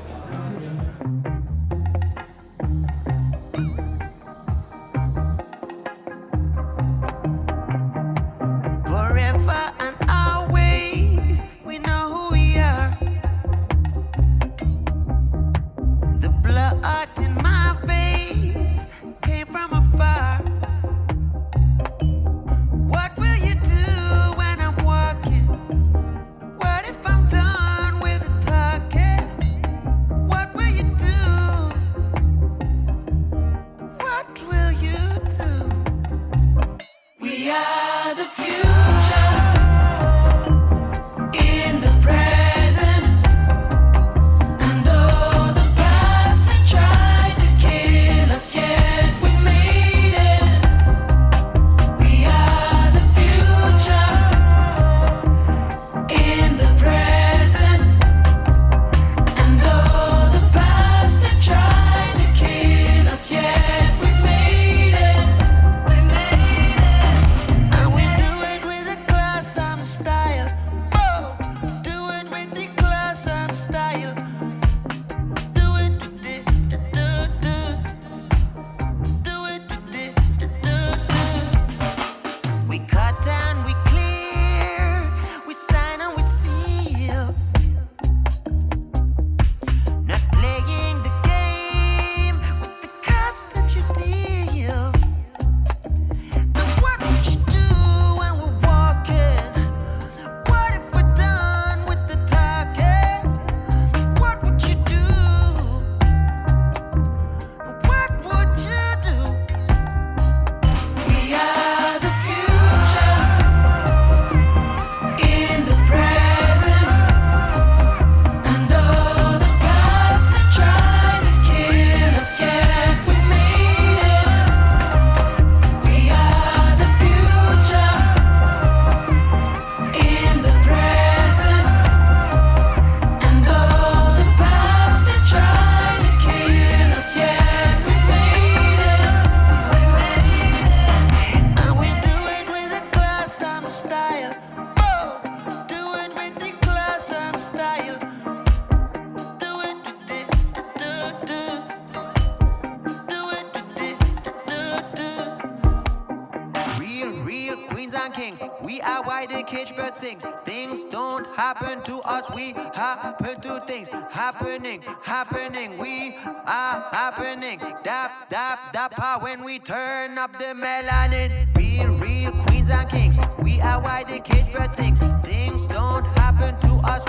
Dap, 168.29 168.73
dap, 168.73 168.95
dap, 168.95 169.21
when 169.23 169.43
we 169.43 169.59
turn 169.59 170.17
up 170.17 170.33
the 170.33 170.53
melanin. 170.53 171.31
Real, 171.55 171.97
real 171.99 172.31
queens 172.43 172.69
and 172.69 172.89
kings. 172.89 173.17
We 173.39 173.61
are 173.61 173.81
why 173.81 174.03
the 174.03 174.19
cage 174.19 174.51
bird 174.53 174.73
sings. 174.75 175.01
Things 175.21 175.65
don't 175.65 176.05
happen 176.17 176.59
to 176.61 176.73
us, 176.87 177.03